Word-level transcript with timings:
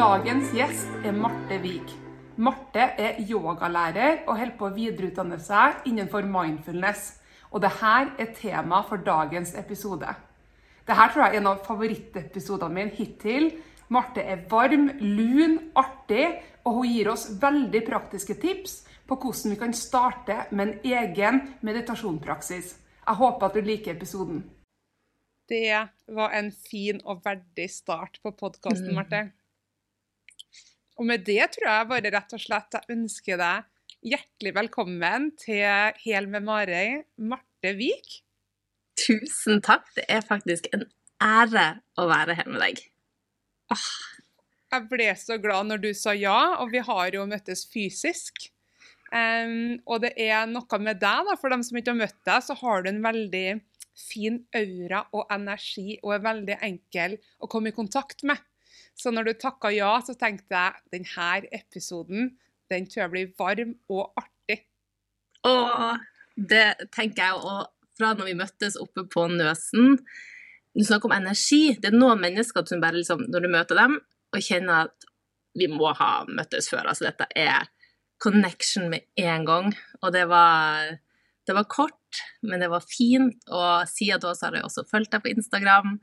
Dagens 0.00 0.54
gjest 0.56 0.94
er 1.04 1.12
Marte 1.12 1.58
Vik. 1.60 1.90
Marte 2.40 2.86
er 2.96 3.18
yogalærer 3.20 4.22
og 4.22 4.38
holder 4.38 4.54
på 4.56 4.68
å 4.70 4.72
videreutdanne 4.72 5.36
seg 5.44 5.82
innenfor 5.90 6.24
mindfulness. 6.24 7.18
Og 7.52 7.60
dette 7.60 7.90
er 8.16 8.30
tema 8.38 8.78
for 8.88 9.02
dagens 9.04 9.50
episode. 9.60 10.08
Dette 10.88 11.08
tror 11.12 11.26
jeg 11.26 11.34
er 11.34 11.36
en 11.42 11.50
av 11.50 11.60
favorittepisodene 11.66 12.72
mine 12.78 12.96
hittil. 12.96 13.50
Marte 13.92 14.24
er 14.24 14.46
varm, 14.48 14.86
lun, 15.02 15.58
artig, 15.76 16.30
og 16.64 16.78
hun 16.78 16.88
gir 16.94 17.10
oss 17.12 17.26
veldig 17.42 17.82
praktiske 17.90 18.38
tips 18.40 18.78
på 19.04 19.18
hvordan 19.20 19.52
vi 19.52 19.58
kan 19.66 19.76
starte 19.76 20.46
med 20.54 20.64
en 20.64 20.94
egen 20.94 21.42
meditasjonspraksis. 21.60 22.72
Jeg 23.04 23.20
håper 23.20 23.50
at 23.50 23.60
du 23.60 23.68
liker 23.68 23.98
episoden. 23.98 24.46
Det 25.50 25.76
var 26.08 26.32
en 26.40 26.48
fin 26.56 27.04
og 27.04 27.20
verdig 27.26 27.68
start 27.74 28.16
på 28.24 28.32
podkasten, 28.32 28.94
Marte. 28.96 29.26
Og 31.00 31.06
med 31.08 31.22
det 31.24 31.40
tror 31.54 31.64
jeg 31.64 31.88
bare 31.88 32.10
rett 32.12 32.32
og 32.36 32.42
slett 32.42 32.76
jeg 32.76 32.92
ønsker 32.92 33.38
deg 33.40 33.68
hjertelig 34.04 34.50
velkommen 34.52 35.30
til 35.40 35.94
Hel 36.02 36.26
med 36.28 36.44
Marøy, 36.44 37.00
Marte 37.24 37.72
Vik. 37.78 38.18
Tusen 39.00 39.62
takk. 39.64 39.86
Det 39.96 40.04
er 40.12 40.20
faktisk 40.24 40.68
en 40.76 40.84
ære 41.24 41.80
å 41.96 42.04
være 42.10 42.36
her 42.36 42.50
med 42.52 42.60
deg. 42.66 42.82
Ah. 43.72 43.86
Jeg 44.70 44.86
ble 44.92 45.08
så 45.16 45.40
glad 45.40 45.70
når 45.70 45.80
du 45.86 45.88
sa 45.96 46.12
ja, 46.12 46.60
og 46.60 46.68
vi 46.74 46.84
har 46.84 47.16
jo 47.16 47.24
møttes 47.32 47.64
fysisk. 47.72 48.50
Um, 49.08 49.80
og 49.88 50.04
det 50.04 50.12
er 50.20 50.44
noe 50.52 50.82
med 50.84 51.00
deg, 51.00 51.24
da, 51.32 51.38
for 51.40 51.50
dem 51.50 51.64
som 51.64 51.80
ikke 51.80 51.94
har 51.94 52.00
møtt 52.04 52.20
deg, 52.28 52.44
så 52.44 52.60
har 52.60 52.84
du 52.84 52.92
en 52.92 53.00
veldig 53.08 53.46
fin 53.96 54.36
aura 54.56 55.06
og 55.16 55.32
energi, 55.32 55.96
og 56.04 56.12
er 56.14 56.28
veldig 56.28 56.60
enkel 56.68 57.16
å 57.40 57.48
komme 57.50 57.72
i 57.72 57.76
kontakt 57.80 58.22
med. 58.28 58.36
Så 59.00 59.12
når 59.14 59.30
du 59.30 59.32
takka 59.40 59.70
ja, 59.72 59.94
så 60.04 60.12
tenkte 60.18 60.52
jeg 60.52 60.80
denne 60.92 61.50
episoden 61.56 62.34
den 62.70 62.86
tror 62.86 63.04
jeg 63.04 63.12
blir 63.14 63.30
varm 63.38 63.74
og 63.90 64.12
artig. 64.20 64.60
Og 65.48 65.98
det 66.50 66.90
tenker 66.94 67.24
jeg 67.24 67.40
òg 67.40 67.64
fra 67.98 68.12
når 68.16 68.30
vi 68.30 68.38
møttes 68.38 68.78
oppe 68.80 69.04
på 69.10 69.26
Nøsen. 69.32 69.98
Du 70.76 70.84
snakker 70.86 71.10
om 71.10 71.16
energi. 71.16 71.74
Det 71.80 71.90
er 71.90 71.98
noen 71.98 72.22
mennesker 72.22 72.66
som 72.68 72.82
bare 72.82 73.00
liksom, 73.00 73.26
når 73.32 73.44
du 73.44 73.50
møter 73.50 73.80
dem, 73.80 73.98
og 74.30 74.46
kjenner 74.46 74.86
at 74.86 75.08
vi 75.58 75.66
må 75.72 75.90
ha 75.98 76.12
møttes 76.30 76.70
før. 76.70 76.92
Altså 76.92 77.08
dette 77.08 77.26
er 77.34 77.66
connection 78.22 78.86
med 78.92 79.08
en 79.18 79.46
gang. 79.48 79.72
Og 80.04 80.14
det 80.14 80.28
var, 80.30 80.94
det 81.48 81.56
var 81.56 81.66
kort, 81.72 82.22
men 82.46 82.62
det 82.62 82.70
var 82.70 82.86
fint. 82.86 83.42
Og 83.50 83.90
siden 83.90 84.22
da 84.22 84.36
har 84.44 84.60
jeg 84.60 84.68
også 84.68 84.86
fulgt 84.90 85.10
deg 85.16 85.24
på 85.24 85.34
Instagram. 85.34 85.96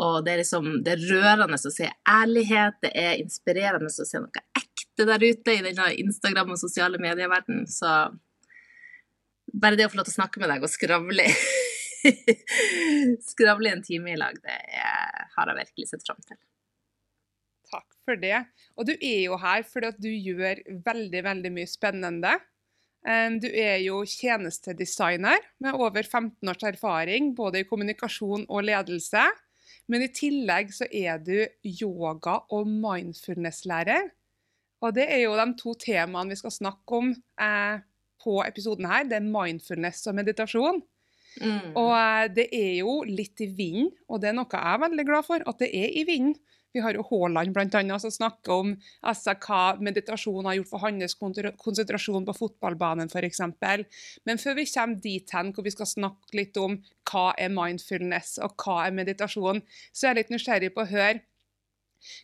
Og 0.00 0.24
det 0.24 0.32
er 0.32 0.42
liksom 0.42 0.68
det 0.84 0.94
er 0.94 1.06
rørende 1.10 1.58
å 1.58 1.72
se 1.72 1.88
ærlighet, 2.08 2.78
det 2.84 2.92
er 2.96 3.20
inspirerende 3.20 3.90
å 3.90 4.08
se 4.08 4.22
noe 4.22 4.44
ekte 4.56 5.06
der 5.08 5.24
ute 5.24 5.56
i 5.56 5.64
denne 5.64 5.90
Instagram- 6.00 6.54
og 6.54 6.60
sosiale 6.60 7.00
medieverdenen. 7.02 7.66
Så 7.68 7.90
bare 9.52 9.76
det 9.76 9.88
å 9.88 9.92
få 9.92 10.00
lov 10.00 10.08
til 10.08 10.16
å 10.16 10.20
snakke 10.20 10.42
med 10.42 10.52
deg 10.52 10.64
og 10.64 10.72
skravle 10.72 11.26
skravle 13.32 13.74
en 13.74 13.82
time 13.84 14.14
i 14.14 14.20
lag, 14.20 14.38
det 14.40 14.56
har 15.34 15.50
jeg 15.50 15.58
virkelig 15.58 15.90
sett 15.90 16.06
fram 16.06 16.20
til. 16.24 16.38
Takk 17.70 17.98
for 18.06 18.20
det. 18.20 18.38
Og 18.80 18.88
du 18.88 18.94
er 18.94 19.26
jo 19.26 19.36
her 19.40 19.66
fordi 19.68 19.90
at 19.92 20.00
du 20.00 20.08
gjør 20.08 20.62
veldig, 20.86 21.22
veldig 21.28 21.52
mye 21.54 21.70
spennende. 21.70 22.38
Du 23.40 23.46
er 23.48 23.78
jo 23.80 24.02
tjenestedesigner 24.04 25.44
med 25.64 25.76
over 25.76 26.04
15 26.04 26.50
års 26.52 26.66
erfaring 26.68 27.30
både 27.36 27.62
i 27.62 27.68
kommunikasjon 27.68 28.44
og 28.48 28.66
ledelse. 28.68 29.22
Men 29.90 30.04
i 30.06 30.10
tillegg 30.14 30.72
så 30.74 30.86
er 30.86 31.20
du 31.22 31.36
yoga- 31.66 32.42
og 32.50 32.68
mindfulness-lærer. 32.70 34.10
Og 34.80 34.94
det 34.96 35.06
er 35.12 35.24
jo 35.26 35.36
de 35.36 35.46
to 35.60 35.74
temaene 35.80 36.32
vi 36.32 36.38
skal 36.40 36.54
snakke 36.54 37.00
om 37.00 37.10
eh, 37.12 37.82
på 38.22 38.38
episoden 38.46 38.88
her. 38.88 39.08
Det 39.08 39.18
er 39.18 39.26
mindfulness 39.26 40.06
og 40.08 40.16
meditasjon. 40.16 40.80
Mm. 41.40 41.74
Og 41.78 41.92
eh, 41.94 42.28
det 42.36 42.46
er 42.56 42.72
jo 42.80 43.00
litt 43.06 43.42
i 43.44 43.50
vinden, 43.56 43.90
og 44.08 44.22
det 44.22 44.30
er 44.30 44.38
noe 44.38 44.50
jeg 44.50 44.74
er 44.74 44.84
veldig 44.86 45.06
glad 45.08 45.26
for, 45.28 45.44
at 45.46 45.60
det 45.62 45.70
er 45.76 45.92
i 46.00 46.06
vinden. 46.08 46.38
Vi 46.72 46.82
har 46.84 46.94
jo 46.94 47.02
Haaland 47.08 47.54
bl.a. 47.54 47.98
som 47.98 48.12
snakker 48.14 48.52
om 48.54 48.74
altså, 49.02 49.34
hva 49.42 49.76
meditasjon 49.82 50.46
har 50.46 50.58
gjort 50.58 50.70
for 50.70 50.84
hans 50.84 51.16
konsentrasjon 51.18 52.28
på 52.28 52.36
fotballbanen 52.36 53.10
f.eks. 53.10 53.42
Men 54.26 54.42
før 54.42 54.58
vi 54.60 54.68
kommer 54.70 55.02
dit 55.02 55.34
hen 55.34 55.50
hvor 55.54 55.66
vi 55.66 55.74
skal 55.74 55.90
snakke 55.90 56.38
litt 56.38 56.60
om 56.60 56.78
hva 57.10 57.30
er 57.38 57.50
mindfulness 57.54 58.38
og 58.44 58.54
hva 58.62 58.84
er 58.86 58.94
meditasjon, 58.94 59.64
så 59.90 60.06
er 60.06 60.14
jeg 60.14 60.20
litt 60.22 60.36
nysgjerrig 60.36 60.74
på 60.76 60.84
å 60.84 60.92
høre 60.92 61.18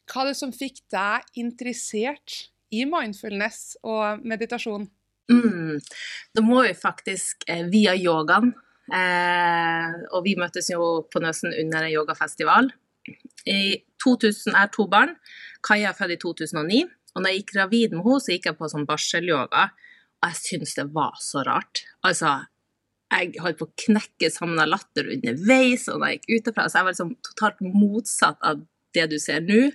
hva 0.08 0.22
er 0.22 0.30
det 0.30 0.38
som 0.38 0.54
fikk 0.56 0.84
deg 0.92 1.26
interessert 1.42 2.46
i 2.72 2.84
mindfulness 2.88 3.76
og 3.86 4.22
meditasjon? 4.26 4.86
Mm. 5.32 5.82
Da 6.34 6.44
må 6.44 6.62
vi 6.66 6.72
faktisk 6.78 7.44
eh, 7.50 7.66
via 7.70 7.96
yogaen. 7.98 8.54
Eh, 8.86 9.94
og 10.14 10.22
vi 10.26 10.36
møttes 10.38 10.70
jo 10.70 11.06
på 11.10 11.22
Nøsen 11.22 11.54
under 11.54 11.86
en 11.86 11.92
yogafestival. 11.92 12.70
I 13.46 13.60
2000, 14.04 14.56
er 14.56 14.70
to 14.74 14.86
barn. 14.90 15.16
Kaja 15.66 15.92
er 15.92 15.98
født 15.98 16.16
i 16.16 16.20
2009. 16.22 16.82
Og 17.16 17.22
når 17.22 17.32
jeg 17.32 17.42
gikk 17.42 17.54
gravid 17.54 17.94
med 17.96 18.04
henne, 18.04 18.22
så 18.22 18.34
gikk 18.34 18.50
jeg 18.50 18.58
på 18.58 18.68
sånn 18.72 18.88
barselyoga. 18.88 19.70
Og 20.20 20.28
jeg 20.30 20.40
syntes 20.42 20.76
det 20.76 20.86
var 20.96 21.16
så 21.22 21.44
rart. 21.46 21.84
Altså, 22.04 22.34
jeg 23.14 23.38
holdt 23.40 23.60
på 23.60 23.68
å 23.68 23.76
knekke 23.86 24.30
sammen 24.32 24.60
av 24.60 24.70
latter 24.72 25.08
underveis, 25.14 25.86
og 25.92 26.04
jeg 26.04 26.18
gikk 26.18 26.40
utefra, 26.40 26.66
så 26.68 26.80
jeg 26.80 26.88
var 26.88 26.96
liksom 26.96 27.14
totalt 27.30 27.62
motsatt 27.64 28.42
av 28.44 28.64
det 28.96 29.06
du 29.12 29.16
ser 29.22 29.44
nå, 29.44 29.68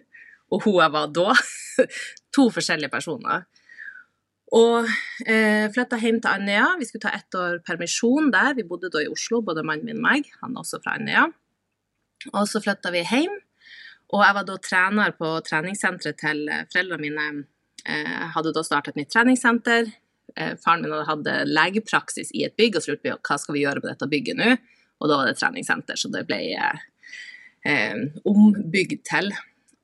og 0.51 0.65
hun 0.65 0.81
jeg 0.81 0.93
var 0.93 1.11
da. 1.15 1.33
to 2.35 2.47
forskjellige 2.53 2.91
personer. 2.91 3.45
Og 4.51 4.87
eh, 5.23 5.69
flytta 5.71 5.99
hjem 6.01 6.19
til 6.19 6.33
Andøya. 6.33 6.73
Vi 6.79 6.87
skulle 6.89 7.05
ta 7.05 7.13
ett 7.15 7.37
år 7.39 7.61
permisjon 7.63 8.33
der. 8.33 8.51
Vi 8.57 8.67
bodde 8.67 8.89
da 8.91 8.99
i 8.99 9.07
Oslo, 9.07 9.39
både 9.47 9.63
mannen 9.63 9.87
min 9.87 10.01
og 10.01 10.03
meg. 10.03 10.27
Han 10.41 10.57
er 10.57 10.65
også 10.65 10.81
fra 10.83 10.97
Andøya. 10.99 11.29
Og 12.33 12.43
så 12.51 12.59
flytta 12.63 12.91
vi 12.91 13.05
hjem. 13.07 13.37
Og 14.11 14.21
jeg 14.25 14.35
var 14.35 14.45
da 14.47 14.57
trener 14.59 15.15
på 15.15 15.31
treningssenteret 15.47 16.19
til 16.19 16.45
eh, 16.51 16.67
foreldrene 16.71 17.07
mine. 17.07 17.47
Jeg 17.81 18.29
hadde 18.35 18.51
da 18.53 18.61
startet 18.61 18.93
et 18.93 19.01
nytt 19.01 19.13
treningssenter. 19.13 19.89
Eh, 20.35 20.53
faren 20.61 20.85
min 20.85 21.07
hadde 21.07 21.37
legepraksis 21.49 22.31
i 22.35 22.45
et 22.47 22.55
bygg, 22.59 22.77
og 22.77 22.83
så 22.83 22.93
lurte 22.93 23.07
vi 23.07 23.15
hva 23.15 23.37
skal 23.41 23.55
vi 23.55 23.63
gjøre 23.65 23.81
med 23.81 23.91
dette 23.93 24.09
bygget 24.11 24.39
nå. 24.39 24.55
Og 25.01 25.09
da 25.09 25.17
var 25.17 25.29
det 25.29 25.37
treningssenter, 25.39 25.97
så 25.97 26.11
det 26.13 26.25
ble 26.29 26.39
eh, 26.53 26.85
eh, 27.67 28.01
ombygd 28.29 29.01
til. 29.09 29.31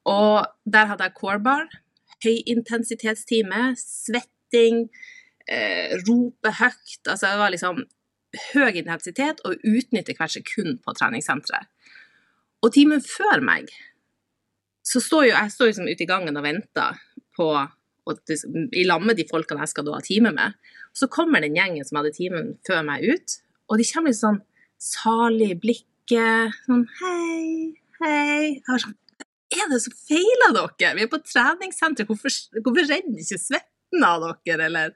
Og 0.07 0.45
der 0.69 0.91
hadde 0.91 1.07
jeg 1.07 1.17
corebar, 1.17 1.67
høyintensitetstime, 2.23 3.73
svetting, 3.81 4.87
eh, 5.49 5.97
rope 6.07 6.53
høyt. 6.59 7.01
Altså 7.05 7.25
det 7.25 7.41
var 7.41 7.53
liksom 7.53 7.83
høy 8.53 8.77
intensitet 8.77 9.41
og 9.47 9.57
utnytte 9.65 10.15
hvert 10.17 10.35
sekund 10.37 10.81
på 10.85 10.95
treningssenteret. 10.95 11.67
Og 12.65 12.73
timen 12.73 13.03
før 13.05 13.43
meg 13.45 13.69
så 14.87 15.01
står 15.03 15.27
jo 15.27 15.33
jeg 15.33 15.53
står 15.53 15.71
liksom 15.71 15.89
ute 15.89 16.05
i 16.05 16.09
gangen 16.09 16.39
og 16.39 16.45
venter 16.45 17.01
på 17.37 17.49
i 18.71 18.85
lag 18.87 19.03
med 19.03 19.17
de 19.19 19.25
folkene 19.27 19.65
jeg 19.65 19.73
skal 19.73 19.83
da 19.83 19.97
ha 19.97 20.03
time 20.03 20.31
med. 20.31 20.55
Så 20.95 21.09
kommer 21.11 21.43
den 21.43 21.57
gjengen 21.57 21.83
som 21.83 21.99
hadde 21.99 22.13
timen 22.15 22.53
før 22.67 22.85
meg 22.87 23.03
ut, 23.03 23.35
og 23.67 23.81
de 23.81 23.87
kommer 23.89 24.13
litt 24.13 24.21
sånn 24.21 24.39
salig 24.79 25.57
blikket, 25.59 26.55
sånn 26.63 26.85
hei, 27.01 27.73
hei. 27.99 28.53
Jeg 28.61 28.69
var 28.69 28.85
sånn 28.85 28.95
er 29.47 29.69
det 29.71 29.79
så 29.79 29.93
feiler 29.95 30.53
dere? 30.55 30.93
Vi 30.97 31.03
er 31.05 31.11
på 31.11 31.21
treningssenter, 31.23 32.07
hvorfor, 32.07 32.33
hvorfor 32.59 32.87
renner 32.89 33.21
ikke 33.23 33.39
svetten 33.39 34.03
av 34.03 34.25
dere, 34.43 34.67
eller 34.67 34.95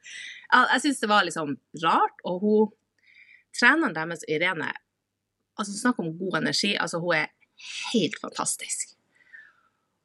Jeg 0.51 0.83
syns 0.83 0.99
det 0.99 1.07
var 1.07 1.23
liksom 1.23 1.53
rart, 1.83 2.17
og 2.27 2.41
hun 2.43 2.71
treneren 3.55 3.95
deres, 3.95 4.25
Irene, 4.27 4.67
altså 5.55 5.75
snakk 5.75 6.01
om 6.03 6.11
god 6.19 6.41
energi, 6.41 6.73
altså 6.75 6.99
hun 6.99 7.15
er 7.15 7.29
helt 7.93 8.17
fantastisk. 8.19 8.97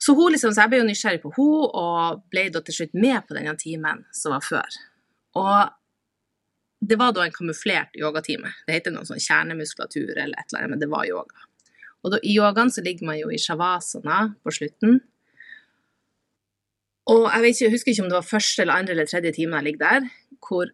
Så, 0.02 0.12
liksom, 0.12 0.52
så 0.52 0.64
jeg 0.64 0.72
ble 0.72 0.82
jo 0.82 0.88
nysgjerrig 0.90 1.22
på 1.22 1.32
henne, 1.38 1.70
og 1.80 2.22
ble 2.32 2.46
da 2.52 2.62
til 2.64 2.80
slutt 2.80 2.94
med 2.96 3.24
på 3.26 3.36
denne 3.36 3.56
timen 3.60 4.04
som 4.14 4.34
var 4.36 4.44
før. 4.44 4.78
Og 5.40 5.72
det 6.86 6.98
var 7.00 7.14
da 7.16 7.24
en 7.24 7.34
kamuflert 7.34 7.96
yogatime. 7.98 8.52
Det 8.66 8.76
heter 8.76 8.94
noe 8.94 9.08
sånn 9.08 9.22
kjernemuskulatur 9.22 10.12
eller 10.12 10.36
et 10.36 10.50
eller 10.50 10.62
annet, 10.62 10.74
men 10.74 10.82
det 10.82 10.90
var 10.92 11.08
yoga. 11.08 11.46
Og 12.04 12.12
da, 12.12 12.20
I 12.22 12.36
yogaen 12.36 12.70
så 12.70 12.84
ligger 12.84 13.08
man 13.08 13.18
jo 13.18 13.32
i 13.32 13.40
shavasana 13.40 14.18
på 14.44 14.52
slutten. 14.54 15.00
Og 17.10 17.24
jeg, 17.30 17.54
ikke, 17.54 17.64
jeg 17.64 17.72
husker 17.72 17.92
ikke 17.92 18.04
om 18.04 18.10
det 18.12 18.18
var 18.18 18.28
første 18.28 18.62
eller 18.62 18.82
andre 18.82 18.94
eller 18.94 19.08
tredje 19.10 19.32
time 19.38 19.58
jeg 19.58 19.68
ligger 19.68 19.84
der, 19.86 20.10
hvor 20.44 20.70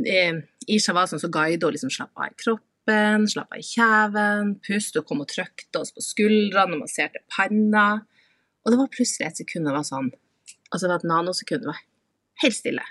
eh, 0.00 0.40
i 0.66 0.80
shavasana 0.82 1.22
så 1.22 1.30
guider 1.30 1.68
hun 1.68 1.76
liksom 1.76 1.92
slappe 1.92 2.22
av 2.22 2.32
i 2.32 2.40
kroppen, 2.86 3.26
slappe 3.28 3.56
av 3.56 3.60
i 3.60 3.66
kjeven, 3.66 4.60
puste 4.60 5.00
og 5.00 5.06
kom 5.06 5.22
og 5.22 5.28
trykte 5.28 5.80
oss 5.80 5.92
på 5.92 6.02
skuldrene 6.02 6.76
og 6.76 6.84
masserte 6.84 7.20
panna. 7.28 8.04
Og 8.64 8.72
det 8.72 8.78
var 8.78 8.90
plutselig 8.90 9.26
et 9.26 9.36
sekund 9.42 9.66
det 9.66 9.74
var 9.74 9.84
sånn 9.84 10.12
Altså 10.72 10.86
det 10.86 10.90
var 10.90 10.98
et 10.98 11.06
nanosekund, 11.06 11.62
det 11.62 11.68
var 11.68 11.82
helt 12.42 12.56
stille. 12.56 12.82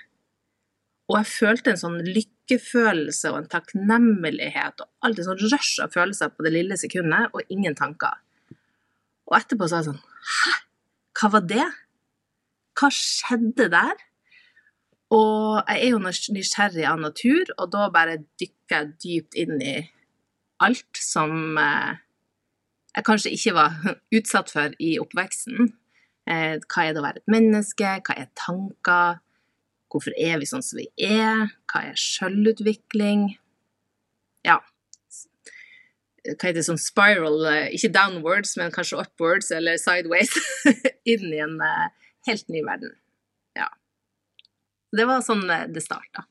Og 1.09 1.17
jeg 1.17 1.27
følte 1.27 1.71
en 1.73 1.79
sånn 1.81 1.97
lykkefølelse 2.07 3.31
og 3.33 3.41
en 3.41 3.49
takknemlighet 3.51 4.79
og 4.79 4.87
alltid 5.03 5.27
sånn 5.27 5.41
rush 5.51 5.83
av 5.83 5.91
følelser 5.91 6.31
på 6.31 6.45
det 6.45 6.53
lille 6.55 6.77
sekundet, 6.79 7.35
og 7.35 7.43
ingen 7.51 7.75
tanker. 7.75 8.15
Og 9.27 9.35
etterpå 9.35 9.67
så 9.67 9.75
er 9.75 9.83
jeg 9.83 9.89
sånn 9.89 9.99
Hæ? 9.99 10.53
hva 11.19 11.31
var 11.35 11.43
det? 11.51 11.67
Hva 12.79 12.89
skjedde 12.95 13.67
der? 13.75 13.99
Og 15.13 15.61
jeg 15.69 15.83
er 15.85 15.91
jo 15.91 15.99
nysgjerrig 16.01 16.85
av 16.89 16.97
natur, 17.01 17.51
og 17.59 17.69
da 17.73 17.89
bare 17.93 18.17
dykker 18.41 18.79
jeg 18.79 18.93
dypt 19.03 19.37
inn 19.37 19.61
i 19.61 19.75
alt 20.63 21.01
som 21.01 21.59
eh, 21.59 21.99
jeg 22.95 23.05
kanskje 23.05 23.33
ikke 23.35 23.55
var 23.57 23.75
utsatt 24.17 24.53
for 24.53 24.75
i 24.79 24.95
oppveksten. 25.01 25.73
Eh, 26.25 26.57
hva 26.65 26.85
er 26.85 26.95
det 26.95 27.01
å 27.01 27.05
være 27.05 27.21
et 27.21 27.31
menneske? 27.31 27.97
Hva 28.07 28.17
er 28.17 28.31
tanker? 28.39 29.21
Hvorfor 29.93 30.15
er 30.17 30.39
vi 30.41 30.49
sånn 30.49 30.65
som 30.65 30.81
vi 30.81 30.87
er? 30.97 31.51
Hva 31.69 31.85
er 31.91 31.99
selvutvikling? 32.01 33.35
Ja. 34.47 34.59
Hva 36.25 36.49
heter 36.49 36.57
det 36.57 36.65
sånn 36.65 36.81
spiral, 36.81 37.43
eh, 37.51 37.69
ikke 37.77 37.93
downwards, 37.93 38.55
men 38.57 38.73
kanskje 38.73 39.03
upwards 39.03 39.53
eller 39.53 39.77
sideways, 39.77 40.33
inn 41.13 41.29
i 41.29 41.43
en 41.45 41.59
helt 42.25 42.49
ny 42.49 42.65
verden. 42.65 42.95
Det 44.95 45.05
var 45.09 45.23
sånn 45.25 45.45
det 45.45 45.83
starta. 45.83 46.25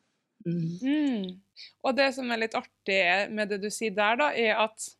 Mm. 0.44 0.66
Mm. 0.82 1.30
Og 1.84 1.96
det 1.96 2.10
som 2.16 2.30
er 2.32 2.44
litt 2.44 2.56
artig 2.58 3.00
med 3.32 3.52
det 3.52 3.62
du 3.62 3.70
sier 3.72 3.94
der, 3.96 4.18
da, 4.20 4.30
er 4.32 4.60
at 4.66 4.90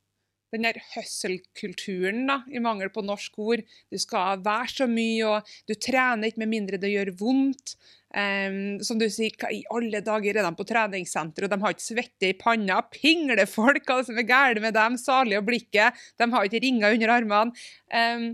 den 0.54 0.68
der 0.68 0.78
hustle-kulturen, 0.92 2.28
da, 2.30 2.38
i 2.46 2.62
mangel 2.62 2.90
på 2.94 3.02
norsk 3.02 3.40
ord 3.42 3.64
Du 3.90 3.98
skal 3.98 4.42
være 4.44 4.70
så 4.70 4.86
mye, 4.90 5.26
og 5.26 5.52
du 5.68 5.74
trener 5.74 6.30
ikke 6.30 6.44
med 6.44 6.52
mindre 6.52 6.80
det 6.80 6.92
gjør 6.92 7.14
vondt. 7.18 7.76
Um, 8.14 8.78
som 8.86 9.00
du 9.00 9.08
sier, 9.10 9.34
hva 9.40 9.48
i 9.50 9.64
alle 9.74 9.98
dager 10.06 10.36
er 10.38 10.46
de 10.46 10.52
på 10.54 10.66
treningssenter, 10.68 11.46
og 11.46 11.50
de 11.50 11.58
har 11.64 11.74
ikke 11.74 11.82
svette 11.82 12.28
i 12.28 12.36
panna? 12.38 12.78
Pingler 12.94 13.42
folk, 13.50 13.82
det 13.88 14.06
som 14.06 14.20
er 14.20 14.28
galt 14.28 14.62
med 14.62 14.76
dem? 14.78 14.98
Salige 15.00 15.42
og 15.42 15.48
blikket. 15.48 15.98
De 16.22 16.30
har 16.30 16.46
ikke 16.46 16.62
ringer 16.62 16.94
under 16.94 17.14
armene. 17.16 17.64
Um, 17.90 18.28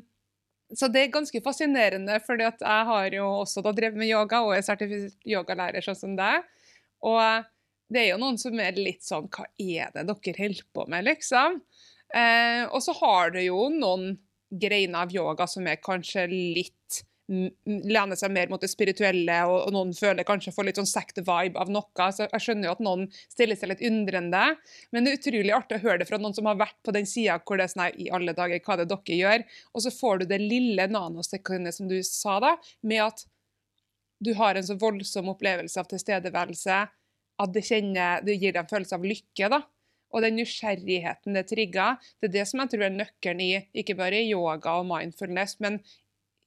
så 0.76 0.88
det 0.92 1.02
er 1.02 1.14
ganske 1.14 1.42
fascinerende, 1.42 2.18
for 2.22 2.40
jeg 2.40 2.54
har 2.62 3.14
jo 3.14 3.26
også 3.40 3.62
drevet 3.70 3.98
med 3.98 4.10
yoga 4.10 4.42
og 4.46 4.54
er 4.54 4.64
sertifisert 4.66 5.26
yogalærer 5.26 5.84
sånn 5.84 5.98
som 5.98 6.16
deg. 6.18 6.46
Og 7.06 7.46
det 7.90 8.04
er 8.04 8.08
jo 8.12 8.20
noen 8.22 8.38
som 8.38 8.58
er 8.62 8.76
litt 8.78 9.02
sånn 9.02 9.26
Hva 9.32 9.46
er 9.58 9.90
det 9.94 10.04
dere 10.06 10.36
holder 10.36 10.66
på 10.76 10.86
med, 10.92 11.06
liksom? 11.08 11.60
Eh, 12.14 12.64
og 12.68 12.82
så 12.84 12.94
har 13.00 13.32
du 13.34 13.40
jo 13.42 13.68
noen 13.74 14.12
greiner 14.50 15.06
av 15.06 15.14
yoga 15.14 15.46
som 15.50 15.66
er 15.70 15.82
kanskje 15.82 16.26
litt 16.30 17.02
lener 17.30 18.18
seg 18.18 18.32
mer 18.34 18.50
mot 18.50 18.62
det 18.62 18.70
spirituelle, 18.72 19.36
og, 19.46 19.56
og 19.68 19.74
noen 19.74 19.92
føler 19.94 20.26
kanskje 20.26 20.52
får 20.54 20.66
litt 20.66 20.80
sånn 20.80 20.90
sect-vibe 20.90 21.60
av 21.60 21.70
noe. 21.70 22.08
Så 22.16 22.26
jeg 22.26 22.44
skjønner 22.44 22.68
jo 22.68 22.74
at 22.74 22.84
noen 22.84 23.06
stiller 23.30 23.58
seg 23.58 23.70
litt 23.70 23.84
undrende. 23.86 24.42
Men 24.90 25.06
det 25.06 25.12
er 25.12 25.20
utrolig 25.20 25.54
artig 25.54 25.78
å 25.78 25.84
høre 25.84 26.02
det 26.02 26.08
fra 26.10 26.18
noen 26.20 26.34
som 26.36 26.48
har 26.50 26.58
vært 26.60 26.78
på 26.86 26.94
den 26.96 27.08
sida 27.08 27.38
hvor 27.44 27.60
det 27.60 27.68
er 27.68 27.74
sånn 27.74 28.00
i 28.02 28.10
alle 28.14 28.34
dager, 28.36 28.62
hva 28.66 28.78
det 28.80 28.88
er 28.88 28.92
dere 28.94 29.18
gjør? 29.20 29.44
Og 29.74 29.84
så 29.86 29.94
får 29.94 30.22
du 30.22 30.30
det 30.32 30.40
lille 30.42 30.88
nanosekundet 30.90 31.78
som 31.78 31.90
du 31.90 32.00
sa 32.06 32.40
da, 32.42 32.56
med 32.82 33.04
at 33.06 33.26
du 34.20 34.34
har 34.36 34.58
en 34.58 34.66
så 34.66 34.76
voldsom 34.80 35.30
opplevelse 35.32 35.80
av 35.80 35.88
tilstedeværelse 35.88 36.80
at 37.40 37.52
det, 37.54 37.62
kjenner, 37.64 38.20
det 38.26 38.36
gir 38.36 38.52
deg 38.52 38.64
en 38.64 38.72
følelse 38.74 38.98
av 38.98 39.06
lykke. 39.06 39.48
da. 39.54 39.62
Og 40.10 40.24
den 40.24 40.36
nysgjerrigheten 40.40 41.38
det 41.38 41.46
trigger, 41.48 41.98
det 42.20 42.30
er 42.30 42.36
det 42.40 42.46
som 42.50 42.62
jeg 42.62 42.72
tror 42.72 42.86
er 42.88 42.96
nøkkelen 42.96 43.42
i 43.44 43.50
ikke 43.82 43.96
bare 43.98 44.22
yoga 44.26 44.80
og 44.80 44.88
mindfulness, 44.90 45.60
men 45.62 45.78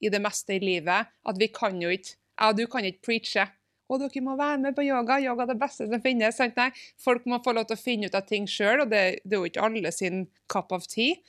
i 0.04 0.12
det 0.12 0.20
meste 0.22 0.56
i 0.56 0.62
livet 0.62 1.10
at 1.10 1.40
vi 1.40 1.50
kan 1.52 1.80
jo 1.82 1.92
ikke 1.92 2.18
Ja, 2.34 2.48
du 2.50 2.64
kan 2.66 2.82
ikke 2.82 3.04
preache. 3.06 3.44
Og 3.86 4.00
dere 4.00 4.20
må 4.26 4.32
være 4.34 4.58
med 4.58 4.74
på 4.74 4.82
yoga. 4.82 5.20
Yoga 5.22 5.44
er 5.44 5.52
det 5.52 5.60
beste 5.60 5.84
som 5.86 6.00
finnes. 6.02 6.34
sant? 6.34 6.56
Nei, 6.58 6.72
folk 6.98 7.28
må 7.30 7.38
få 7.44 7.52
lov 7.54 7.68
til 7.68 7.76
å 7.76 7.82
finne 7.82 8.08
ut 8.10 8.16
av 8.18 8.24
ting 8.26 8.48
sjøl, 8.50 8.82
og 8.82 8.90
det, 8.90 9.20
det, 9.22 9.36
er 9.36 9.44
jo 9.44 9.50
ikke 9.52 9.66
alle 9.68 9.92
sin 9.94 10.24
cup 10.50 10.74
of 10.74 10.88
tea. 10.90 11.20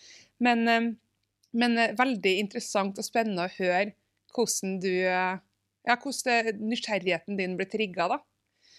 Men, 0.42 0.64
eh, 0.68 0.88
men 1.54 1.78
eh, 1.78 1.94
veldig 2.00 2.34
interessant 2.42 2.98
og 2.98 3.06
spennende 3.06 3.46
å 3.46 3.54
høre 3.60 3.94
hvordan 4.34 4.80
du 4.82 4.90
eh, 4.90 5.38
ja, 5.86 5.98
hvordan 6.02 6.64
nysgjerrigheten 6.72 7.38
din 7.38 7.54
blir 7.60 7.70
trigga, 7.70 8.10
da. 8.16 8.20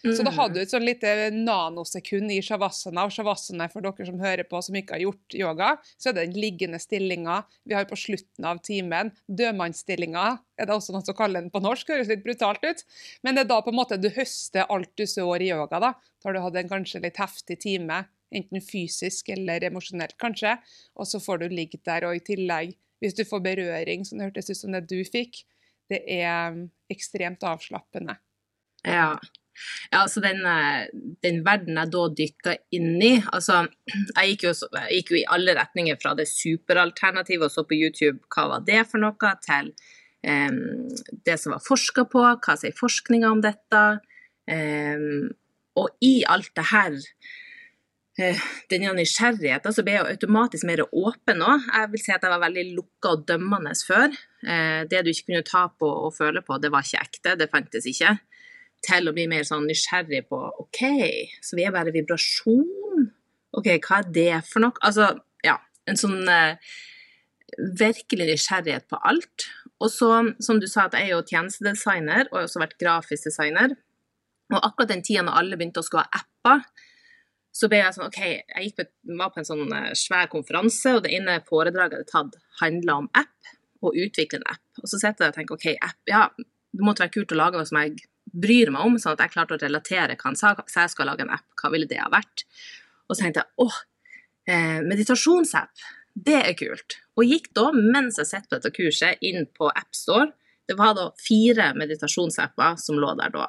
Så 0.05 0.23
da 0.23 0.31
hadde 0.37 0.59
du 0.59 0.61
et 0.63 0.71
sånn 0.71 0.85
lite 0.87 1.31
nanosekund 1.35 2.31
i 2.31 2.39
shavasana. 2.45 3.07
Og 3.07 3.15
shavasana 3.15 3.69
for 3.73 3.85
dere 3.85 4.07
som 4.07 4.21
hører 4.21 4.47
på 4.49 4.61
som 4.63 4.77
ikke 4.79 4.97
har 4.97 5.05
gjort 5.07 5.37
yoga, 5.39 5.71
så 5.97 6.11
er 6.11 6.17
det 6.17 6.27
den 6.29 6.41
liggende 6.41 6.81
stillinga 6.83 7.41
vi 7.65 7.75
har 7.75 7.89
på 7.89 7.99
slutten 7.99 8.47
av 8.47 8.61
timen. 8.67 9.11
Dødmannsstillinga 9.27 10.27
er 10.61 10.69
det 10.69 10.77
også 10.77 10.95
noe 10.95 11.07
som 11.07 11.17
kaller 11.17 11.43
den 11.43 11.53
på 11.55 11.63
norsk, 11.65 11.91
høres 11.95 12.11
litt 12.13 12.25
brutalt 12.27 12.63
ut. 12.67 12.85
Men 13.27 13.37
det 13.37 13.47
er 13.47 13.51
da 13.55 13.61
på 13.65 13.73
en 13.73 13.81
måte 13.81 13.99
du 14.01 14.11
høster 14.15 14.69
alt 14.73 14.93
du 14.99 15.07
sår 15.11 15.47
i 15.47 15.51
yoga. 15.55 15.81
Da 15.81 15.95
Da 15.97 16.31
har 16.31 16.35
du 16.35 16.41
hatt 16.43 16.57
en 16.59 16.71
kanskje 16.71 17.03
litt 17.05 17.19
heftig 17.21 17.59
time, 17.63 18.01
enten 18.35 18.63
fysisk 18.65 19.29
eller 19.31 19.63
emosjonelt 19.69 20.17
kanskje, 20.19 20.57
og 20.99 21.07
så 21.07 21.21
får 21.23 21.45
du 21.45 21.55
ligge 21.55 21.79
der, 21.87 22.09
og 22.09 22.17
i 22.17 22.25
tillegg, 22.25 22.73
hvis 22.99 23.15
du 23.15 23.23
får 23.29 23.45
berøring, 23.45 24.05
som 24.05 24.19
det 24.19 24.31
hørtes 24.31 24.51
ut 24.51 24.59
som 24.59 24.75
det 24.75 24.87
du 24.91 24.99
fikk, 25.07 25.45
det 25.93 26.01
er 26.11 26.57
ekstremt 26.91 27.45
avslappende. 27.47 28.17
Ja. 28.83 29.15
Ja, 29.93 30.05
så 30.11 30.21
den, 30.21 30.43
eh, 30.47 30.87
den, 31.25 31.43
verden 31.47 31.79
jeg 31.81 31.93
da 31.93 32.05
dykka 32.21 32.57
inn 32.77 32.97
i 33.03 33.13
altså, 33.21 33.63
jeg 34.17 34.35
gikk, 34.35 34.49
jo, 34.49 34.55
jeg 34.81 35.01
gikk, 35.01 35.13
jo, 35.13 35.21
i 35.21 35.29
alle 35.37 35.57
retninger 35.59 36.01
fra 36.03 36.15
det 36.19 36.29
superalternativet 36.31 37.49
og 37.49 37.55
så 37.55 37.67
på 37.69 37.79
YouTube 37.79 38.19
hva 38.35 38.49
var 38.55 38.67
det 38.67 38.83
for 38.91 39.03
noe, 39.03 39.33
til 39.47 39.73
um, 40.27 40.61
det 41.27 41.39
som 41.41 41.57
var 41.57 41.65
forska 41.65 42.07
på, 42.13 42.27
hva 42.43 42.59
sier 42.59 42.77
forskninga 42.77 43.33
om 43.33 43.43
dette. 43.45 43.87
Um, 44.47 45.35
og 45.77 45.91
i 46.05 46.21
alt 46.29 46.53
det 46.57 46.69
her 46.71 46.95
uh, 46.97 48.45
denne 48.73 48.95
nysgjerrigheten, 48.99 49.75
så 49.75 49.85
ble 49.87 49.99
jeg 49.99 50.17
automatisk 50.17 50.69
mer 50.69 50.85
åpen 50.87 51.45
òg. 51.47 51.67
Jeg 51.71 51.93
vil 51.95 52.05
si 52.05 52.15
at 52.15 52.25
jeg 52.25 52.35
var 52.35 52.45
veldig 52.47 52.67
lukka 52.77 53.17
og 53.17 53.27
dømmende 53.29 53.75
før. 53.87 54.15
Uh, 54.47 54.83
det 54.91 55.05
du 55.05 55.13
ikke 55.13 55.31
kunne 55.33 55.47
ta 55.47 55.67
på 55.71 55.91
og 56.07 56.15
føle 56.17 56.43
på, 56.47 56.59
det 56.63 56.73
var 56.75 56.87
ikke 56.87 57.05
ekte. 57.07 57.39
Det 57.41 57.53
fantes 57.53 57.89
ikke 57.93 58.17
til 58.87 59.11
å 59.11 59.15
bli 59.17 59.27
mer 59.31 59.47
sånn 59.47 59.67
nysgjerrig 59.69 60.25
på 60.31 60.41
OK, 60.63 60.83
så 61.45 61.59
vi 61.59 61.67
er 61.67 61.75
bare 61.75 61.95
vibrasjon. 61.95 63.07
OK, 63.57 63.71
hva 63.85 64.01
er 64.03 64.11
det 64.15 64.33
for 64.49 64.65
noe? 64.65 64.77
Altså, 64.87 65.13
ja. 65.47 65.59
En 65.87 65.99
sånn 65.99 66.27
eh, 66.31 66.59
virkelig 67.79 68.31
nysgjerrighet 68.33 68.89
på 68.91 68.99
alt. 69.07 69.49
Og 69.83 69.91
så, 69.93 70.11
som 70.43 70.61
du 70.61 70.67
sa, 70.71 70.87
at 70.87 70.97
jeg 70.97 71.11
er 71.11 71.15
jo 71.15 71.27
tjenestedesigner, 71.29 72.27
og 72.31 72.39
jeg 72.39 72.43
har 72.43 72.49
også 72.49 72.63
vært 72.63 72.79
grafisk 72.81 73.29
designer. 73.29 73.77
Og 74.53 74.59
akkurat 74.61 74.93
den 74.93 75.05
tida 75.05 75.25
når 75.27 75.41
alle 75.41 75.59
begynte 75.59 75.83
å 75.83 75.87
skulle 75.87 76.07
ha 76.07 76.23
apper, 76.23 76.65
så 77.57 77.71
ble 77.73 77.81
jeg 77.81 77.95
sånn 77.97 78.11
OK, 78.11 78.21
jeg 78.21 78.75
på, 78.77 78.85
var 79.17 79.31
på 79.33 79.41
en 79.41 79.49
sånn 79.49 79.71
eh, 79.73 79.93
svær 79.97 80.29
konferanse, 80.33 80.97
og 80.97 81.07
det 81.07 81.15
ene 81.17 81.39
foredraget 81.47 81.97
jeg 81.97 82.05
hadde 82.05 82.13
tatt, 82.13 82.51
handla 82.61 82.99
om 83.03 83.09
app, 83.17 83.55
og 83.85 83.97
utvikle 83.97 84.41
en 84.41 84.51
app. 84.57 84.67
Og 84.83 84.91
så 84.91 85.01
sitter 85.01 85.27
jeg 85.27 85.33
og 85.33 85.39
tenker 85.39 85.57
OK, 85.57 85.67
app, 85.89 85.99
ja, 86.11 86.27
det 86.37 86.85
måtte 86.85 87.05
være 87.05 87.15
kult 87.17 87.33
å 87.33 87.41
lage 87.41 87.61
noe 87.61 87.69
som 87.69 87.81
jeg 87.81 87.97
bryr 88.43 88.73
meg 88.75 88.87
om, 88.89 88.97
sånn 89.01 89.17
at 89.17 89.25
jeg 89.25 89.35
klarte 89.35 89.57
å 89.57 89.61
relatere 89.61 90.17
hva 90.17 90.31
han 90.31 90.39
sa. 90.39 90.55
Så 90.67 90.85
jeg 90.85 90.95
skal 90.95 91.11
lage 91.11 91.25
en 91.25 91.35
app, 91.37 91.47
hva 91.61 91.73
ville 91.73 91.89
det 91.91 92.01
ha 92.03 92.09
vært? 92.13 92.45
Og 93.07 93.17
så 93.17 93.25
tenkte 93.25 93.45
jeg 93.45 93.67
åh, 93.67 93.79
eh, 94.51 94.81
meditasjonsapp, 94.87 95.87
det 96.17 96.41
er 96.41 96.57
kult. 96.57 96.99
Og 97.17 97.29
gikk 97.29 97.51
da, 97.57 97.71
mens 97.77 98.19
jeg 98.21 98.29
sitter 98.29 98.49
på 98.49 98.59
dette 98.59 98.75
kurset, 98.77 99.23
inn 99.25 99.49
på 99.57 99.69
AppStore. 99.69 100.33
Det 100.67 100.77
var 100.79 100.97
da 100.99 101.11
fire 101.21 101.71
meditasjonsapper 101.79 102.79
som 102.83 102.99
lå 103.01 103.13
der 103.21 103.33
da. 103.35 103.47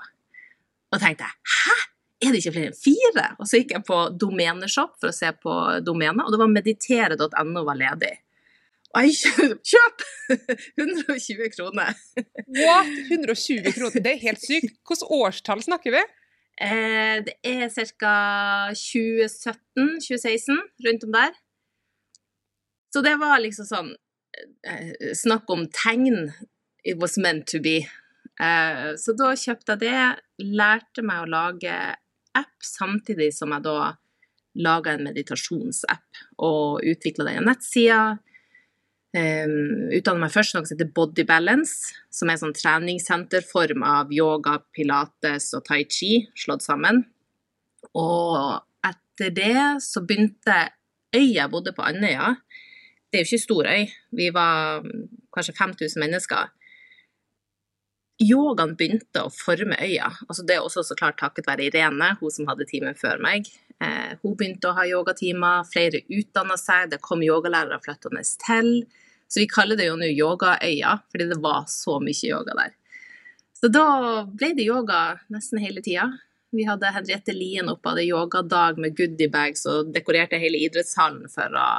Og 0.94 1.02
tenkte 1.02 1.28
jeg 1.28 1.56
hæ? 1.58 1.78
Er 2.18 2.34
det 2.34 2.40
ikke 2.42 2.54
flere 2.56 2.72
enn 2.72 2.78
fire? 2.78 3.26
Og 3.38 3.50
så 3.50 3.60
gikk 3.60 3.76
jeg 3.76 3.86
på 3.86 3.98
Domeneshop 4.18 4.96
for 4.98 5.12
å 5.12 5.16
se 5.16 5.30
på 5.38 5.54
domenet, 5.86 6.24
og 6.26 6.34
det 6.34 6.40
var 6.42 6.50
meditere.no 6.50 7.64
var 7.68 7.78
ledig. 7.78 8.16
Oi, 8.98 9.12
kjøp! 9.14 10.04
120 10.82 11.52
kroner. 11.54 11.94
What? 12.48 12.88
120 13.12 13.76
kroner? 13.76 14.02
Det 14.02 14.14
er 14.16 14.24
helt 14.24 14.42
sykt. 14.42 14.74
Hvilket 14.88 15.12
årstall 15.14 15.62
snakker 15.62 15.94
vi? 15.94 16.02
Eh, 16.66 17.18
det 17.28 17.36
er 17.46 17.70
ca. 17.70 18.14
2017-2016, 18.74 20.58
rundt 20.88 21.06
om 21.06 21.14
der. 21.14 21.38
Så 22.94 23.04
det 23.06 23.14
var 23.22 23.38
liksom 23.44 23.68
sånn 23.70 23.94
eh, 24.66 25.14
Snakk 25.14 25.46
om 25.54 25.68
tegn. 25.70 26.32
It 26.82 26.98
was 26.98 27.20
meant 27.22 27.46
to 27.52 27.62
be. 27.62 27.84
Eh, 28.42 28.96
så 28.98 29.14
da 29.20 29.36
kjøpte 29.38 29.76
jeg 29.76 29.84
det, 29.86 30.02
lærte 30.42 31.06
meg 31.06 31.22
å 31.22 31.32
lage 31.36 31.76
app, 32.38 32.58
samtidig 32.66 33.30
som 33.36 33.54
jeg 33.54 33.62
da 33.68 33.94
laga 34.58 34.96
en 34.96 35.06
meditasjonsapp 35.06 36.24
og 36.42 36.82
utvikla 36.82 37.28
den 37.30 37.46
nettsida 37.46 38.18
Um, 39.16 39.92
ehm, 39.94 40.20
meg 40.20 40.34
først 40.34 40.54
noe 40.54 40.68
som 40.68 40.76
heter 40.76 40.92
Body 40.94 41.24
Balance, 41.26 41.94
som 42.12 42.28
er 42.28 42.36
en 42.36 42.42
sånn 42.42 42.58
treningssenterform 42.58 43.86
av 43.88 44.12
yoga, 44.14 44.60
pilates 44.76 45.54
og 45.56 45.64
tai 45.66 45.86
chi 45.86 46.28
slått 46.36 46.66
sammen. 46.66 47.06
Og 47.96 48.60
etter 48.86 49.32
det 49.34 49.62
så 49.86 50.04
begynte 50.04 50.58
øya 51.16 51.44
jeg 51.44 51.52
bodde 51.52 51.74
på 51.74 51.86
Andøya. 51.86 52.36
Det 53.08 53.20
er 53.20 53.24
jo 53.24 53.32
ikke 53.32 53.46
stor 53.46 53.70
øy, 53.72 53.88
vi 54.20 54.30
var 54.36 54.84
kanskje 55.34 55.56
5000 55.56 56.04
mennesker. 56.04 56.52
Yogaen 58.18 58.74
begynte 58.78 59.24
å 59.24 59.32
forme 59.34 59.78
øya. 59.80 60.10
Altså 60.28 60.44
det 60.44 60.58
er 60.58 60.66
også 60.66 60.84
så 60.84 60.98
klart 60.98 61.20
takket 61.22 61.48
være 61.48 61.70
Irene, 61.70 62.16
hun 62.20 62.34
som 62.34 62.50
hadde 62.50 62.68
timen 62.70 62.98
før 62.98 63.22
meg. 63.24 63.48
Eh, 63.84 64.18
hun 64.24 64.36
begynte 64.38 64.72
å 64.72 64.78
ha 64.78 64.86
yogatimer, 64.90 65.66
flere 65.70 66.02
utdanna 66.10 66.58
seg, 66.58 66.92
det 66.92 67.02
kom 67.04 67.22
yogalærere 67.26 67.80
flyttende 67.84 68.24
til. 68.46 68.72
Så 69.28 69.42
vi 69.44 69.50
kaller 69.52 69.78
det 69.78 69.90
jo 69.90 69.98
nå 70.00 70.08
Yogaøya, 70.08 70.94
fordi 71.12 71.28
det 71.30 71.40
var 71.44 71.66
så 71.68 71.98
mye 72.00 72.30
yoga 72.30 72.56
der. 72.56 72.76
Så 73.58 73.70
da 73.74 74.24
ble 74.30 74.54
det 74.56 74.68
yoga 74.70 75.18
nesten 75.34 75.60
hele 75.60 75.84
tida. 75.84 76.08
Vi 76.56 76.64
hadde 76.64 76.94
Henriette 76.96 77.34
Lien 77.36 77.68
oppe, 77.68 77.92
hadde 77.92 78.06
yogadag 78.08 78.78
med 78.80 78.96
goodiebags 78.96 79.66
og 79.68 79.92
dekorerte 79.94 80.40
hele 80.40 80.62
idrettshallen 80.64 81.28
for 81.34 81.58
å 81.60 81.70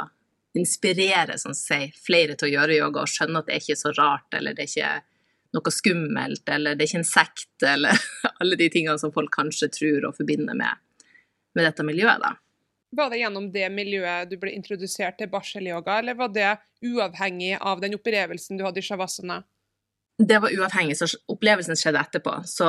inspirere 0.59 1.39
sånn 1.41 1.57
si, 1.57 1.87
flere 2.05 2.37
til 2.37 2.51
å 2.51 2.53
gjøre 2.57 2.77
yoga 2.81 3.05
og 3.05 3.13
skjønne 3.13 3.41
at 3.41 3.49
det 3.49 3.57
er 3.57 3.63
ikke 3.63 3.81
så 3.81 3.95
rart, 3.97 4.29
eller 4.37 4.57
det 4.57 4.67
er 4.67 4.73
ikke 4.73 4.93
noe 5.57 5.73
skummelt, 5.73 6.45
eller 6.53 6.77
det 6.77 6.85
er 6.85 6.91
ikke 6.91 7.01
en 7.01 7.09
sekt, 7.09 7.55
eller 7.65 8.03
alle 8.43 8.59
de 8.61 8.69
tingene 8.73 9.01
som 9.01 9.15
folk 9.15 9.33
kanskje 9.35 9.71
tror 9.79 10.11
og 10.11 10.19
forbinder 10.19 10.59
med, 10.59 10.85
med 11.57 11.67
dette 11.69 11.87
miljøet. 11.87 12.21
da. 12.23 12.35
Var 12.97 13.11
det 13.13 13.21
gjennom 13.21 13.51
det 13.53 13.67
miljøet 13.73 14.31
du 14.31 14.39
ble 14.41 14.55
introdusert 14.57 15.19
til 15.21 15.29
barselyoga, 15.33 15.99
eller 16.01 16.17
var 16.17 16.33
det 16.33 16.55
uavhengig 16.85 17.59
av 17.61 17.83
den 17.85 17.99
opplevelsen 17.99 18.57
du 18.57 18.65
hadde 18.65 18.81
i 18.81 18.87
shavasana? 18.87 19.43
Det 20.19 20.39
var 20.43 20.55
uavhengig, 20.55 20.97
så 20.99 21.07
opplevelsen 21.31 21.79
skjedde 21.79 22.01
etterpå. 22.01 22.39
Så 22.49 22.69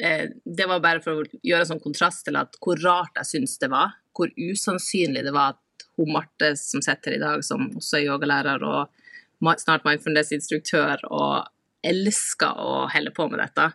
eh, 0.00 0.30
det 0.44 0.66
var 0.70 0.80
bare 0.82 1.02
for 1.04 1.20
å 1.20 1.42
gjøre 1.46 1.66
en 1.66 1.72
sånn 1.74 1.84
kontrast 1.84 2.24
til 2.26 2.40
at 2.40 2.56
hvor 2.64 2.80
rart 2.82 3.20
jeg 3.20 3.30
syns 3.34 3.58
det 3.60 3.70
var. 3.74 3.98
Hvor 4.16 4.32
usannsynlig 4.34 5.26
det 5.26 5.34
var 5.36 5.54
at 5.54 5.86
hun 5.98 6.14
Marte 6.14 6.54
som 6.58 6.82
sitter 6.82 7.14
her 7.14 7.18
i 7.18 7.22
dag, 7.22 7.44
som 7.44 7.68
også 7.76 8.00
er 8.00 8.08
yogalærer 8.08 8.64
og 8.66 9.52
snart 9.60 9.84
mindfulness-instruktør, 9.86 11.04
og 11.12 11.46
elsker 11.86 12.58
å 12.58 12.88
helle 12.90 13.12
på 13.14 13.28
med 13.30 13.42
dette. 13.42 13.68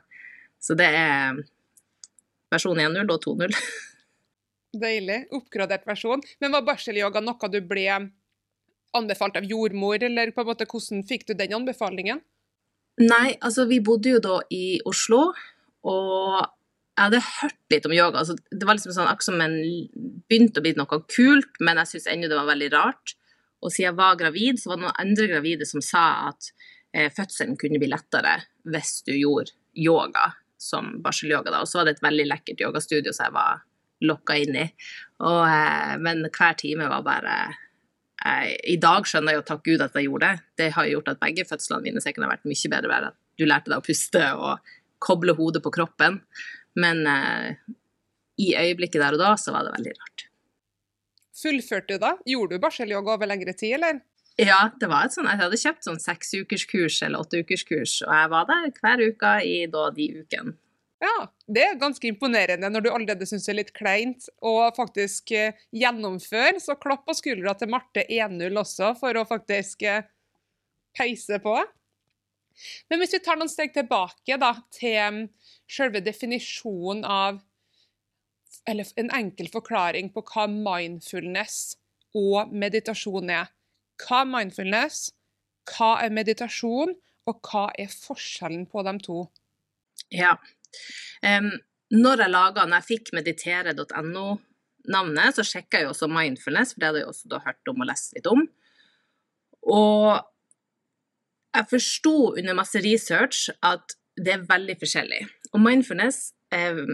Så 0.63 0.75
det 0.79 0.89
er 0.89 1.39
versjon 2.51 2.81
1.0 2.81 3.03
og 3.05 3.19
2.0. 3.23 3.53
Deilig. 4.73 5.27
Oppgradert 5.35 5.85
versjon. 5.87 6.23
Men 6.41 6.53
var 6.55 6.65
barselyoga 6.65 7.21
noe 7.21 7.49
du 7.53 7.59
ble 7.61 7.87
anbefalt 8.93 9.37
av 9.37 9.45
jordmor, 9.49 10.01
eller 10.05 10.31
på 10.33 10.43
en 10.43 10.49
måte 10.51 10.67
hvordan 10.69 11.03
fikk 11.09 11.27
du 11.29 11.33
den 11.37 11.55
anbefalingen? 11.57 12.21
Nei, 13.01 13.33
altså 13.41 13.65
vi 13.65 13.79
bodde 13.81 14.11
jo 14.11 14.19
da 14.21 14.35
i 14.53 14.77
Oslo, 14.85 15.31
og 15.89 16.35
jeg 16.93 17.07
hadde 17.07 17.21
hørt 17.25 17.73
litt 17.73 17.87
om 17.89 17.95
yoga. 17.95 18.21
Altså, 18.21 18.35
det 18.53 18.67
var 18.69 18.77
liksom 18.77 18.93
sånn 18.93 19.09
akkurat 19.09 19.29
som 19.31 19.41
en 19.41 19.57
begynte 20.29 20.61
å 20.61 20.65
bli 20.65 20.75
noe 20.77 20.99
kult, 21.09 21.57
men 21.59 21.81
jeg 21.81 21.95
syns 21.95 22.05
ennå 22.11 22.29
det 22.29 22.37
var 22.37 22.51
veldig 22.51 22.69
rart. 22.75 23.15
Og 23.63 23.73
siden 23.73 23.87
jeg 23.87 23.97
var 23.97 24.19
gravid, 24.19 24.61
så 24.61 24.69
var 24.69 24.77
det 24.77 24.85
noen 24.85 25.01
andre 25.01 25.27
gravide 25.31 25.65
som 25.65 25.81
sa 25.81 26.05
at 26.29 26.51
eh, 26.93 27.09
fødselen 27.09 27.57
kunne 27.57 27.81
bli 27.81 27.89
lettere 27.89 28.35
hvis 28.69 28.99
du 29.07 29.13
gjorde 29.15 29.55
yoga 29.73 30.29
som 30.61 30.99
barselyoga. 31.01 31.55
Og 31.63 31.69
så 31.69 31.81
var 31.81 31.89
det 31.89 31.97
et 31.97 32.05
veldig 32.05 32.27
lekkert 32.29 32.61
yogastudio 32.61 33.15
så 33.15 33.25
jeg 33.25 33.35
var 33.39 33.63
lokka 34.05 34.37
inn 34.39 34.57
i. 34.59 34.65
Og, 35.23 35.43
eh, 35.47 35.93
men 36.03 36.25
hver 36.27 36.57
time 36.59 36.89
var 36.91 37.05
bare 37.05 37.35
eh, 38.25 38.53
I 38.73 38.77
dag 38.81 39.07
skjønner 39.07 39.33
jeg 39.33 39.41
jo 39.41 39.47
takk 39.51 39.63
Gud 39.67 39.85
at 39.85 39.95
jeg 39.97 40.09
gjorde 40.09 40.31
det. 40.31 40.47
Det 40.61 40.71
har 40.77 40.89
gjort 40.91 41.13
at 41.13 41.21
begge 41.23 41.47
fødslene 41.49 41.85
mine 41.87 42.03
sikkert 42.03 42.27
har 42.27 42.35
vært 42.35 42.49
mye 42.49 42.73
bedre. 42.75 42.91
Ved 42.91 43.09
at 43.11 43.19
du 43.39 43.47
lærte 43.47 43.71
deg 43.71 43.79
å 43.79 43.85
puste 43.85 44.25
og 44.37 44.75
koble 45.03 45.35
hodet 45.37 45.63
på 45.63 45.73
kroppen. 45.73 46.21
Men 46.79 47.03
eh, 47.09 47.73
i 48.41 48.53
øyeblikket 48.57 49.01
der 49.01 49.17
og 49.17 49.21
da 49.21 49.35
så 49.39 49.53
var 49.55 49.67
det 49.67 49.75
veldig 49.77 49.97
rart. 49.99 50.27
Fullførte 51.43 51.95
du 51.95 52.01
da? 52.01 52.15
Gjorde 52.29 52.57
du 52.57 52.63
barselyoga 52.63 53.15
over 53.17 53.29
lengre 53.29 53.55
tid, 53.57 53.77
eller? 53.79 54.01
Ja, 54.39 54.71
det 54.79 54.89
var 54.89 55.05
et 55.05 55.13
sånt, 55.13 55.29
jeg 55.29 55.41
hadde 55.43 55.59
kjøpt 55.61 55.85
sånn 55.85 55.99
seksukerskurs 56.01 56.95
eller 57.05 57.21
åtteukerskurs, 57.21 57.99
og 58.07 58.13
jeg 58.17 58.29
var 58.33 58.47
der 58.49 58.71
hver 58.79 59.03
uke 59.11 59.33
i 59.45 59.57
da 59.69 59.83
de 59.93 60.07
ukene. 60.23 60.55
Ja, 61.03 61.27
det 61.51 61.63
er 61.65 61.79
ganske 61.79 62.07
imponerende 62.07 62.69
når 62.71 62.85
du 62.85 62.89
allerede 62.93 63.27
syns 63.27 63.43
det 63.47 63.51
er 63.51 63.59
litt 63.59 63.73
kleint 63.75 64.29
å 64.39 64.55
faktisk 64.75 65.33
eh, 65.35 65.57
gjennomføre. 65.75 66.61
Så 66.63 66.77
klapp 66.79 67.03
på 67.07 67.15
skuldra 67.17 67.55
til 67.59 67.73
Marte 67.73 68.05
1-0 68.07 68.59
også, 68.61 68.93
for 69.01 69.19
å 69.19 69.25
faktisk 69.27 69.83
eh, 69.89 70.05
peise 70.95 71.41
på. 71.43 71.57
Men 72.87 73.01
hvis 73.01 73.15
vi 73.17 73.21
tar 73.25 73.39
noen 73.39 73.51
steg 73.51 73.73
tilbake 73.75 74.37
da, 74.39 74.53
til 74.71 74.99
mm, 75.01 75.21
selve 75.67 76.03
definisjonen 76.05 77.03
av 77.03 77.41
Eller 78.69 78.87
en 78.95 79.09
enkel 79.11 79.49
forklaring 79.51 80.11
på 80.13 80.21
hva 80.29 80.45
mindfulness 80.47 81.73
og 82.15 82.53
meditasjon 82.53 83.31
er. 83.33 83.49
Hva 83.99 84.21
er 84.21 84.29
mindfulness, 84.29 85.09
hva 85.67 85.97
er 86.05 86.13
meditasjon, 86.13 86.93
og 87.27 87.49
hva 87.49 87.65
er 87.79 87.91
forskjellen 87.91 88.63
på 88.71 88.85
de 88.87 88.93
to? 89.03 89.17
Ja. 90.13 90.37
Um, 91.23 91.51
når 91.93 92.23
jeg 92.23 92.33
laga, 92.33 92.65
når 92.65 92.77
jeg 92.81 92.89
fikk 92.89 93.05
meditere.no-navnet, 93.13 95.35
så 95.35 95.43
sjekka 95.45 95.77
jeg 95.81 95.89
også 95.91 96.07
mindfulness, 96.11 96.73
for 96.73 96.79
det 96.81 96.87
hadde 96.89 97.01
jeg 97.03 97.11
også 97.11 97.43
hørt 97.45 97.69
om 97.69 97.81
og 97.83 97.89
lest 97.89 98.09
litt 98.17 98.29
om. 98.31 98.41
Og 99.73 100.07
jeg 101.53 101.69
forsto 101.69 102.15
under 102.33 102.53
masse 102.57 102.79
research 102.83 103.49
at 103.63 103.95
det 104.17 104.33
er 104.35 104.47
veldig 104.49 104.77
forskjellig. 104.81 105.21
Og 105.53 105.59
mindfulness 105.61 106.33
eh, 106.53 106.85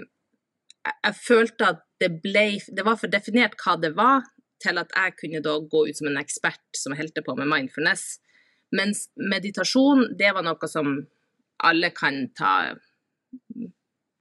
Jeg 1.06 1.16
følte 1.16 1.68
at 1.68 1.82
det 2.00 2.22
ble 2.24 2.60
Det 2.76 2.86
var 2.88 2.96
for 3.00 3.12
definert 3.12 3.56
hva 3.60 3.76
det 3.80 3.96
var, 3.96 4.24
til 4.64 4.78
at 4.80 4.92
jeg 4.96 5.16
kunne 5.20 5.42
da 5.44 5.58
gå 5.72 5.86
ut 5.88 5.98
som 5.98 6.08
en 6.10 6.20
ekspert 6.20 6.76
som 6.76 6.96
holdt 6.96 7.20
på 7.26 7.36
med 7.36 7.48
mindfulness. 7.48 8.20
Mens 8.76 9.08
meditasjon, 9.16 10.18
det 10.20 10.34
var 10.36 10.44
noe 10.44 10.68
som 10.68 11.08
alle 11.64 11.90
kan 11.96 12.28
ta 12.36 12.76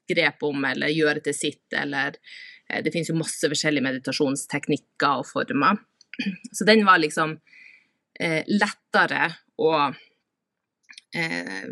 grep 0.08 0.44
om 0.48 0.64
eller 0.64 0.92
gjøre 0.94 1.22
til 1.26 1.36
sitt, 1.36 1.66
eller 1.76 2.16
eh, 2.68 2.82
Det 2.84 2.92
finnes 2.94 3.10
jo 3.10 3.18
masse 3.18 3.50
forskjellige 3.50 3.84
meditasjonsteknikker 3.84 5.22
og 5.22 5.28
former. 5.28 5.80
Så 6.56 6.66
den 6.68 6.84
var 6.88 7.02
liksom 7.02 7.36
eh, 8.20 8.42
lettere 8.48 9.28
å 9.58 9.72
eh, 11.14 11.66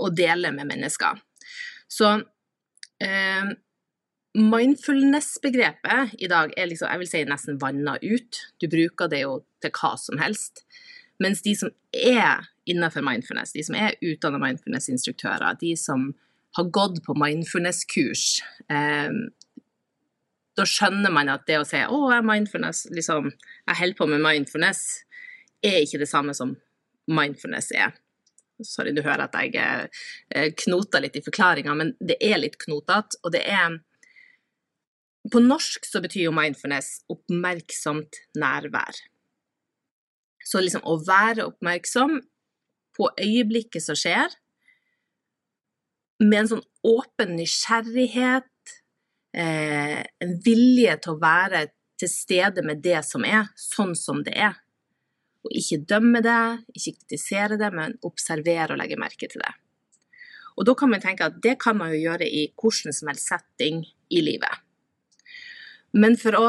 å 0.00 0.08
dele 0.14 0.52
med 0.54 0.68
mennesker. 0.70 1.18
Så 1.90 2.12
eh, 3.02 3.50
mindfulness-begrepet 4.38 6.16
i 6.22 6.30
dag 6.30 6.54
er 6.56 6.70
liksom, 6.70 6.90
jeg 6.90 7.02
vil 7.02 7.10
si 7.10 7.24
nesten 7.28 7.60
vanna 7.60 7.96
ut. 8.02 8.44
Du 8.62 8.68
bruker 8.72 9.10
det 9.12 9.24
jo 9.24 9.40
til 9.62 9.74
hva 9.76 9.94
som 10.00 10.20
helst. 10.22 10.64
Mens 11.20 11.42
de 11.44 11.54
som 11.56 11.70
er 11.92 12.48
innenfor 12.70 13.04
mindfulness, 13.04 13.52
de 13.52 13.64
som 13.66 13.76
er 13.76 13.98
utdanna 14.00 14.40
mindfulness-instruktører, 14.40 15.58
de 15.60 15.74
som 15.76 16.10
har 16.56 16.70
gått 16.72 17.02
på 17.04 17.14
mindfulness-kurs, 17.18 18.40
eh, 18.72 19.12
da 20.56 20.66
skjønner 20.66 21.12
man 21.14 21.30
at 21.32 21.46
det 21.46 21.60
å 21.60 21.66
si 21.66 21.76
'Å, 21.76 21.98
jeg 22.10 22.18
er 22.18 22.26
mindfulness', 22.26 22.86
liksom, 22.90 23.32
jeg 23.68 23.76
holder 23.76 23.96
på 23.96 24.08
med 24.08 24.20
mindfulness, 24.20 25.04
er 25.62 25.82
ikke 25.84 26.00
det 26.00 26.08
samme 26.08 26.34
som 26.34 26.56
mindfulness 27.08 27.70
er. 27.72 27.92
Sorry, 28.62 28.92
du 28.92 29.02
hører 29.02 29.24
at 29.24 29.36
jeg 29.40 29.54
eh, 29.56 30.50
knoter 30.64 31.00
litt 31.00 31.16
i 31.16 31.24
forklaringa, 31.24 31.74
men 31.74 31.94
det 32.00 32.18
er 32.20 32.40
litt 32.42 32.58
knotete. 32.60 33.20
Og 33.24 33.32
det 33.32 33.44
er 33.46 33.80
På 35.30 35.36
norsk 35.36 35.84
så 35.84 36.00
betyr 36.00 36.24
jo 36.24 36.32
mindfulness 36.32 37.02
oppmerksomt 37.12 38.22
nærvær. 38.40 38.96
Så 40.50 40.62
liksom 40.62 40.82
å 40.88 40.96
være 41.06 41.46
oppmerksom 41.46 42.16
på 42.98 43.10
øyeblikket 43.22 43.84
som 43.84 43.98
skjer, 43.98 44.32
med 46.20 46.42
en 46.42 46.50
sånn 46.50 46.64
åpen 46.84 47.36
nysgjerrighet, 47.38 48.74
eh, 49.32 50.00
en 50.04 50.34
vilje 50.44 50.96
til 51.00 51.14
å 51.14 51.20
være 51.22 51.62
til 52.00 52.10
stede 52.12 52.64
med 52.66 52.82
det 52.84 53.00
som 53.06 53.24
er, 53.24 53.48
sånn 53.56 53.94
som 53.96 54.20
det 54.26 54.34
er. 54.36 54.58
Og 55.46 55.54
ikke 55.56 55.80
dømme 55.88 56.20
det, 56.24 56.40
ikke 56.76 56.98
kritisere 56.98 57.56
det, 57.60 57.70
men 57.72 57.96
observere 58.04 58.74
og 58.74 58.80
legge 58.82 59.00
merke 59.00 59.28
til 59.30 59.40
det. 59.40 59.52
Og 60.58 60.66
da 60.68 60.74
kan 60.76 60.90
man 60.92 61.00
tenke 61.00 61.24
at 61.24 61.38
det 61.40 61.56
kan 61.62 61.78
man 61.78 61.94
jo 61.94 62.02
gjøre 62.02 62.26
i 62.28 62.50
hvordan 62.58 62.92
som 62.92 63.08
helst 63.08 63.30
setting 63.30 63.84
i 64.12 64.20
livet. 64.24 64.60
Men 65.96 66.18
for 66.20 66.36
å 66.36 66.48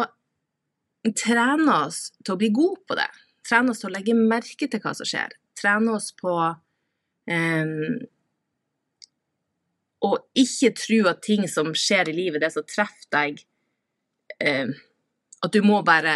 trene 1.17 1.77
oss 1.87 2.09
til 2.19 2.35
å 2.35 2.39
bli 2.41 2.51
gode 2.53 2.83
på 2.89 2.97
det, 2.99 3.07
trene 3.51 3.73
oss 3.73 3.83
til 3.83 3.91
å 3.91 3.95
legge 3.97 4.17
merke 4.17 4.69
til 4.71 4.81
hva 4.83 4.95
som 4.97 5.07
skjer, 5.07 5.35
trene 5.59 5.95
oss 5.97 6.11
på 6.17 6.35
um, 6.41 7.97
å 10.01 10.11
ikke 10.41 10.71
tro 10.79 11.01
at 11.11 11.21
ting 11.25 11.43
som 11.51 11.73
skjer 11.77 12.09
i 12.09 12.15
livet, 12.17 12.41
det 12.41 12.53
som 12.55 12.65
treffer 12.65 13.11
deg 13.13 13.43
um, 14.41 14.71
At 15.41 15.53
du 15.53 15.61
må 15.65 15.81
bare 15.85 16.15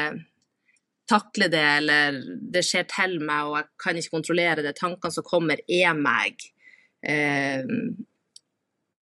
takle 1.10 1.48
det, 1.54 1.64
eller 1.80 2.20
det 2.54 2.64
skjer 2.66 2.86
til 2.90 3.20
meg, 3.22 3.46
og 3.46 3.56
jeg 3.60 3.68
kan 3.82 4.00
ikke 4.00 4.14
kontrollere 4.14 4.66
det. 4.66 4.76
Tankene 4.80 5.14
som 5.14 5.26
kommer, 5.26 5.62
er 5.70 5.94
meg. 5.98 6.46
Eh, 7.06 7.62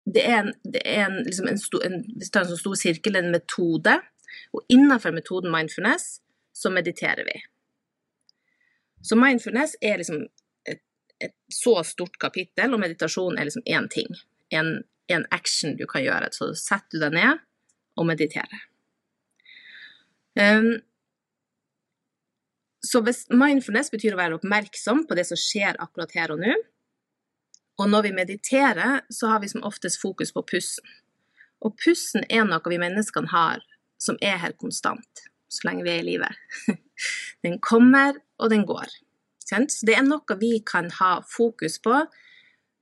det 0.09 0.25
er, 0.25 0.39
en, 0.43 0.53
det 0.65 0.83
er 0.89 1.05
en, 1.07 1.19
liksom 1.27 1.51
en, 1.51 1.61
sto, 1.61 1.81
en 1.85 2.01
sånn 2.25 2.57
stor 2.57 2.79
sirkel, 2.81 3.19
en 3.21 3.33
metode, 3.35 3.99
og 4.57 4.73
innenfor 4.73 5.15
metoden 5.15 5.53
mindfulness 5.53 6.19
så 6.57 6.73
mediterer 6.73 7.29
vi. 7.29 7.37
Så 9.03 9.17
mindfulness 9.17 9.77
er 9.81 10.01
liksom 10.01 10.25
et, 10.69 10.83
et 11.25 11.35
så 11.53 11.79
stort 11.87 12.19
kapittel, 12.21 12.75
og 12.75 12.83
meditasjon 12.83 13.39
er 13.39 13.49
liksom 13.49 13.67
én 13.67 13.89
ting. 13.93 14.11
En, 14.51 14.79
action 15.35 15.75
du 15.75 15.87
kan 15.91 16.05
gjøre. 16.05 16.29
Så 16.31 16.53
setter 16.55 16.99
du 16.99 17.03
deg 17.03 17.17
ned 17.17 17.41
og 17.99 18.07
mediterer. 18.07 18.67
Um, 20.39 20.79
Så 22.81 23.03
mindfulness 23.29 23.91
betyr 23.93 24.15
å 24.15 24.21
være 24.21 24.37
oppmerksom 24.39 25.03
på 25.09 25.17
det 25.19 25.27
som 25.29 25.37
skjer 25.37 25.77
akkurat 25.83 26.15
her 26.17 26.33
og 26.33 26.41
nå, 26.41 26.55
og 27.81 27.89
når 27.89 28.03
vi 28.03 28.13
mediterer, 28.13 29.01
så 29.09 29.33
har 29.33 29.41
vi 29.41 29.49
som 29.49 29.65
oftest 29.65 30.01
fokus 30.01 30.33
på 30.33 30.43
pusten. 30.53 30.85
Og 31.65 31.77
pusten 31.81 32.25
er 32.29 32.45
noe 32.49 32.73
vi 32.73 32.81
menneskene 32.81 33.33
har 33.33 33.63
som 34.01 34.19
er 34.25 34.37
her 34.41 34.53
konstant, 34.61 35.25
så 35.49 35.69
lenge 35.69 35.85
vi 35.87 35.93
er 35.93 36.03
i 36.03 36.09
livet. 36.09 36.37
Den 37.45 37.59
kommer, 37.65 38.19
og 38.41 38.53
den 38.53 38.67
går. 38.69 38.91
Så 39.51 39.87
det 39.87 39.97
er 39.99 40.07
noe 40.07 40.37
vi 40.39 40.61
kan 40.67 40.91
ha 41.01 41.19
fokus 41.27 41.81
på 41.83 42.05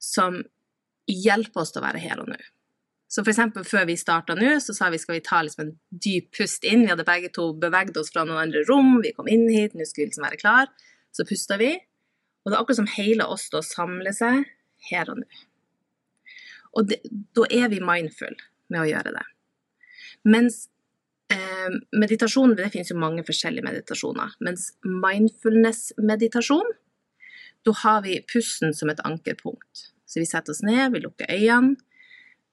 som 0.02 0.42
hjelper 1.08 1.62
oss 1.62 1.72
til 1.72 1.80
å 1.80 1.86
være 1.86 2.02
her 2.02 2.20
og 2.22 2.30
nå. 2.30 2.38
Så 3.08 3.22
eksempel 3.24 3.64
før 3.64 3.86
vi 3.88 3.96
starta 3.96 4.34
nå, 4.36 4.58
så 4.60 4.74
sa 4.76 4.90
vi 4.92 5.00
skal 5.00 5.16
vi 5.16 5.24
ta 5.24 5.40
liksom 5.40 5.64
en 5.64 5.76
dyp 5.88 6.28
pust 6.36 6.66
inn. 6.68 6.84
Vi 6.84 6.92
hadde 6.92 7.06
begge 7.08 7.30
to 7.32 7.54
beveget 7.56 7.96
oss 7.96 8.12
fra 8.12 8.26
noen 8.28 8.42
andre 8.42 8.66
rom, 8.68 8.98
vi 9.00 9.14
kom 9.16 9.30
inn 9.32 9.46
hit, 9.48 9.72
nå 9.72 9.86
skulle 9.88 10.04
vi 10.04 10.10
liksom 10.10 10.26
være 10.26 10.40
klar. 10.42 10.68
Så 11.16 11.24
pusta 11.28 11.56
vi. 11.60 11.72
Og 12.44 12.50
det 12.50 12.58
er 12.58 12.60
akkurat 12.60 12.80
som 12.82 12.90
hele 12.98 13.24
oss 13.32 13.48
da 13.52 13.62
samler 13.64 14.12
seg 14.16 14.44
her 14.90 15.08
og 15.08 15.22
nå. 15.22 15.40
Og 16.76 16.90
det, 16.90 17.00
da 17.34 17.46
er 17.48 17.72
vi 17.72 17.80
mindful 17.80 18.36
med 18.68 18.82
å 18.82 18.88
gjøre 18.90 19.14
det. 19.16 19.24
Mens 20.28 20.66
meditasjon 21.92 22.54
Det 22.56 22.70
finnes 22.73 22.88
jo 22.88 22.97
mange 22.97 23.25
forskjellige 23.26 23.66
meditasjoner. 23.66 24.32
Mens 24.40 24.70
mindfulness-meditasjon, 24.85 26.70
da 27.66 27.75
har 27.82 28.00
vi 28.06 28.23
pusten 28.32 28.73
som 28.73 28.88
et 28.88 29.02
ankerpunkt. 29.04 29.90
Så 30.08 30.23
vi 30.23 30.28
setter 30.30 30.54
oss 30.54 30.64
ned, 30.64 30.94
vi 30.94 31.02
lukker 31.04 31.28
øynene 31.28 31.76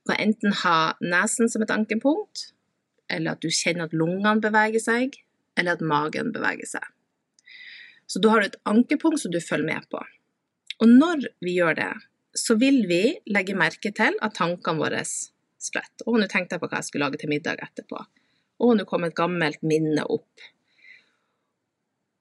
kan 0.05 0.21
enten 0.21 0.53
ha 0.63 0.95
nesen 1.01 1.49
som 1.49 1.63
et 1.65 1.71
ankerpunkt, 1.73 2.51
eller 3.09 3.35
at 3.35 3.41
du 3.41 3.49
kjenner 3.49 3.87
at 3.87 3.95
lungene 3.97 4.41
beveger 4.41 4.81
seg, 4.81 5.17
eller 5.57 5.77
at 5.77 5.85
magen 5.85 6.31
beveger 6.35 6.69
seg. 6.69 6.85
Så 8.05 8.21
da 8.21 8.33
har 8.33 8.43
du 8.43 8.51
et 8.51 8.59
ankerpunkt 8.69 9.23
som 9.23 9.33
du 9.33 9.39
følger 9.41 9.65
med 9.65 9.87
på. 9.89 10.01
Og 10.83 10.91
når 10.91 11.25
vi 11.41 11.55
gjør 11.57 11.77
det, 11.79 11.93
så 12.37 12.57
vil 12.59 12.83
vi 12.89 13.15
legge 13.31 13.55
merke 13.57 13.93
til 13.95 14.17
at 14.21 14.35
tankene 14.37 14.81
våre 14.81 15.01
spretter. 15.05 16.05
Og 16.05 16.19
nå 16.19 16.27
tenkte 16.29 16.57
jeg 16.57 16.61
på 16.61 16.69
hva 16.69 16.81
jeg 16.81 16.89
skulle 16.89 17.07
lage 17.07 17.21
til 17.21 17.31
middag 17.31 17.63
etterpå. 17.63 18.03
Å, 18.55 18.73
nå 18.75 18.85
kom 18.87 19.07
et 19.07 19.15
gammelt 19.17 19.63
minne 19.65 20.05
opp. 20.07 20.45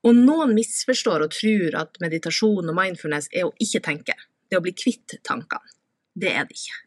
Og 0.04 0.16
noen 0.16 0.52
misforstår 0.56 1.24
og 1.24 1.32
tror 1.32 1.76
at 1.80 2.00
meditasjon 2.02 2.68
og 2.68 2.76
mindfulness 2.76 3.30
er 3.32 3.46
å 3.48 3.54
ikke 3.62 3.80
tenke. 3.86 4.16
Det 4.50 4.58
å 4.58 4.64
bli 4.64 4.74
kvitt 4.76 5.16
tankene. 5.24 5.72
Det 6.14 6.30
er 6.30 6.48
det 6.48 6.58
ikke. 6.58 6.80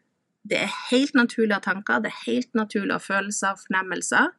Det 0.48 0.60
er 0.64 0.76
helt 0.88 1.16
naturlig 1.18 1.56
ha 1.56 1.60
tanker, 1.60 2.00
det 2.00 2.12
er 2.12 2.20
helt 2.24 2.54
naturlig 2.56 2.94
ha 2.94 3.00
følelser, 3.02 3.56
og 3.56 3.64
fornemmelser. 3.66 4.30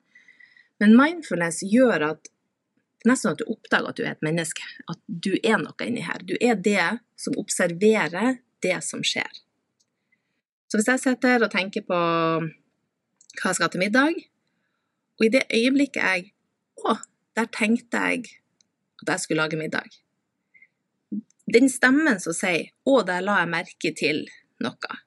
Men 0.82 0.96
mindfulness 0.98 1.60
gjør 1.68 2.08
at 2.14 2.32
nesten 3.08 3.34
at 3.34 3.42
du 3.42 3.52
oppdager 3.52 3.92
at 3.92 4.00
du 4.00 4.06
er 4.06 4.16
et 4.16 4.26
menneske. 4.26 4.64
At 4.90 5.02
du 5.08 5.36
er 5.44 5.60
noe 5.62 5.86
inni 5.86 6.06
her. 6.08 6.24
Du 6.24 6.36
er 6.40 6.56
det 6.56 6.88
som 7.20 7.38
observerer 7.40 8.40
det 8.64 8.80
som 8.86 9.04
skjer. 9.06 9.30
Så 10.70 10.80
hvis 10.80 10.90
jeg 10.92 11.04
sitter 11.04 11.46
og 11.46 11.52
tenker 11.54 11.86
på 11.86 12.00
hva 12.00 13.52
jeg 13.52 13.58
skal 13.58 13.72
til 13.74 13.84
middag, 13.84 14.18
og 15.20 15.26
i 15.28 15.34
det 15.34 15.48
øyeblikket 15.52 16.04
jeg 16.04 16.30
Å, 16.80 16.96
der 17.36 17.50
tenkte 17.52 18.00
jeg 18.08 18.30
at 19.04 19.10
jeg 19.12 19.24
skulle 19.24 19.44
lage 19.44 19.60
middag. 19.60 19.88
Den 21.52 21.68
stemmen 21.72 22.22
som 22.24 22.36
sier 22.36 22.72
Å, 22.88 23.02
der 23.04 23.26
la 23.26 23.42
jeg 23.42 23.52
merke 23.52 23.94
til 24.00 24.24
noe 24.64 25.00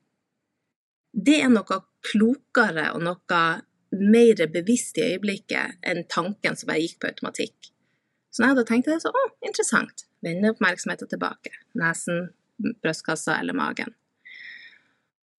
det 1.13 1.43
er 1.45 1.51
noe 1.53 1.79
klokere 2.03 2.89
og 2.97 3.03
noe 3.05 3.43
mer 3.93 4.47
bevisst 4.53 4.99
i 4.99 5.11
øyeblikket 5.13 5.83
enn 5.85 6.07
tanken 6.09 6.57
som 6.57 6.71
bare 6.71 6.81
gikk 6.81 7.03
på 7.03 7.11
automatikk. 7.11 7.73
Så 8.33 8.41
når 8.41 8.53
jeg 8.53 8.59
da 8.59 8.65
tenkte 8.69 8.95
det, 8.95 9.03
så 9.05 9.13
å, 9.13 9.25
interessant. 9.45 10.07
Vende 10.25 10.55
oppmerksomheten 10.55 11.11
tilbake. 11.11 11.53
Nesen, 11.77 12.31
brystkassa 12.81 13.37
eller 13.43 13.57
magen. 13.59 13.93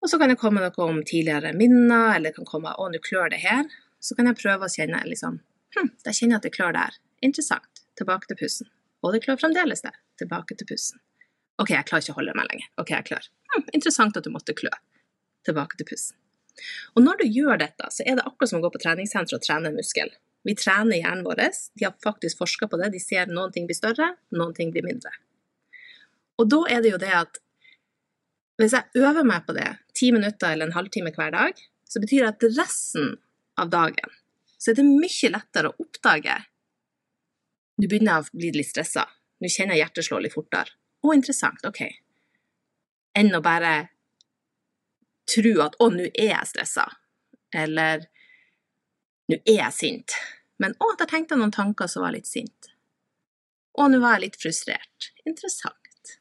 Og 0.03 0.12
så 0.12 0.19
kan 0.21 0.29
det 0.29 0.38
komme 0.38 0.62
noe 0.62 0.86
om 0.86 0.99
tidligere 1.01 1.55
minner, 1.57 2.12
eller 2.13 2.29
det 2.29 2.38
kan 2.38 2.49
komme 2.49 2.75
å, 2.77 2.89
nå 2.91 3.01
klør 3.01 3.33
det 3.33 3.41
her. 3.41 3.65
Så 4.03 4.17
kan 4.17 4.27
jeg 4.27 4.39
prøve 4.41 4.67
å 4.67 4.71
kjenne 4.71 4.99
liksom 5.07 5.39
hm, 5.75 5.91
jeg 6.05 6.17
kjenner 6.19 6.41
at 6.41 6.45
det 6.45 6.53
klør 6.55 6.75
der. 6.75 6.97
Interessant. 7.23 7.83
Tilbake 7.97 8.29
til 8.29 8.39
pusten. 8.39 8.69
Og 9.03 9.13
det 9.15 9.23
klør 9.23 9.39
fremdeles 9.39 9.83
der. 9.85 9.95
Tilbake 10.19 10.57
til 10.59 10.67
pusten. 10.69 10.99
OK, 11.61 11.71
jeg 11.71 11.85
klarer 11.87 12.03
ikke 12.03 12.15
å 12.15 12.19
holde 12.19 12.33
meg 12.35 12.49
lenger. 12.49 12.67
OK, 12.81 12.91
jeg 12.95 13.07
klør. 13.11 13.29
Hm, 13.53 13.65
interessant 13.71 14.19
at 14.19 14.25
du 14.25 14.33
måtte 14.33 14.55
klø 14.57 14.73
tilbake 15.47 15.79
til 15.79 15.87
pusten. 15.89 16.19
Og 16.93 17.03
når 17.03 17.23
du 17.23 17.37
gjør 17.39 17.57
dette, 17.61 17.89
så 17.91 18.05
er 18.05 18.17
det 18.17 18.25
akkurat 18.27 18.51
som 18.51 18.59
å 18.59 18.65
gå 18.65 18.71
på 18.73 18.81
treningssenter 18.83 19.37
og 19.37 19.43
trene 19.43 19.71
en 19.71 19.77
muskel. 19.77 20.11
Vi 20.43 20.55
trener 20.59 20.99
hjernen 20.99 21.23
vår. 21.25 21.41
De 21.79 21.87
har 21.87 21.95
faktisk 22.03 22.41
forska 22.41 22.67
på 22.69 22.79
det. 22.81 22.91
De 22.93 23.01
ser 23.01 23.31
noen 23.31 23.53
ting 23.55 23.67
blir 23.69 23.77
større, 23.77 24.13
noen 24.35 24.53
ting 24.57 24.73
blir 24.75 24.85
mindre. 24.85 25.13
Og 26.41 26.49
da 26.51 26.61
er 26.75 26.83
det 26.83 26.93
jo 26.93 27.01
det 27.01 27.13
at 27.15 27.39
hvis 28.61 28.75
jeg 28.75 29.01
øver 29.01 29.25
meg 29.25 29.45
på 29.47 29.55
det 29.57 29.69
ti 29.97 30.11
minutter 30.13 30.53
eller 30.53 30.69
en 30.69 30.75
halvtime 30.75 31.13
hver 31.15 31.31
dag, 31.33 31.57
så 31.89 32.01
betyr 32.01 32.25
det 32.25 32.33
at 32.33 32.57
resten 32.59 33.15
av 33.59 33.69
dagen 33.69 34.13
så 34.57 34.71
er 34.71 34.79
det 34.79 34.85
mye 34.87 35.31
lettere 35.33 35.71
å 35.71 35.83
oppdage 35.83 36.37
Nå 37.81 37.89
begynner 37.89 38.19
jeg 38.19 38.23
å 38.23 38.37
bli 38.37 38.49
litt 38.53 38.69
stressa. 38.69 39.03
Nå 39.41 39.49
kjenner 39.49 39.73
jeg 39.73 39.81
hjertet 39.81 40.05
slå 40.05 40.19
litt 40.21 40.35
fortere. 40.35 40.75
Å, 41.01 41.09
interessant. 41.17 41.63
OK. 41.65 41.79
Enn 43.17 43.33
å 43.33 43.39
bare 43.41 43.71
tro 45.25 45.53
at 45.65 45.73
'å, 45.81 45.87
nå 45.89 46.05
er 46.11 46.29
jeg 46.35 46.49
stressa', 46.51 46.85
eller 47.63 48.05
'nå 49.27 49.39
er 49.41 49.57
jeg 49.57 49.73
sint'. 49.79 50.13
Men 50.61 50.77
'å, 50.77 50.93
der 50.99 51.09
tenkte 51.09 51.33
jeg 51.33 51.41
noen 51.41 51.55
tanker 51.57 51.89
som 51.89 52.05
var 52.05 52.13
litt 52.13 52.29
sint'. 52.29 52.69
'Å, 53.73 53.89
nå 53.89 53.99
var 53.99 54.19
jeg 54.19 54.27
litt 54.27 54.39
frustrert'. 54.43 55.09
Interessant. 55.25 56.13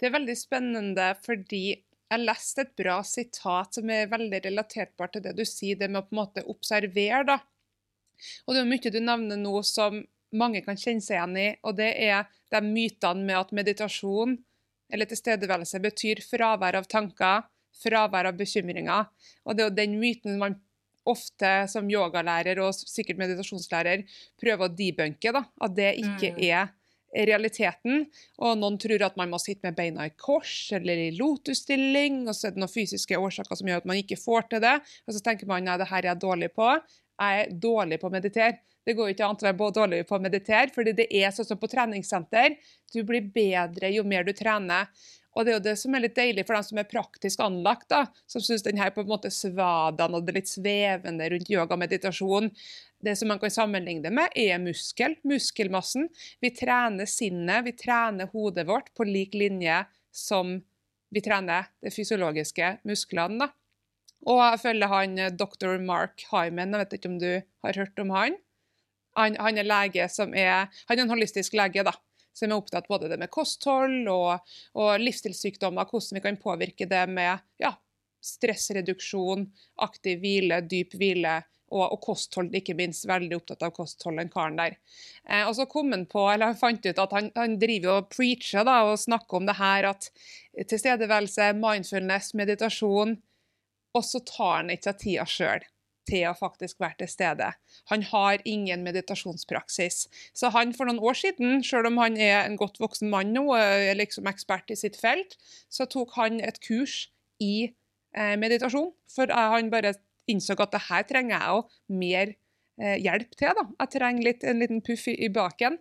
Det 0.00 0.08
er 0.08 0.16
veldig 0.16 0.36
spennende 0.38 1.12
fordi 1.22 1.76
jeg 2.08 2.24
leste 2.24 2.64
et 2.64 2.74
bra 2.78 2.98
sitat 3.04 3.78
som 3.78 3.90
er 3.92 4.10
veldig 4.10 4.40
relaterbart 4.46 5.16
til 5.16 5.24
det 5.26 5.34
du 5.36 5.44
sier, 5.48 5.76
det 5.76 5.90
med 5.90 6.02
å 6.02 6.06
på 6.06 6.14
en 6.14 6.20
måte 6.22 6.44
observere, 6.48 7.24
da. 7.28 7.38
Og 8.46 8.54
det 8.54 8.62
er 8.62 8.70
mye 8.70 8.92
du 8.92 9.00
nevner 9.02 9.40
nå 9.40 9.60
som 9.66 10.00
mange 10.38 10.62
kan 10.64 10.76
kjenne 10.76 11.04
seg 11.04 11.18
igjen 11.18 11.36
i, 11.40 11.48
og 11.64 11.76
det 11.78 11.90
er 12.04 12.28
de 12.52 12.62
mytene 12.64 13.24
med 13.28 13.38
at 13.38 13.52
meditasjon 13.56 14.36
eller 14.92 15.08
tilstedeværelse 15.08 15.80
betyr 15.84 16.22
fravær 16.24 16.78
av 16.80 16.88
tanker, 16.88 17.44
fravær 17.82 18.30
av 18.30 18.38
bekymringer. 18.38 19.08
Og 19.44 19.54
det 19.54 19.64
er 19.64 19.68
jo 19.68 19.76
den 19.76 19.98
myten 20.00 20.40
man 20.40 20.56
ofte 21.08 21.52
som 21.72 21.88
yogalærer 21.88 22.60
og 22.60 22.74
sikkert 22.76 23.20
meditasjonslærer 23.20 24.04
prøver 24.40 24.66
å 24.66 24.74
debunke, 24.76 25.32
da, 25.32 25.44
at 25.64 25.76
det 25.76 25.94
ikke 26.00 26.34
mm. 26.34 26.42
er 26.48 26.72
realiteten. 27.14 28.06
Og 28.42 28.56
noen 28.60 28.78
tror 28.80 29.04
at 29.06 29.18
man 29.20 29.32
må 29.32 29.40
sitte 29.42 29.66
med 29.66 29.76
beina 29.78 30.08
i 30.08 30.14
kors 30.16 30.70
eller 30.76 31.08
i 31.08 31.10
lotusstilling, 31.16 32.24
og 32.28 32.36
så 32.36 32.48
er 32.48 32.56
det 32.56 32.62
noen 32.62 32.72
fysiske 32.72 33.18
årsaker 33.18 33.58
som 33.58 33.70
gjør 33.70 33.84
at 33.84 33.90
man 33.90 34.00
ikke 34.00 34.20
får 34.20 34.48
til 34.52 34.64
det. 34.64 34.78
Og 35.06 35.16
så 35.16 35.22
tenker 35.24 35.50
man 35.50 35.68
at 35.68 35.82
det 35.82 35.90
her 35.92 36.02
er 36.04 36.12
jeg 36.12 36.24
dårlig 36.24 36.50
på. 36.56 36.72
Jeg 37.18 37.44
er 37.44 37.54
dårlig 37.62 38.00
på 38.00 38.10
å 38.10 38.14
meditere. 38.14 38.58
Det 38.86 38.94
går 38.96 39.10
jo 39.10 39.14
ikke 39.16 39.26
an 39.26 39.36
å 39.36 39.44
være 39.44 39.72
dårlig 39.76 40.04
på 40.08 40.16
å 40.16 40.22
meditere, 40.22 40.70
fordi 40.72 40.94
det 40.96 41.08
er 41.12 41.32
sånn 41.34 41.48
som 41.50 41.58
på 41.60 41.68
treningssenter. 41.68 42.54
Du 42.94 43.02
blir 43.04 43.26
bedre 43.34 43.90
jo 43.92 44.04
mer 44.06 44.24
du 44.24 44.32
trener. 44.36 44.88
Og 45.36 45.44
det 45.44 45.52
er 45.52 45.58
jo 45.58 45.64
det 45.68 45.74
som 45.78 45.94
er 45.94 46.02
litt 46.02 46.16
deilig 46.16 46.42
for 46.48 46.56
dem 46.56 46.64
som 46.66 46.80
er 46.80 46.88
praktisk 46.88 47.42
anlagt, 47.44 47.86
da, 47.92 48.06
som 48.26 48.42
syns 48.42 48.64
den 48.66 48.80
her 48.80 48.90
på 48.94 49.04
en 49.04 49.10
måte 49.10 49.30
svadaen 49.30 50.16
og 50.16 50.24
det 50.26 50.34
litt 50.38 50.50
svevende 50.50 51.28
rundt 51.30 51.52
yoga 51.52 51.76
og 51.76 51.82
meditasjon, 51.84 52.48
det 53.04 53.14
som 53.16 53.30
man 53.30 53.38
kan 53.38 53.52
sammenligne 53.52 54.02
det 54.02 54.12
med, 54.14 54.32
er 54.34 54.58
muskel, 54.62 55.14
muskelmassen. 55.26 56.08
Vi 56.42 56.50
trener 56.56 57.06
sinnet, 57.06 57.64
vi 57.66 57.74
trener 57.78 58.30
hodet 58.32 58.66
vårt 58.68 58.90
på 58.94 59.06
lik 59.06 59.36
linje 59.38 59.84
som 60.14 60.56
vi 61.14 61.22
trener 61.24 61.70
de 61.84 61.92
fysiologiske 61.94 62.78
musklene. 62.88 63.46
da. 63.46 63.52
Og 64.26 64.42
jeg 64.42 64.60
følger 64.64 64.90
han 64.90 65.18
eh, 65.18 65.30
dr. 65.30 65.78
Mark 65.78 66.26
Hyman, 66.32 66.74
jeg 66.74 66.82
vet 66.82 66.98
ikke 66.98 67.10
om 67.12 67.20
du 67.22 67.30
har 67.64 67.80
hørt 67.80 68.02
om 68.02 68.10
han? 68.16 68.36
Han, 69.18 69.38
han 69.38 69.58
er 69.58 69.66
lege 69.66 70.08
som 70.12 70.34
er, 70.34 70.68
han 70.90 70.98
er 70.98 71.04
en 71.04 71.14
holistisk 71.14 71.54
lege, 71.58 71.86
da 71.86 71.94
som 72.38 72.52
er 72.52 72.58
opptatt 72.58 72.88
både 72.88 73.10
det 73.10 73.18
med 73.20 73.32
kosthold 73.34 74.08
og, 74.12 74.54
og 74.78 75.02
livsstilssykdommer, 75.02 75.88
hvordan 75.90 76.18
vi 76.18 76.24
kan 76.24 76.40
påvirke 76.40 76.86
det 76.90 77.04
med 77.10 77.42
ja, 77.58 77.72
stressreduksjon, 78.24 79.46
aktiv 79.84 80.20
hvile, 80.22 80.60
dyp 80.70 80.94
hvile. 80.98 81.40
Og, 81.68 81.84
og, 81.84 81.98
kosthold, 82.00 82.52
ikke 82.56 82.76
minst. 82.78 83.06
Veldig 83.08 83.36
opptatt 83.36 83.64
av 83.66 83.74
kosthold, 83.76 84.16
den 84.20 84.32
karen 84.32 84.56
der. 84.56 84.78
Eh, 85.28 85.44
og 85.44 85.54
så 85.58 85.68
kom 85.68 85.92
han 85.92 86.06
på, 86.08 86.22
eller 86.32 86.52
han 86.52 86.60
fant 86.60 86.86
ut 86.86 87.02
at 87.04 87.16
han, 87.16 87.32
han 87.36 87.58
driver 87.60 88.02
og 88.02 88.12
preacher 88.14 88.64
da, 88.64 88.80
og 88.88 89.00
snakker 89.00 89.40
om 89.40 89.48
det 89.48 89.58
her 89.58 89.90
at 89.90 90.10
tilstedeværelse, 90.68 91.52
mindfulness, 91.60 92.32
meditasjon 92.34 93.18
Og 93.96 94.04
så 94.04 94.20
tar 94.24 94.54
han 94.58 94.70
ikke 94.72 94.90
seg 94.90 95.02
tida 95.02 95.24
sjøl 95.28 95.68
til 96.08 96.24
å 96.28 96.36
faktisk 96.36 96.80
være 96.80 97.02
til 97.02 97.10
stede. 97.12 97.50
Han 97.92 98.04
har 98.10 98.42
ingen 98.48 98.84
meditasjonspraksis. 98.86 100.06
Så 100.36 100.50
han 100.54 100.72
for 100.76 100.88
noen 100.88 101.02
år 101.04 101.18
siden, 101.20 101.62
selv 101.64 101.90
om 101.90 102.00
han 102.02 102.16
er 102.16 102.42
en 102.42 102.58
godt 102.60 102.80
voksen 102.80 103.10
mann 103.12 103.34
nå, 103.36 103.44
er 103.56 103.98
liksom 103.98 104.28
ekspert 104.30 104.72
i 104.72 104.78
sitt 104.78 104.98
felt, 105.00 105.36
så 105.68 105.88
tok 105.90 106.16
han 106.16 106.40
et 106.44 106.60
kurs 106.64 107.08
i 107.44 107.70
eh, 108.16 108.36
meditasjon. 108.40 108.92
For 109.12 109.32
han 109.32 109.72
bare 109.72 109.96
innså 110.30 110.56
at 110.58 110.74
det 110.74 110.84
her 110.88 111.04
trenger 111.08 111.34
jeg 111.36 111.56
òg 111.56 111.74
mer 112.00 112.32
eh, 112.80 112.96
hjelp 113.04 113.34
til. 113.36 113.52
da. 113.58 113.66
Jeg 113.84 113.94
trenger 113.96 114.28
litt, 114.30 114.44
en 114.44 114.62
liten 114.62 114.82
puff 114.84 115.08
i, 115.10 115.16
i 115.26 115.30
baken. 115.32 115.78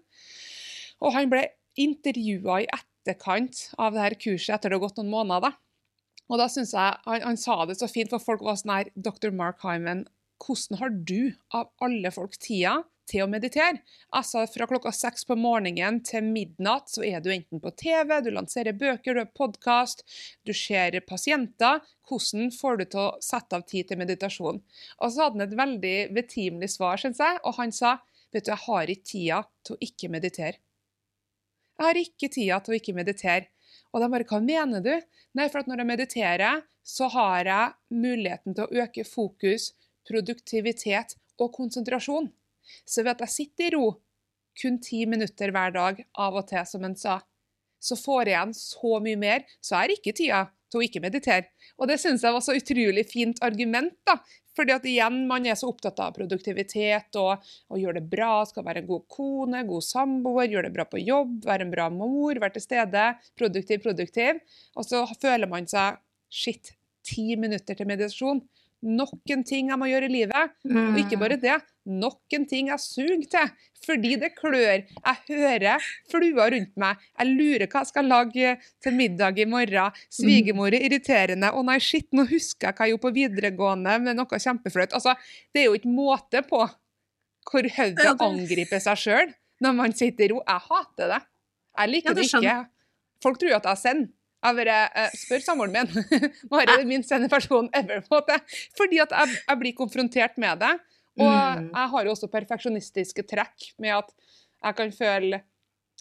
Og 1.04 1.14
han 1.16 1.32
ble 1.32 1.46
intervjua 1.78 2.62
i 2.64 2.70
etterkant 2.74 3.68
av 3.78 3.96
det 3.96 4.04
her 4.04 4.18
kurset 4.20 4.56
etter 4.58 4.74
det 4.74 4.80
har 4.80 4.86
gått 4.88 5.02
noen 5.02 5.14
måneder. 5.14 5.58
Og 6.28 6.42
da 6.42 6.50
synes 6.52 6.74
jeg, 6.76 7.00
han, 7.08 7.24
han, 7.24 7.40
sa 7.40 7.62
det 7.68 7.78
så 7.80 7.88
fint, 7.88 8.12
for 8.12 8.24
folk 8.24 8.44
var 8.44 8.58
sånn 8.60 8.74
her 8.74 8.92
Dr. 8.96 9.32
Mark 9.36 9.62
Hyman, 9.64 10.06
hvordan 10.44 10.82
har 10.82 10.96
du, 11.08 11.34
av 11.56 11.72
alle 11.84 12.12
folk 12.14 12.36
tida, 12.42 12.82
til 13.08 13.24
å 13.24 13.30
meditere. 13.32 13.82
Altså 14.16 14.44
Fra 14.52 14.68
klokka 14.70 14.92
seks 14.96 15.26
på 15.28 15.38
morgenen 15.40 16.02
til 16.06 16.26
midnatt 16.26 16.92
så 16.92 17.06
er 17.08 17.24
du 17.24 17.32
enten 17.34 17.62
på 17.64 17.72
TV, 17.80 18.20
du 18.22 18.32
lanserer 18.36 18.78
bøker, 18.78 19.16
du 19.16 19.24
har 19.24 19.32
podkast, 19.38 20.04
du 20.48 20.54
ser 20.56 21.00
pasienter. 21.08 21.82
Hvordan 22.08 22.52
får 22.56 22.80
du 22.80 22.86
til 22.86 23.04
å 23.04 23.10
sette 23.24 23.58
av 23.58 23.66
tid 23.68 23.90
til 23.90 24.02
meditasjon? 24.02 24.62
Og 25.02 25.12
så 25.12 25.26
hadde 25.28 25.40
han 25.40 25.48
et 25.48 25.58
veldig 25.60 25.98
betimelig 26.16 26.74
svar, 26.78 27.00
syns 27.02 27.22
jeg, 27.24 27.42
og 27.44 27.60
han 27.60 27.76
sa 27.76 27.98
vet 28.34 28.46
du, 28.46 28.54
jeg 28.54 28.64
har 28.68 28.94
ikke 28.94 29.12
tida 29.12 29.44
til 29.66 29.76
å 29.76 29.84
ikke 29.88 30.12
meditere. 30.14 30.60
Jeg 31.78 31.86
har 31.86 32.00
ikke 32.02 32.32
tida 32.34 32.58
til 32.64 32.74
å 32.74 32.80
ikke 32.80 32.98
meditere. 32.98 33.52
Og 33.94 34.02
de 34.02 34.10
bare 34.12 34.26
Hva 34.28 34.40
mener 34.44 34.84
du? 34.84 34.94
Nei, 35.38 35.48
for 35.52 35.62
at 35.62 35.70
når 35.70 35.84
jeg 35.84 35.92
mediterer, 35.92 36.64
så 36.88 37.10
har 37.14 37.46
jeg 37.46 38.00
muligheten 38.04 38.56
til 38.56 38.66
å 38.66 38.84
øke 38.84 39.04
fokus, 39.08 39.74
produktivitet 40.08 41.18
og 41.44 41.52
konsentrasjon. 41.56 42.32
Så 42.86 43.04
ved 43.04 43.16
at 43.16 43.26
jeg 43.26 43.36
sitter 43.36 43.70
i 43.70 43.74
ro 43.78 43.88
kun 44.58 44.80
ti 44.82 45.04
minutter 45.06 45.54
hver 45.54 45.74
dag, 45.76 46.00
av 46.18 46.38
og 46.40 46.48
til, 46.50 46.64
som 46.66 46.86
han 46.86 46.96
sa, 46.98 47.20
så 47.78 47.98
får 48.00 48.24
jeg 48.26 48.34
igjen 48.34 48.54
så 48.58 49.00
mye 49.06 49.20
mer, 49.22 49.44
så 49.62 49.78
har 49.78 49.94
ikke 49.94 50.16
tida 50.18 50.48
til 50.68 50.82
å 50.82 50.86
ikke 50.88 51.04
meditere. 51.04 51.52
Og 51.78 51.88
det 51.90 52.00
syns 52.02 52.26
jeg 52.26 52.36
var 52.36 52.44
så 52.44 52.56
utrolig 52.58 53.06
fint 53.08 53.40
argument, 53.46 53.94
da. 54.08 54.18
Fordi 54.58 54.74
at 54.74 54.88
igjen, 54.90 55.20
man 55.30 55.46
er 55.46 55.58
så 55.60 55.70
opptatt 55.70 56.00
av 56.02 56.16
produktivitet 56.16 57.18
og 57.22 57.46
å 57.70 57.78
gjøre 57.78 58.00
det 58.00 58.10
bra, 58.10 58.42
skal 58.50 58.66
være 58.66 58.82
en 58.82 58.90
god 58.90 59.06
kone, 59.14 59.62
god 59.70 59.86
samboer, 59.86 60.50
gjøre 60.50 60.72
det 60.72 60.76
bra 60.80 60.88
på 60.90 61.04
jobb, 61.04 61.44
være 61.46 61.68
en 61.68 61.74
bra 61.76 61.86
mor, 61.94 62.42
være 62.42 62.58
til 62.58 62.66
stede. 62.66 63.06
Produktiv, 63.38 63.84
produktiv. 63.86 64.42
Og 64.74 64.88
så 64.90 65.06
føler 65.22 65.50
man 65.52 65.70
seg 65.70 66.02
Shit, 66.28 66.74
ti 67.08 67.38
minutter 67.40 67.78
til 67.78 67.88
meditasjon 67.88 68.42
noen 68.86 69.44
ting 69.48 69.72
jeg 69.72 69.80
må 69.80 69.88
gjøre 69.90 70.08
i 70.10 70.14
livet. 70.14 70.54
Og 70.70 71.00
ikke 71.02 71.20
bare 71.20 71.38
det, 71.40 71.56
det, 71.58 71.76
noen 71.88 72.46
ting 72.50 72.70
jeg 72.72 72.84
suger 72.84 73.24
til. 73.32 73.52
Fordi 73.86 74.16
det 74.22 74.34
klør. 74.38 74.84
Jeg 74.84 75.18
hører 75.30 75.88
fluer 76.12 76.54
rundt 76.54 76.74
meg. 76.80 77.04
Jeg 77.18 77.34
lurer 77.34 77.68
hva 77.72 77.84
jeg 77.84 77.92
skal 77.92 78.12
lage 78.12 78.56
til 78.84 78.98
middag 78.98 79.40
i 79.40 79.48
morgen. 79.50 80.02
Svigermor 80.14 80.74
er 80.74 80.88
irriterende. 80.90 81.54
Å 81.54 81.64
nei, 81.66 81.80
shit, 81.84 82.10
nå 82.12 82.28
husker 82.30 82.70
jeg 82.70 82.78
hva 82.78 82.88
jeg 82.88 82.96
gjorde 82.96 83.06
på 83.08 83.16
videregående 83.18 83.98
med 84.04 84.20
noe 84.20 84.42
kjempeflaut. 84.44 84.94
Altså, 84.98 85.16
det 85.54 85.64
er 85.64 85.70
jo 85.72 85.80
ikke 85.80 85.94
måte 85.94 86.44
på 86.48 86.62
hvor 87.48 87.64
hodet 87.78 88.14
angriper 88.20 88.82
seg 88.84 89.00
sjøl 89.00 89.30
når 89.64 89.78
man 89.78 89.94
sitter 89.96 90.28
i 90.28 90.34
ro. 90.34 90.42
Jeg 90.44 90.66
hater 90.68 91.14
det. 91.16 91.22
Jeg 91.78 91.94
liker 91.94 92.18
det 92.18 92.28
ikke. 92.28 92.58
Folk 93.24 93.40
tror 93.42 93.56
at 93.58 93.66
jeg 93.66 93.72
er 93.72 93.82
send. 93.82 94.10
Jeg 94.48 94.58
bare 94.60 94.78
uh, 94.94 95.18
spør 95.18 95.44
samboeren 95.44 95.76
min. 95.76 96.22
Mari 96.52 96.72
er 96.72 96.82
den 96.82 96.90
minst 96.92 97.12
sende 97.12 97.30
personen 97.32 97.70
ever. 97.76 98.04
på 98.08 98.22
det. 98.30 98.40
Fordi 98.78 99.02
at 99.04 99.14
jeg, 99.16 99.42
jeg, 99.42 99.60
blir 99.60 99.76
konfrontert 99.78 100.40
med 100.42 100.64
det. 100.64 100.74
Og 101.18 101.28
mm. 101.28 101.70
jeg 101.74 101.92
har 101.94 102.08
jo 102.08 102.14
også 102.14 102.32
perfeksjonistiske 102.32 103.26
trekk 103.28 103.72
med 103.82 103.96
at 103.98 104.12
jeg 104.64 104.78
kan 104.78 104.92
føle 104.94 105.40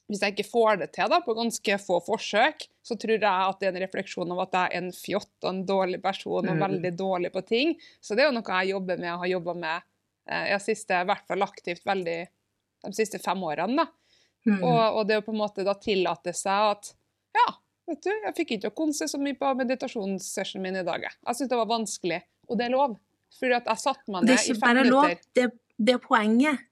Hvis 0.06 0.20
jeg 0.22 0.34
ikke 0.36 0.46
får 0.46 0.76
det 0.78 0.86
til 0.94 1.08
da, 1.10 1.18
på 1.24 1.34
ganske 1.34 1.76
få 1.82 1.96
forsøk, 2.06 2.68
så 2.86 2.94
tror 2.94 3.16
jeg 3.16 3.26
at 3.26 3.58
det 3.58 3.66
er 3.66 3.72
en 3.72 3.82
refleksjon 3.82 4.34
av 4.36 4.44
at 4.44 4.52
jeg 4.54 4.70
er 4.70 4.84
en 4.84 4.92
fjott 4.94 5.32
og 5.42 5.48
en 5.50 5.64
dårlig 5.66 5.98
person 6.04 6.46
og 6.46 6.54
mm. 6.54 6.62
veldig 6.62 6.92
dårlig 6.94 7.32
på 7.34 7.42
ting. 7.48 7.72
Så 7.98 8.14
det 8.14 8.22
er 8.22 8.28
jo 8.30 8.36
noe 8.36 8.60
jeg 8.60 8.70
jobber 8.76 9.00
med 9.02 9.10
og 9.16 9.24
har 9.24 9.32
jobba 9.32 9.54
med 9.64 9.86
eh, 10.30 10.44
jeg 10.52 10.62
siste, 10.62 11.00
i 11.02 11.08
hvert 11.10 11.26
fall 11.26 11.42
aktivt 11.42 11.82
veldig 11.88 12.20
de 12.86 12.92
siste 12.94 13.18
fem 13.18 13.42
årene. 13.42 13.82
da. 13.82 13.88
Mm. 14.46 14.60
Og, 14.62 14.78
og, 14.78 15.02
det 15.08 15.18
å 15.18 15.24
på 15.26 15.34
en 15.34 15.40
måte 15.40 15.66
da 15.66 15.74
tillate 15.74 16.30
seg 16.36 16.70
at 16.76 16.92
Vet 17.86 18.02
du, 18.02 18.10
Jeg 18.10 18.34
fikk 18.34 18.54
ikke 18.56 18.70
å 18.72 18.76
konse 18.76 19.06
så 19.10 19.18
mye 19.22 19.36
på 19.38 19.50
meditasjonssessionen 19.60 20.64
min 20.64 20.80
i 20.80 20.86
dag. 20.86 21.04
Jeg 21.06 21.38
syntes 21.38 21.52
det 21.52 21.60
var 21.60 21.68
vanskelig, 21.70 22.22
og 22.50 22.58
det 22.58 22.66
er 22.66 22.74
lov. 22.74 22.96
Fordi 23.36 23.58
at 23.58 23.68
jeg 23.70 23.82
satte 23.82 24.12
meg 24.12 24.26
ned 24.26 24.34
i 24.38 24.56
fem 24.56 24.80
minutter. 24.80 24.88
Det 24.88 24.88
er 24.88 24.88
ikke 24.88 24.88
bare 24.88 24.90
lov, 24.90 25.36
det, 25.38 25.46
det, 25.78 25.94
er 25.94 26.02
poenget. 26.02 26.64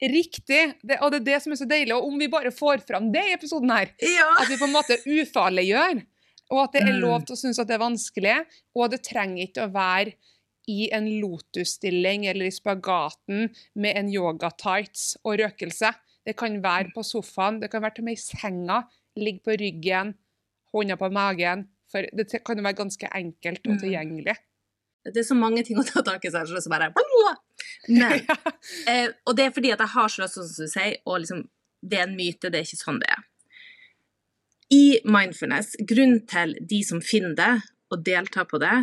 Riktig, 0.00 0.62
det, 0.80 0.96
og 1.04 1.12
det 1.12 1.20
er 1.20 1.26
det 1.28 1.38
som 1.44 1.54
er 1.54 1.60
så 1.60 1.68
deilig. 1.68 1.94
Og 1.96 2.08
om 2.08 2.20
vi 2.20 2.28
bare 2.32 2.52
får 2.54 2.84
fram 2.88 3.10
det 3.14 3.24
i 3.28 3.34
episoden 3.36 3.72
her, 3.72 3.92
ja. 4.04 4.28
at 4.40 4.48
vi 4.48 4.58
på 4.60 4.68
en 4.68 4.76
måte 4.76 5.00
ufarliggjør, 5.04 6.02
og 6.50 6.62
at 6.64 6.74
det 6.74 6.82
er 6.82 6.98
lov 6.98 7.20
mm. 7.20 7.26
til 7.28 7.36
å 7.36 7.40
synes 7.40 7.60
at 7.62 7.68
det 7.70 7.76
er 7.76 7.84
vanskelig, 7.84 8.36
og 8.74 8.92
det 8.92 9.02
trenger 9.06 9.44
ikke 9.44 9.66
å 9.68 9.72
være 9.72 10.16
i 10.70 10.88
en 10.94 11.06
lotusstilling 11.22 12.26
eller 12.30 12.48
i 12.48 12.54
spagaten 12.54 13.48
med 13.80 13.96
en 13.96 14.10
yoga-tights 14.12 15.12
og 15.24 15.38
røkelse. 15.40 15.92
Det 16.26 16.36
kan 16.38 16.58
være 16.62 16.92
på 16.94 17.04
sofaen, 17.06 17.60
det 17.62 17.70
kan 17.72 17.84
være 17.84 17.96
til 17.96 18.04
og 18.04 18.10
med 18.10 18.18
i 18.18 18.22
senga, 18.22 18.80
ligge 19.20 19.44
på 19.46 19.56
ryggen, 19.60 20.12
hånda 20.74 20.96
på 21.00 21.10
magen. 21.14 21.68
For 21.90 22.06
det 22.14 22.28
kan 22.46 22.58
jo 22.58 22.64
være 22.66 22.78
ganske 22.78 23.10
enkelt 23.18 23.66
og 23.66 23.74
mm. 23.74 23.80
tilgjengelig. 23.82 24.36
Det 25.04 25.22
er 25.22 25.26
så 25.26 25.36
mange 25.38 25.62
ting 25.64 25.78
å 25.80 25.84
ta 25.86 26.02
tak 26.04 26.24
i, 26.26 26.30
så 26.30 26.42
jeg 26.44 26.62
så 26.62 26.70
bare 26.70 26.90
Men, 27.88 28.20
eh, 28.90 29.08
Og 29.24 29.36
det 29.36 29.46
er 29.46 29.54
fordi 29.56 29.72
at 29.72 29.80
jeg 29.80 29.94
har 29.94 30.12
så 30.12 30.22
lyst, 30.22 30.36
som 30.36 30.66
du 30.66 30.70
sier, 30.70 30.96
og 31.06 31.22
liksom, 31.22 31.46
det 31.80 31.98
er 31.98 32.06
en 32.06 32.16
myte, 32.16 32.50
det 32.52 32.60
er 32.60 32.68
ikke 32.68 32.82
sånn 32.82 33.00
det 33.00 33.08
er. 33.08 33.24
I 34.70 34.84
mindfulness, 35.08 35.72
grunnen 35.88 36.26
til 36.30 36.54
de 36.60 36.82
som 36.86 37.00
finner 37.02 37.34
det 37.38 37.54
og 37.90 38.04
deltar 38.06 38.46
på 38.46 38.60
det 38.62 38.76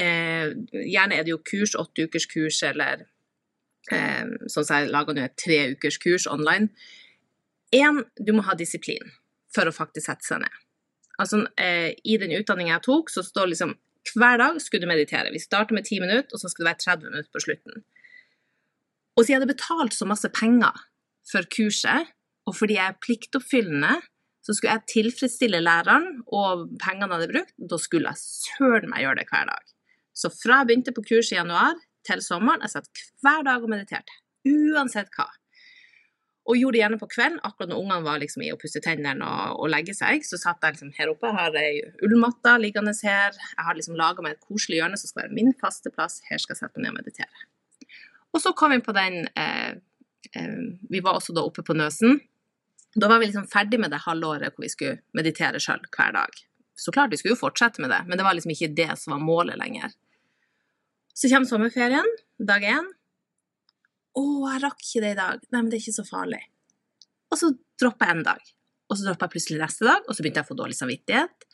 eh, 0.00 0.54
Gjerne 0.72 1.18
er 1.18 1.26
det 1.26 1.34
jo 1.34 1.42
kurs, 1.44 1.74
åtte 1.76 2.06
ukers 2.06 2.26
kurs, 2.30 2.62
eller 2.64 3.04
eh, 3.92 4.24
sånn 4.46 4.64
som 4.64 4.78
jeg 4.78 4.92
lager 4.94 5.18
nå, 5.18 5.26
et 5.26 5.36
tre 5.36 5.58
ukers 5.74 5.98
kurs 6.00 6.28
online. 6.30 6.70
Én, 7.74 8.04
du 8.16 8.32
må 8.32 8.46
ha 8.46 8.56
disiplin 8.56 9.12
for 9.52 9.68
å 9.68 9.74
faktisk 9.74 10.06
sette 10.06 10.26
seg 10.26 10.46
ned. 10.46 10.63
Altså, 11.20 11.44
eh, 11.60 11.94
I 12.04 12.16
den 12.20 12.34
utdanninga 12.34 12.76
jeg 12.76 12.86
tok, 12.88 13.12
så 13.12 13.22
står 13.22 13.52
liksom 13.52 13.74
hver 14.12 14.38
dag 14.40 14.58
skulle 14.60 14.84
du 14.84 14.90
meditere. 14.90 15.32
Vi 15.32 15.40
starter 15.40 15.76
med 15.76 15.86
ti 15.88 15.98
minutter, 16.00 16.28
og 16.32 16.40
så 16.40 16.50
skal 16.50 16.64
det 16.64 16.70
være 16.70 16.82
30 16.84 17.10
minutter 17.10 17.30
på 17.32 17.44
slutten. 17.44 17.84
Og 19.14 19.24
siden 19.24 19.32
jeg 19.32 19.40
hadde 19.40 19.54
betalt 19.54 19.94
så 19.96 20.08
masse 20.08 20.28
penger 20.34 20.82
for 21.30 21.46
kurset, 21.54 22.10
og 22.44 22.56
fordi 22.58 22.76
jeg 22.76 22.92
er 22.92 23.00
pliktoppfyllende, 23.00 23.94
så 24.44 24.52
skulle 24.52 24.74
jeg 24.74 24.90
tilfredsstille 24.92 25.62
læreren 25.64 26.20
og 26.26 26.66
pengene 26.82 27.08
jeg 27.08 27.14
hadde 27.14 27.32
brukt. 27.32 27.54
Da 27.70 27.78
skulle 27.80 28.12
jeg 28.12 28.20
søren 28.20 28.90
meg 28.92 29.06
gjøre 29.06 29.22
det 29.22 29.28
hver 29.30 29.48
dag. 29.48 29.72
Så 30.14 30.28
fra 30.34 30.60
jeg 30.60 30.68
begynte 30.68 30.92
på 30.94 31.06
kurset 31.08 31.32
i 31.32 31.38
januar 31.38 31.80
til 32.04 32.20
sommeren, 32.22 32.60
jeg 32.66 32.74
satt 32.74 33.04
hver 33.24 33.46
dag 33.46 33.64
og 33.64 33.72
mediterte. 33.72 34.20
Uansett 34.44 35.08
hva 35.16 35.30
og 36.44 36.58
gjorde 36.60 36.76
det 36.76 36.80
gjerne 36.82 36.98
på 37.00 37.08
kvelden, 37.08 37.40
akkurat 37.46 37.70
når 37.70 37.80
ungene 37.80 38.04
var 38.04 38.20
liksom 38.20 38.42
i 38.44 38.50
å 38.52 38.58
pusse 38.60 38.80
tennene 38.84 39.24
og, 39.24 39.62
og, 39.62 39.70
legge 39.72 39.94
seg. 39.96 40.26
Så 40.28 40.36
satt 40.40 40.60
jeg 40.60 40.76
liksom 40.76 40.90
her 40.98 41.12
oppe, 41.12 41.30
jeg 41.30 41.38
har 41.38 41.56
ei 41.56 41.78
ullmatte 42.04 42.52
liggende 42.60 42.92
her. 43.00 43.32
Jeg 43.32 43.64
har 43.64 43.78
liksom 43.78 43.96
laga 43.96 44.24
meg 44.24 44.36
et 44.36 44.44
koselig 44.44 44.82
hjørne 44.82 44.98
som 45.00 45.08
skal 45.08 45.22
være 45.22 45.38
min 45.38 45.54
faste 45.60 45.92
plass. 45.94 46.18
Her 46.28 46.42
skal 46.42 46.52
jeg 46.52 46.60
sette 46.60 46.76
meg 46.82 46.90
ned 46.90 46.92
og 46.92 46.98
meditere. 47.00 47.48
Og 48.34 48.42
så 48.44 48.52
kom 48.58 48.74
vi 48.74 48.82
på 48.84 48.92
den 48.96 49.22
eh, 49.40 49.72
eh, 50.36 50.56
Vi 50.90 51.00
var 51.06 51.16
også 51.16 51.32
da 51.36 51.46
oppe 51.46 51.64
på 51.64 51.76
Nøsen. 51.78 52.20
Da 52.94 53.08
var 53.08 53.22
vi 53.22 53.30
liksom 53.30 53.46
ferdig 53.50 53.80
med 53.80 53.94
det 53.94 54.02
halvåret 54.04 54.52
hvor 54.52 54.66
vi 54.66 54.72
skulle 54.74 55.00
meditere 55.16 55.62
sjøl 55.62 55.80
hver 55.96 56.12
dag. 56.18 56.42
Så 56.76 56.92
klart, 56.92 57.12
vi 57.14 57.16
skulle 57.16 57.38
jo 57.38 57.40
fortsette 57.40 57.80
med 57.80 57.90
det, 57.94 58.02
men 58.08 58.18
det 58.18 58.26
var 58.26 58.34
liksom 58.36 58.52
ikke 58.52 58.74
det 58.74 58.90
som 58.98 59.14
var 59.14 59.22
målet 59.22 59.56
lenger. 59.56 59.94
Så 61.14 61.30
kommer 61.30 61.48
sommerferien, 61.48 62.08
dag 62.42 62.66
én. 62.66 62.90
'Å, 64.14 64.24
jeg 64.52 64.62
rakk 64.62 64.82
ikke 64.82 65.04
det 65.04 65.14
i 65.14 65.20
dag.' 65.20 65.46
Nei, 65.50 65.60
men 65.60 65.70
det 65.70 65.78
er 65.78 65.84
ikke 65.84 66.00
så 66.00 66.06
farlig. 66.08 66.42
Og 67.32 67.40
så 67.40 67.50
dropper 67.80 68.10
jeg 68.10 68.16
en 68.18 68.28
dag. 68.28 68.52
Og 68.90 68.98
så 68.98 69.08
dropper 69.08 69.26
jeg 69.26 69.34
plutselig 69.34 69.62
neste 69.62 69.88
dag, 69.88 70.04
og 70.06 70.14
så 70.14 70.22
begynte 70.22 70.42
jeg 70.42 70.46
å 70.46 70.52
få 70.52 70.58
dårlig 70.60 70.78
samvittighet. 70.78 71.48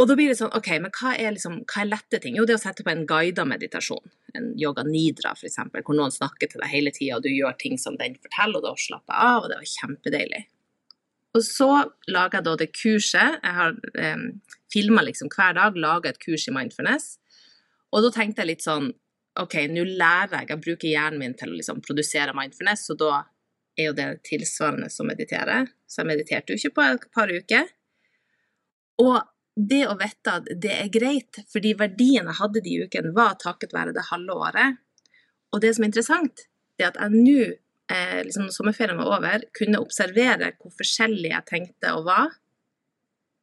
Og 0.00 0.08
da 0.08 0.16
blir 0.18 0.32
det 0.32 0.38
sånn, 0.38 0.54
ok, 0.56 0.70
men 0.82 0.94
hva 0.96 1.12
er, 1.14 1.34
liksom, 1.34 1.58
hva 1.68 1.82
er 1.82 1.90
lette 1.90 2.18
ting? 2.22 2.38
Jo, 2.38 2.46
det 2.48 2.56
å 2.56 2.62
sette 2.62 2.84
på 2.86 2.90
en 2.90 3.04
guida 3.06 3.44
meditasjon. 3.46 4.14
En 4.38 4.48
yoga 4.58 4.86
nidra, 4.86 5.34
f.eks., 5.36 5.60
hvor 5.84 5.98
noen 5.98 6.14
snakker 6.14 6.50
til 6.50 6.62
deg 6.62 6.72
hele 6.72 6.92
tida, 6.94 7.18
og 7.18 7.26
du 7.26 7.30
gjør 7.30 7.54
ting 7.60 7.76
som 7.78 7.98
den 8.00 8.16
forteller, 8.22 8.58
og 8.58 8.66
da 8.66 8.72
slapper 8.80 9.12
jeg 9.12 9.34
av, 9.34 9.44
og 9.44 9.52
det 9.52 9.60
var 9.60 9.70
kjempedeilig. 9.74 10.42
Og 11.32 11.44
så 11.46 11.68
lager 12.12 12.38
jeg 12.38 12.46
da 12.48 12.56
det 12.60 12.70
kurset. 12.76 13.38
Jeg 13.40 13.56
har 13.56 13.76
um, 13.76 14.24
filma 14.72 15.04
liksom 15.04 15.30
hver 15.32 15.54
dag, 15.56 15.78
laga 15.80 16.12
et 16.12 16.20
kurs 16.20 16.48
i 16.48 16.56
mindfulness. 16.56 17.14
Og 17.92 18.04
da 18.04 18.12
tenkte 18.12 18.42
jeg 18.42 18.54
litt 18.54 18.64
sånn 18.64 18.90
OK, 19.40 19.54
nå 19.72 19.84
lærer 19.88 20.42
jeg, 20.42 20.48
jeg 20.50 20.60
bruker 20.60 20.88
hjernen 20.90 21.22
min 21.22 21.36
til 21.38 21.52
å 21.52 21.56
liksom 21.56 21.80
produsere 21.84 22.34
mindfulness, 22.36 22.84
og 22.92 22.98
da 23.00 23.12
er 23.78 23.88
jo 23.88 23.94
det 23.96 24.08
tilsvarende 24.28 24.90
som 24.92 25.08
meditere. 25.08 25.62
Så 25.88 26.02
jeg 26.02 26.10
mediterte 26.10 26.52
jo 26.52 26.60
ikke 26.60 26.76
på 26.76 26.84
et 26.84 27.06
par 27.16 27.32
uker. 27.32 27.70
Og 29.00 29.16
det 29.56 29.82
å 29.88 29.96
vite 30.00 30.36
at 30.36 30.50
det 30.60 30.72
er 30.76 30.92
greit, 30.92 31.40
fordi 31.52 31.72
verdien 31.80 32.28
jeg 32.28 32.38
hadde 32.38 32.62
de 32.64 32.78
ukene, 32.84 33.12
var 33.16 33.38
takket 33.40 33.72
være 33.72 33.94
det 33.96 34.08
halve 34.10 34.36
året. 34.48 34.80
Og 35.52 35.60
det 35.64 35.72
som 35.74 35.84
er 35.84 35.92
interessant, 35.92 36.44
det 36.76 36.86
er 36.86 36.92
at 36.92 37.00
jeg 37.00 37.24
nå, 37.24 37.48
eh, 37.92 38.20
liksom 38.26 38.46
når 38.48 38.56
sommerferien 38.56 39.00
var 39.00 39.14
over, 39.16 39.46
kunne 39.56 39.80
observere 39.80 40.52
hvor 40.60 40.72
forskjellig 40.76 41.32
jeg 41.32 41.48
tenkte 41.48 41.92
og 41.96 42.08
var 42.08 42.36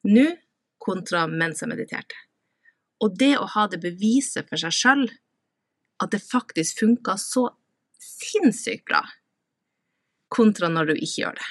nå 0.09 0.25
kontra 0.81 1.25
mens 1.27 1.61
jeg 1.61 1.69
mediterte. 1.69 2.17
Og 3.03 3.17
det 3.19 3.35
å 3.39 3.47
ha 3.55 3.65
det 3.71 3.81
beviset 3.83 4.47
for 4.49 4.59
seg 4.59 4.75
sjøl 4.75 5.05
at 6.03 6.11
det 6.13 6.21
faktisk 6.23 6.79
funker 6.79 7.19
så 7.19 7.49
sinnssykt 7.99 8.85
bra, 8.89 9.03
kontra 10.31 10.69
når 10.71 10.91
du 10.91 10.95
ikke 10.97 11.23
gjør 11.23 11.39
det. 11.39 11.49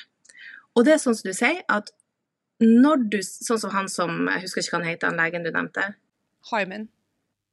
Og 0.77 0.87
det 0.87 0.95
er 0.95 1.03
sånn 1.03 1.17
som 1.19 1.29
du 1.29 1.37
sier, 1.37 1.63
at 1.69 1.93
når 2.63 3.05
du 3.13 3.19
Sånn 3.23 3.61
som 3.63 3.71
han 3.71 3.87
som 3.87 4.25
Jeg 4.27 4.43
husker 4.43 4.65
ikke 4.65 4.73
hva 4.73 4.79
han 4.81 4.89
heter, 4.89 5.13
han 5.13 5.21
legen 5.21 5.45
du 5.47 5.53
nevnte. 5.55 5.85
Hyman. 6.51 6.89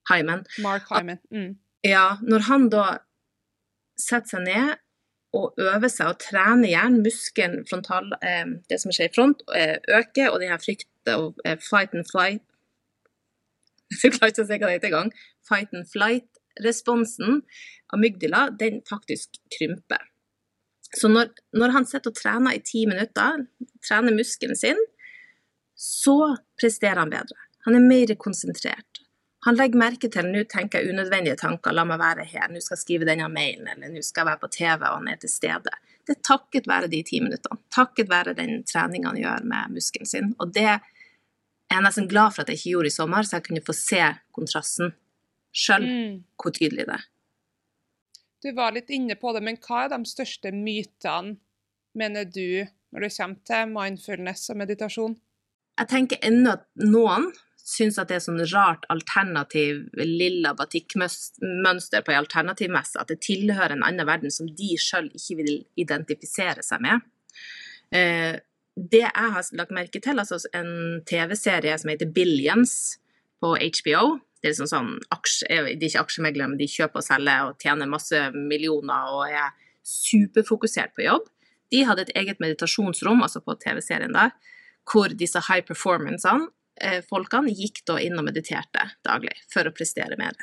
Hyman. 0.10 0.42
Mark 0.64 0.90
Hyman. 0.90 1.20
Mm. 1.30 1.52
Ja, 1.86 2.18
når 2.26 2.48
han 2.50 2.68
da 2.74 2.86
setter 4.02 4.36
seg 4.36 4.46
ned 4.48 4.82
og 5.36 5.60
øver 5.60 5.92
seg 5.92 6.14
og 6.14 6.20
trener 6.24 6.72
hjernen, 6.72 7.04
muskelen 7.06 7.66
frontal, 7.70 8.14
eh, 8.24 8.56
det 8.70 8.80
som 8.82 8.94
skjer 8.96 9.12
i 9.12 9.14
front, 9.14 9.44
eh, 9.54 9.78
øker, 10.00 10.32
og 10.32 10.40
denne 10.40 10.56
her 10.56 10.64
frykt 10.64 11.12
og 11.12 11.42
eh, 11.46 11.58
fight 11.62 11.94
and 11.94 12.08
flight 12.10 12.42
Jeg 14.02 14.16
klarer 14.16 14.32
ikke 14.34 14.46
å 14.46 14.48
si 14.48 14.58
hva 14.58 14.70
det 14.70 14.78
heter 14.80 14.90
engang. 14.90 15.12
Fight 15.46 15.74
and 15.78 15.86
flight-responsen, 16.56 17.42
amygdala, 17.94 18.50
den 18.50 18.82
faktisk 18.90 19.30
krymper. 19.60 20.02
Så 20.98 21.08
når, 21.08 21.30
når 21.54 21.70
han 21.70 21.86
sitter 21.86 22.10
og 22.10 22.16
trener 22.16 22.56
i 22.56 22.62
ti 22.64 22.86
minutter, 22.88 23.46
trener 23.88 24.16
muskelen 24.16 24.56
sin, 24.56 24.78
så 25.76 26.36
presterer 26.60 27.00
han 27.00 27.10
bedre. 27.10 27.36
Han 27.66 27.76
er 27.76 27.80
mer 27.80 28.16
konsentrert. 28.16 29.02
Han 29.46 29.56
legger 29.56 29.78
merke 29.78 30.10
til 30.10 30.26
nå 30.26 30.44
tenker 30.50 30.82
jeg 30.82 30.94
unødvendige 30.94 31.36
tanker, 31.38 31.74
la 31.74 31.84
meg 31.86 32.00
være 32.00 32.24
her, 32.26 32.48
nå 32.50 32.62
skal 32.64 32.78
jeg 32.78 32.82
skrive 32.82 33.06
denne 33.06 33.28
mailen, 33.30 33.68
eller 33.68 33.92
nå 33.94 34.02
skal 34.02 34.24
jeg 34.24 34.32
være 34.32 34.42
på 34.42 34.50
TV, 34.56 34.88
og 34.88 34.96
han 34.96 35.12
er 35.12 35.20
til 35.22 35.30
stede. 35.30 35.76
Det 36.06 36.16
er 36.16 36.24
takket 36.26 36.70
være 36.70 36.90
de 36.90 37.04
ti 37.06 37.20
minuttene. 37.22 37.60
Takket 37.74 38.10
være 38.10 38.34
den 38.38 38.64
treninga 38.66 39.12
han 39.12 39.22
gjør 39.22 39.46
med 39.52 39.76
muskelen 39.76 40.10
sin. 40.10 40.34
Og 40.40 40.54
det 40.54 40.66
er 40.66 40.80
jeg 41.70 41.82
nesten 41.82 42.10
glad 42.10 42.34
for 42.34 42.42
at 42.42 42.50
jeg 42.50 42.62
ikke 42.62 42.74
gjorde 42.76 42.90
i 42.90 42.96
sommer, 42.96 43.26
så 43.26 43.38
jeg 43.38 43.46
kunne 43.48 43.66
få 43.66 43.74
se 43.78 44.02
kontrasten 44.34 44.94
sjøl, 45.56 45.86
Mm. 45.88 46.24
hvor 46.42 46.52
tydelig 46.56 46.86
det 46.90 46.98
er. 47.00 47.06
Du 48.44 48.52
var 48.54 48.76
litt 48.76 48.92
inne 48.94 49.16
på 49.18 49.32
det, 49.34 49.42
men 49.42 49.58
hva 49.58 49.86
er 49.86 49.90
de 49.96 50.04
største 50.06 50.52
mytene, 50.54 51.38
mener 51.96 52.26
du, 52.28 52.68
når 52.94 53.06
det 53.08 53.14
kommer 53.18 53.40
til 53.48 53.72
mindfulness 53.72 54.50
og 54.52 54.58
meditasjon? 54.60 55.16
Jeg 55.80 55.88
tenker 55.92 56.20
ennå 56.24 56.54
at 56.54 56.66
noen 56.80 57.32
syns 57.66 57.98
at 57.98 58.12
det 58.12 58.20
er 58.20 58.24
sånn 58.28 58.44
rart 58.54 58.86
alternativ 58.94 59.88
lilla 59.98 60.54
batikkmønster 60.54 62.04
på 62.06 62.14
ei 62.14 62.20
alternativmesse, 62.20 63.00
at 63.02 63.10
det 63.10 63.24
tilhører 63.26 63.74
en 63.74 63.84
annen 63.88 64.06
verden 64.06 64.32
som 64.32 64.48
de 64.48 64.76
sjøl 64.78 65.10
ikke 65.18 65.40
vil 65.42 65.56
identifisere 65.82 66.62
seg 66.64 66.84
med. 66.86 67.02
Eh, 67.92 68.38
det 68.76 69.02
jeg 69.02 69.32
har 69.34 69.50
lagt 69.56 69.72
merke 69.74 70.02
til, 70.04 70.20
altså 70.20 70.38
en 70.54 71.02
TV-serie 71.08 71.78
som 71.80 71.90
heter 71.90 72.12
Billions 72.12 73.00
på 73.42 73.56
HBO 73.56 74.20
Det 74.46 74.52
er 74.52 74.54
liksom 74.54 74.68
sånn 74.70 74.90
aksje, 75.10 75.48
De 75.50 75.88
er 75.88 75.88
ikke 75.90 76.02
aksjemeglere, 76.06 76.52
men 76.52 76.60
de 76.60 76.68
kjøper 76.70 77.02
og 77.02 77.06
selger 77.08 77.48
og 77.48 77.64
tjener 77.64 77.90
masse 77.90 78.20
millioner 78.36 79.08
og 79.10 79.24
er 79.26 79.56
superfokusert 79.82 80.94
på 80.94 81.08
jobb. 81.08 81.26
De 81.74 81.80
hadde 81.90 82.04
et 82.06 82.12
eget 82.22 82.44
meditasjonsrom, 82.44 83.24
altså 83.26 83.42
på 83.42 83.56
TV-serien 83.64 84.14
der, 84.14 84.36
hvor 84.86 85.10
disse 85.18 85.42
high 85.48 85.66
performancene 85.66 86.52
eh, 86.78 87.02
folkene 87.10 87.56
gikk 87.58 87.82
da 87.90 87.98
inn 88.06 88.22
og 88.22 88.28
mediterte 88.30 88.86
daglig 89.02 89.34
for 89.50 89.66
å 89.66 89.74
prestere 89.74 90.14
mer. 90.22 90.38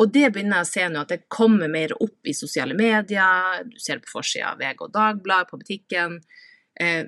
Og 0.00 0.08
det 0.16 0.30
begynner 0.32 0.62
jeg 0.62 0.70
å 0.70 0.72
se 0.72 0.88
nå, 0.88 1.04
at 1.04 1.12
det 1.12 1.28
kommer 1.28 1.68
mer 1.68 1.92
opp 2.00 2.24
i 2.24 2.32
sosiale 2.32 2.72
medier, 2.72 3.68
du 3.68 3.76
ser 3.76 4.00
det 4.00 4.08
på 4.08 4.16
forsida 4.16 4.54
av 4.54 4.64
VG 4.64 4.88
og 4.88 4.96
Dagbladet, 4.96 5.52
på 5.52 5.60
butikken. 5.60 6.22
Eh, 6.80 7.04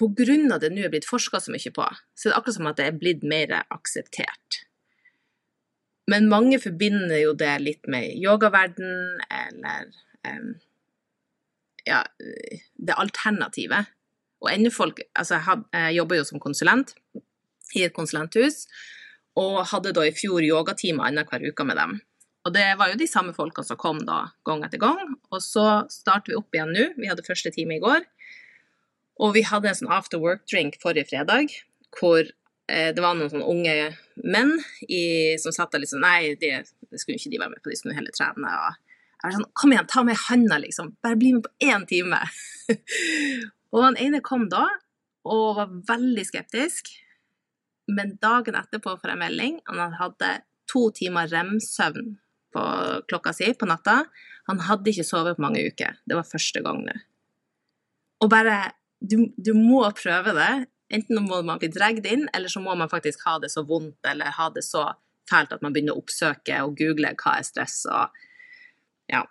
av 0.00 0.60
det 0.60 0.70
nå 0.72 0.84
er 0.84 0.92
blitt 0.92 1.08
forska 1.08 1.40
så 1.40 1.52
mye 1.52 1.72
på, 1.72 1.88
så 2.16 2.28
er 2.28 2.34
det 2.34 2.36
akkurat 2.38 2.56
som 2.60 2.68
at 2.70 2.78
det 2.78 2.86
er 2.88 3.00
blitt 3.00 3.24
mer 3.24 3.62
akseptert. 3.62 4.66
Men 6.10 6.28
mange 6.30 6.58
forbinder 6.62 7.20
jo 7.20 7.34
det 7.38 7.52
litt 7.62 7.88
med 7.90 8.16
yogaverden 8.18 9.20
eller 9.30 9.90
um, 10.26 10.52
ja, 11.86 12.02
det 12.76 12.98
alternativet. 12.98 13.90
Og 14.40 14.50
ennå 14.52 14.72
folk 14.72 15.02
Altså, 15.14 15.36
jeg, 15.36 15.44
had, 15.46 15.66
jeg 15.76 15.98
jobber 16.00 16.20
jo 16.20 16.26
som 16.28 16.42
konsulent 16.42 16.94
i 17.76 17.84
et 17.86 17.94
konsulenthus, 17.94 18.64
og 19.38 19.60
hadde 19.70 19.92
da 19.94 20.02
i 20.08 20.14
fjor 20.16 20.42
yogatimer 20.42 21.06
annenhver 21.06 21.44
uke 21.46 21.66
med 21.66 21.78
dem. 21.78 22.00
Og 22.48 22.54
det 22.56 22.64
var 22.80 22.90
jo 22.90 22.98
de 22.98 23.06
samme 23.08 23.34
folkene 23.36 23.68
som 23.68 23.78
kom 23.78 24.00
da 24.08 24.24
gang 24.48 24.64
etter 24.66 24.80
gang. 24.80 25.14
Og 25.30 25.42
så 25.44 25.84
starter 25.92 26.32
vi 26.32 26.38
opp 26.38 26.56
igjen 26.56 26.72
nå. 26.74 26.86
Vi 26.96 27.10
hadde 27.10 27.26
første 27.26 27.52
time 27.54 27.76
i 27.76 27.82
går. 27.82 28.06
Og 29.20 29.34
vi 29.36 29.44
hadde 29.44 29.68
en 29.68 29.78
sånn 29.82 29.92
after 29.92 30.22
work-drink 30.22 30.78
forrige 30.80 31.10
fredag, 31.12 31.52
hvor 31.98 32.24
eh, 32.24 32.32
det 32.94 33.02
var 33.02 33.16
noen 33.18 33.30
sånne 33.32 33.48
unge 33.50 33.74
menn 34.22 34.52
i, 34.86 35.36
som 35.42 35.54
satt 35.54 35.72
der 35.74 35.82
liksom 35.82 36.02
Nei, 36.04 36.36
det, 36.40 36.52
det 36.90 37.00
skulle 37.00 37.18
ikke 37.18 37.32
de 37.32 37.40
være 37.40 37.54
med 37.54 37.62
på, 37.64 37.72
de 37.72 37.78
skulle 37.78 37.96
heller 37.96 38.14
trene. 38.14 38.50
Og 38.50 38.78
jeg 39.20 39.26
var 39.26 39.36
sånn 39.36 39.48
Kom 39.60 39.74
igjen, 39.74 39.88
ta 39.90 40.04
med 40.06 40.20
handa, 40.28 40.60
liksom. 40.62 40.94
Bare 41.04 41.18
bli 41.20 41.34
med 41.36 41.46
på 41.46 41.70
én 41.70 41.86
time. 41.90 42.22
og 43.74 43.84
han 43.84 43.98
ene 44.00 44.22
kom 44.24 44.48
da, 44.52 44.66
og 45.28 45.58
var 45.58 45.76
veldig 45.90 46.24
skeptisk. 46.28 46.92
Men 47.90 48.16
dagen 48.22 48.58
etterpå 48.58 48.96
får 49.00 49.14
jeg 49.14 49.22
melding. 49.24 49.60
Han 49.68 49.98
hadde 49.98 50.34
to 50.70 50.88
timer 50.94 51.30
rem-søvn 51.30 52.14
på 52.54 52.64
klokka 53.10 53.34
si 53.36 53.50
på 53.58 53.68
natta. 53.68 54.04
Han 54.50 54.62
hadde 54.66 54.92
ikke 54.92 55.06
sovet 55.06 55.38
på 55.38 55.44
mange 55.44 55.62
uker. 55.66 55.98
Det 56.06 56.18
var 56.18 56.28
første 56.28 56.62
gang 56.64 56.82
nå. 56.86 56.96
Og 58.20 58.30
bare 58.32 58.72
du, 59.00 59.30
du 59.36 59.52
må 59.56 59.82
prøve 59.96 60.34
det. 60.36 60.52
Enten 60.90 61.22
må 61.26 61.42
man 61.46 61.60
bli 61.62 61.70
dratt 61.70 62.06
inn, 62.06 62.26
eller 62.34 62.50
så 62.50 62.62
må 62.62 62.74
man 62.74 62.90
faktisk 62.90 63.22
ha 63.28 63.38
det 63.42 63.52
så 63.52 63.62
vondt 63.66 64.06
eller 64.10 64.34
ha 64.36 64.48
det 64.54 64.64
så 64.66 64.88
fælt 65.30 65.52
at 65.54 65.62
man 65.62 65.74
begynner 65.74 65.94
å 65.94 66.02
oppsøke 66.02 66.56
og 66.66 66.74
google 66.80 67.12
hva 67.20 67.36
er 67.38 67.46
stress 67.46 67.84
og 67.90 68.18
ja. 69.10 69.22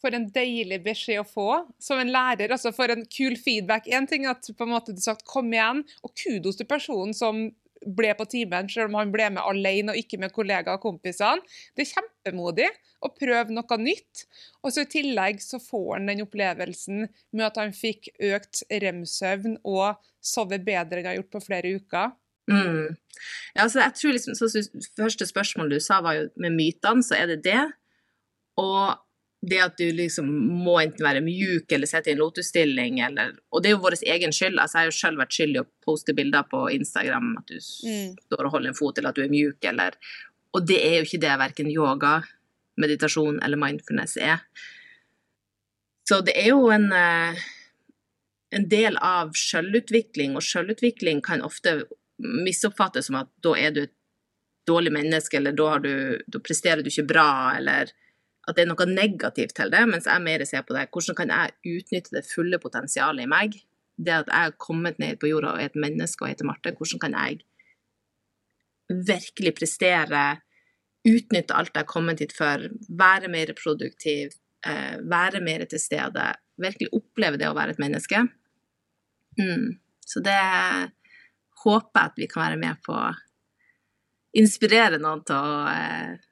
For 0.00 0.16
en 0.16 0.30
deilig 0.32 0.78
beskjed 0.84 1.20
å 1.20 1.28
få 1.28 1.48
som 1.80 2.00
en 2.00 2.12
lærer. 2.12 2.52
altså 2.54 2.72
For 2.72 2.88
en 2.88 3.02
kul 3.04 3.34
feedback. 3.36 3.84
Én 3.84 4.08
ting 4.08 4.24
at 4.28 4.48
på 4.56 4.64
en 4.64 4.72
måte 4.72 4.94
du 4.96 5.00
sagt 5.00 5.26
'kom 5.28 5.52
igjen', 5.52 5.84
og 6.02 6.14
kudos 6.16 6.56
til 6.56 6.66
personen 6.66 7.12
som 7.14 7.50
ble 7.80 8.12
på 8.16 8.26
timen, 8.28 8.68
selv 8.68 8.90
om 8.90 8.98
han 9.00 9.12
ble 9.12 9.30
med 9.34 9.42
alene 9.42 9.94
og 9.94 10.00
ikke 10.00 10.20
med 10.20 10.34
kollegaer 10.36 10.76
og 10.76 10.84
kompisene. 10.84 11.44
Det 11.74 11.86
er 11.86 11.92
kjempemodig 11.94 12.68
å 13.00 13.10
prøve 13.16 13.54
noe 13.56 13.78
nytt. 13.80 14.24
Og 14.60 14.74
så 14.74 14.84
I 14.84 14.90
tillegg 14.92 15.40
så 15.44 15.60
får 15.62 15.94
han 15.96 16.10
den 16.10 16.24
opplevelsen 16.26 17.06
med 17.06 17.46
at 17.48 17.60
han 17.60 17.76
fikk 17.76 18.12
økt 18.30 18.64
rem-søvn 18.70 19.60
og 19.64 20.00
sove 20.20 20.60
bedre 20.60 21.00
enn 21.00 21.06
han 21.06 21.12
har 21.14 21.20
gjort 21.22 21.36
på 21.36 21.44
flere 21.46 21.76
uker. 21.80 22.16
Mm. 22.50 22.96
ja 23.54 23.66
så 23.70 23.78
jeg 23.78 23.94
tror 23.94 24.14
liksom, 24.16 24.34
så, 24.34 24.48
Første 24.98 25.26
spørsmål 25.28 25.70
du 25.70 25.76
sa, 25.78 26.00
var 26.02 26.16
jo 26.16 26.24
med 26.40 26.56
mytene, 26.56 27.04
så 27.06 27.14
er 27.20 27.30
det 27.30 27.44
det. 27.46 27.62
Og 28.60 28.96
det 29.42 29.60
at 29.64 29.78
du 29.80 29.86
liksom 29.96 30.26
må 30.64 30.74
enten 30.82 31.00
være 31.04 31.22
mjuk 31.24 31.72
eller 31.72 31.88
sitte 31.88 32.10
i 32.10 32.12
en 32.12 32.18
lotusstilling, 32.20 32.98
eller 33.00 33.32
Og 33.52 33.62
det 33.62 33.70
er 33.70 33.72
jo 33.76 33.84
vår 33.84 33.96
egen 34.04 34.32
skyld. 34.36 34.58
altså 34.60 34.78
Jeg 34.78 34.82
har 34.82 34.90
jo 34.90 34.98
selv 34.98 35.18
vært 35.22 35.32
skyld 35.32 35.56
i 35.56 35.60
å 35.62 35.68
poste 35.86 36.14
bilder 36.14 36.42
på 36.50 36.66
Instagram 36.74 37.36
at 37.38 37.46
du 37.46 37.54
Mm. 37.56 38.16
står 38.26 38.44
og 38.44 38.52
holder 38.52 38.68
en 38.68 38.74
fot, 38.74 38.98
eller 38.98 39.08
at 39.08 39.14
du 39.16 39.22
er 39.22 39.28
mjuk, 39.32 39.64
eller 39.64 39.92
Og 40.52 40.66
det 40.66 40.76
er 40.84 40.96
jo 40.98 41.04
ikke 41.06 41.20
det 41.20 41.38
verken 41.38 41.70
yoga, 41.70 42.24
meditasjon 42.76 43.38
eller 43.42 43.56
mindfulness 43.56 44.16
er. 44.16 44.40
Så 46.08 46.24
det 46.24 46.34
er 46.36 46.48
jo 46.48 46.70
en, 46.70 46.92
eh, 46.92 47.36
en 48.52 48.68
del 48.68 48.96
av 48.96 49.30
selvutvikling, 49.32 50.34
og 50.34 50.42
selvutvikling 50.42 51.22
kan 51.22 51.40
ofte 51.40 51.84
misoppfattes 52.18 53.06
som 53.06 53.16
at 53.16 53.28
da 53.40 53.54
er 53.54 53.70
du 53.70 53.82
et 53.82 53.92
dårlig 54.66 54.92
menneske, 54.92 55.34
eller 55.36 55.52
da, 55.52 55.68
har 55.70 55.78
du, 55.80 56.18
da 56.28 56.38
presterer 56.38 56.82
du 56.82 56.90
ikke 56.90 57.06
bra, 57.06 57.54
eller 57.56 57.92
at 58.48 58.56
det 58.56 58.64
er 58.64 58.70
noe 58.70 58.86
negativt 58.88 59.54
til 59.58 59.72
det, 59.72 59.82
mens 59.88 60.08
jeg 60.08 60.24
mer 60.24 60.44
ser 60.48 60.64
på 60.66 60.76
det. 60.76 60.88
Hvordan 60.94 61.18
kan 61.18 61.32
jeg 61.34 61.76
utnytte 61.76 62.14
det 62.16 62.28
fulle 62.28 62.60
potensialet 62.62 63.26
i 63.26 63.30
meg? 63.30 63.56
Det 64.00 64.14
at 64.16 64.30
jeg 64.32 64.48
har 64.48 64.60
kommet 64.60 65.00
ned 65.02 65.18
på 65.20 65.28
jorda 65.28 65.54
og 65.54 65.62
er 65.62 65.70
et 65.70 65.80
menneske 65.80 66.24
og 66.24 66.32
heter 66.32 66.48
Marte, 66.48 66.72
hvordan 66.76 67.02
kan 67.02 67.16
jeg 67.18 67.42
virkelig 69.10 69.52
prestere, 69.58 70.22
utnytte 71.06 71.56
alt 71.56 71.74
jeg 71.74 71.84
har 71.84 71.90
kommet 71.90 72.22
hit 72.24 72.32
for, 72.36 72.64
være 72.88 73.28
mer 73.32 73.52
produktiv, 73.58 74.32
eh, 74.66 74.96
være 75.04 75.40
mer 75.44 75.66
til 75.68 75.80
stede, 75.80 76.26
virkelig 76.60 76.90
oppleve 76.96 77.38
det 77.40 77.48
å 77.48 77.56
være 77.56 77.76
et 77.76 77.82
menneske? 77.82 78.24
Mm. 79.38 79.78
Så 80.00 80.24
det 80.24 80.40
håper 81.62 82.00
jeg 82.00 82.10
at 82.10 82.18
vi 82.18 82.28
kan 82.30 82.46
være 82.48 82.60
med 82.60 82.80
på 82.84 82.96
å 82.96 83.12
inspirere 84.40 84.98
noen 85.02 85.22
til 85.26 85.36
å 85.36 85.62
eh, 85.70 86.29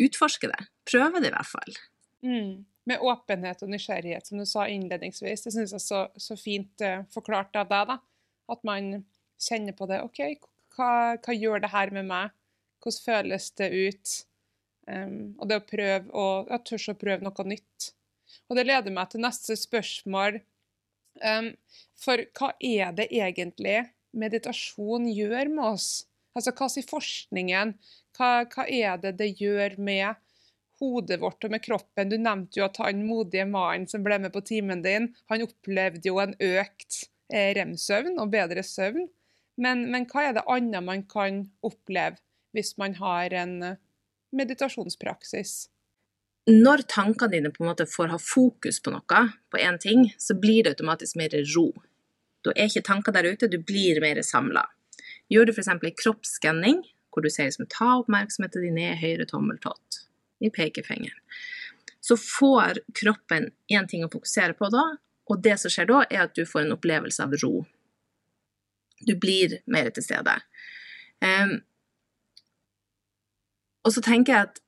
utforske 0.00 0.50
det. 0.50 0.60
Prøve 0.88 1.22
det 1.22 1.30
i 1.30 1.34
hvert 1.34 1.50
fall. 1.50 1.76
Mm. 2.24 2.64
Med 2.88 3.04
åpenhet 3.04 3.62
og 3.64 3.70
nysgjerrighet, 3.72 4.28
som 4.28 4.40
du 4.40 4.46
sa 4.48 4.66
innledningsvis. 4.68 5.46
Det 5.46 5.54
syns 5.54 5.72
jeg 5.72 5.80
er 5.80 5.84
så, 5.84 6.02
så 6.20 6.36
fint 6.38 6.84
uh, 6.84 7.04
forklart 7.14 7.56
av 7.60 7.70
deg. 7.70 7.94
da. 7.94 7.98
At 8.52 8.64
man 8.66 9.04
kjenner 9.40 9.76
på 9.76 9.88
det. 9.90 10.02
OK, 10.04 10.20
hva, 10.76 10.90
hva 11.16 11.36
gjør 11.36 11.64
det 11.64 11.72
her 11.72 11.92
med 11.96 12.08
meg? 12.10 12.34
Hvordan 12.84 13.04
føles 13.06 13.50
det 13.60 13.70
ut? 13.72 14.14
Um, 14.84 15.34
og 15.40 15.48
det 15.48 15.56
å 15.62 15.64
prøve 15.64 16.10
å 16.12 16.24
Jeg 16.50 16.64
tør 16.68 16.90
å 16.92 16.98
prøve 17.00 17.24
noe 17.24 17.46
nytt. 17.48 17.92
Og 18.50 18.58
det 18.58 18.66
leder 18.68 18.92
meg 18.92 19.12
til 19.12 19.24
neste 19.24 19.56
spørsmål. 19.56 20.42
Um, 21.22 21.52
for 21.96 22.20
hva 22.36 22.52
er 22.60 22.92
det 22.96 23.08
egentlig 23.14 23.78
meditasjon 24.14 25.06
gjør 25.10 25.50
med 25.54 25.64
oss? 25.74 25.88
Altså, 26.34 26.52
hva 26.54 26.68
sier 26.70 26.86
forskningen? 26.86 27.74
Hva, 28.16 28.30
hva 28.50 28.66
er 28.66 28.98
det 29.02 29.16
det 29.20 29.32
gjør 29.38 29.78
med 29.78 30.20
hodet 30.80 31.20
vårt 31.22 31.44
og 31.46 31.54
med 31.54 31.62
kroppen. 31.64 32.10
Du 32.10 32.16
nevnte 32.18 32.60
jo 32.60 32.66
at 32.66 32.78
han 32.82 33.04
modige 33.06 33.46
mannen 33.48 33.88
som 33.90 34.04
ble 34.04 34.18
med 34.22 34.34
på 34.34 34.42
timen 34.46 34.82
din, 34.84 35.10
han 35.30 35.44
opplevde 35.46 36.08
jo 36.08 36.20
en 36.22 36.34
økt 36.34 37.04
eh, 37.32 37.52
rem-søvn 37.56 38.18
og 38.18 38.32
bedre 38.34 38.64
søvn. 38.66 39.06
Men, 39.60 39.86
men, 39.92 40.08
hva 40.10 40.28
er 40.28 40.36
det 40.36 40.46
annet 40.50 40.82
man 40.82 41.04
kan 41.06 41.44
oppleve 41.62 42.18
hvis 42.54 42.74
man 42.80 42.96
har 42.98 43.34
en 43.38 43.54
eh, 43.62 43.80
meditasjonspraksis? 44.34 45.54
Når 46.50 46.84
tankene 46.90 47.32
dine 47.32 47.50
på 47.54 47.62
en 47.62 47.70
måte 47.70 47.86
får 47.88 48.10
ha 48.12 48.20
fokus 48.20 48.82
på 48.84 48.92
noe, 48.92 49.20
på 49.48 49.60
én 49.62 49.78
ting, 49.80 50.10
så 50.20 50.36
blir 50.36 50.64
det 50.64 50.74
automatisk 50.74 51.16
mer 51.16 51.36
ro. 51.54 51.70
Da 52.44 52.52
er 52.52 52.68
ikke 52.68 52.84
tanker 52.84 53.14
der 53.16 53.30
ute, 53.30 53.48
du 53.48 53.56
blir 53.64 54.02
mer 54.04 54.20
samla. 54.26 54.66
Gjør 55.32 55.48
du 55.48 55.54
f.eks. 55.54 55.70
en 55.72 55.98
kroppsskanning, 56.02 56.82
hvor 57.12 57.24
du 57.24 57.30
sier 57.32 57.52
som 57.54 57.68
ta 57.70 57.98
oppmerksomheten 58.00 58.66
din 58.66 58.76
ned 58.78 58.98
høyre 59.00 59.26
tommeltott, 59.30 60.02
i 60.42 60.50
pekefingeren, 60.52 61.20
så 62.04 62.18
får 62.20 62.82
kroppen 62.98 63.48
én 63.72 63.86
ting 63.88 64.04
å 64.04 64.10
fokusere 64.12 64.56
på 64.58 64.68
da, 64.74 64.82
og 65.30 65.44
det 65.44 65.54
som 65.60 65.72
skjer 65.72 65.88
da, 65.88 66.02
er 66.10 66.26
at 66.26 66.34
du 66.36 66.44
får 66.44 66.66
en 66.66 66.74
opplevelse 66.74 67.24
av 67.24 67.32
ro. 67.40 67.62
Du 69.08 69.14
blir 69.20 69.58
mer 69.70 69.88
til 69.94 70.04
stede. 70.04 70.34
Um, 71.24 71.56
og 73.84 73.94
så 73.94 74.02
tenker 74.04 74.34
jeg 74.34 74.48
at 74.50 74.60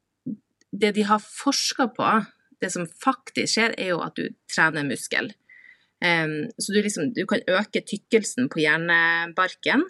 det 0.76 0.94
de 0.96 1.04
har 1.08 1.20
forska 1.20 1.90
på, 1.96 2.08
det 2.60 2.70
som 2.72 2.88
faktisk 2.88 3.52
skjer, 3.52 3.76
er 3.76 3.92
jo 3.92 4.00
at 4.04 4.16
du 4.16 4.30
trener 4.52 4.86
muskel. 4.88 5.32
Um, 6.00 6.48
så 6.56 6.72
du, 6.72 6.80
liksom, 6.84 7.12
du, 7.16 7.24
kan 7.28 7.44
øke 7.48 7.84
tykkelsen 7.84 8.48
på 8.52 8.60
hjernebarken. 8.64 9.84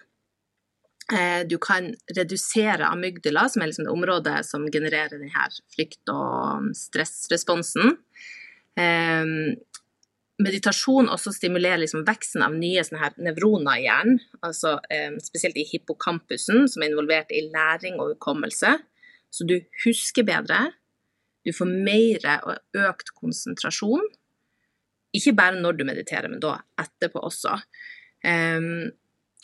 Uh, 1.13 1.45
du 1.47 1.55
kan 1.63 1.93
redusere 2.17 2.89
amygdala, 2.89 3.47
som 3.49 3.63
er 3.63 3.71
liksom 3.71 3.87
det 3.87 3.95
området 3.95 4.41
som 4.49 4.67
genererer 4.75 5.13
denne 5.15 5.49
flykt- 5.75 6.11
og 6.11 6.73
stressresponsen. 6.75 7.95
Um, 8.77 9.55
meditasjon 10.43 11.09
også 11.09 11.33
stimulerer 11.33 11.81
liksom 11.81 12.03
veksten 12.09 12.43
av 12.45 12.57
nye 12.59 12.83
nevroner 13.23 13.79
i 13.79 13.87
hjernen, 13.87 14.19
altså 14.45 14.75
um, 14.83 15.21
spesielt 15.23 15.57
i 15.57 15.65
hippocampusen, 15.71 16.67
som 16.69 16.83
er 16.83 16.91
involvert 16.91 17.31
i 17.31 17.47
læring 17.55 18.01
og 18.01 18.17
hukommelse. 18.17 18.75
Så 19.31 19.47
du 19.49 19.61
husker 19.85 20.27
bedre, 20.27 20.73
du 21.47 21.55
får 21.55 21.71
mer 21.71 22.27
og 22.43 22.83
økt 22.89 23.15
konsentrasjon. 23.15 24.03
Ikke 25.15 25.37
bare 25.39 25.61
når 25.61 25.79
du 25.79 25.87
mediterer, 25.87 26.27
men 26.29 26.43
da 26.43 26.59
etterpå 26.83 27.23
også. 27.23 27.55
Um, 28.27 28.91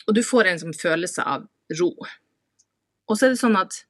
og 0.03 0.17
du 0.17 0.21
får 0.25 0.49
en 0.49 0.59
sånn 0.59 0.75
følelse 0.75 1.23
av 1.23 1.47
ro. 1.79 1.91
Og 3.09 3.17
så 3.17 3.27
er 3.27 3.33
det 3.33 3.41
sånn 3.41 3.59
at 3.59 3.83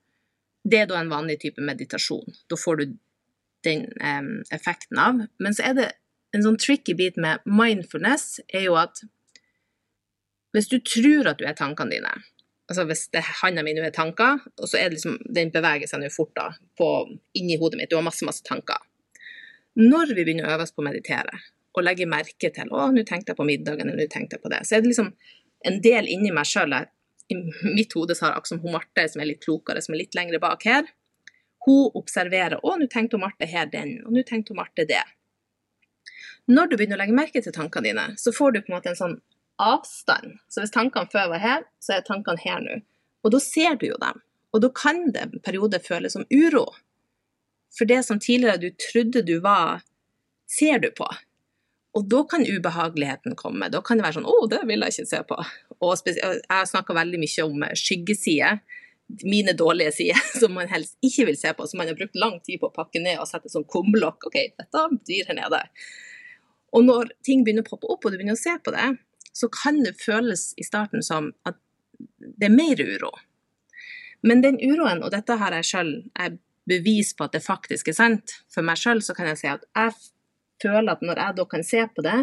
det 0.64 0.80
er 0.80 0.88
da 0.90 1.00
en 1.02 1.12
vanlig 1.12 1.42
type 1.42 1.64
meditasjon. 1.64 2.38
Da 2.50 2.58
får 2.60 2.80
du 2.80 2.86
den 3.64 3.88
um, 4.04 4.44
effekten 4.52 5.00
av. 5.00 5.26
Men 5.40 5.56
så 5.56 5.68
er 5.70 5.78
det 5.78 5.90
en 6.36 6.44
sånn 6.46 6.60
tricky 6.60 6.96
bit 6.98 7.20
med 7.22 7.44
mindfulness, 7.48 8.40
er 8.48 8.68
jo 8.68 8.78
at 8.80 9.04
hvis 10.54 10.70
du 10.70 10.78
tror 10.86 11.32
at 11.32 11.40
du 11.40 11.48
er 11.50 11.58
tankene 11.58 11.96
dine, 11.96 12.14
altså 12.70 12.86
Hvis 12.88 13.10
det 13.12 13.22
handa 13.42 13.62
mi 13.62 13.74
nå 13.76 13.84
er 13.84 13.92
tanker, 13.94 14.40
og 14.58 14.70
så 14.70 14.78
er 14.80 14.88
det 14.88 14.96
liksom, 14.96 15.18
den 15.36 15.52
beveger 15.54 15.90
seg 15.90 16.00
nå 16.00 16.08
fort 16.14 16.32
da, 16.38 16.46
på, 16.80 16.88
inni 17.38 17.58
hodet 17.60 17.78
mitt, 17.78 17.90
du 17.92 17.98
har 17.98 18.06
masse, 18.06 18.24
masse 18.26 18.46
tanker. 18.48 18.80
Når 19.78 20.14
vi 20.14 20.24
begynner 20.24 20.48
å 20.48 20.54
øve 20.56 20.66
oss 20.66 20.74
på 20.74 20.82
å 20.82 20.88
meditere, 20.88 21.42
og 21.74 21.84
legge 21.84 22.08
merke 22.10 22.50
til 22.56 22.72
å, 22.72 22.88
nå 22.94 23.04
tenkte 23.06 23.34
jeg 23.34 23.40
på 23.42 23.46
middagen, 23.46 23.90
eller 23.92 24.08
nå 24.08 24.10
tenkte 24.10 24.38
jeg 24.38 24.46
på 24.46 24.54
det, 24.54 24.62
så 24.66 24.78
er 24.78 24.84
det 24.84 24.94
liksom 24.94 25.12
en 25.68 25.80
del 25.84 26.08
inni 26.16 26.32
meg 26.34 26.48
sjøl 26.50 26.74
I 27.34 27.72
mitt 27.74 27.94
hode 27.98 28.16
så 28.16 28.28
har 28.28 28.38
akkurat 28.38 28.54
som 28.54 28.62
hun 28.64 28.76
Marte, 28.78 29.08
som 29.10 29.24
er 29.24 29.32
litt 29.32 29.44
klokere, 29.44 29.82
som 29.82 29.96
er 29.96 30.04
litt 30.04 30.18
lengre 30.18 30.40
bak 30.44 30.64
her, 30.70 30.88
hun 31.66 31.92
observerer 31.96 32.60
å, 32.60 32.76
nå 32.80 32.88
tenkte 32.92 33.18
hun 33.18 33.24
Marte 33.24 33.48
her 33.48 33.70
den, 33.72 33.98
og 34.06 34.16
nå 34.16 34.24
tenkte 34.28 34.54
hun 34.54 34.60
Marte 34.60 34.86
det. 34.88 35.04
Når 36.52 36.70
du 36.70 36.76
begynner 36.76 37.00
å 37.00 37.04
legge 37.04 37.16
merke 37.16 37.42
til 37.44 37.56
tankene 37.56 37.88
dine, 37.88 38.08
så 38.20 38.34
får 38.36 38.52
du 38.52 38.62
på 38.62 38.72
en 38.72 38.78
måte 38.78 38.92
en 38.92 39.00
sånn 39.00 39.20
avstand. 39.64 40.40
Så 40.52 40.64
hvis 40.64 40.74
tankene 40.76 41.12
før 41.12 41.30
var 41.32 41.44
her, 41.44 41.68
så 41.80 41.96
er 41.96 42.08
tankene 42.08 42.42
her 42.44 42.64
nå. 42.64 42.82
Og 43.24 43.32
da 43.32 43.40
ser 43.40 43.78
du 43.80 43.88
jo 43.88 44.00
dem. 44.02 44.20
Og 44.54 44.62
da 44.66 44.70
kan 44.76 45.06
det 45.16 45.22
en 45.24 45.44
periode 45.46 45.80
føles 45.82 46.18
som 46.18 46.26
uro. 46.30 46.66
For 47.74 47.90
det 47.90 48.04
som 48.06 48.20
tidligere 48.22 48.60
du 48.62 48.74
trodde 48.90 49.24
du 49.26 49.38
var, 49.42 49.86
ser 50.52 50.84
du 50.84 50.92
på. 50.94 51.08
Og 51.98 52.06
da 52.10 52.24
kan 52.30 52.44
ubehageligheten 52.46 53.38
komme. 53.40 53.70
Da 53.72 53.82
kan 53.86 53.98
det 53.98 54.06
være 54.06 54.20
sånn 54.20 54.30
'Å, 54.30 54.50
det 54.50 54.62
vil 54.68 54.82
jeg 54.82 54.94
ikke 54.94 55.10
se 55.10 55.22
på'. 55.30 55.46
Og 55.84 56.08
jeg 56.08 56.70
snakka 56.70 56.96
veldig 56.96 57.20
mye 57.22 57.46
om 57.48 57.68
skyggesider. 57.80 58.62
Mine 59.28 59.54
dårlige 59.58 59.92
sider 59.94 60.22
som 60.42 60.56
man 60.56 60.72
helst 60.72 60.96
ikke 61.06 61.28
vil 61.30 61.38
se 61.40 61.52
på, 61.54 61.68
som 61.70 61.82
man 61.82 61.92
har 61.92 62.00
brukt 62.00 62.18
lang 62.18 62.40
tid 62.46 62.62
på 62.62 62.72
å 62.72 62.76
pakke 62.76 63.02
ned 63.04 63.20
og 63.22 63.30
sette 63.30 63.52
som 63.52 63.68
kumlokk. 63.68 64.30
OK, 64.30 64.40
dette 64.58 64.86
dyr 65.10 65.32
her 65.32 65.40
nede. 65.42 65.62
Og 66.74 66.88
når 66.88 67.12
ting 67.26 67.44
begynner 67.46 67.66
å 67.66 67.70
poppe 67.70 67.92
opp, 67.92 68.06
og 68.06 68.14
du 68.14 68.18
begynner 68.18 68.38
å 68.38 68.42
se 68.42 68.56
på 68.64 68.74
det, 68.74 68.88
så 69.34 69.50
kan 69.54 69.82
det 69.84 69.96
føles 70.02 70.52
i 70.58 70.66
starten 70.66 71.06
som 71.06 71.32
at 71.48 71.60
det 72.18 72.50
er 72.50 72.54
mer 72.54 72.82
uro. 72.82 73.12
Men 74.24 74.42
den 74.42 74.58
uroen, 74.62 75.04
og 75.04 75.12
dette 75.14 75.36
har 75.38 75.54
jeg 75.58 75.70
sjøl 75.70 75.94
bevis 76.70 77.12
på 77.18 77.28
at 77.28 77.36
det 77.36 77.44
faktisk 77.44 77.92
er 77.92 77.98
sant, 77.98 78.38
for 78.52 78.66
meg 78.66 78.80
sjøl 78.80 79.04
så 79.04 79.16
kan 79.18 79.30
jeg 79.32 79.42
si 79.42 79.50
at 79.52 79.66
jeg 79.76 79.96
føler 80.64 80.94
at 80.94 81.04
når 81.04 81.20
jeg 81.20 81.38
da 81.40 81.46
kan 81.52 81.66
se 81.68 81.82
på 81.92 82.06
det, 82.06 82.20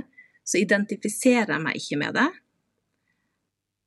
så 0.49 0.61
identifiserer 0.63 1.53
jeg 1.55 1.63
meg 1.63 1.77
ikke 1.79 1.99
med 2.01 2.17
det. 2.17 2.29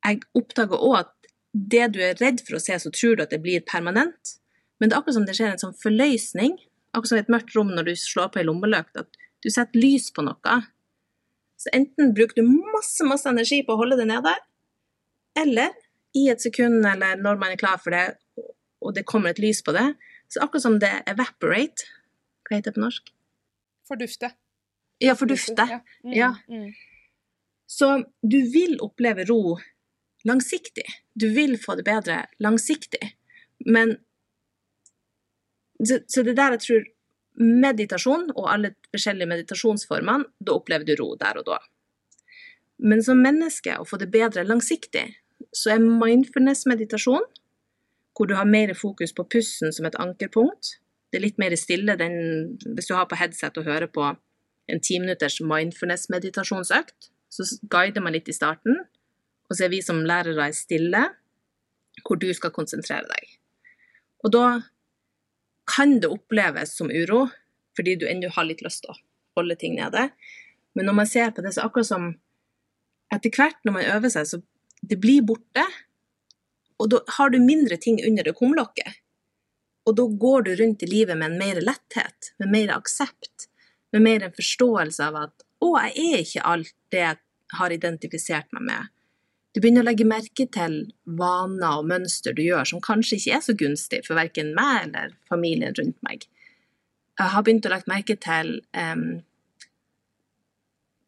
Jeg 0.04 0.22
oppdager 0.36 0.80
òg 0.80 1.00
at 1.00 1.12
det 1.54 1.86
du 1.94 2.00
er 2.02 2.18
redd 2.20 2.42
for 2.44 2.58
å 2.58 2.62
se, 2.62 2.76
så 2.78 2.90
tror 2.92 3.16
du 3.16 3.24
at 3.24 3.32
det 3.32 3.40
blir 3.44 3.64
permanent. 3.66 4.36
Men 4.78 4.90
det 4.90 4.96
er 4.96 5.00
akkurat 5.00 5.18
som 5.18 5.26
det 5.28 5.36
skjer 5.38 5.54
en 5.54 5.62
sånn 5.62 5.76
forløsning, 5.80 6.56
akkurat 6.92 7.12
som 7.12 7.20
i 7.20 7.24
et 7.24 7.32
mørkt 7.32 7.54
rom 7.56 7.70
når 7.72 7.88
du 7.88 7.94
slår 7.98 8.32
på 8.34 8.42
ei 8.42 8.48
lommelykt, 8.48 8.98
at 8.98 9.20
du 9.44 9.50
setter 9.52 9.80
lys 9.80 10.10
på 10.14 10.24
noe, 10.26 10.58
så 11.60 11.70
enten 11.76 12.12
bruker 12.16 12.42
du 12.42 12.48
masse, 12.74 13.04
masse 13.06 13.28
energi 13.30 13.62
på 13.64 13.74
å 13.74 13.80
holde 13.80 13.96
det 14.00 14.08
nede, 14.10 14.32
eller 15.38 15.72
i 16.14 16.28
et 16.30 16.42
sekund 16.42 16.84
eller 16.86 17.18
når 17.18 17.38
man 17.40 17.54
er 17.54 17.60
klar 17.60 17.80
for 17.82 17.94
det, 17.94 18.18
og 18.84 18.94
det 18.96 19.06
kommer 19.08 19.32
et 19.32 19.40
lys 19.42 19.62
på 19.64 19.74
det, 19.74 19.86
så 20.28 20.44
akkurat 20.44 20.64
som 20.64 20.80
det 20.82 20.92
evaporate 21.10 21.86
Hva 22.44 22.58
heter 22.58 22.72
det 22.72 22.76
på 22.76 22.82
norsk? 22.82 23.06
Fordufte. 23.88 24.28
Ja, 25.00 25.14
fordufte. 25.16 25.64
Ja. 25.70 25.78
Mm, 26.04 26.12
ja. 26.12 26.28
Mm. 26.48 26.74
Så 27.64 27.88
du 28.20 28.36
vil 28.52 28.76
oppleve 28.84 29.24
ro 29.28 29.56
langsiktig. 30.28 30.86
Du 31.14 31.28
vil 31.34 31.56
få 31.60 31.76
det 31.78 31.86
bedre 31.86 32.24
langsiktig. 32.42 33.14
Men 33.66 33.96
så, 35.84 36.00
så 36.06 36.22
det 36.22 36.36
der 36.38 36.56
jeg 36.56 36.64
tror 36.66 36.90
meditasjon 37.40 38.28
og 38.36 38.48
alle 38.52 38.74
forskjellige 38.94 39.30
meditasjonsformene, 39.30 40.30
da 40.38 40.54
opplever 40.54 40.86
du 40.86 40.94
ro 41.00 41.14
der 41.20 41.40
og 41.40 41.48
da. 41.48 41.58
Men 42.78 43.02
som 43.02 43.20
menneske, 43.22 43.76
å 43.78 43.86
få 43.86 43.98
det 43.98 44.10
bedre 44.14 44.44
langsiktig, 44.46 45.06
så 45.54 45.74
er 45.74 45.82
mindfulness-meditasjon, 45.82 47.26
hvor 48.14 48.30
du 48.30 48.36
har 48.38 48.46
mer 48.46 48.70
fokus 48.78 49.12
på 49.14 49.26
pusten 49.26 49.74
som 49.74 49.86
et 49.88 49.98
ankerpunkt, 49.98 50.78
det 51.10 51.20
er 51.20 51.26
litt 51.28 51.38
mer 51.38 51.54
stille 51.58 51.94
den, 51.98 52.14
hvis 52.74 52.88
du 52.90 52.94
har 52.98 53.06
på 53.10 53.18
headset 53.18 53.58
og 53.60 53.68
hører 53.68 53.90
på 53.90 54.08
en 54.70 54.80
ti 54.82 54.98
minutters 54.98 55.40
mindfulness-meditasjonsøkt, 55.42 57.10
så 57.30 57.46
guider 57.70 58.02
man 58.02 58.14
litt 58.16 58.30
i 58.30 58.34
starten, 58.34 58.80
og 59.54 59.58
så 59.58 59.68
er 59.68 59.70
vi 59.70 59.78
som 59.86 60.00
lærere 60.02 60.48
stille, 60.50 61.00
hvor 62.02 62.18
du 62.18 62.26
skal 62.34 62.50
konsentrere 62.50 63.06
deg. 63.06 63.34
Og 64.26 64.32
da 64.34 64.46
kan 65.70 66.00
det 66.02 66.10
oppleves 66.10 66.72
som 66.74 66.90
uro, 66.90 67.28
fordi 67.78 67.94
du 68.00 68.08
ennå 68.10 68.32
har 68.34 68.48
litt 68.48 68.64
lyst 68.66 68.82
til 68.82 68.90
å 68.90 68.98
holde 69.38 69.54
ting 69.60 69.76
nede. 69.78 70.08
Men 70.74 70.90
når 70.90 70.96
man 70.98 71.06
ser 71.06 71.30
på 71.30 71.44
det, 71.44 71.54
så 71.54 71.68
akkurat 71.68 71.86
som 71.86 72.08
etter 73.14 73.30
hvert 73.30 73.60
når 73.62 73.76
man 73.76 73.90
øver 73.94 74.10
seg, 74.10 74.26
så 74.26 74.40
det 74.82 74.98
blir 74.98 75.22
borte. 75.22 75.62
Og 76.82 76.90
da 76.90 77.04
har 77.14 77.30
du 77.30 77.38
mindre 77.38 77.78
ting 77.78 78.00
under 78.02 78.26
det 78.26 78.34
kumlokket. 78.34 78.98
Og 79.86 79.94
da 80.00 80.08
går 80.26 80.48
du 80.48 80.54
rundt 80.58 80.82
i 80.82 80.90
livet 80.90 81.14
med 81.20 81.30
en 81.30 81.38
mer 81.38 81.60
letthet, 81.62 82.32
med 82.42 82.50
mer 82.50 82.74
aksept, 82.74 83.46
med 83.94 84.02
mer 84.02 84.26
en 84.26 84.34
forståelse 84.34 85.06
av 85.06 85.20
at 85.28 85.46
å, 85.62 85.76
jeg 85.78 86.10
er 86.10 86.26
ikke 86.26 86.48
alt 86.50 86.74
det 86.90 87.04
jeg 87.04 87.20
har 87.54 87.74
identifisert 87.78 88.50
meg 88.56 88.66
med. 88.66 88.90
Du 89.54 89.60
begynner 89.62 89.84
å 89.84 89.86
legge 89.86 90.06
merke 90.08 90.48
til 90.50 90.80
vaner 91.18 91.78
og 91.78 91.86
mønster 91.86 92.34
du 92.34 92.42
gjør 92.42 92.66
som 92.66 92.82
kanskje 92.82 93.20
ikke 93.20 93.36
er 93.36 93.44
så 93.46 93.54
gunstig 93.58 94.00
for 94.06 94.18
verken 94.18 94.50
meg 94.56 94.88
eller 94.88 95.14
familien 95.30 95.76
rundt 95.78 96.00
meg. 96.06 96.26
Jeg 97.14 97.30
har 97.30 97.46
begynt 97.46 97.68
å 97.68 97.70
legge 97.70 97.92
merke 97.92 98.16
til 98.18 98.56
um, 98.74 99.22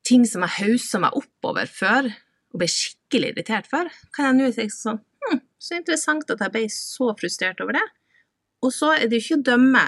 ting 0.07 0.23
som 0.31 0.47
jeg 0.47 0.57
haussa 0.61 1.03
meg 1.03 1.19
oppover 1.19 1.67
før 1.67 2.13
og 2.55 2.63
ble 2.63 2.71
skikkelig 2.71 3.35
irritert 3.35 3.67
for. 3.71 3.91
Kan 4.15 4.31
jeg 4.31 4.39
nå 4.39 4.55
si 4.55 4.71
sånn 4.71 5.03
hm, 5.27 5.43
Så 5.59 5.81
interessant 5.81 6.31
at 6.31 6.47
jeg 6.47 6.55
ble 6.55 6.67
så 6.71 7.11
frustrert 7.19 7.63
over 7.65 7.81
det. 7.81 7.87
Og 8.63 8.71
så 8.73 8.95
er 8.95 9.11
det 9.11 9.19
jo 9.19 9.25
ikke 9.25 9.41
å 9.43 9.47
dømme 9.51 9.87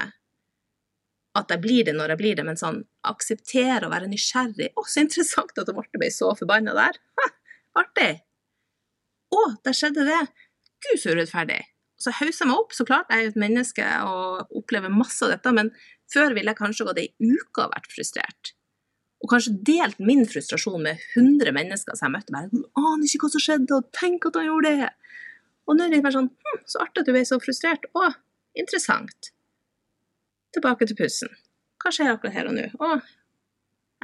at 1.39 1.53
jeg 1.55 1.63
blir 1.63 1.87
det 1.87 1.95
når 1.95 2.17
jeg 2.17 2.21
blir 2.25 2.39
det, 2.41 2.45
men 2.49 2.59
sånn 2.59 2.83
akseptere 3.07 3.87
og 3.87 3.93
være 3.95 4.11
nysgjerrig. 4.11 4.73
Å, 4.75 4.83
så 4.83 5.05
interessant 5.05 5.61
at 5.63 5.77
Marte 5.77 6.01
ble 6.01 6.11
så 6.11 6.33
forbanna 6.35 6.75
der. 6.75 6.99
Ha, 7.21 7.29
artig. 7.85 8.17
Å, 9.35 9.43
der 9.64 9.76
skjedde 9.76 10.07
det! 10.09 10.20
Gud, 10.85 11.01
så 11.03 11.14
urettferdig! 11.14 11.62
Så 11.99 12.12
hauser 12.14 12.45
jeg 12.45 12.51
meg 12.51 12.61
opp, 12.61 12.74
så 12.76 12.87
klart. 12.87 13.09
Jeg 13.11 13.18
er 13.18 13.26
jo 13.26 13.33
et 13.33 13.41
menneske 13.43 13.87
og 14.07 14.53
opplever 14.61 14.93
masse 14.93 15.18
av 15.26 15.33
dette. 15.35 15.53
Men 15.55 15.72
før 16.12 16.37
ville 16.37 16.53
jeg 16.53 16.61
kanskje 16.61 16.87
gått 16.87 17.01
ei 17.03 17.09
uke 17.18 17.64
og 17.64 17.74
vært 17.74 17.91
frustrert. 17.91 18.53
Og 19.18 19.33
kanskje 19.33 19.57
delt 19.66 19.99
min 19.99 20.22
frustrasjon 20.31 20.85
med 20.85 21.03
100 21.16 21.51
mennesker 21.57 21.99
som 21.99 22.07
jeg 22.07 22.14
møtte. 22.14 22.35
bare, 22.35 22.51
«Du 22.53 22.62
aner 22.79 23.09
ikke 23.09 23.24
hva 23.24 23.33
som 23.35 23.43
skjedde, 23.43 23.81
og 23.81 23.91
tenk 23.91 24.29
at 24.29 24.39
han 24.39 24.47
gjorde 24.47 24.74
det. 24.79 24.93
Og 25.66 25.76
nå 25.76 25.85
er 25.85 25.93
det 25.93 26.05
bare 26.05 26.16
sånn 26.16 26.31
hm, 26.31 26.61
Så 26.70 26.81
artig 26.81 27.03
at 27.03 27.09
du 27.09 27.12
ble 27.16 27.24
så 27.26 27.41
frustrert. 27.43 27.91
Å, 27.99 28.12
interessant. 28.55 29.33
Tilbake 30.55 30.87
til 30.87 30.97
pussen. 30.97 31.35
Hva 31.83 31.93
skjer 31.95 32.14
akkurat 32.14 32.39
her 32.39 32.49
og 32.51 32.57
nå? 32.57 32.70
Å, 32.79 32.95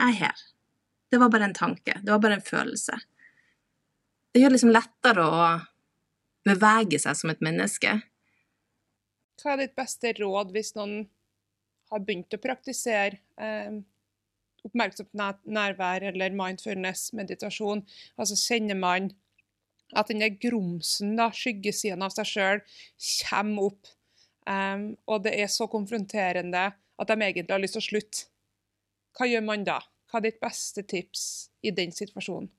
jeg 0.03 0.11
er 0.11 0.19
her. 0.19 0.45
Det 1.15 1.23
var 1.23 1.31
bare 1.31 1.47
en 1.47 1.57
tanke. 1.57 1.95
Det 2.03 2.11
var 2.11 2.21
bare 2.23 2.41
en 2.41 2.45
følelse. 2.45 2.99
Det 4.35 4.41
gjør 4.43 4.51
det 4.51 4.57
liksom 4.57 4.75
lettere 4.75 5.25
å 5.31 5.43
bevege 6.45 6.99
seg 6.99 7.15
som 7.15 7.31
et 7.31 7.43
menneske. 7.45 7.93
Hva 9.39 9.53
er 9.53 9.61
ditt 9.61 9.77
beste 9.79 10.11
råd 10.19 10.51
hvis 10.55 10.73
noen 10.75 11.05
har 11.93 12.03
begynt 12.03 12.35
å 12.35 12.41
praktisere 12.43 13.21
eh, 13.39 13.77
oppmerksomt 14.67 15.15
nærvær 15.15 16.09
eller 16.11 16.35
mindfulness, 16.35 17.13
meditasjon? 17.15 17.85
Altså 18.19 18.39
kjenner 18.41 18.79
man 18.79 19.13
at 19.95 20.11
den 20.11 20.25
der 20.25 20.35
grumsen, 20.43 21.15
da, 21.15 21.29
skyggesiden 21.31 22.03
av 22.03 22.11
seg 22.17 22.27
sjøl, 22.33 22.65
kommer 23.29 23.71
opp. 23.71 23.93
em, 24.51 24.97
og 25.07 25.23
det 25.25 25.39
er 25.41 25.47
så 25.49 25.69
konfronterende 25.71 26.65
at 26.75 27.09
de 27.09 27.15
egentlig 27.15 27.55
har 27.55 27.63
lyst 27.63 27.79
til 27.79 27.85
å 27.85 27.87
slutte. 27.87 28.27
Hva 29.15 29.31
gjør 29.31 29.47
man 29.47 29.63
da? 29.65 29.79
Hva 30.11 30.19
er 30.19 30.27
ditt 30.27 30.43
beste 30.43 30.83
tips 30.83 31.23
i 31.63 31.71
den 31.71 31.95
situasjonen? 31.95 32.51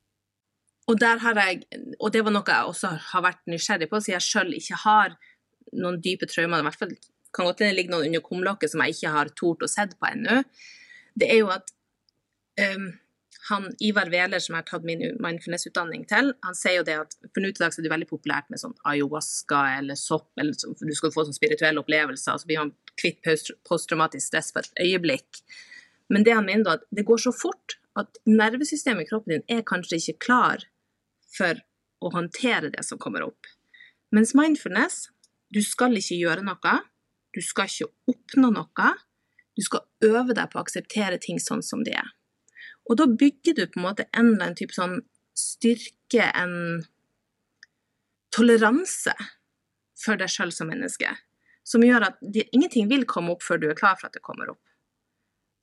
Og 0.86 1.02
jeg, 1.02 1.62
og 1.98 2.12
det 2.14 2.22
var 2.26 2.34
noe 2.34 2.46
jeg 2.46 2.70
også 2.70 2.92
har 3.12 3.24
vært 3.26 3.42
nysgjerrig 3.50 3.90
på, 3.90 4.02
siden 4.04 4.20
jeg 4.20 4.26
sjøl 4.28 4.52
ikke 4.54 4.82
har 4.84 5.16
noen 5.74 5.98
dype 6.04 6.28
traumer. 6.30 6.62
I 6.62 6.68
hvert 6.68 6.82
fall 6.82 6.94
kan 7.36 7.48
godt 7.50 7.64
hende 7.64 7.74
det 7.74 7.80
ligger 7.80 7.96
noen 7.96 8.12
under 8.12 8.24
kumlokket 8.24 8.72
som 8.72 8.84
jeg 8.84 8.96
ikke 8.96 9.16
har 9.16 9.32
tort 9.40 9.66
å 9.66 9.72
sett 9.72 9.96
på 10.00 10.12
ennå. 10.12 10.44
Det 11.18 11.32
er 11.32 11.42
jo 11.42 11.50
at 11.52 11.74
um, 12.62 12.92
han 13.50 13.68
Ivar 13.84 14.10
Wæler, 14.14 14.42
som 14.42 14.56
jeg 14.56 14.64
har 14.64 14.68
tatt 14.70 14.86
min 14.88 15.04
mindfulness-utdanning 15.22 16.06
til, 16.10 16.32
han 16.46 16.58
sier 16.58 16.80
jo 16.80 16.86
det 16.88 16.98
at 17.04 17.16
for 17.28 17.44
nå 17.44 17.52
til 17.52 17.66
dags 17.66 17.80
er 17.80 17.86
det 17.86 17.94
veldig 17.94 18.10
populært 18.10 18.50
med 18.54 18.62
sånn 18.62 18.76
ayahuasca 18.90 19.62
eller 19.80 20.00
sopp, 20.00 20.32
eller 20.42 20.58
så, 20.58 20.72
du 20.80 20.94
skal 20.98 21.14
få 21.14 21.28
sånn 21.28 21.38
spirituelle 21.38 21.82
opplevelser, 21.82 22.34
og 22.34 22.42
så 22.42 22.50
blir 22.50 22.64
man 22.64 22.74
kvitt 23.00 23.22
posttraumatisk 23.68 24.30
stress 24.32 24.54
for 24.56 24.66
et 24.66 24.86
øyeblikk. 24.88 25.44
Men 26.14 26.26
det 26.26 26.38
han 26.38 26.48
mener 26.48 26.66
da, 26.66 26.78
at 26.80 26.88
det 26.94 27.06
går 27.10 27.22
så 27.26 27.34
fort 27.36 27.78
at 28.00 28.18
nervesystemet 28.28 29.06
i 29.06 29.10
kroppen 29.10 29.36
din 29.36 29.46
er 29.58 29.66
kanskje 29.68 30.00
ikke 30.02 30.26
klar 30.28 30.66
for 31.36 31.60
å 32.04 32.12
håndtere 32.14 32.72
det 32.74 32.84
som 32.86 33.00
kommer 33.02 33.26
opp. 33.26 33.50
Mens 34.16 34.36
mindfulness, 34.38 35.10
du 35.52 35.62
skal 35.66 35.98
ikke 36.00 36.18
gjøre 36.20 36.46
noe, 36.46 36.76
du 37.36 37.42
skal 37.44 37.70
ikke 37.70 37.92
oppnå 38.12 38.52
noe, 38.56 38.92
du 39.56 39.64
skal 39.64 39.86
øve 40.06 40.36
deg 40.36 40.52
på 40.52 40.60
å 40.60 40.64
akseptere 40.64 41.20
ting 41.22 41.40
sånn 41.42 41.64
som 41.66 41.84
de 41.86 41.96
er. 41.96 42.12
Og 42.90 43.00
da 43.00 43.08
bygger 43.10 43.56
du 43.58 43.64
på 43.68 43.80
en 43.80 43.88
måte 43.88 44.06
en 44.12 44.34
eller 44.34 44.50
annen 44.50 44.60
type 44.60 44.76
sånn 44.76 45.00
styrke, 45.36 46.28
en 46.32 46.86
toleranse 48.36 49.16
for 50.00 50.20
deg 50.20 50.32
sjøl 50.32 50.52
som 50.54 50.70
menneske, 50.70 51.10
som 51.66 51.84
gjør 51.84 52.10
at 52.12 52.20
de, 52.22 52.46
ingenting 52.54 52.90
vil 52.92 53.08
komme 53.10 53.34
opp 53.34 53.44
før 53.44 53.62
du 53.62 53.70
er 53.70 53.78
klar 53.80 53.98
for 54.00 54.10
at 54.10 54.18
det 54.18 54.24
kommer 54.26 54.52
opp. 54.54 54.62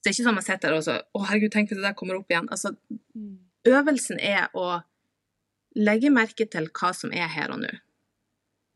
Så 0.03 0.09
det 0.09 0.11
er 0.11 0.17
ikke 0.17 0.27
sånn 0.27 0.39
man 0.41 0.47
sitter 0.47 0.73
der 0.73 0.81
og 0.81 0.87
så 0.87 0.95
Å, 0.99 1.21
herregud, 1.29 1.53
tenk 1.55 1.71
hvis 1.71 1.79
det 1.79 1.87
der 1.87 1.99
kommer 1.99 2.19
opp 2.19 2.33
igjen. 2.33 2.49
Altså, 2.51 2.73
øvelsen 3.71 4.19
er 4.19 4.49
å 4.59 4.81
legge 5.79 6.11
merke 6.13 6.47
til 6.51 6.69
hva 6.75 6.93
som 6.97 7.13
er 7.15 7.31
her 7.33 7.53
og 7.55 7.63
nå. 7.63 7.73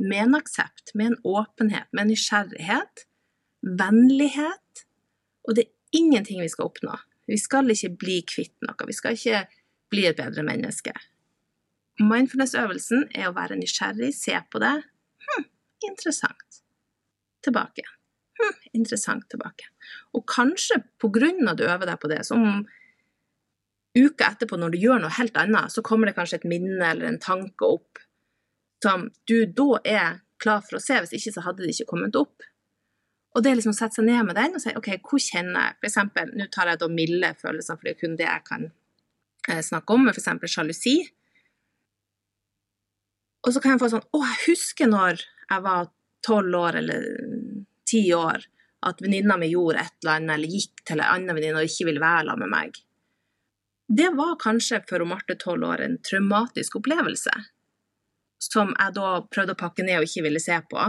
Med 0.03 0.27
en 0.27 0.39
aksept, 0.39 0.93
med 0.95 1.13
en 1.13 1.21
åpenhet, 1.25 1.89
med 1.93 2.05
en 2.05 2.13
nysgjerrighet, 2.13 3.07
vennlighet. 3.81 4.85
Og 5.49 5.57
det 5.57 5.67
er 5.67 6.01
ingenting 6.01 6.43
vi 6.43 6.51
skal 6.53 6.69
oppnå. 6.69 6.97
Vi 7.27 7.39
skal 7.41 7.73
ikke 7.73 7.95
bli 7.99 8.21
kvitt 8.29 8.55
noe. 8.65 8.89
Vi 8.89 8.97
skal 8.97 9.17
ikke 9.17 9.47
bli 9.93 10.05
et 10.09 10.19
bedre 10.19 10.45
menneske. 10.47 10.93
Mindfulness-øvelsen 12.03 13.07
er 13.17 13.31
å 13.31 13.37
være 13.37 13.57
nysgjerrig, 13.57 14.13
se 14.15 14.37
på 14.53 14.61
det. 14.61 14.75
Hm, 15.27 15.47
interessant. 15.89 16.61
Tilbake. 17.47 17.87
Hm, 18.37 18.59
interessant 18.77 19.25
tilbake. 19.33 19.71
Og 20.13 20.27
kanskje 20.29 20.83
på 21.01 21.09
grunn 21.15 21.47
av 21.47 21.55
at 21.55 21.61
du 21.61 21.65
øver 21.65 21.89
deg 21.89 22.03
på 22.03 22.11
det, 22.13 22.21
som 22.29 22.67
uka 23.97 24.33
etterpå, 24.33 24.59
når 24.61 24.75
du 24.75 24.83
gjør 24.83 25.01
noe 25.03 25.15
helt 25.17 25.39
annet, 25.41 25.73
så 25.73 25.85
kommer 25.85 26.09
det 26.09 26.17
kanskje 26.19 26.41
et 26.41 26.51
minne 26.51 26.85
eller 26.85 27.09
en 27.09 27.23
tanke 27.23 27.69
opp 27.69 28.03
som 28.85 29.09
du 29.29 29.39
da 29.57 29.81
er 29.89 30.21
klar 30.43 30.61
for 30.65 30.79
å 30.79 30.83
se, 30.83 30.99
hvis 31.01 31.17
ikke 31.17 31.33
så 31.39 31.47
hadde 31.47 31.65
det 31.65 31.73
ikke 31.73 31.91
kommet 31.95 32.19
opp. 32.19 32.45
Og 33.37 33.45
det 33.45 33.51
er 33.51 33.59
liksom 33.59 33.75
å 33.75 33.77
sette 33.77 33.99
seg 33.99 34.07
ned 34.09 34.29
med 34.29 34.37
den 34.39 34.57
og 34.57 34.63
si 34.63 34.73
OK, 34.77 34.91
hvor 35.05 35.21
kjenner 35.21 35.71
jeg 35.71 35.91
eksempel, 35.91 36.33
nå 36.37 36.49
tar 36.53 36.71
jeg 36.73 36.81
da 36.81 36.89
milde 36.93 37.33
følelser, 37.41 37.77
for 37.77 37.89
det 37.89 37.95
er 37.95 38.01
kun 38.01 38.17
det 38.21 38.29
jeg 38.29 38.45
kan 38.47 38.67
eh, 39.51 39.63
snakke 39.65 39.97
om, 39.97 40.07
med 40.07 40.17
eksempel 40.17 40.53
sjalusi. 40.53 40.97
Og 43.47 43.53
så 43.55 43.63
kan 43.63 43.75
jeg 43.75 43.83
få 43.83 43.93
sånn 43.93 44.07
Å, 44.09 44.23
jeg 44.25 44.43
husker 44.47 44.91
når 44.91 45.21
jeg 45.21 45.65
var 45.67 45.91
tolv 46.27 46.59
år 46.59 46.81
eller 46.81 47.05
ti 47.87 48.03
år, 48.17 48.49
at 48.87 49.01
venninna 49.03 49.37
mi 49.41 49.51
gjorde 49.51 49.85
et 49.85 49.95
eller 50.01 50.17
annet, 50.17 50.35
eller 50.37 50.57
gikk 50.57 50.83
til 50.89 51.03
ei 51.03 51.13
anna 51.13 51.37
venninne 51.37 51.63
og 51.63 51.69
ikke 51.69 51.89
ville 51.91 52.03
være 52.03 52.31
sammen 52.31 52.47
med 52.47 52.55
meg. 52.55 52.81
Det 53.89 54.09
var 54.19 54.39
kanskje 54.43 54.81
for 54.89 55.05
Marte 55.07 55.37
tolv 55.39 55.69
år 55.69 55.85
en 55.85 55.99
traumatisk 56.03 56.81
opplevelse, 56.81 57.33
som 58.43 58.73
jeg 58.75 58.95
da 58.97 59.11
prøvde 59.31 59.55
å 59.55 59.61
pakke 59.61 59.87
ned 59.87 60.01
og 60.01 60.09
ikke 60.09 60.25
ville 60.27 60.43
se 60.43 60.59
på. 60.71 60.89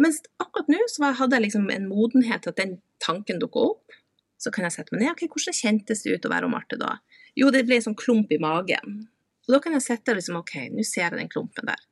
Mens 0.00 0.22
akkurat 0.40 0.70
nå 0.72 0.80
så 0.88 1.10
hadde 1.18 1.36
jeg 1.36 1.48
liksom 1.48 1.68
en 1.74 1.88
modenhet 1.90 2.44
til 2.44 2.54
at 2.54 2.60
den 2.60 2.78
tanken 3.02 3.42
dukka 3.42 3.66
opp. 3.74 3.98
Så 4.38 4.52
kan 4.54 4.64
jeg 4.64 4.76
sette 4.76 4.94
meg 4.94 5.02
ned. 5.02 5.12
ok, 5.16 5.26
Hvordan 5.34 5.56
kjentes 5.58 6.04
det 6.04 6.14
ut 6.14 6.26
å 6.28 6.30
være 6.30 6.50
Marte 6.50 6.78
da? 6.78 7.00
Jo, 7.36 7.50
det 7.50 7.64
ble 7.66 7.80
en 7.80 7.88
sånn 7.88 7.98
klump 7.98 8.30
i 8.32 8.38
magen. 8.40 9.00
Og 9.48 9.56
da 9.56 9.60
kan 9.64 9.74
jeg 9.74 9.84
sette 9.84 10.14
liksom, 10.14 10.38
OK, 10.38 10.54
nå 10.70 10.84
ser 10.86 11.08
jeg 11.08 11.18
den 11.18 11.32
klumpen 11.32 11.66
der. 11.66 11.82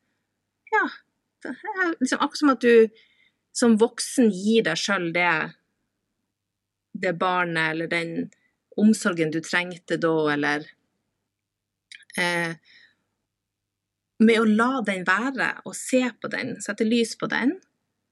Ja. 0.72 0.84
Det 1.42 1.52
er 1.52 1.92
liksom 1.98 2.22
akkurat 2.22 2.40
som 2.40 2.52
at 2.54 2.64
du 2.64 3.02
som 3.56 3.76
voksen 3.80 4.30
gir 4.30 4.64
deg 4.66 4.78
sjøl 4.78 5.10
det, 5.16 5.30
det 6.96 7.12
barnet 7.18 7.74
eller 7.74 7.90
den 7.90 8.30
omsorgen 8.80 9.32
du 9.34 9.40
trengte 9.44 9.98
da, 10.00 10.14
eller 10.32 10.66
eh, 12.20 12.56
Med 14.22 14.40
å 14.40 14.44
la 14.48 14.80
den 14.84 15.02
være 15.04 15.50
og 15.68 15.74
se 15.76 16.02
på 16.20 16.30
den, 16.32 16.54
sette 16.64 16.86
lys 16.88 17.16
på 17.20 17.28
den, 17.28 17.58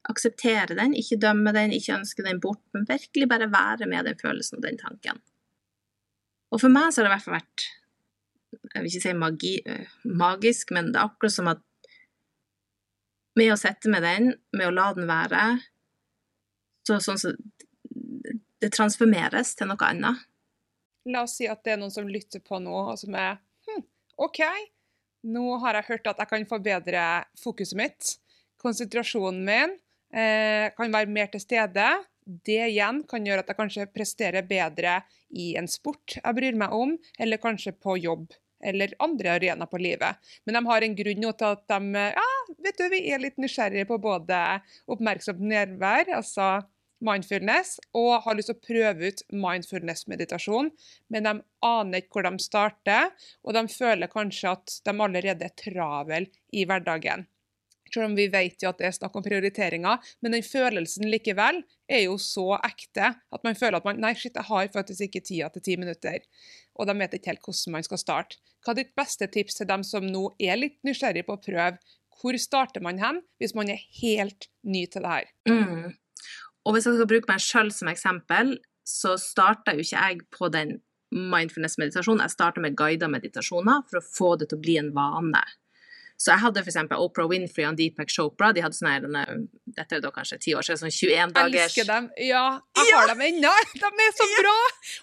akseptere 0.04 0.76
den, 0.76 0.92
ikke 1.00 1.16
dømme 1.20 1.54
den, 1.56 1.72
ikke 1.72 1.94
ønske 1.96 2.26
den 2.26 2.42
bort, 2.44 2.60
men 2.76 2.84
virkelig 2.88 3.28
bare 3.30 3.48
være 3.48 3.88
med 3.88 4.04
den 4.04 4.18
følelsen 4.20 4.58
og 4.58 4.66
den 4.66 4.76
tanken. 4.80 5.22
Og 6.52 6.60
for 6.60 6.68
meg 6.68 6.92
så 6.92 7.00
har 7.00 7.08
det 7.08 7.12
i 7.12 7.14
hvert 7.14 7.24
fall 7.24 7.38
vært 7.38 7.64
jeg 8.54 8.82
vil 8.82 8.90
ikke 8.90 9.02
si 9.02 9.14
magi, 9.18 9.54
eh, 9.66 9.94
magisk, 10.04 10.70
men 10.74 10.92
det 10.92 11.00
er 11.00 11.08
akkurat 11.08 11.32
som 11.32 11.48
at 11.50 11.62
med 13.38 13.50
å 13.50 13.58
sitte 13.58 13.90
med 13.90 14.04
den, 14.06 14.32
med 14.54 14.68
å 14.68 14.74
la 14.74 14.92
den 14.94 15.08
være, 15.10 15.44
så 16.86 17.00
sånn 17.02 17.18
så 17.18 17.32
det 18.62 18.70
transformeres 18.74 19.54
til 19.58 19.70
noe 19.70 19.88
annet. 19.88 20.22
La 21.10 21.24
oss 21.26 21.36
si 21.38 21.48
at 21.50 21.60
det 21.64 21.74
er 21.74 21.80
noen 21.80 21.92
som 21.92 22.08
lytter 22.08 22.40
på 22.44 22.60
nå, 22.62 22.72
og 22.72 22.98
som 23.00 23.16
er 23.18 23.36
hm, 23.68 23.84
OK, 24.24 24.40
nå 25.28 25.58
har 25.64 25.78
jeg 25.78 25.88
hørt 25.90 26.10
at 26.12 26.22
jeg 26.22 26.30
kan 26.30 26.46
forbedre 26.48 27.04
fokuset 27.40 27.78
mitt, 27.80 28.14
konsentrasjonen 28.60 29.44
min, 29.44 29.76
eh, 30.14 30.70
kan 30.76 30.92
være 30.92 31.12
mer 31.12 31.28
til 31.32 31.42
stede. 31.42 31.88
Det 32.24 32.62
igjen 32.70 33.02
kan 33.08 33.26
gjøre 33.26 33.44
at 33.44 33.52
jeg 33.52 33.58
kanskje 33.58 33.90
presterer 33.92 34.46
bedre 34.48 35.02
i 35.36 35.52
en 35.60 35.68
sport 35.68 36.16
jeg 36.16 36.36
bryr 36.38 36.56
meg 36.56 36.72
om, 36.72 36.96
eller 37.20 37.42
kanskje 37.42 37.74
på 37.76 37.98
jobb 38.00 38.32
eller 38.64 38.94
andre 39.04 39.34
arenaer 39.36 39.68
på 39.68 39.80
livet. 39.82 40.20
Men 40.44 40.56
de 40.56 40.62
har 40.70 40.84
en 40.86 40.94
grunn 40.96 41.20
nå 41.20 41.32
til 41.36 41.50
at 41.52 41.64
de 41.68 42.04
ja, 42.16 42.28
vet 42.64 42.78
du, 42.80 42.84
vi 42.92 43.00
er 43.12 43.20
litt 43.20 43.36
nysgjerrige 43.40 43.88
på 43.90 43.98
både 44.00 44.38
oppmerksomt 44.88 45.42
nærvær, 45.44 46.14
altså 46.16 46.48
mindfulness, 47.06 47.76
og 47.96 48.24
har 48.24 48.38
lyst 48.38 48.50
til 48.52 48.56
å 48.56 48.64
prøve 48.68 49.10
ut 49.10 49.22
mindfulness-meditasjon, 49.44 50.72
men 51.12 51.28
de 51.28 51.36
aner 51.66 52.02
ikke 52.02 52.18
hvor 52.18 52.28
de 52.28 52.42
starter, 52.42 53.12
og 53.44 53.56
de 53.56 53.64
føler 53.72 54.12
kanskje 54.12 54.56
at 54.56 54.80
de 54.84 54.96
allerede 55.06 55.48
er 55.48 55.56
travel 55.60 56.28
i 56.52 56.66
hverdagen. 56.68 57.28
Selv 57.94 58.08
om 58.08 58.16
vi 58.18 58.26
vet 58.32 58.62
jo 58.62 58.70
at 58.72 58.80
det 58.80 58.88
er 58.88 58.96
snakk 58.96 59.14
om 59.14 59.24
prioriteringer, 59.24 60.02
men 60.24 60.34
den 60.34 60.44
følelsen 60.46 61.06
likevel 61.12 61.60
er 61.86 62.06
jo 62.06 62.16
så 62.18 62.56
ekte 62.58 63.12
at 63.14 63.44
man 63.46 63.58
føler 63.58 63.78
at 63.78 63.86
man 63.86 64.00
Nei, 64.02 64.14
shit, 64.18 64.34
jeg 64.34 64.48
har 64.48 64.70
faktisk 64.74 65.06
ikke 65.06 65.22
tida 65.24 65.50
til 65.54 65.62
ti 65.64 65.76
minutter. 65.78 66.24
Og 66.74 66.88
de 66.88 66.96
vet 66.98 67.14
ikke 67.14 67.30
helt 67.30 67.44
hvordan 67.44 67.76
man 67.76 67.86
skal 67.86 68.00
starte. 68.00 68.40
Hva 68.64 68.72
er 68.72 68.80
ditt 68.80 68.94
beste 68.98 69.28
tips 69.30 69.60
til 69.60 69.68
dem 69.70 69.84
som 69.86 70.06
nå 70.08 70.30
er 70.42 70.58
litt 70.58 70.80
nysgjerrig 70.86 71.26
på 71.28 71.36
å 71.36 71.44
prøve? 71.44 71.76
Hvor 72.18 72.38
starter 72.40 72.82
man 72.82 72.98
hen 73.02 73.20
hvis 73.42 73.54
man 73.58 73.70
er 73.70 73.82
helt 74.00 74.48
ny 74.66 74.86
til 74.90 75.04
det 75.04 75.14
her? 75.14 75.30
Mm. 75.50 75.92
Og 76.64 76.74
hvis 76.74 76.88
jeg 76.88 76.96
skal 76.96 77.10
bruke 77.10 77.30
meg 77.30 77.42
sjøl 77.44 77.70
som 77.74 77.90
eksempel, 77.92 78.56
så 78.88 79.14
starta 79.20 79.74
jo 79.74 79.84
ikke 79.84 80.00
jeg 80.00 80.24
på 80.32 80.48
den 80.52 80.78
mindfulness-meditasjonen. 81.14 82.24
Jeg 82.24 82.34
starta 82.34 82.62
med 82.64 82.76
guida 82.78 83.08
meditasjoner 83.10 83.84
for 83.90 84.00
å 84.00 84.06
få 84.06 84.30
det 84.40 84.50
til 84.50 84.58
å 84.58 84.64
bli 84.64 84.78
en 84.80 84.90
vane. 84.96 85.42
Så 86.16 86.30
jeg 86.30 86.42
hadde 86.44 86.62
f.eks. 86.62 86.78
Oprah 86.94 87.28
Winfrey 87.28 87.66
og 87.68 87.78
Deepak 87.78 88.10
Chopra. 88.12 88.52
De 88.54 88.62
hadde 88.64 88.76
sånne, 88.78 88.94
her 88.94 89.44
dette 89.74 89.96
er 89.98 90.02
da 90.04 90.10
kanskje 90.14 90.38
ti 90.42 90.54
år 90.54 90.66
siden, 90.66 90.84
sånn 90.84 90.94
21 90.94 91.32
dagers 91.34 91.70
Elsker 91.70 91.88
dem. 91.88 92.10
Ja, 92.22 92.44
jeg 92.78 92.92
har 92.94 93.10
dem 93.10 93.24
ennå. 93.28 93.54
De 93.82 93.90
er 94.06 94.12
så 94.14 94.26
bra! 94.38 94.58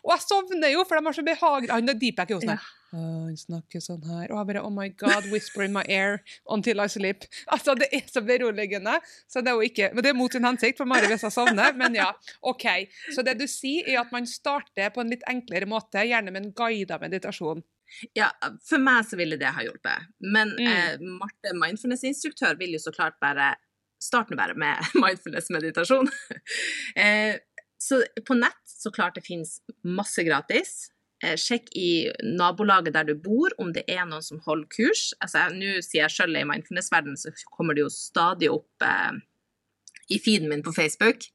Og 0.06 0.14
jeg 0.16 0.24
sovner 0.26 0.72
jo, 0.74 0.86
for 0.88 0.98
de 0.98 1.10
har 1.10 1.18
så 1.18 1.26
behagelig 1.26 1.74
Han 1.74 1.92
og 1.94 2.00
Deepak 2.02 2.32
er 2.32 2.38
jo 2.38 2.44
sånn 2.44 2.54
her. 2.56 2.70
Oh, 2.92 3.24
Han 3.28 3.36
snakker 3.40 3.84
sånn 3.84 4.04
her. 4.08 4.32
Og 4.32 4.40
jeg 4.40 4.48
bare 4.50 4.64
Oh 4.68 4.72
my 4.74 4.88
God, 5.00 5.28
whisper 5.32 5.66
in 5.68 5.76
my 5.76 5.84
ear 5.88 6.22
until 6.52 6.84
I 6.84 6.88
sleep. 6.92 7.28
Altså, 7.52 7.76
det 7.80 7.88
er 7.96 8.08
så 8.12 8.24
beroligende. 8.26 8.98
Så 9.32 9.44
det 9.44 9.52
er 9.52 9.60
jo 9.60 9.68
ikke 9.68 9.92
Men 9.94 10.06
det 10.06 10.14
er 10.14 10.18
mot 10.20 10.34
sin 10.34 10.48
hensikt, 10.48 10.80
for 10.80 10.90
Mari 10.90 11.12
hvis 11.12 11.28
jeg 11.28 11.36
sovner. 11.36 11.76
Men 11.78 11.96
ja, 12.00 12.10
OK. 12.48 12.68
Så 13.16 13.24
det 13.28 13.38
du 13.40 13.48
sier, 13.52 13.88
er 13.88 14.02
at 14.04 14.12
man 14.16 14.28
starter 14.28 14.92
på 14.96 15.04
en 15.04 15.12
litt 15.12 15.28
enklere 15.32 15.70
måte, 15.70 16.04
gjerne 16.08 16.34
med 16.34 16.46
en 16.46 16.56
guida 16.56 17.00
meditasjon. 17.02 17.64
Ja, 18.18 18.30
for 18.66 18.80
meg 18.82 19.06
så 19.10 19.18
ville 19.20 19.38
det 19.38 19.52
ha 19.56 19.64
hjulpet. 19.66 20.08
Men 20.20 20.54
Mm. 20.58 20.68
eh, 20.68 20.98
Marte, 21.20 21.54
mindfulness-instruktør, 21.58 22.58
vil 22.60 22.74
jo 22.78 22.80
så 22.80 22.94
klart 22.96 23.20
bare 23.22 23.56
starte 24.02 24.36
bare 24.36 24.56
med 24.56 24.78
mindfulness-meditasjon. 25.04 26.10
eh, 26.96 27.38
så 27.82 28.04
på 28.26 28.38
nett 28.38 28.62
så 28.66 28.92
klart 28.94 29.16
det 29.16 29.26
finnes 29.26 29.60
masse 29.84 30.24
gratis. 30.24 30.92
Eh, 31.24 31.36
sjekk 31.38 31.68
i 31.78 32.10
nabolaget 32.24 32.94
der 32.94 33.04
du 33.10 33.16
bor, 33.16 33.54
om 33.62 33.74
det 33.74 33.84
er 33.88 34.06
noen 34.10 34.24
som 34.26 34.40
holder 34.46 34.68
kurs. 34.74 35.12
Altså, 35.22 35.48
Nå 35.54 35.82
sier 35.86 36.08
jeg 36.08 36.16
selv 36.16 36.38
i 36.40 36.46
mindfulness-verdenen, 36.50 37.18
så 37.18 37.30
kommer 37.52 37.78
det 37.78 37.84
jo 37.86 37.90
stadig 37.94 38.50
opp 38.54 38.82
eh, 38.88 39.20
i 40.10 40.18
feeden 40.20 40.50
min 40.50 40.64
på 40.66 40.74
Facebook. 40.74 41.28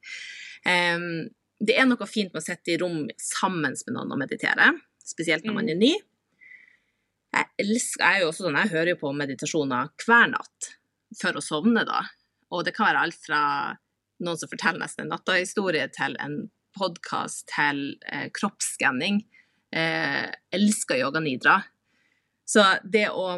Det 0.67 1.75
er 1.79 1.87
noe 1.89 2.07
fint 2.11 2.33
med 2.35 2.43
å 2.43 2.45
sitte 2.45 2.75
i 2.75 2.79
rom 2.83 3.07
sammen 3.23 3.73
med 3.87 3.95
noen 3.95 4.11
og 4.13 4.19
meditere, 4.21 4.73
spesielt 5.07 5.47
når 5.47 5.55
man 5.57 5.71
er 5.73 5.79
ny. 5.79 5.93
Jeg, 7.37 7.49
elsker, 7.67 8.03
jeg 8.03 8.19
er 8.19 8.25
jo 8.25 8.31
også 8.31 8.47
sånn, 8.47 8.59
jeg 8.63 8.73
hører 8.73 8.93
jo 8.95 9.01
på 9.03 9.13
meditasjoner 9.17 9.91
hver 10.05 10.31
natt 10.33 10.71
for 11.21 11.37
å 11.37 11.45
sovne, 11.45 11.85
da. 11.87 12.03
Og 12.55 12.65
det 12.67 12.73
kan 12.77 12.89
være 12.89 13.03
alt 13.07 13.19
fra 13.21 13.41
noen 14.25 14.41
som 14.41 14.51
forteller 14.51 14.81
nesten 14.81 15.05
en 15.05 15.13
nattahistorie, 15.13 15.89
til 15.93 16.17
en 16.23 16.39
podkast, 16.77 17.47
til 17.53 17.99
eh, 18.09 18.29
kroppsskanning. 18.37 19.23
Eh, 19.77 20.25
elsker 20.57 21.01
yoga 21.03 21.21
nidra. 21.25 21.61
Så 22.47 22.65
det 22.87 23.09
å 23.11 23.29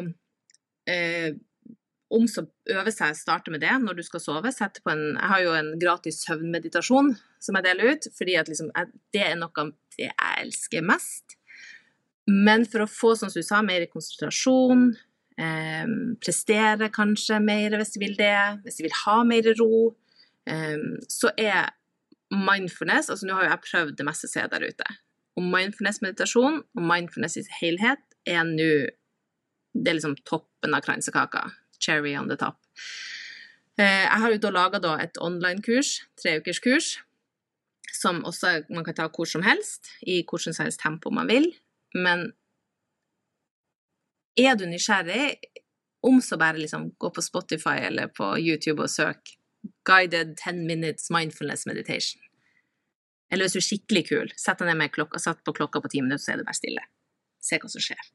eh, 0.87 1.35
om 2.09 2.25
så 2.29 2.43
øve 2.73 2.91
seg, 2.93 3.17
starte 3.17 3.53
med 3.53 3.61
det 3.61 3.73
når 3.83 3.99
du 3.99 4.03
skal 4.05 4.21
sove. 4.23 4.51
En, 4.51 5.03
jeg 5.13 5.31
har 5.31 5.43
jo 5.43 5.55
en 5.57 5.73
gratis 5.81 6.23
søvnmeditasjon 6.25 7.13
som 7.41 7.57
jeg 7.57 7.67
deler 7.67 7.93
ut, 7.93 8.07
fordi 8.17 8.37
at 8.39 8.49
liksom, 8.49 8.71
jeg, 8.73 8.93
det 9.13 9.25
er 9.27 9.37
noe 9.39 9.67
det 9.97 10.07
jeg 10.07 10.45
elsker 10.45 10.85
mest. 10.85 11.38
Men 12.29 12.65
for 12.69 12.85
å 12.85 12.89
få, 12.89 13.15
som 13.17 13.31
du 13.33 13.41
sa, 13.45 13.61
mer 13.65 13.87
konsentrasjon, 13.89 14.91
eh, 15.39 15.89
prestere 16.21 16.91
kanskje 16.93 17.39
mer 17.43 17.77
hvis 17.79 17.95
de 17.95 18.03
vil 18.03 18.15
det, 18.19 18.37
hvis 18.65 18.79
de 18.79 18.85
vil 18.85 18.97
ha 19.05 19.17
mer 19.25 19.49
ro, 19.59 19.95
eh, 20.47 20.77
så 21.09 21.33
er 21.37 21.71
mindfulness 22.29 23.09
Altså 23.09 23.25
nå 23.25 23.33
har 23.33 23.47
jo 23.47 23.49
jeg 23.49 23.65
prøvd 23.65 23.95
det 23.97 24.05
meste 24.05 24.29
som 24.29 24.43
er 24.43 24.51
der 24.51 24.67
ute. 24.69 24.85
Og 25.37 25.45
mindfulness-meditasjon 25.49 26.59
og 26.61 26.83
mindfulness 26.83 27.39
i 27.39 27.45
helhet 27.61 28.03
er 28.27 28.43
nå 28.45 28.71
Det 29.73 29.91
er 29.91 29.99
liksom 29.99 30.17
toppen 30.25 30.73
av 30.73 30.81
kransekaka. 30.81 31.51
Cherry 31.79 32.15
on 32.17 32.27
the 32.27 32.35
top. 32.35 32.57
Eh, 33.79 34.03
jeg 34.03 34.19
har 34.21 34.31
jo 34.33 34.39
da 34.41 34.49
laga 34.49 34.79
et 34.99 35.17
online-kurs, 35.21 36.01
treukerskurs, 36.17 36.97
som 37.93 38.23
også 38.25 38.65
man 38.69 38.83
kan 38.83 38.95
ta 38.97 39.07
hvor 39.07 39.29
som 39.29 39.45
helst, 39.45 39.93
i 40.01 40.23
hvordan 40.23 40.53
som 40.53 40.65
helst 40.65 40.81
tempo 40.81 41.11
man 41.11 41.29
vil. 41.29 41.53
Men 41.95 42.31
er 44.39 44.55
du 44.55 44.65
nysgjerrig, 44.69 45.35
om 46.05 46.21
så 46.23 46.37
bare 46.39 46.61
liksom 46.61 46.91
gå 46.97 47.09
på 47.11 47.21
Spotify 47.21 47.81
eller 47.89 48.07
på 48.07 48.37
YouTube 48.39 48.83
og 48.85 48.89
søk 48.89 49.35
'Guided 49.83 50.37
10 50.37 50.65
minutes 50.65 51.09
mindfulness 51.11 51.67
meditation'. 51.67 52.21
Eller 53.31 53.45
hvis 53.45 53.53
du 53.53 53.59
er 53.59 53.67
skikkelig 53.67 54.03
kul, 54.09 54.31
sett 54.37 54.61
deg 54.61 54.69
ned 54.69 54.79
med 54.79 54.93
klokka, 54.93 55.19
satt 55.19 55.43
på 55.43 55.53
klokka 55.53 55.81
på 55.81 55.91
ti 55.91 56.01
minutter, 56.01 56.23
så 56.23 56.31
er 56.33 56.39
du 56.39 56.47
bare 56.47 56.57
stille. 56.57 56.85
Se 57.43 57.59
hva 57.59 57.69
som 57.69 57.83
skjer. 57.83 58.07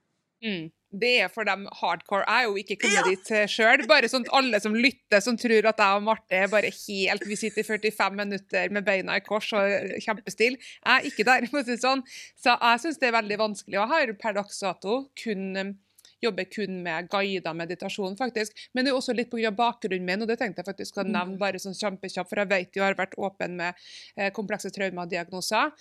Mm. 0.44 0.70
Det 0.94 1.10
er 1.24 1.30
for 1.32 1.44
dem 1.48 1.64
hardcore. 1.80 2.22
Jeg 2.28 2.44
er 2.44 2.48
jo 2.48 2.54
ikke 2.60 2.76
kommet 2.84 3.00
Ja. 3.00 3.10
dit 3.10 3.50
sjøl. 3.50 3.86
Bare 3.90 4.08
sånn 4.10 4.26
alle 4.32 4.60
som 4.62 4.74
lytter, 4.78 5.20
som 5.24 5.36
tror 5.40 5.66
at 5.66 5.80
jeg 5.82 5.96
og 5.98 6.02
Marte 6.06 6.38
er 6.38 6.46
bare 6.52 6.70
helt 6.70 7.24
Vi 7.26 7.36
sitter 7.40 7.64
i 7.64 7.66
45 7.66 8.14
minutter 8.20 8.70
med 8.70 8.84
beina 8.86 9.16
i 9.18 9.24
kors 9.26 9.52
og 9.58 9.96
kjempestille. 10.04 10.58
Jeg 10.58 10.92
er 10.94 11.08
ikke 11.10 11.24
der, 11.26 11.46
for 11.50 11.62
å 11.62 11.66
si 11.66 11.76
sånn. 11.82 12.04
Så 12.38 12.54
jeg 12.54 12.80
syns 12.84 13.00
det 13.02 13.08
er 13.10 13.18
veldig 13.20 13.38
vanskelig. 13.42 13.80
Og 13.82 13.88
har 13.90 14.12
per 14.20 14.38
dags 14.38 14.60
dato 14.62 15.00
kun 15.18 15.56
um, 15.56 15.74
jobber 16.22 16.46
kun 16.48 16.78
med 16.86 17.08
guida 17.12 17.52
meditasjon, 17.52 18.14
faktisk. 18.16 18.54
Men 18.72 18.86
det 18.86 18.92
er 18.92 18.96
også 18.96 19.12
litt 19.16 19.28
pga. 19.32 19.50
bakgrunnen 19.52 20.06
min, 20.06 20.22
og 20.22 20.28
det 20.30 20.38
tenkte 20.40 20.62
jeg 20.62 20.70
faktisk 20.70 20.96
å 21.02 21.04
nevne 21.04 21.36
bare 21.40 21.58
sånn 21.60 21.74
kjempekjapt, 21.76 22.30
for 22.30 22.40
jeg 22.40 22.48
vet 22.48 22.70
jo 22.78 22.80
jeg 22.80 22.94
har 22.94 22.96
vært 22.96 23.18
åpen 23.18 23.56
med 23.58 23.74
eh, 24.16 24.30
komplekse 24.32 24.70
traumadiagnoser. 24.72 25.74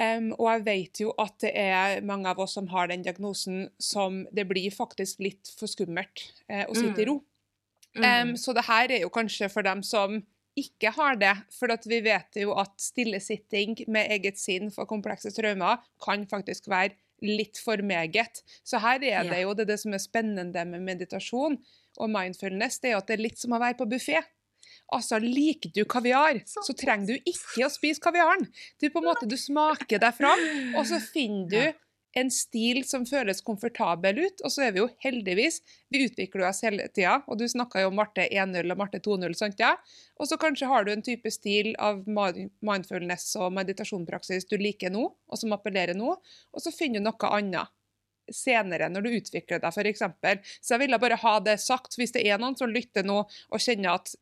Em, 0.00 0.30
og 0.38 0.48
jeg 0.48 0.64
vet 0.66 1.00
jo 1.02 1.12
at 1.20 1.36
det 1.44 1.52
er 1.60 2.00
mange 2.06 2.30
av 2.30 2.40
oss 2.40 2.56
som 2.56 2.68
har 2.72 2.88
den 2.90 3.04
diagnosen 3.04 3.68
som 3.82 4.22
det 4.34 4.46
blir 4.48 4.72
faktisk 4.74 5.20
litt 5.24 5.50
for 5.58 5.70
skummelt 5.70 6.24
uh, 6.48 6.64
å 6.66 6.76
sitte 6.76 7.04
i 7.04 7.08
ro. 7.10 7.20
Um, 7.94 8.02
Mm. 8.02 8.36
så 8.40 8.50
det 8.50 8.64
her 8.66 8.90
er 8.90 9.04
jo 9.04 9.10
kanskje 9.14 9.46
for 9.52 9.62
dem 9.62 9.84
som 9.86 10.16
ikke 10.58 10.90
har 10.96 11.18
det. 11.20 11.34
For 11.54 11.70
at 11.70 11.86
vi 11.86 12.00
vet 12.02 12.38
jo 12.40 12.54
at 12.58 12.74
stillesitting 12.80 13.84
med 13.86 14.10
eget 14.14 14.38
sinn 14.40 14.72
for 14.74 14.88
komplekse 14.90 15.30
traumer 15.34 15.82
kan 16.02 16.26
faktisk 16.30 16.68
være 16.70 16.96
litt 17.24 17.58
for 17.62 17.80
meget. 17.86 18.42
Så 18.66 18.80
her 18.82 19.02
er 19.02 19.28
det 19.30 19.42
jo 19.42 19.54
det, 19.54 19.66
er 19.66 19.72
det 19.72 19.80
som 19.80 19.94
er 19.94 20.02
spennende 20.02 20.64
med 20.68 20.82
meditasjon 20.84 21.58
og 22.02 22.10
mindfulness, 22.10 22.80
det 22.80 22.90
er 22.90 22.96
jo 22.96 23.02
at 23.02 23.10
det 23.10 23.18
er 23.18 23.26
litt 23.28 23.40
som 23.40 23.54
å 23.54 23.62
være 23.62 23.78
på 23.78 23.88
buffé. 23.90 24.20
Altså, 24.92 25.18
liker 25.22 25.72
du 25.74 25.84
kaviar, 25.88 26.42
så 26.46 26.74
trenger 26.76 27.14
du 27.14 27.30
ikke 27.30 27.64
å 27.66 27.72
spise 27.72 28.02
kaviaren. 28.02 28.44
Du 28.82 28.90
på 28.90 29.00
en 29.00 29.08
måte, 29.08 29.28
du 29.28 29.36
smaker 29.40 30.02
deg 30.02 30.16
fram, 30.16 30.44
og 30.76 30.84
så 30.88 31.00
finner 31.02 31.48
du 31.50 31.80
en 32.14 32.30
stil 32.30 32.82
som 32.86 33.04
føles 33.06 33.42
komfortabel 33.44 34.20
ut. 34.22 34.42
Og 34.46 34.52
så 34.54 34.66
er 34.66 34.74
vi 34.74 34.82
jo 34.82 34.88
heldigvis 35.04 35.60
Vi 35.92 36.04
utvikler 36.08 36.48
oss 36.48 36.62
hele 36.66 36.88
tida. 36.94 37.20
Og 37.30 37.38
du 37.38 37.46
snakka 37.50 37.84
jo 37.84 37.90
om 37.90 37.98
Marte 37.98 38.26
1.0 38.26 38.70
og 38.70 38.80
Marte 38.80 39.00
2.0, 39.02 39.34
sant 39.38 39.60
ja? 39.62 39.74
Og 40.18 40.30
så 40.30 40.38
kanskje 40.40 40.70
har 40.70 40.86
du 40.86 40.92
en 40.94 41.04
type 41.04 41.30
stil 41.34 41.72
av 41.82 42.02
mindfulness 42.06 43.32
og 43.42 43.54
meditasjonspraksis 43.58 44.48
du 44.50 44.56
liker 44.60 44.94
nå, 44.94 45.08
og 45.10 45.40
som 45.40 45.54
appellerer 45.56 45.98
nå, 45.98 46.14
og 46.14 46.62
så 46.62 46.74
finner 46.74 47.02
du 47.02 47.08
noe 47.08 47.34
annet 47.34 47.70
senere, 48.32 48.88
når 48.92 49.04
du 49.04 49.12
utvikler 49.18 49.60
deg, 49.62 49.74
f.eks. 49.74 50.02
Så 50.60 50.74
jeg 50.74 50.84
ville 50.84 51.00
bare 51.00 51.20
ha 51.20 51.36
det 51.44 51.58
sagt, 51.62 51.98
hvis 51.98 52.14
det 52.16 52.24
er 52.26 52.40
noen 52.40 52.56
som 52.58 52.72
lytter 52.72 53.06
nå 53.06 53.22
og 53.24 53.60
kjenner 53.62 53.98
at 53.98 54.14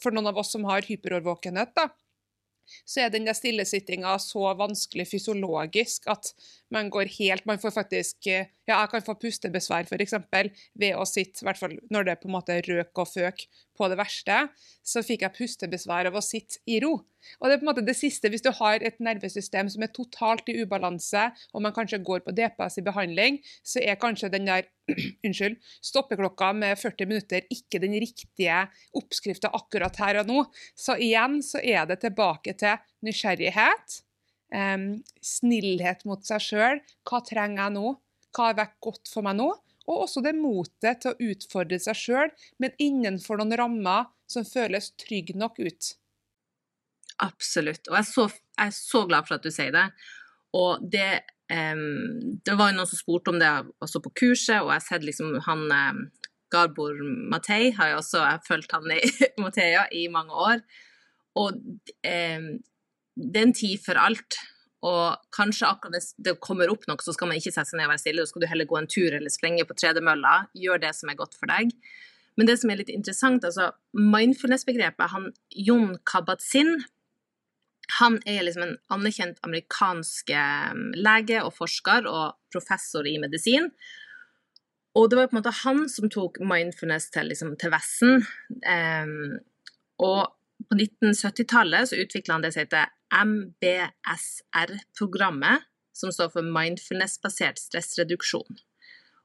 for 0.00 0.14
noen 0.14 0.30
av 0.30 0.40
oss 0.40 0.54
som 0.54 0.64
har 0.68 0.86
hyperårvåkenhet, 0.86 1.74
da, 1.76 1.90
så 2.84 3.04
er 3.04 3.12
den 3.12 3.26
der 3.28 3.36
stillesittinga 3.36 4.16
så 4.22 4.50
vanskelig 4.58 5.06
fysiologisk 5.10 6.08
at 6.10 6.32
man 6.74 6.90
går 6.90 7.10
helt 7.18 7.46
Man 7.46 7.60
får 7.62 7.74
faktisk 7.74 8.26
eh, 8.26 8.48
Ja, 8.66 8.80
jeg 8.80 8.90
kan 8.90 9.04
få 9.06 9.14
pustebesvær 9.22 9.86
f.eks. 9.86 10.16
ved 10.74 10.96
å 10.98 11.04
sitte, 11.06 11.38
i 11.42 11.46
hvert 11.46 11.60
fall 11.60 11.76
når 11.92 12.08
det 12.08 12.16
på 12.18 12.26
en 12.26 12.34
måte 12.34 12.56
røk 12.66 12.98
og 12.98 13.06
føk 13.12 13.44
på 13.76 13.88
det 13.92 13.98
verste, 14.00 14.38
så 14.82 15.02
fikk 15.06 15.22
jeg 15.22 15.34
pustebesvær 15.36 16.08
av 16.10 16.16
å 16.18 16.22
sitte 16.24 16.58
i 16.66 16.80
ro. 16.82 16.96
Og 17.38 17.46
det 17.46 17.56
er 17.56 17.60
på 17.60 17.66
en 17.66 17.70
måte 17.70 17.84
det 17.86 17.94
siste, 17.94 18.30
hvis 18.32 18.42
du 18.42 18.48
har 18.58 18.82
et 18.82 18.98
nervesystem 19.02 19.70
som 19.70 19.84
er 19.84 19.92
totalt 19.94 20.48
i 20.50 20.56
ubalanse, 20.58 21.28
og 21.54 21.62
man 21.62 21.74
kanskje 21.76 22.00
går 22.06 22.24
på 22.24 22.34
DPS 22.34 22.80
i 22.80 22.86
behandling, 22.88 23.38
så 23.62 23.84
er 23.84 24.00
kanskje 24.02 24.32
den 24.34 24.48
der 24.50 24.66
unnskyld, 25.26 25.60
stoppeklokka 25.84 26.50
med 26.58 26.74
40 26.80 27.10
minutter 27.12 27.46
ikke 27.52 27.82
den 27.82 27.94
riktige 28.02 28.64
oppskrifta 28.96 29.52
akkurat 29.54 30.02
her 30.02 30.24
og 30.24 30.32
nå. 30.32 30.42
Så 30.74 30.98
igjen 30.98 31.38
så 31.46 31.62
er 31.62 31.86
det 31.90 32.00
tilbake 32.02 32.56
til 32.58 32.82
nysgjerrighet, 33.06 34.00
em, 34.54 34.88
snillhet 35.24 36.04
mot 36.08 36.22
seg 36.26 36.42
sjøl. 36.42 36.82
Hva 37.08 37.22
trenger 37.26 37.62
jeg 37.64 37.76
nå? 37.76 37.94
Hva 38.36 38.50
har 38.50 38.58
vært 38.58 38.76
godt 38.84 39.10
for 39.10 39.26
meg 39.26 39.38
nå? 39.38 39.50
Og 39.86 40.02
også 40.06 40.22
det 40.24 40.34
motet 40.38 41.02
til 41.02 41.12
å 41.12 41.30
utfordre 41.30 41.78
seg 41.82 41.98
sjøl, 41.98 42.32
men 42.62 42.74
innenfor 42.82 43.38
noen 43.38 43.54
rammer 43.58 44.10
som 44.30 44.46
føles 44.46 44.90
trygge 44.98 45.36
nok 45.38 45.60
ut. 45.62 45.92
Absolutt. 47.22 47.86
Og 47.88 47.94
jeg 47.94 48.02
er, 48.02 48.10
så, 48.10 48.26
jeg 48.58 48.72
er 48.72 48.76
så 48.76 49.04
glad 49.08 49.28
for 49.28 49.38
at 49.38 49.46
du 49.46 49.52
sier 49.54 49.72
det. 49.74 49.86
Og 50.56 50.82
det 50.92 51.22
um, 51.52 52.38
Det 52.44 52.56
var 52.58 52.70
jo 52.70 52.78
noen 52.78 52.90
som 52.90 52.98
spurte 52.98 53.32
om 53.32 53.40
det 53.40 53.50
også 53.84 54.02
på 54.04 54.12
kurset, 54.22 54.58
og 54.60 54.72
jeg 54.72 54.80
har 54.80 54.86
sett 54.88 55.06
liksom 55.06 55.36
han 55.46 55.64
um, 55.70 56.02
Garbor 56.52 56.98
Matei, 57.30 57.72
har 57.74 57.92
jeg 57.92 58.00
også 58.00 58.20
jeg 58.22 58.38
har 58.38 58.44
fulgt 58.46 58.74
han 58.74 58.92
i 58.94 59.00
Matheia 59.42 59.86
i 59.94 60.06
mange 60.12 60.34
år. 60.50 60.62
Og 61.36 61.56
em, 62.06 62.56
det 63.16 63.40
er 63.40 63.48
en 63.48 63.56
tid 63.56 63.80
for 63.82 63.98
alt. 64.00 64.38
Og 64.86 65.16
kanskje 65.34 65.68
akkurat 65.68 65.96
hvis 65.96 66.12
det 66.22 66.36
kommer 66.44 66.70
opp 66.70 66.84
noe, 66.86 67.00
så 67.02 67.14
skal 67.16 67.30
man 67.30 67.40
ikke 67.40 67.54
sette 67.54 67.70
seg 67.70 67.80
ned 67.80 67.88
og 67.88 67.94
være 67.94 68.02
stille. 68.02 68.22
Da 68.22 68.30
skal 68.30 68.44
du 68.44 68.50
heller 68.50 68.68
gå 68.68 68.78
en 68.78 68.90
tur 68.90 69.16
eller 69.16 69.32
sprenge 69.32 69.64
på 69.66 69.76
tredemølla. 69.78 70.34
Gjør 70.56 70.82
det 70.84 70.92
som 70.98 71.10
er 71.10 71.18
godt 71.18 71.36
for 71.38 71.50
deg. 71.50 71.72
Men 72.36 72.50
det 72.50 72.58
som 72.60 72.70
er 72.70 72.82
litt 72.82 72.92
interessant, 72.92 73.46
altså 73.48 73.70
mindfulness-begrepet, 73.96 75.08
han 75.14 75.30
Jon 75.56 75.96
Kabat-Zinn, 76.04 76.74
han 78.00 78.18
er 78.26 78.42
liksom 78.44 78.64
en 78.66 78.74
anerkjent 78.92 79.38
amerikansk 79.46 80.32
eh, 80.34 80.72
lege 80.98 81.38
og 81.46 81.54
forsker 81.56 82.08
og 82.10 82.34
professor 82.52 83.06
i 83.08 83.16
medisin. 83.22 83.70
Og 84.96 85.10
det 85.10 85.18
var 85.18 85.30
på 85.30 85.36
en 85.36 85.40
måte 85.40 85.54
han 85.62 85.84
som 85.92 86.10
tok 86.12 86.40
mindfulness 86.44 87.10
til, 87.14 87.30
liksom, 87.30 87.54
til 87.60 87.72
Vesten. 87.72 88.24
Um, 88.64 89.36
og 90.02 90.32
på 90.66 90.78
1970-tallet 90.78 91.90
så 91.90 91.98
utvikla 92.00 92.36
han 92.36 92.44
det 92.46 92.54
som 92.54 92.64
heter 92.64 92.92
MBSR-programmet, 93.14 95.58
som 95.96 96.12
står 96.12 96.28
for 96.34 96.42
mindfulness-basert 96.44 97.58
stressreduksjon. 97.60 98.56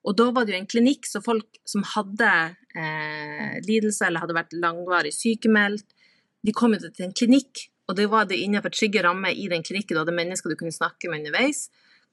Og 0.07 0.15
da 0.17 0.31
var 0.33 0.45
det 0.45 0.53
jo 0.55 0.59
en 0.61 0.73
klinikk, 0.73 1.03
så 1.05 1.21
folk 1.21 1.59
som 1.67 1.83
hadde 1.85 2.55
eh, 2.73 3.59
lidelse 3.67 4.05
eller 4.07 4.21
hadde 4.23 4.37
vært 4.37 4.57
langvarig 4.57 5.13
sykemeldt, 5.13 5.85
de 6.41 6.51
kom 6.57 6.73
ut 6.73 6.81
til 6.81 7.05
en 7.05 7.13
klinikk, 7.13 7.67
og 7.89 7.95
det 7.99 8.07
var 8.09 8.25
det 8.25 8.41
innenfor 8.41 8.71
trygge 8.73 9.03
rammer 9.05 9.31
i 9.35 9.49
den 9.51 9.63
klinikken, 9.67 9.95
du 9.95 10.01
hadde 10.01 10.15
mennesker 10.15 10.49
du 10.49 10.57
kunne 10.57 10.73
snakke 10.73 11.09
med 11.09 11.19
underveis, 11.21 11.59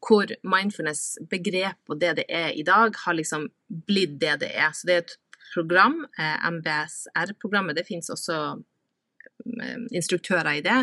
hvor 0.04 0.30
mindfulness-begrep 0.46 1.90
og 1.90 2.00
det 2.02 2.12
det 2.20 2.26
er 2.28 2.50
i 2.54 2.66
dag, 2.66 2.94
har 3.04 3.14
liksom 3.16 3.48
blitt 3.88 4.18
det 4.20 4.40
det 4.44 4.52
er. 4.54 4.70
Så 4.74 4.86
det 4.86 4.94
er 4.94 5.02
et 5.06 5.16
program, 5.54 6.04
eh, 6.18 6.50
MBSR-programmet, 6.50 7.76
det 7.76 7.86
finnes 7.88 8.12
også 8.12 8.36
eh, 9.62 9.78
instruktører 9.96 10.58
i 10.58 10.66
det, 10.66 10.82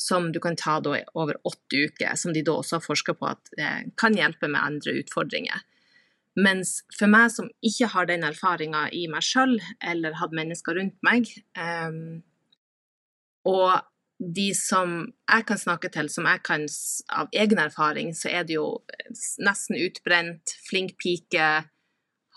som 0.00 0.30
du 0.32 0.40
kan 0.40 0.56
ta 0.56 0.78
over 0.80 1.36
åtte 1.44 1.84
uker, 1.84 2.14
som 2.16 2.32
de 2.32 2.42
da 2.46 2.54
også 2.56 2.78
har 2.78 2.86
forska 2.86 3.14
på 3.18 3.28
at 3.28 3.52
eh, 3.60 3.82
kan 4.00 4.16
hjelpe 4.16 4.48
med 4.48 4.62
andre 4.62 4.96
utfordringer. 5.02 5.60
Mens 6.40 6.78
for 6.96 7.10
meg 7.10 7.28
som 7.34 7.50
ikke 7.66 7.90
har 7.92 8.08
den 8.08 8.24
erfaringa 8.24 8.86
i 8.96 9.06
meg 9.12 9.24
sjøl, 9.26 9.58
eller 9.82 10.16
hatt 10.20 10.32
mennesker 10.36 10.78
rundt 10.78 10.96
meg, 11.04 11.28
um, 11.58 12.20
og 13.50 13.80
de 14.20 14.50
som 14.56 14.94
jeg 15.08 15.46
kan 15.48 15.60
snakke 15.60 15.90
til, 15.92 16.08
som 16.12 16.28
jeg 16.28 16.42
kan 16.46 16.64
av 17.16 17.28
egen 17.32 17.60
erfaring, 17.60 18.12
så 18.16 18.30
er 18.30 18.46
det 18.48 18.56
jo 18.58 18.66
nesten 19.40 19.80
utbrent, 19.80 20.54
flink 20.68 20.96
pike, 21.00 21.50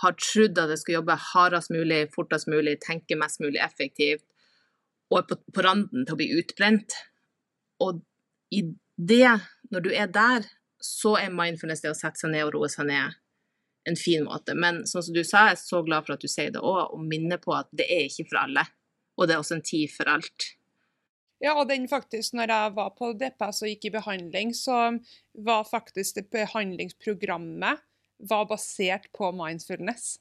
har 0.03 0.19
trodd 0.19 0.59
at 0.59 0.73
jeg 0.73 0.83
skal 0.83 0.97
jobbe 0.99 1.19
hardest 1.29 1.71
mulig, 1.71 2.05
fortest 2.15 2.49
mulig, 2.51 2.79
tenke 2.83 3.19
mest 3.19 3.43
mulig 3.43 3.61
effektivt, 3.63 4.25
og 5.11 5.21
er 5.21 5.27
på, 5.29 5.39
på 5.53 5.63
randen 5.63 6.07
til 6.07 6.15
å 6.15 6.19
bli 6.19 6.31
utbrent. 6.39 6.95
Og 7.83 8.01
i 8.53 8.63
det, 8.97 9.29
når 9.73 9.85
du 9.85 9.91
er 9.91 10.09
der, 10.13 10.47
så 10.83 11.15
er 11.19 11.33
mindfulness 11.33 11.83
det 11.83 11.91
å 11.93 11.97
sette 11.97 12.21
seg 12.21 12.33
ned 12.33 12.47
og 12.47 12.57
roe 12.57 12.71
seg 12.71 12.89
ned 12.89 13.19
en 13.89 13.99
fin 13.99 14.23
måte. 14.23 14.55
Men 14.55 14.83
sånn 14.87 15.05
som 15.07 15.15
du 15.15 15.23
sa, 15.23 15.47
jeg 15.47 15.57
er 15.57 15.61
så 15.61 15.81
glad 15.85 16.05
for 16.05 16.15
at 16.15 16.23
du 16.23 16.31
sier 16.31 16.51
det 16.53 16.63
òg, 16.63 16.95
og 16.95 17.07
minner 17.07 17.39
på 17.41 17.55
at 17.55 17.71
det 17.75 17.87
er 17.91 18.05
ikke 18.07 18.29
for 18.31 18.43
alle. 18.45 18.65
Og 19.19 19.27
det 19.27 19.35
er 19.35 19.43
også 19.43 19.57
en 19.59 19.65
tid 19.65 19.91
for 19.93 20.11
alt. 20.11 20.53
Ja, 21.43 21.57
og 21.59 21.67
den 21.67 21.89
faktisk, 21.91 22.37
når 22.37 22.53
jeg 22.53 22.75
var 22.77 22.93
på 22.95 23.09
DPS 23.19 23.63
og 23.65 23.71
gikk 23.73 23.89
i 23.89 23.95
behandling, 23.97 24.53
så 24.55 24.77
var 25.33 25.67
faktisk 25.67 26.21
det 26.21 26.29
behandlingsprogrammet 26.31 27.83
var 28.23 28.45
basert 28.47 29.09
på 29.15 29.33
mindfulness. 29.35 30.15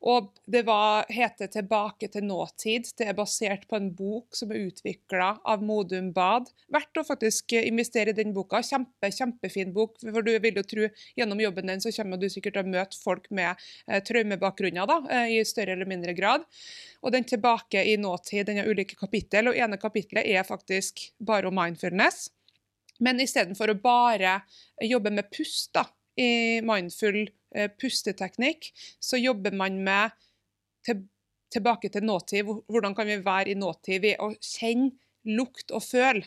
Og 0.00 0.30
det 0.46 0.62
var, 0.66 1.06
heter 1.08 1.46
'Tilbake 1.46 2.08
til 2.12 2.22
nåtid'. 2.22 2.92
Det 2.98 3.08
er 3.08 3.14
basert 3.14 3.66
på 3.68 3.76
en 3.76 3.90
bok 3.94 4.36
som 4.36 4.50
er 4.52 4.68
utvikla 4.68 5.38
av 5.44 5.62
Modum 5.62 6.12
Bad. 6.12 6.50
Verdt 6.72 7.00
å 7.00 7.06
faktisk 7.06 7.52
investere 7.52 8.10
i 8.10 8.18
den 8.18 8.34
boka. 8.34 8.62
Kjempe, 8.62 9.10
kjempefin 9.10 9.72
bok. 9.72 9.98
For 10.00 10.22
du 10.22 10.38
vil 10.38 10.60
jo 10.60 10.62
tro 10.62 10.88
gjennom 11.16 11.40
jobben 11.40 11.66
din 11.66 11.80
så 11.80 11.92
kommer 11.92 12.16
du 12.16 12.28
sikkert 12.28 12.58
til 12.58 12.64
å 12.64 12.74
møte 12.76 12.98
folk 13.02 13.30
med 13.30 13.56
eh, 13.88 14.02
traumebakgrunner 14.02 14.86
da, 14.86 14.98
eh, 15.10 15.38
i 15.38 15.44
større 15.44 15.72
eller 15.72 15.86
mindre 15.86 16.14
grad. 16.14 16.46
Og 17.02 17.12
den 17.12 17.24
'Tilbake 17.24 17.84
i 17.84 17.96
nåtid', 17.96 18.46
den 18.46 18.58
har 18.58 18.68
ulike 18.68 18.96
kapittel, 18.96 19.48
og 19.48 19.56
ene 19.56 19.76
kapittelet 19.76 20.26
er 20.26 20.42
faktisk 20.42 21.12
bare 21.20 21.48
om 21.48 21.54
mindfulness. 21.54 22.30
Men 23.00 23.20
istedenfor 23.20 23.70
å 23.70 23.80
bare 23.80 24.42
jobbe 24.82 25.10
med 25.10 25.30
pust 25.30 25.72
da, 25.72 25.84
i 26.18 26.60
mindful 26.60 27.28
Eh, 27.28 27.37
pusteteknikk, 27.80 28.70
så 29.00 29.20
jobber 29.20 29.54
man 29.56 29.78
med 29.84 30.16
til, 30.86 31.04
tilbake 31.52 31.90
til 31.92 32.04
nåtid. 32.04 32.48
Hvordan 32.68 32.96
kan 32.96 33.08
vi 33.08 33.20
være 33.24 33.52
i 33.52 33.58
nåtid 33.58 34.02
ved 34.04 34.20
å 34.24 34.32
kjenne, 34.36 34.92
lukt 35.28 35.72
og 35.74 35.82
føle? 35.84 36.24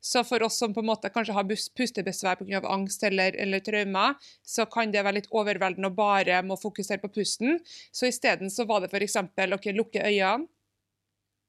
Så 0.00 0.22
for 0.24 0.42
oss 0.42 0.56
som 0.58 0.72
på 0.74 0.80
en 0.80 0.88
måte 0.88 1.10
kanskje 1.12 1.34
har 1.36 1.46
pustebesvær 1.76 2.38
pga. 2.40 2.62
angst 2.72 3.02
eller, 3.04 3.36
eller 3.36 3.60
traumer, 3.60 4.16
så 4.42 4.66
kan 4.66 4.92
det 4.92 5.04
være 5.04 5.20
litt 5.20 5.30
overveldende 5.30 5.90
å 5.90 5.96
bare 5.96 6.40
må 6.42 6.56
fokusere 6.56 7.02
på 7.02 7.12
pusten. 7.18 7.60
Så 7.92 8.08
isteden 8.08 8.50
så 8.50 8.64
var 8.64 8.82
det 8.82 8.90
f.eks. 8.92 9.18
ok, 9.58 9.70
lukke 9.76 10.02
øynene. 10.02 10.48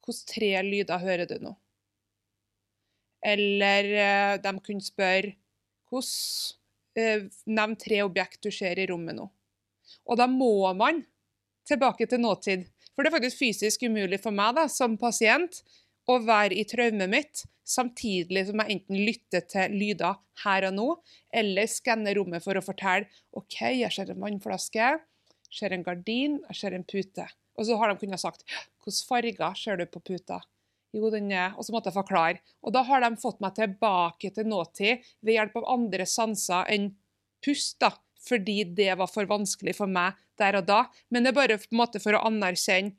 Hvilke 0.07 0.31
tre 0.31 0.51
lyder 0.63 1.03
hører 1.03 1.27
du 1.27 1.37
nå? 1.43 1.55
Eller 3.27 3.89
eh, 3.91 4.35
de 4.39 4.53
kunne 4.63 4.83
spørre 4.85 5.33
hvordan 5.89 6.11
eh, 6.11 6.56
nevn 6.97 7.75
tre 7.79 8.01
objekt 8.05 8.41
du 8.45 8.51
ser 8.53 8.79
i 8.79 8.87
rommet 8.89 9.17
nå. 9.17 9.27
Og 10.07 10.19
da 10.19 10.27
må 10.29 10.71
man 10.77 11.03
tilbake 11.67 12.07
til 12.09 12.21
nåtid. 12.23 12.65
For 12.95 13.03
det 13.03 13.11
er 13.11 13.17
faktisk 13.19 13.41
fysisk 13.41 13.83
umulig 13.85 14.19
for 14.23 14.35
meg 14.35 14.55
da, 14.57 14.65
som 14.71 14.97
pasient 14.99 15.61
å 16.07 16.17
være 16.23 16.55
i 16.57 16.65
traumet 16.67 17.11
mitt 17.11 17.43
samtidig 17.67 18.45
som 18.47 18.61
jeg 18.63 18.77
enten 18.77 18.99
lytter 19.03 19.43
til 19.51 19.75
lyder 19.75 20.19
her 20.45 20.69
og 20.69 20.75
nå, 20.77 20.87
eller 21.35 21.67
skanner 21.69 22.15
rommet 22.17 22.43
for 22.45 22.57
å 22.57 22.63
fortelle 22.63 23.09
OK, 23.35 23.59
jeg 23.75 23.91
ser 23.93 24.13
en 24.13 24.23
vannflaske, 24.23 24.87
jeg 25.47 25.59
ser 25.59 25.75
en 25.75 25.83
gardin, 25.83 26.39
jeg 26.47 26.61
ser 26.61 26.77
en 26.77 26.87
pute. 26.87 27.27
Og 27.57 27.67
så 27.67 27.77
har 27.79 27.91
de 27.91 27.99
kunnet 27.99 28.21
sagt 28.21 28.45
hvilke 28.85 29.03
farger 29.09 29.59
ser 29.59 29.81
du 29.81 29.87
på 29.91 30.03
puta? 30.13 30.39
Jo, 30.95 31.09
den 31.11 31.31
er 31.31 31.55
Og 31.57 31.65
så 31.65 31.73
måtte 31.75 31.91
jeg 31.91 31.97
forklare. 31.97 32.41
Og 32.63 32.73
da 32.75 32.83
har 32.87 33.03
de 33.03 33.11
fått 33.19 33.41
meg 33.43 33.55
tilbake 33.57 34.31
til 34.33 34.47
nåtid 34.47 35.03
ved 35.21 35.35
hjelp 35.35 35.57
av 35.59 35.71
andre 35.75 36.07
sanser 36.07 36.69
enn 36.73 36.93
pust, 37.43 37.79
da. 37.83 37.91
Fordi 38.27 38.63
det 38.75 38.95
var 38.99 39.07
for 39.11 39.27
vanskelig 39.29 39.75
for 39.77 39.91
meg 39.91 40.17
der 40.39 40.57
og 40.59 40.65
da. 40.67 40.85
Men 41.13 41.23
det 41.23 41.31
er 41.31 41.37
bare 41.37 41.59
på 41.61 41.69
en 41.71 41.81
måte 41.83 42.01
for 42.03 42.17
å 42.17 42.23
anerkjenne 42.27 42.95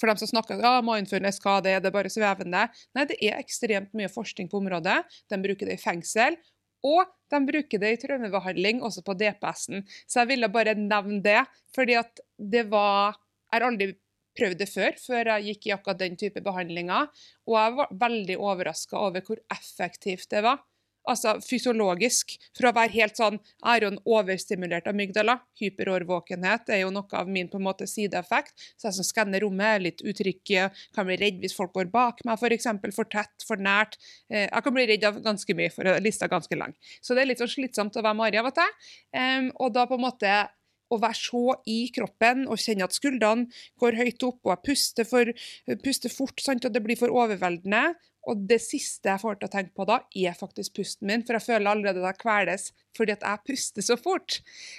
for 0.00 0.10
dem 0.10 0.18
som 0.18 0.30
snakker 0.30 0.58
ja, 0.58 0.80
mindfulness, 0.82 1.38
hva 1.44 1.60
det 1.62 1.76
er, 1.76 1.82
det 1.82 1.90
er 1.90 1.94
bare 1.94 2.10
svevende. 2.10 2.64
Nei, 2.96 3.04
det 3.06 3.18
er 3.22 3.38
ekstremt 3.38 3.92
mye 3.94 4.10
forskning 4.10 4.48
på 4.50 4.58
området. 4.58 5.04
De 5.30 5.38
bruker 5.42 5.70
det 5.70 5.76
i 5.78 5.82
fengsel. 5.82 6.38
Og 6.84 7.06
de 7.32 7.40
bruker 7.46 7.80
det 7.80 7.92
i 7.94 8.00
traumebehandling, 8.02 8.82
også 8.84 9.04
på 9.06 9.14
DPS-en. 9.20 9.84
Så 10.10 10.20
jeg 10.20 10.32
ville 10.34 10.50
bare 10.52 10.74
nevne 10.76 11.20
det, 11.24 11.40
fordi 11.76 11.96
at 12.00 12.24
det 12.38 12.66
var 12.72 13.20
Jeg 13.54 13.60
har 13.60 13.68
aldri 13.68 13.86
prøvd 14.38 14.60
det 14.60 14.70
før, 14.70 15.00
før 15.00 15.32
jeg 15.34 15.48
gikk 15.50 15.68
i 15.68 15.74
akkurat 15.76 16.02
den 16.02 16.20
type 16.20 16.42
behandlinger. 16.44 17.10
Og 17.48 17.58
jeg 17.58 17.80
var 17.80 17.98
veldig 18.04 18.38
overraska 18.38 19.00
over 19.00 19.24
hvor 19.26 19.42
effektivt 19.54 20.30
det 20.34 20.44
var. 20.46 20.62
Altså 21.04 21.34
fysiologisk. 21.44 22.32
For 22.56 22.70
å 22.70 22.74
være 22.76 22.94
helt 22.94 23.18
sånn 23.18 23.36
Jeg 23.36 23.68
er 23.74 23.84
jo 23.84 23.90
en 23.92 24.00
overstimulert 24.08 24.86
amygdala. 24.88 25.36
Hyperårvåkenhet 25.60 26.72
er 26.72 26.80
jo 26.84 26.92
noe 26.94 27.18
av 27.18 27.28
min 27.28 27.50
på 27.52 27.60
en 27.60 27.66
måte 27.66 27.88
sideeffekt. 27.90 28.54
Så 28.80 28.88
jeg 28.88 28.98
som 28.98 29.08
skanner 29.08 29.44
rommet, 29.44 29.66
er 29.68 29.84
litt 29.84 30.04
utrygg, 30.04 30.54
kan 30.96 31.08
bli 31.08 31.18
redd 31.20 31.42
hvis 31.42 31.56
folk 31.56 31.74
går 31.76 31.92
bak 31.92 32.24
meg 32.24 32.40
f.eks. 32.40 32.70
For, 32.80 32.96
for 32.96 33.12
tett, 33.12 33.46
for 33.46 33.60
nært. 33.60 33.98
Eh, 34.32 34.46
jeg 34.46 34.64
kan 34.64 34.76
bli 34.76 34.88
redd 34.88 35.04
av 35.08 35.20
ganske 35.24 35.56
mye, 35.56 35.72
for 35.74 35.88
lista 36.04 36.28
er 36.28 36.32
ganske 36.32 36.58
lang. 36.58 36.72
Så 37.04 37.16
det 37.16 37.24
er 37.24 37.32
litt 37.32 37.44
sånn 37.44 37.52
slitsomt 37.52 38.00
å 38.00 38.04
være 38.04 38.20
Mari 38.22 38.40
av 38.40 38.48
og 38.48 38.56
til. 38.56 39.50
Og 39.60 39.74
da 39.74 39.84
på 39.90 39.98
en 39.98 40.06
måte 40.06 40.36
å 40.92 40.98
være 41.00 41.18
så 41.18 41.58
i 41.70 41.78
kroppen 41.94 42.44
og 42.48 42.60
kjenne 42.60 42.86
at 42.86 42.96
skuldrene 42.96 43.46
går 43.80 43.98
høyt 44.00 44.26
opp, 44.26 44.40
og 44.44 44.52
jeg 44.52 44.64
puster, 44.68 45.08
for, 45.08 45.30
puster 45.84 46.12
fort, 46.12 46.42
sant, 46.42 46.66
og 46.66 46.74
det 46.74 46.82
blir 46.84 46.98
for 47.00 47.12
overveldende. 47.12 47.94
Og 48.30 48.40
det 48.48 48.56
siste 48.64 49.10
jeg 49.10 49.20
får 49.20 49.36
til 49.36 49.48
å 49.50 49.52
tenke 49.52 49.74
på 49.76 49.84
da, 49.88 49.98
er 50.16 50.36
faktisk 50.36 50.78
pusten 50.78 51.10
min, 51.10 51.24
for 51.26 51.36
jeg 51.36 51.44
føler 51.44 51.68
allerede 51.68 52.00
at 52.00 52.14
jeg 52.14 52.22
kveles 52.22 52.70
fordi 52.96 53.12
at 53.16 53.24
jeg 53.26 53.42
puster 53.50 53.84
så 53.84 53.98
fort. 54.00 54.38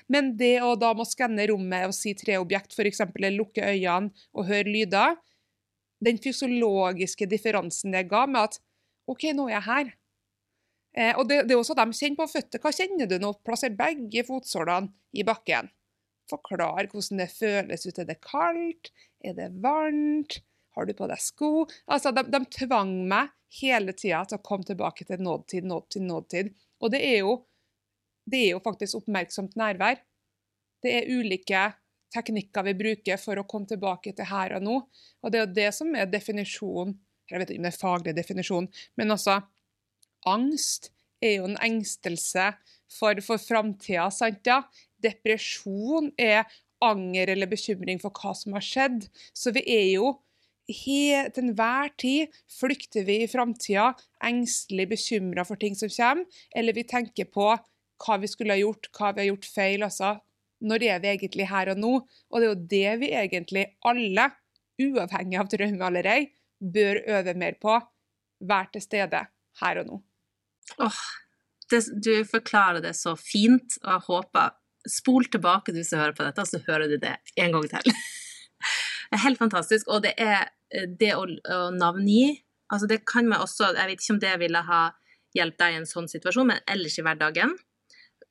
Men 0.09 0.31
det 0.39 0.55
å 0.65 0.71
da 0.79 0.93
må 0.97 1.05
skanne 1.05 1.45
rommet 1.51 1.89
og 1.89 1.93
si 1.93 2.15
tre 2.17 2.39
objekt, 2.41 2.73
f.eks. 2.73 3.03
lukke 3.35 3.67
øynene 3.67 4.25
og 4.33 4.47
høre 4.49 4.71
lyder, 4.71 5.19
den 6.05 6.17
fysiologiske 6.21 7.27
differansen 7.29 7.93
det 7.95 8.07
ga 8.09 8.25
med 8.29 8.49
at 8.49 8.59
OK, 9.11 9.29
nå 9.37 9.47
er 9.49 9.57
jeg 9.57 9.65
her. 9.67 9.93
Eh, 10.95 11.13
og 11.19 11.27
det, 11.29 11.43
det, 11.45 11.55
er 11.55 11.61
også 11.61 11.75
de 11.77 11.85
kjenner 11.91 12.19
på 12.21 12.29
føttene. 12.31 12.61
Hva 12.63 12.71
kjenner 12.73 13.09
du 13.09 13.17
nå? 13.21 13.33
Plasser 13.45 13.73
begge 13.75 14.23
fotsålene 14.25 14.93
i 15.13 15.25
bakken. 15.27 15.69
Forklar 16.29 16.89
hvordan 16.91 17.21
det 17.21 17.29
føles 17.33 17.85
ut. 17.85 18.01
Er 18.01 18.09
det 18.09 18.19
kaldt? 18.25 18.91
Er 19.23 19.37
det 19.37 19.51
varmt? 19.63 20.39
Har 20.75 20.87
du 20.87 20.93
på 20.97 21.07
deg 21.07 21.21
sko? 21.23 21.65
Altså, 21.87 22.11
de, 22.15 22.25
de 22.27 22.41
tvang 22.57 22.91
meg 23.07 23.31
hele 23.61 23.93
tida 23.95 24.23
til 24.27 24.39
å 24.39 24.43
komme 24.43 24.67
tilbake 24.67 25.07
til 25.07 25.21
nådtid, 25.23 25.67
nådtid, 25.69 26.03
nådtid. 26.09 26.51
Og 26.83 26.91
det 26.91 27.01
er, 27.05 27.21
jo, 27.23 27.37
det 28.27 28.41
er 28.41 28.53
jo 28.57 28.63
faktisk 28.65 28.99
oppmerksomt 28.99 29.55
nærvær. 29.59 30.01
Det 30.83 30.91
er 30.91 31.11
ulike 31.13 31.69
teknikker 32.15 32.67
vi 32.67 32.75
bruker 32.77 33.19
for 33.21 33.39
å 33.39 33.47
komme 33.47 33.69
tilbake 33.69 34.13
til 34.15 34.27
her 34.29 34.57
og 34.57 34.65
nå. 34.65 34.75
Og 35.23 35.31
det 35.31 35.39
er 35.39 35.45
jo 35.45 35.55
det 35.57 35.69
som 35.77 35.95
er 35.95 36.11
definisjonen 36.11 36.97
Jeg 37.25 37.41
vet 37.41 37.49
ikke 37.49 37.57
om 37.57 37.65
det 37.65 37.69
er 37.71 37.81
faglig 37.81 38.11
definisjon, 38.13 38.67
men 39.01 39.13
altså 39.15 39.39
Angst 40.29 40.91
er 41.25 41.39
jo 41.39 41.47
en 41.47 41.57
engstelse 41.63 42.51
for, 42.91 43.17
for 43.25 43.41
framtida, 43.41 44.11
sant 44.13 44.45
ja? 44.45 44.59
Depresjon 45.05 46.11
er 46.17 46.43
anger 46.83 47.31
eller 47.33 47.49
bekymring 47.49 48.01
for 48.01 48.13
hva 48.15 48.33
som 48.37 48.55
har 48.57 48.65
skjedd. 48.65 49.05
Så 49.33 49.53
vi 49.55 49.63
er 49.71 49.87
jo 49.95 50.15
til 50.65 51.43
enhver 51.43 51.91
tid 52.01 52.33
flykter 52.49 53.05
vi 53.05 53.19
i 53.23 53.29
framtida 53.29 53.91
engstelig 54.25 54.87
bekymra 54.95 55.45
for 55.45 55.61
ting 55.61 55.77
som 55.77 55.91
kommer, 55.93 56.25
eller 56.55 56.73
vi 56.73 56.87
tenker 56.89 57.29
på 57.29 57.51
hva 57.53 58.17
vi 58.19 58.27
skulle 58.27 58.57
ha 58.57 58.59
gjort, 58.59 58.89
hva 58.97 59.13
vi 59.13 59.23
har 59.23 59.29
gjort 59.33 59.45
feil. 59.45 59.83
altså 59.85 60.17
når 60.65 60.83
er 60.87 60.99
vi 61.03 61.11
egentlig 61.11 61.47
her 61.49 61.71
og 61.73 61.79
nå? 61.79 61.93
Og 62.31 62.39
det 62.39 62.45
er 62.45 62.49
jo 62.49 62.67
det 62.71 62.93
vi 63.01 63.11
egentlig 63.13 63.65
alle, 63.85 64.29
uavhengig 64.81 65.39
av 65.39 65.49
traume 65.51 65.89
eller 65.89 66.27
bør 66.59 67.01
øve 67.17 67.35
mer 67.37 67.57
på. 67.61 67.77
Vær 68.39 68.71
til 68.71 68.83
stede 68.83 69.21
her 69.61 69.81
og 69.81 69.89
nå. 69.89 70.01
Åh, 70.81 70.87
oh, 70.87 71.81
du 72.03 72.13
forklarer 72.27 72.81
det 72.83 72.95
så 72.97 73.15
fint, 73.19 73.77
og 73.83 73.91
jeg 73.91 74.05
håper 74.09 74.55
Spol 74.89 75.27
tilbake 75.31 75.73
du 75.75 75.81
som 75.83 76.01
hører 76.01 76.15
på 76.17 76.25
dette, 76.25 76.45
så 76.45 76.61
hører 76.67 76.91
du 76.91 76.97
det 77.01 77.15
en 77.41 77.55
gang 77.55 77.67
til. 77.71 77.91
Det 79.05 79.19
er 79.19 79.21
helt 79.27 79.39
fantastisk. 79.39 79.87
Og 79.93 80.01
det 80.03 80.15
er 80.17 80.47
eh, 80.73 80.87
det 80.89 81.11
å, 81.15 81.25
å 81.29 81.59
navngi 81.75 82.41
altså 82.73 82.87
Det 82.89 83.03
kan 83.05 83.27
man 83.29 83.43
også 83.43 83.67
Jeg 83.77 83.91
vet 83.91 84.01
ikke 84.01 84.13
om 84.15 84.21
det 84.23 84.31
ville 84.41 84.61
ha 84.65 84.79
hjulpet 85.35 85.59
deg 85.61 85.75
i 85.75 85.77
en 85.81 85.87
sånn 85.89 86.07
situasjon, 86.09 86.47
men 86.49 86.63
ellers 86.71 86.95
i 86.97 87.03
hverdagen 87.05 87.53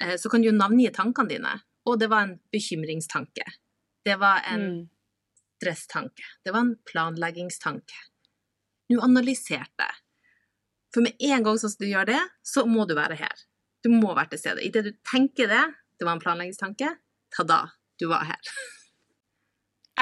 eh, 0.01 0.15
så 0.21 0.31
kan 0.33 0.43
du 0.43 0.49
jo 0.49 0.57
navngi 0.57 0.89
tankene 0.97 1.31
dine. 1.31 1.53
Og 1.85 1.99
det 2.01 2.09
var 2.11 2.25
en 2.25 2.39
bekymringstanke. 2.53 3.45
Det 4.05 4.17
var 4.21 4.41
en 4.49 4.65
mm. 4.65 4.79
stresstanke. 5.61 6.25
Det 6.45 6.55
var 6.55 6.65
en 6.65 6.75
planleggingstanke. 6.89 8.01
Du 8.89 8.97
analyserte. 9.05 9.91
For 10.97 11.05
med 11.05 11.21
en 11.29 11.45
gang 11.45 11.61
som 11.61 11.77
du 11.77 11.87
gjør 11.91 12.09
det, 12.09 12.23
så 12.41 12.65
må 12.69 12.89
du 12.89 12.97
være 12.97 13.21
her. 13.21 13.45
Du 13.85 13.91
må 13.93 14.15
være 14.17 14.33
til 14.33 14.43
stede. 14.47 14.65
Idet 14.65 14.87
du 14.89 14.93
tenker 15.05 15.51
det, 15.51 15.65
det 16.05 16.11
var 16.11 16.19
en 16.19 16.25
planleggingstanke, 16.25 16.95
ta-da, 17.35 17.65
du 18.01 18.09
var 18.13 18.29
her. 18.29 18.55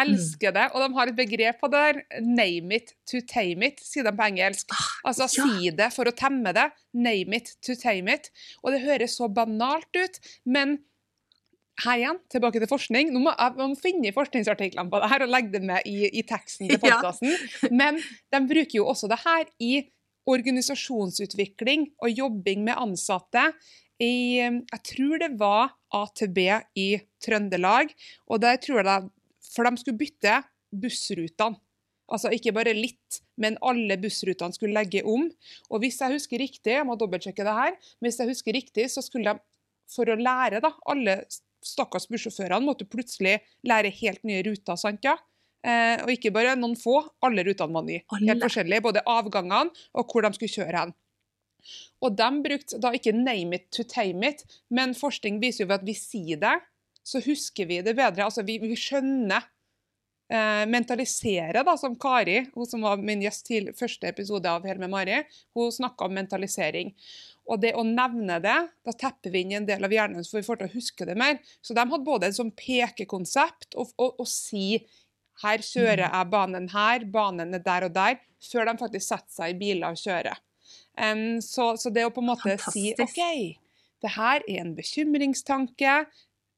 Elsker 0.03 0.55
det. 0.57 0.69
Og 0.73 0.81
de 0.81 0.95
har 0.97 1.11
et 1.11 1.17
begrep 1.17 1.59
på 1.61 1.69
det 1.73 1.81
der. 1.85 1.99
Name 2.25 2.79
it 2.79 2.95
to 3.09 3.21
tame 3.29 3.69
it, 3.69 3.83
sier 3.85 4.07
de 4.07 4.13
på 4.17 4.25
engelsk. 4.25 4.73
Ah, 4.73 4.87
altså 5.11 5.29
ja. 5.29 5.49
si 5.51 5.73
det 5.77 5.91
for 5.93 6.09
å 6.09 6.15
temme 6.17 6.55
det. 6.57 6.71
Name 6.97 7.43
it 7.43 7.53
to 7.65 7.77
tame 7.79 8.17
it. 8.17 8.31
Og 8.63 8.73
det 8.73 8.81
høres 8.87 9.19
så 9.21 9.29
banalt 9.29 10.01
ut, 10.01 10.19
men 10.49 10.79
her 11.83 11.99
igjen, 11.99 12.21
tilbake 12.33 12.61
til 12.63 12.71
forskning. 12.71 13.13
Nå 13.13 13.23
må 13.25 13.33
jeg 13.37 13.57
må 13.59 13.69
finne 13.81 14.15
forskningsartiklene 14.17 14.93
på 14.93 15.01
det 15.03 15.11
her 15.13 15.25
og 15.25 15.33
legge 15.33 15.55
det 15.55 15.63
med 15.67 15.89
i, 15.89 16.07
i 16.09 16.25
teksten 16.29 16.71
til 16.71 16.81
podkasten. 16.83 17.33
Ja. 17.63 17.73
Men 17.73 17.99
de 18.33 18.41
bruker 18.49 18.79
jo 18.79 18.89
også 18.91 19.09
det 19.11 19.21
her 19.23 19.45
i 19.63 19.75
organisasjonsutvikling 20.31 21.89
og 22.03 22.13
jobbing 22.15 22.63
med 22.67 22.79
ansatte 22.79 23.49
i 24.03 24.15
Jeg 24.43 24.83
tror 24.89 25.23
det 25.23 25.33
var 25.41 25.75
AtB 25.95 26.39
i 26.79 26.89
Trøndelag. 27.23 27.93
Og 28.29 28.43
der 28.43 28.59
tror 28.63 28.83
jeg 28.83 28.89
det, 28.89 29.13
For 29.53 29.69
de 29.69 29.79
skulle 29.81 30.01
bytte 30.01 30.41
bussrutene. 30.73 31.61
Altså 32.13 32.29
ikke 32.35 32.53
bare 32.53 32.75
litt, 32.77 33.23
men 33.41 33.57
alle 33.65 33.97
bussrutene 34.01 34.53
skulle 34.53 34.77
legge 34.77 35.01
om. 35.09 35.31
Og 35.71 35.81
hvis 35.81 36.01
jeg 36.03 36.13
husker 36.13 36.41
riktig, 36.43 36.75
jeg 36.75 36.85
må 36.85 36.97
dobbeltsjekke 37.01 37.47
det 37.47 37.55
her, 37.57 37.77
men 38.01 38.09
hvis 38.09 38.21
jeg 38.21 38.29
husker 38.29 38.57
riktig, 38.57 38.89
så 38.93 39.05
skulle 39.05 39.33
de 39.33 39.41
for 39.93 40.09
å 40.09 40.19
lære 40.19 40.61
da, 40.65 40.73
alle 40.93 41.23
stakkars 41.65 42.09
bussjåførene 42.11 42.67
måtte 42.67 42.89
plutselig 42.91 43.39
lære 43.69 43.93
helt 44.03 44.25
nye 44.29 44.43
ruter. 44.45 44.77
sant 44.81 45.05
ja? 45.07 45.15
Eh, 45.63 46.03
og 46.03 46.11
ikke 46.11 46.33
bare 46.35 46.57
noen 46.59 46.75
få, 46.79 46.99
alle 47.23 47.45
rutene 47.47 47.77
var 47.77 47.87
nye. 47.87 48.03
Helt 48.19 48.45
forskjellige, 48.45 48.85
både 48.89 49.05
avgangene 49.09 49.71
og 49.95 50.11
hvor 50.11 50.27
de 50.27 50.33
skulle 50.37 50.57
kjøre 50.57 50.81
hen. 50.81 50.95
Og 52.03 52.17
de 52.19 52.29
brukte 52.45 52.81
da 52.83 52.93
ikke 52.97 53.15
'name 53.15 53.55
it 53.55 53.71
to 53.71 53.85
tame 53.85 54.33
it', 54.33 54.45
men 54.71 54.95
forskning 54.95 55.41
viser 55.41 55.67
jo 55.67 55.75
at 55.75 55.87
vi 55.87 55.95
sier 55.95 56.37
det, 56.37 56.61
så 57.05 57.21
husker 57.21 57.67
vi 57.67 57.83
det 57.83 57.97
bedre. 57.97 58.25
Altså 58.25 58.45
vi, 58.47 58.59
vi 58.59 58.77
skjønner. 58.77 59.43
Eh, 60.33 60.67
mentalisere, 60.67 61.61
da, 61.63 61.75
som 61.77 61.93
Kari, 62.01 62.47
hun 62.55 62.67
som 62.67 62.81
var 62.81 62.97
min 62.97 63.21
gjest 63.21 63.45
til 63.51 63.67
første 63.77 64.09
episode 64.09 64.49
av 64.49 64.65
Hel 64.65 64.79
med 64.81 64.89
Mari, 64.89 65.19
hun 65.53 65.69
snakka 65.69 66.07
om 66.07 66.15
mentalisering. 66.17 66.95
Og 67.53 67.61
det 67.61 67.75
å 67.77 67.83
nevne 67.85 68.39
det, 68.41 68.55
da 68.87 68.95
tepper 68.97 69.35
vi 69.35 69.43
inn 69.45 69.53
en 69.59 69.67
del 69.69 69.85
av 69.85 69.93
hjernen 69.93 70.25
så 70.25 70.39
vi 70.39 70.45
får 70.47 70.63
til 70.63 70.71
å 70.71 70.73
huske 70.73 71.05
det 71.05 71.19
mer. 71.21 71.37
Så 71.61 71.77
de 71.77 71.85
hadde 71.85 72.07
både 72.07 72.31
en 72.31 72.39
sånn 72.39 72.55
pekekonsept 72.57 73.77
og, 73.77 73.93
og, 73.99 74.23
og 74.23 74.31
si 74.31 74.79
her 75.43 75.65
kjører 75.67 76.07
jeg 76.07 76.31
banen 76.33 76.71
her, 76.73 77.05
banen 77.13 77.59
er 77.59 77.67
der 77.67 77.89
og 77.91 77.95
der, 77.99 78.17
før 78.47 78.71
de 78.71 78.79
faktisk 78.81 79.09
setter 79.09 79.37
seg 79.37 79.53
i 79.53 79.59
biler 79.59 79.93
og 79.93 80.01
kjører. 80.01 80.41
Um, 81.01 81.41
så, 81.41 81.73
så, 81.81 81.91
det 81.91 82.05
å 82.05 82.13
på 82.13 82.21
en 82.21 82.33
måte 82.33 82.51
Fantastisk. 82.59 82.77
si 82.77 82.93
OK, 83.01 83.57
det 84.05 84.13
her 84.19 84.45
er 84.45 84.61
en 84.67 84.77
bekymringstanke. 84.77 86.03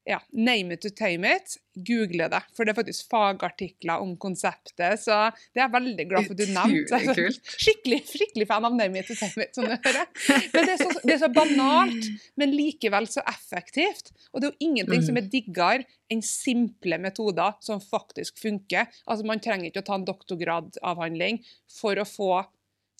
Ja, 0.05 0.19
name 0.29 0.75
it 0.75 0.81
to 0.81 0.89
tame 0.93 1.25
it. 1.25 1.55
Google 1.73 2.27
det, 2.29 2.41
for 2.53 2.61
det 2.61 2.75
er 2.75 2.77
faktisk 2.77 3.07
fagartikler 3.09 4.03
om 4.03 4.11
konseptet. 4.21 4.99
Så 5.01 5.15
det 5.49 5.63
er 5.63 5.63
jeg 5.63 5.73
veldig 5.73 6.05
glad 6.11 6.27
for 6.27 6.35
at 6.35 6.43
du 6.43 6.51
nevnte. 6.53 6.99
Altså, 6.99 7.55
skikkelig, 7.57 7.99
skikkelig 8.11 8.45
fan 8.51 8.67
av 8.69 8.75
name 8.77 9.01
it 9.01 9.09
to 9.09 9.17
tame 9.17 9.47
it, 9.47 9.57
Sånn 9.57 9.71
det. 9.71 9.79
Men 10.53 10.69
det 10.69 10.75
er, 10.75 10.83
så, 10.83 10.91
det 11.01 11.15
er, 11.15 11.21
så, 11.23 11.31
banalt, 11.33 12.09
men 12.37 12.53
likevel 12.53 13.09
så 13.09 13.23
effektivt. 13.29 14.13
Og 14.31 14.43
det 14.43 14.51
er 14.51 14.53
jo 14.53 14.69
ingenting 14.69 15.01
mm. 15.01 15.07
som 15.09 15.17
er 15.17 15.31
diggere 15.33 15.87
enn 16.13 16.21
simple 16.25 17.01
metoder 17.01 17.57
som 17.65 17.81
faktisk 17.81 18.37
funker. 18.43 18.91
Altså 19.09 19.25
Man 19.25 19.41
trenger 19.41 19.71
ikke 19.71 19.81
å 19.81 19.89
ta 19.89 19.97
en 19.97 20.05
doktorgradavhandling 20.05 21.41
for 21.79 21.97
å 21.97 22.05
få 22.05 22.31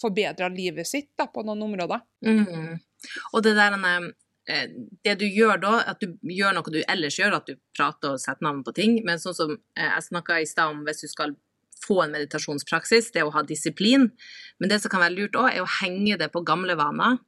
forbedra 0.01 0.49
livet 0.51 0.87
sitt 0.87 1.11
da, 1.17 1.27
på 1.31 1.43
noen 1.45 1.63
områder. 1.65 2.03
Mm. 2.25 2.77
Og 3.33 3.43
det 3.45 3.55
der 3.57 3.77
eh, 3.77 4.67
det 5.05 5.15
du 5.21 5.25
gjør 5.27 5.61
da, 5.61 5.73
at 5.93 6.03
du 6.03 6.15
gjør 6.31 6.57
noe 6.57 6.73
du 6.73 6.81
ellers 6.83 7.19
gjør, 7.19 7.39
at 7.39 7.49
du 7.49 7.57
prater 7.77 8.15
og 8.15 8.21
setter 8.21 8.47
navn 8.47 8.63
på 8.65 8.75
ting, 8.75 8.99
men 9.07 9.21
sånn 9.21 9.37
som 9.37 9.55
eh, 9.55 9.89
jeg 9.89 10.07
snakka 10.09 10.41
i 10.41 10.49
stad 10.49 10.73
om 10.73 10.83
hvis 10.87 11.05
du 11.05 11.11
skal 11.11 11.35
få 11.85 12.01
en 12.03 12.13
meditasjonspraksis, 12.15 13.11
det 13.13 13.25
å 13.25 13.33
ha 13.35 13.43
disiplin. 13.45 14.09
Men 14.59 14.71
det 14.71 14.81
som 14.81 14.91
kan 14.93 15.03
være 15.03 15.17
lurt 15.17 15.35
òg, 15.39 15.49
er 15.51 15.63
å 15.63 15.73
henge 15.81 16.17
det 16.21 16.31
på 16.33 16.43
gamle 16.47 16.77
vaner. 16.79 17.19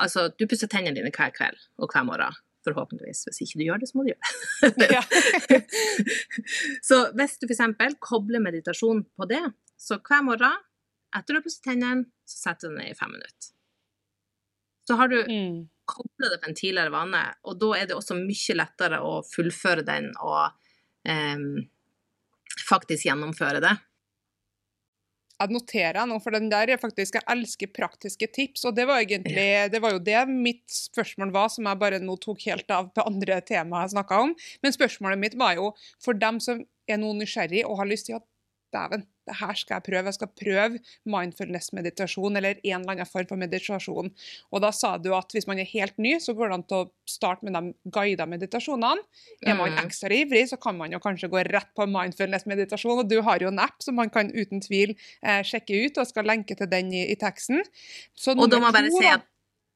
Altså, 0.00 0.30
du 0.32 0.46
pusser 0.48 0.70
tennene 0.70 0.96
dine 0.96 1.12
hver 1.12 1.34
kveld 1.34 1.58
og 1.80 1.92
hver 1.92 2.06
morgen. 2.08 2.38
Forhåpentligvis. 2.64 3.24
Hvis 3.28 3.40
ikke 3.44 3.58
du 3.60 3.64
gjør 3.66 3.80
det, 3.80 3.88
så 3.88 3.96
må 3.96 4.04
du 4.04 4.10
gjøre 4.12 4.72
det. 4.80 5.60
så 6.88 7.02
hvis 7.16 7.38
du 7.40 7.46
f.eks. 7.48 7.96
kobler 8.04 8.42
meditasjon 8.44 9.04
på 9.16 9.28
det, 9.28 9.42
så 9.80 9.96
hver 10.04 10.24
morgen 10.26 10.58
etter 11.16 11.36
å 11.36 11.40
ha 11.40 11.44
pusset 11.44 11.64
tennene, 11.66 12.08
så 12.28 12.44
setter 12.46 12.68
du 12.68 12.74
den 12.74 12.84
ned 12.84 12.94
i 12.94 12.98
fem 12.98 13.12
minutter. 13.12 13.52
Så 14.88 14.96
har 14.98 15.10
du 15.10 15.20
mm. 15.22 15.58
kobla 15.90 16.30
det 16.32 16.40
på 16.42 16.50
en 16.50 16.56
tidligere 16.58 16.94
vane, 16.94 17.20
og 17.46 17.60
da 17.60 17.74
er 17.78 17.90
det 17.90 17.98
også 17.98 18.16
mye 18.18 18.56
lettere 18.58 19.02
å 19.06 19.20
fullføre 19.26 19.84
den 19.86 20.10
og 20.18 20.50
um, 21.06 21.62
faktisk 22.66 23.06
gjennomføre 23.06 23.62
det. 23.62 23.76
Jeg 25.40 25.54
noterer 25.54 26.04
nå, 26.04 26.18
for 26.20 26.36
den 26.36 26.50
der 26.52 26.68
er 26.68 26.80
faktisk 26.80 27.16
Jeg 27.16 27.24
elsker 27.32 27.70
praktiske 27.72 28.26
tips, 28.34 28.66
og 28.68 28.74
det 28.76 28.84
var 28.90 29.00
egentlig 29.00 29.70
det 29.72 29.80
var 29.80 29.94
jo 29.94 30.02
det 30.04 30.24
mitt 30.28 30.66
spørsmål 30.68 31.32
var, 31.32 31.48
som 31.54 31.68
jeg 31.70 31.80
bare 31.80 32.02
nå 32.02 32.18
tok 32.20 32.44
helt 32.50 32.74
av 32.74 32.90
på 32.92 33.06
andre 33.08 33.38
temaer 33.48 33.86
jeg 33.86 33.94
snakka 33.94 34.20
om. 34.26 34.34
Men 34.60 34.76
spørsmålet 34.76 35.22
mitt 35.22 35.38
var 35.40 35.56
jo 35.56 35.70
for 36.02 36.18
dem 36.18 36.42
som 36.44 36.60
er 36.90 37.00
noe 37.00 37.16
nysgjerrig 37.16 37.64
og 37.64 37.78
har 37.80 37.88
lyst 37.88 38.10
til 38.10 38.18
at 38.18 38.26
dæven, 38.74 39.06
det 39.30 39.38
her 39.38 39.58
skal 39.58 39.78
jeg 39.78 39.86
prøve. 39.86 40.10
Jeg 40.10 40.18
skal 40.18 40.30
prøve 40.42 40.80
mindfulness-meditasjon 41.14 42.38
eller 42.40 42.58
en 42.58 42.82
eller 42.82 42.94
annen 42.96 43.08
form 43.08 43.28
for 43.30 43.40
meditasjon. 43.40 44.10
Og 44.50 44.64
da 44.64 44.72
sa 44.74 44.96
du 44.98 45.10
at 45.16 45.34
hvis 45.34 45.48
man 45.50 45.60
er 45.62 45.68
helt 45.70 45.96
ny, 46.02 46.16
så 46.22 46.34
går 46.36 46.50
det 46.50 46.58
an 46.58 46.66
til 46.70 46.82
å 46.82 46.90
starte 47.08 47.46
med 47.46 47.56
de 47.56 47.92
guida 47.94 48.26
meditasjonene. 48.30 49.06
Er 49.46 49.58
man 49.58 49.74
mm. 49.74 49.82
ekstra 49.84 50.14
ivrig, 50.16 50.46
så 50.50 50.58
kan 50.60 50.78
man 50.78 50.94
jo 50.94 51.02
kanskje 51.02 51.30
gå 51.32 51.44
rett 51.48 51.70
på 51.76 51.86
mindfulness-meditasjon. 51.90 53.04
Og 53.04 53.10
du 53.10 53.20
har 53.26 53.42
jo 53.42 53.50
en 53.52 53.62
app 53.62 53.82
som 53.84 53.98
man 54.00 54.12
kan 54.12 54.32
uten 54.34 54.62
tvil 54.64 54.96
eh, 54.96 55.42
sjekke 55.46 55.84
ut, 55.86 56.00
og 56.00 56.08
skal 56.10 56.28
lenke 56.28 56.58
til 56.58 56.70
den 56.70 56.92
i, 56.94 57.06
i 57.12 57.18
teksten. 57.20 57.62
Så 58.16 58.36
og 58.36 58.48
da 58.50 58.60
må 58.60 58.70
jeg 58.70 58.78
bare 58.80 58.96
si 58.96 59.10
at 59.10 59.28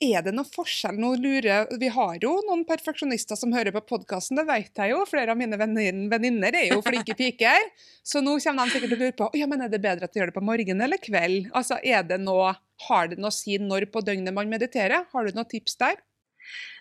er 0.03 0.25
det 0.25 0.33
noen 0.35 0.47
forskjell? 0.47 0.97
Nå 0.99 1.13
lurer, 1.23 1.69
Vi 1.79 1.87
har 1.87 2.17
jo 2.21 2.33
noen 2.47 2.65
perfeksjonister 2.67 3.39
som 3.39 3.53
hører 3.55 3.71
på 3.71 3.83
podkasten, 3.93 4.35
det 4.35 4.43
vet 4.49 4.75
jeg 4.75 4.91
jo. 4.91 5.05
Flere 5.07 5.31
av 5.31 5.39
mine 5.39 5.57
venninner 5.57 6.57
er 6.59 6.73
jo 6.73 6.81
flinke 6.83 7.15
piker. 7.21 7.69
Så 8.03 8.21
nå 8.21 8.35
kommer 8.43 8.67
de 8.67 8.75
sikkert 8.75 8.91
til 8.91 8.99
å 8.99 9.03
lure 9.05 9.15
på 9.15 9.29
ja, 9.39 9.47
men 9.47 9.63
er 9.63 9.71
det 9.71 9.81
bedre 9.83 10.09
at 10.09 10.13
de 10.13 10.19
gjør 10.19 10.33
det 10.33 10.37
på 10.37 10.43
morgen 10.45 10.83
eller 10.83 11.01
kveld. 11.01 11.49
Altså, 11.55 11.79
er 11.81 12.03
det 12.03 12.19
noe, 12.23 12.53
Har 12.89 13.07
det 13.07 13.21
noe 13.21 13.31
å 13.31 13.35
si 13.35 13.55
når 13.57 13.87
på 13.93 14.03
døgnet 14.03 14.35
man 14.35 14.51
mediterer? 14.51 15.07
Har 15.13 15.25
du 15.25 15.31
noen 15.31 15.47
tips 15.47 15.79
der? 15.79 16.01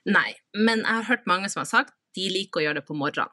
Nei, 0.04 0.34
men 0.52 0.82
jeg 0.82 0.90
har 0.90 1.06
hørt 1.08 1.30
mange 1.30 1.48
som 1.48 1.62
har 1.62 1.70
sagt 1.70 1.94
de 2.14 2.28
liker 2.30 2.60
å 2.60 2.64
gjøre 2.66 2.82
det 2.82 2.88
på 2.88 2.98
morgenen. 2.98 3.30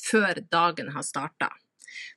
Før 0.00 0.38
dagen 0.50 0.90
har 0.94 1.04
starta. 1.06 1.50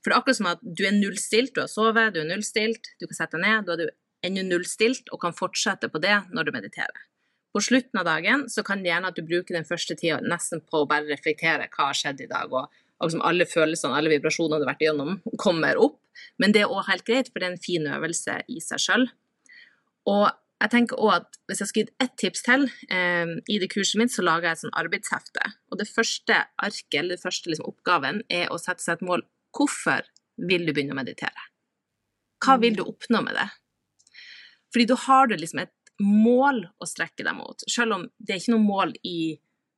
For 0.01 0.09
det 0.09 0.15
er 0.15 0.19
akkurat 0.21 0.39
som 0.39 0.51
at 0.51 0.63
du 0.63 0.85
er 0.87 0.95
nullstilt, 0.95 1.53
du 1.55 1.63
har 1.63 1.71
sovet, 1.71 2.13
du 2.15 2.21
er 2.23 2.29
nullstilt, 2.29 2.93
du 2.99 3.07
kan 3.07 3.19
sette 3.19 3.39
deg 3.39 3.45
ned, 3.45 3.67
da 3.67 3.75
er 3.75 3.83
du 3.83 3.97
ennå 4.23 4.45
nullstilt 4.47 5.11
og 5.11 5.21
kan 5.23 5.35
fortsette 5.35 5.89
på 5.91 6.01
det 6.03 6.15
når 6.31 6.47
du 6.47 6.53
mediterer. 6.55 7.09
På 7.53 7.61
slutten 7.61 7.99
av 8.01 8.07
dagen 8.07 8.47
så 8.49 8.63
kan 8.65 8.81
det 8.81 8.89
gjerne 8.89 9.11
at 9.11 9.17
du 9.17 9.25
bruker 9.27 9.53
den 9.53 9.67
første 9.67 9.95
tida 9.99 10.21
nesten 10.25 10.63
på 10.65 10.81
å 10.81 10.87
bare 10.89 11.05
reflektere 11.09 11.67
hva 11.75 11.91
har 11.91 11.97
skjedd 11.97 12.23
i 12.25 12.29
dag, 12.31 12.49
og, 12.49 12.71
liksom 13.03 13.21
alle 13.25 13.45
følelsene, 13.49 13.97
alle 13.97 14.13
vibrasjonene 14.15 14.61
du 14.61 14.65
har 14.65 14.71
vært 14.71 14.85
igjennom, 14.85 15.19
kommer 15.41 15.77
opp. 15.81 15.99
Men 16.41 16.53
det 16.55 16.63
er 16.63 16.71
òg 16.71 16.87
helt 16.87 17.05
greit, 17.05 17.29
for 17.29 17.41
det 17.41 17.49
er 17.49 17.55
en 17.55 17.61
fin 17.61 17.85
øvelse 17.89 18.39
i 18.49 18.63
seg 18.63 18.81
sjøl. 18.81 19.05
Og 20.09 20.25
jeg 20.63 20.71
tenker 20.71 20.99
også 20.99 21.21
at 21.21 21.39
Hvis 21.47 21.59
jeg 21.59 21.69
skulle 21.69 21.85
gitt 21.85 22.03
ett 22.03 22.13
tips 22.21 22.43
til 22.45 22.61
eh, 22.95 23.31
i 23.51 23.57
det 23.59 23.67
kurset 23.73 23.99
mitt, 23.99 24.13
så 24.13 24.23
lager 24.23 24.47
jeg 24.47 24.55
et 24.55 24.61
sånn 24.61 24.77
arbeidshefte. 24.79 25.49
Og 25.69 25.79
Det 25.81 25.89
første 25.89 26.37
arket, 26.55 26.95
eller 26.95 27.17
den 27.17 27.21
første 27.21 27.51
liksom, 27.51 27.67
oppgaven 27.67 28.21
er 28.31 28.47
å 28.47 28.57
sette 28.61 28.81
seg 28.81 28.95
et 28.95 29.05
mål. 29.09 29.25
Hvorfor 29.53 30.05
vil 30.49 30.65
du 30.65 30.73
begynne 30.73 30.95
å 30.95 30.99
meditere? 30.99 31.47
Hva 32.43 32.57
vil 32.61 32.77
du 32.77 32.83
oppnå 32.85 33.21
med 33.23 33.37
det? 33.37 33.47
Fordi 34.73 34.89
da 34.89 34.97
har 35.05 35.29
du 35.29 35.37
liksom 35.37 35.61
et 35.63 35.73
mål 36.01 36.63
å 36.81 36.87
strekke 36.89 37.25
deg 37.25 37.35
mot. 37.37 37.65
Selv 37.69 37.97
om 37.97 38.07
det 38.17 38.33
er 38.33 38.41
ikke 38.41 38.55
noe 38.55 38.65
mål 38.65 38.95
i 39.05 39.17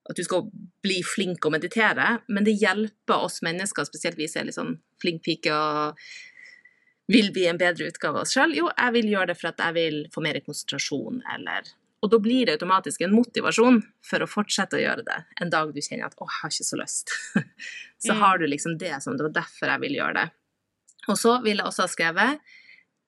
at 0.05 0.19
du 0.19 0.23
skal 0.25 0.45
bli 0.85 0.99
flink 1.05 1.45
å 1.45 1.51
meditere, 1.53 2.19
men 2.29 2.45
det 2.45 2.55
hjelper 2.61 3.25
oss 3.25 3.41
mennesker, 3.45 3.87
spesielt 3.87 4.19
vi 4.19 4.29
som 4.29 4.41
er 4.41 4.49
litt 4.49 4.57
sånn 4.57 4.75
flink 5.01 5.23
pike 5.25 5.53
og 5.53 6.05
vil 7.11 7.31
bli 7.33 7.47
en 7.49 7.59
bedre 7.61 7.89
utgave 7.89 8.21
av 8.21 8.25
oss 8.25 8.35
sjøl. 8.35 8.53
Jo, 8.57 8.69
jeg 8.69 8.95
vil 8.95 9.09
gjøre 9.11 9.31
det 9.33 9.37
for 9.39 9.51
at 9.51 9.61
jeg 9.61 9.77
vil 9.77 9.97
få 10.13 10.23
mer 10.25 10.39
konsentrasjon, 10.45 11.19
eller 11.35 11.73
Og 12.03 12.11
da 12.11 12.19
blir 12.21 12.45
det 12.45 12.57
automatisk 12.57 13.01
en 13.05 13.15
motivasjon 13.15 13.79
for 14.05 14.21
å 14.21 14.29
fortsette 14.29 14.77
å 14.77 14.81
gjøre 14.81 15.05
det 15.07 15.19
en 15.41 15.51
dag 15.53 15.71
du 15.73 15.79
kjenner 15.81 16.09
at 16.09 16.17
'å, 16.17 16.27
jeg 16.27 16.41
har 16.41 16.53
ikke 16.53 16.67
så 16.67 16.79
lyst'. 16.81 17.13
så 18.05 18.13
mm. 18.13 18.19
har 18.21 18.37
du 18.37 18.45
liksom 18.47 18.77
det 18.77 18.93
som 19.03 19.17
det 19.17 19.25
var 19.29 19.37
derfor 19.39 19.71
jeg 19.71 19.83
ville 19.85 20.01
gjøre 20.01 20.19
det. 20.19 20.27
Og 21.09 21.17
så 21.21 21.37
vil 21.41 21.57
jeg 21.57 21.65
også 21.65 21.85
ha 21.85 21.91
skrevet 21.91 22.53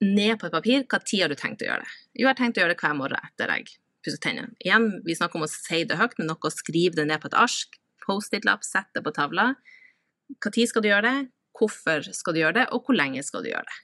ned 0.02 0.38
på 0.40 0.48
et 0.48 0.54
papir 0.54 0.86
hva 0.86 1.00
tid 1.02 1.26
har 1.26 1.34
du 1.34 1.38
tenkt 1.38 1.62
å 1.66 1.70
gjøre 1.70 1.84
det. 1.84 1.94
Jo, 2.14 2.26
jeg 2.26 2.32
har 2.32 2.40
tenkt 2.40 2.58
å 2.58 2.64
gjøre 2.64 2.76
det 2.76 2.82
hver 2.82 2.98
morgen 2.98 3.30
etter 3.30 3.54
jeg 3.54 3.78
pusser 4.06 4.22
tennene. 4.24 4.54
Igjen, 4.64 5.02
vi 5.06 5.16
snakker 5.18 5.40
om 5.40 5.48
å 5.48 5.52
si 5.52 5.84
det 5.90 5.98
høyt, 6.00 6.16
men 6.20 6.30
noe 6.32 6.50
å 6.50 6.54
skrive 6.54 7.00
det 7.00 7.08
ned 7.10 7.22
på 7.22 7.32
et 7.32 7.38
ark. 7.38 7.80
Post-it-lapp, 8.06 8.64
sette 8.64 9.00
det 9.00 9.04
på 9.04 9.14
tavla. 9.16 9.52
Hva 10.38 10.54
tid 10.54 10.70
skal 10.70 10.86
du 10.86 10.90
gjøre 10.92 11.10
det, 11.10 11.30
hvorfor 11.58 12.06
skal 12.16 12.36
du 12.36 12.42
gjøre 12.44 12.60
det, 12.62 12.66
og 12.72 12.86
hvor 12.86 12.98
lenge 12.98 13.24
skal 13.26 13.44
du 13.44 13.52
gjøre 13.52 13.68
det. 13.68 13.80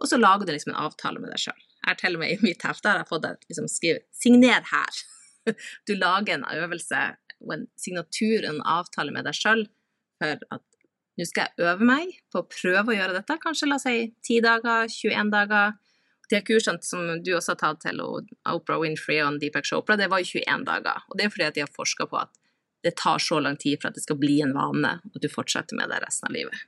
Og 0.00 0.10
så 0.10 0.18
lager 0.20 0.46
du 0.46 0.52
liksom 0.52 0.74
en 0.74 0.84
avtale 0.86 1.20
med 1.20 1.32
deg 1.32 1.42
sjøl. 1.46 1.62
Jeg 1.86 1.94
har 1.94 2.00
til 2.00 2.16
og 2.18 2.22
med 2.24 2.34
i 2.34 2.38
mitt 2.42 2.64
hefte 2.66 2.90
har 2.90 2.98
jeg 2.98 3.08
fått 3.12 3.22
deg 3.22 3.44
liksom 3.46 3.68
skrive 3.70 4.02
'signer 4.10 4.66
her'. 4.72 5.04
Du 5.86 5.94
lager 5.94 6.34
en 6.34 6.44
øvelse 6.50 7.02
og 7.40 7.52
en 7.54 7.66
signatur, 7.78 8.42
en 8.44 8.58
avtale 8.66 9.12
med 9.14 9.24
deg 9.28 9.36
sjøl 9.38 9.68
for 10.18 10.40
at 10.50 10.64
nå 11.16 11.24
skal 11.24 11.46
jeg 11.46 11.64
øve 11.64 11.86
meg 11.86 12.16
på 12.32 12.42
å 12.42 12.48
prøve 12.50 12.92
å 12.92 12.96
gjøre 12.96 13.14
dette, 13.16 13.38
kanskje 13.40 13.68
la 13.70 13.78
oss 13.78 13.86
si 13.86 14.10
10 14.26 14.42
dager, 14.44 14.90
21 14.90 15.30
dager. 15.32 15.76
De 16.28 16.40
kursene 16.42 16.82
som 16.82 17.22
du 17.22 17.30
også 17.36 17.54
har 17.54 17.60
tatt 17.62 17.84
til 17.86 18.02
Oprah 18.02 18.80
Winfrey 18.82 19.22
og 19.22 19.38
Deepak 19.40 19.64
Chopra, 19.64 19.96
det 19.96 20.10
var 20.10 20.20
jo 20.20 20.42
21 20.42 20.66
dager. 20.66 21.06
Og 21.08 21.16
det 21.16 21.24
er 21.24 21.32
fordi 21.32 21.46
at 21.46 21.54
de 21.54 21.64
har 21.64 21.72
forska 21.72 22.08
på 22.10 22.18
at 22.20 22.34
det 22.84 22.96
tar 22.98 23.22
så 23.22 23.38
lang 23.40 23.56
tid 23.56 23.78
for 23.80 23.88
at 23.88 23.96
det 23.96 24.04
skal 24.04 24.18
bli 24.20 24.40
en 24.44 24.52
vane, 24.54 24.98
og 25.14 25.22
du 25.22 25.30
fortsetter 25.30 25.78
med 25.78 25.88
det 25.94 26.02
resten 26.02 26.28
av 26.28 26.34
livet. 26.36 26.66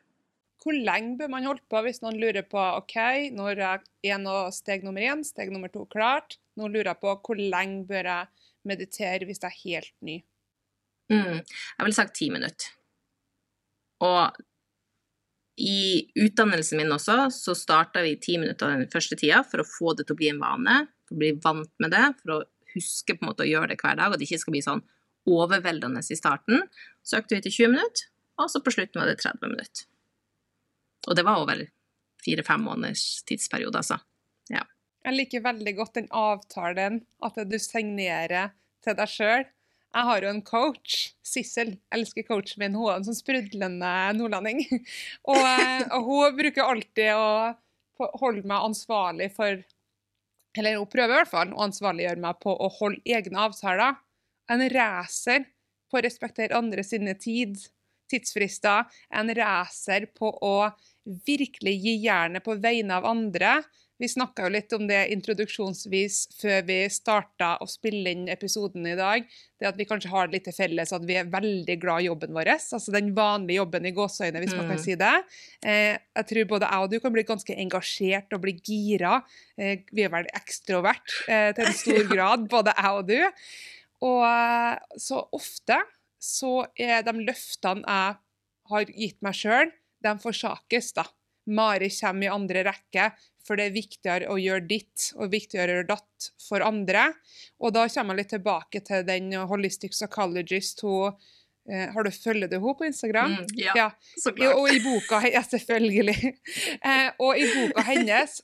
Hvor 0.69 0.77
lenge 0.77 1.15
bør 1.17 1.31
man 1.33 1.47
holde 1.49 1.65
på 1.73 1.81
hvis 1.87 2.03
noen 2.03 2.19
lurer 2.21 2.45
på 2.45 2.61
OK, 2.61 2.99
når 3.33 3.63
er 3.65 4.19
nå 4.21 4.35
steg 4.53 4.83
nummer 4.85 5.01
én, 5.01 5.23
steg 5.25 5.49
nummer 5.49 5.73
to 5.73 5.87
klart? 5.89 6.37
Nå 6.61 6.69
lurer 6.69 6.91
jeg 6.91 7.01
på 7.01 7.15
hvor 7.25 7.41
lenge 7.41 7.87
bør 7.89 8.11
jeg 8.11 8.49
meditere 8.69 9.25
hvis 9.25 9.41
jeg 9.41 9.49
er 9.49 9.63
helt 9.63 9.95
ny? 10.05 10.19
Mm, 11.09 11.41
jeg 11.41 11.87
ville 11.87 11.97
sagt 11.97 12.13
ti 12.19 12.29
minutter. 12.29 12.69
Og 14.05 14.37
i 15.59 16.05
utdannelsen 16.21 16.79
min 16.79 16.93
også, 16.95 17.17
så 17.33 17.57
starta 17.57 18.05
vi 18.05 18.19
ti 18.21 18.37
minutter 18.39 18.77
den 18.77 18.93
første 18.93 19.17
tida 19.19 19.41
for 19.49 19.65
å 19.65 19.67
få 19.67 19.97
det 19.97 20.05
til 20.07 20.15
å 20.15 20.21
bli 20.21 20.31
en 20.35 20.45
vane, 20.45 20.79
for 21.09 21.17
å 21.17 21.23
bli 21.25 21.33
vant 21.49 21.73
med 21.83 21.97
det, 21.97 22.05
for 22.21 22.37
å 22.37 22.43
huske 22.77 23.17
på 23.17 23.25
en 23.25 23.33
måte 23.33 23.47
å 23.47 23.49
gjøre 23.49 23.73
det 23.73 23.81
hver 23.81 23.97
dag, 23.99 24.13
og 24.13 24.21
det 24.21 24.29
ikke 24.29 24.43
skal 24.45 24.55
bli 24.55 24.65
sånn 24.69 24.85
overveldende 25.29 26.05
i 26.05 26.19
starten. 26.19 26.69
Så 27.03 27.23
økte 27.23 27.39
vi 27.39 27.47
til 27.49 27.57
20 27.65 27.79
minutter, 27.79 28.11
og 28.39 28.53
så 28.53 28.63
på 28.63 28.77
slutten 28.77 29.01
var 29.01 29.11
det 29.11 29.17
30 29.25 29.57
minutter. 29.57 29.89
Og 31.09 31.17
det 31.17 31.25
var 31.27 31.43
over 31.43 31.65
fire-fem 32.25 32.65
måneders 32.67 33.23
tidsperiode, 33.29 33.81
altså. 33.81 33.99
Ja. 34.53 34.65
Jeg 35.07 35.17
liker 35.17 35.45
veldig 35.45 35.75
godt 35.79 36.01
den 36.01 36.11
avtalen, 36.15 37.01
at 37.25 37.39
du 37.49 37.57
signerer 37.63 38.53
til 38.85 38.99
deg 38.99 39.13
sjøl. 39.13 39.47
Jeg 39.89 40.05
har 40.05 40.23
jo 40.23 40.31
en 40.31 40.43
coach, 40.45 40.97
Sissel, 41.25 41.73
elsker 41.95 42.27
coachen 42.29 42.61
min, 42.61 42.77
hun 42.77 42.91
er 42.91 42.99
en 42.99 43.07
sånn 43.07 43.17
sprudlende 43.17 43.93
nordlending. 44.19 44.61
Og, 45.31 45.39
eh, 45.39 45.87
og, 45.97 46.11
hun 46.11 46.37
bruker 46.37 46.67
alltid 46.67 47.15
å 47.17 48.11
holde 48.21 48.45
meg 48.47 48.69
ansvarlig 48.69 49.33
for 49.35 49.65
Eller 50.59 50.77
hun 50.79 50.91
prøver 50.91 51.13
i 51.13 51.19
hvert 51.21 51.31
fall 51.31 51.51
å 51.55 51.65
ansvarliggjøre 51.67 52.23
meg 52.23 52.39
på 52.43 52.53
å 52.53 52.69
holde 52.79 53.17
egne 53.17 53.41
avtaler. 53.47 53.97
En 54.51 54.63
racer 54.73 55.45
på 55.89 55.99
å 55.99 56.03
respektere 56.05 56.57
andre 56.57 56.85
sine 56.85 57.15
tid, 57.21 57.57
tidsfrister. 58.11 58.89
En 59.15 59.31
racer 59.37 60.09
på 60.17 60.33
å 60.45 60.55
virkelig 61.27 61.75
gi 61.83 61.99
jernet 62.05 62.45
på 62.45 62.57
vegne 62.61 62.99
av 62.99 63.07
andre. 63.09 63.59
Vi 63.99 64.07
snakka 64.07 64.45
jo 64.47 64.51
litt 64.55 64.73
om 64.77 64.85
det 64.87 64.99
introduksjonsvis 65.11 66.19
før 66.39 66.61
vi 66.69 66.77
starta 66.93 67.57
å 67.59 67.67
spille 67.67 68.13
inn 68.15 68.29
episoden 68.31 68.87
i 68.87 68.95
dag. 68.99 69.25
Det 69.59 69.67
at 69.67 69.79
vi 69.79 69.89
kanskje 69.91 70.13
har 70.13 70.29
det 70.29 70.37
litt 70.37 70.47
til 70.47 70.55
felles 70.55 70.95
at 70.95 71.07
vi 71.09 71.17
er 71.19 71.33
veldig 71.33 71.77
glad 71.83 72.05
i 72.05 72.07
jobben 72.07 72.37
vår. 72.37 72.53
Altså 72.55 72.95
den 72.95 73.11
vanlige 73.17 73.59
jobben 73.59 73.89
i 73.91 73.93
gåseøyne, 73.97 74.39
hvis 74.45 74.55
mm. 74.55 74.61
man 74.61 74.71
kan 74.71 74.79
mm. 74.79 74.85
si 74.85 74.95
det. 75.01 75.15
Eh, 75.67 75.97
jeg 76.21 76.31
tror 76.31 76.51
både 76.55 76.71
jeg 76.71 76.87
og 76.87 76.95
du 76.95 76.99
kan 77.03 77.17
bli 77.17 77.27
ganske 77.27 77.59
engasjert 77.65 78.39
og 78.39 78.45
bli 78.47 78.55
gira. 78.61 79.19
Eh, 79.59 79.83
vi 79.91 80.07
er 80.07 80.15
vel 80.15 80.31
ekstrovert 80.39 81.19
eh, 81.27 81.51
til 81.59 81.67
en 81.67 81.79
stor 81.83 82.09
grad, 82.15 82.47
både 82.55 82.77
jeg 82.79 83.03
og 83.03 83.11
du. 83.11 83.19
Og 84.07 84.23
eh, 84.31 85.03
så 85.09 85.25
ofte 85.35 85.83
så 86.23 86.55
er 86.79 87.03
de 87.07 87.19
løftene 87.19 87.83
jeg 87.83 88.17
har 88.69 88.91
gitt 88.95 89.19
meg 89.25 89.35
sjøl, 89.39 89.71
de 90.05 90.19
forsakes, 90.23 90.93
da. 90.97 91.07
Mari 91.49 91.89
kommer 91.91 92.27
i 92.27 92.31
andre 92.33 92.63
rekke, 92.67 93.09
for 93.47 93.57
det 93.57 93.69
er 93.69 93.77
viktigere 93.77 94.29
å 94.29 94.37
gjøre 94.37 94.67
ditt 94.69 95.09
og 95.17 95.31
viktigere 95.33 95.73
å 95.73 95.77
gjøre 95.79 95.89
datt 95.89 96.29
for 96.45 96.65
andre. 96.65 97.07
Og 97.65 97.73
da 97.73 97.87
kommer 97.89 98.15
jeg 98.15 98.21
litt 98.21 98.35
tilbake 98.37 98.83
til 98.85 99.07
den 99.09 99.33
holistic 99.49 99.97
psychologist 99.97 100.85
hun 100.85 101.17
eh, 101.73 101.89
har 101.95 102.05
du 102.05 102.11
følger 102.13 102.51
du 102.51 102.59
henne 102.59 102.75
på 102.77 102.89
Instagram? 102.89 103.39
Mm, 103.39 103.55
ja, 103.57 103.73
ja, 103.81 103.89
så 104.21 104.35
klart. 104.37 104.61
Og 104.61 104.69
i 104.75 104.83
boka, 104.85 105.23
ja, 105.29 105.45
selvfølgelig. 105.45 106.35
Eh, 106.89 107.09
og 107.19 107.41
i 107.41 107.47
boka 107.49 107.83
hennes 107.89 108.39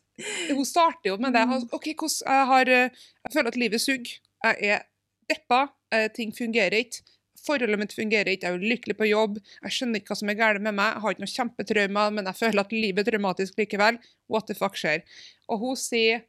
Hun 0.48 0.64
starter 0.66 1.12
jo 1.12 1.18
med 1.20 1.34
det. 1.36 1.44
Mm. 1.44 1.68
OK, 1.74 1.92
hvordan 1.92 2.32
jeg 2.32 2.48
har 2.50 2.70
Jeg 2.72 3.32
føler 3.32 3.52
at 3.52 3.60
livet 3.60 3.82
suger. 3.82 4.16
Jeg 4.44 4.74
er 4.74 4.84
deppa. 5.30 5.66
Eh, 5.92 6.08
ting 6.14 6.32
fungerer 6.36 6.80
ikke. 6.84 7.04
Forholdet 7.44 7.80
mitt 7.80 7.94
fungerer 7.96 8.32
ikke, 8.32 8.48
jeg 8.48 8.56
er 8.56 8.62
ulykkelig 8.62 8.96
på 8.98 9.08
jobb, 9.10 9.40
jeg 9.66 9.76
skjønner 9.76 10.00
ikke 10.00 10.14
hva 10.14 10.18
som 10.20 10.30
er 10.32 10.38
galt 10.38 10.64
med 10.64 10.76
meg, 10.78 10.94
jeg 10.94 11.04
har 11.04 11.14
ikke 11.14 11.24
noe 11.24 11.34
kjempetrauma, 11.34 12.04
men 12.16 12.30
jeg 12.30 12.40
føler 12.40 12.64
at 12.64 12.72
livet 12.72 13.02
er 13.02 13.10
traumatisk 13.12 13.60
likevel. 13.60 14.00
What 14.32 14.48
the 14.48 14.56
fuck 14.58 14.78
skjer? 14.80 15.04
Og 15.52 15.60
hun 15.60 15.78
sier 15.80 16.24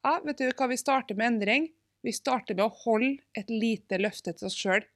ja, 0.00 0.16
vet 0.24 0.38
du 0.40 0.46
hva, 0.48 0.68
vi 0.70 0.78
starter 0.80 1.18
med 1.18 1.34
endring. 1.34 1.66
Vi 2.06 2.12
starter 2.16 2.56
med 2.56 2.64
å 2.64 2.76
holde 2.86 3.18
et 3.36 3.50
lite 3.52 3.98
løfte 4.00 4.32
til 4.32 4.48
oss 4.48 4.56
sjøl. 4.56 4.86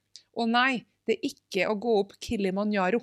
Og 0.41 0.49
nei, 0.49 0.85
det 1.05 1.19
er 1.19 1.27
ikke 1.29 1.67
å 1.69 1.77
gå 1.77 1.99
opp 2.01 2.15
Kilimanjaro. 2.25 3.03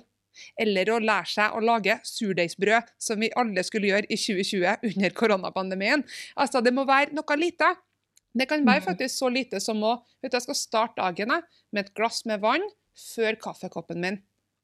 Eller 0.58 0.88
å 0.90 0.98
lære 1.02 1.28
seg 1.28 1.54
å 1.54 1.60
lage 1.62 1.98
surdeigsbrød, 2.08 2.90
som 2.98 3.20
vi 3.22 3.30
alle 3.38 3.62
skulle 3.66 3.90
gjøre 3.92 4.08
i 4.08 4.18
2020 4.18 4.88
under 4.90 5.14
koronapandemien. 5.16 6.04
Altså, 6.40 6.64
det 6.64 6.72
må 6.74 6.86
være 6.88 7.14
noe 7.14 7.38
lite. 7.38 7.68
Det 8.32 8.46
kan 8.48 8.64
være 8.64 8.80
mm. 8.80 8.86
faktisk 8.86 9.14
så 9.18 9.28
lite 9.32 9.60
som 9.60 9.82
å 9.84 9.96
vet 10.22 10.32
du, 10.32 10.36
Jeg 10.38 10.46
skal 10.46 10.58
starte 10.58 11.00
dagen 11.00 11.34
med 11.72 11.84
et 11.84 11.94
glass 11.96 12.22
med 12.28 12.40
vann 12.40 12.64
før 12.96 13.36
kaffekoppen 13.40 14.00
min. 14.00 14.20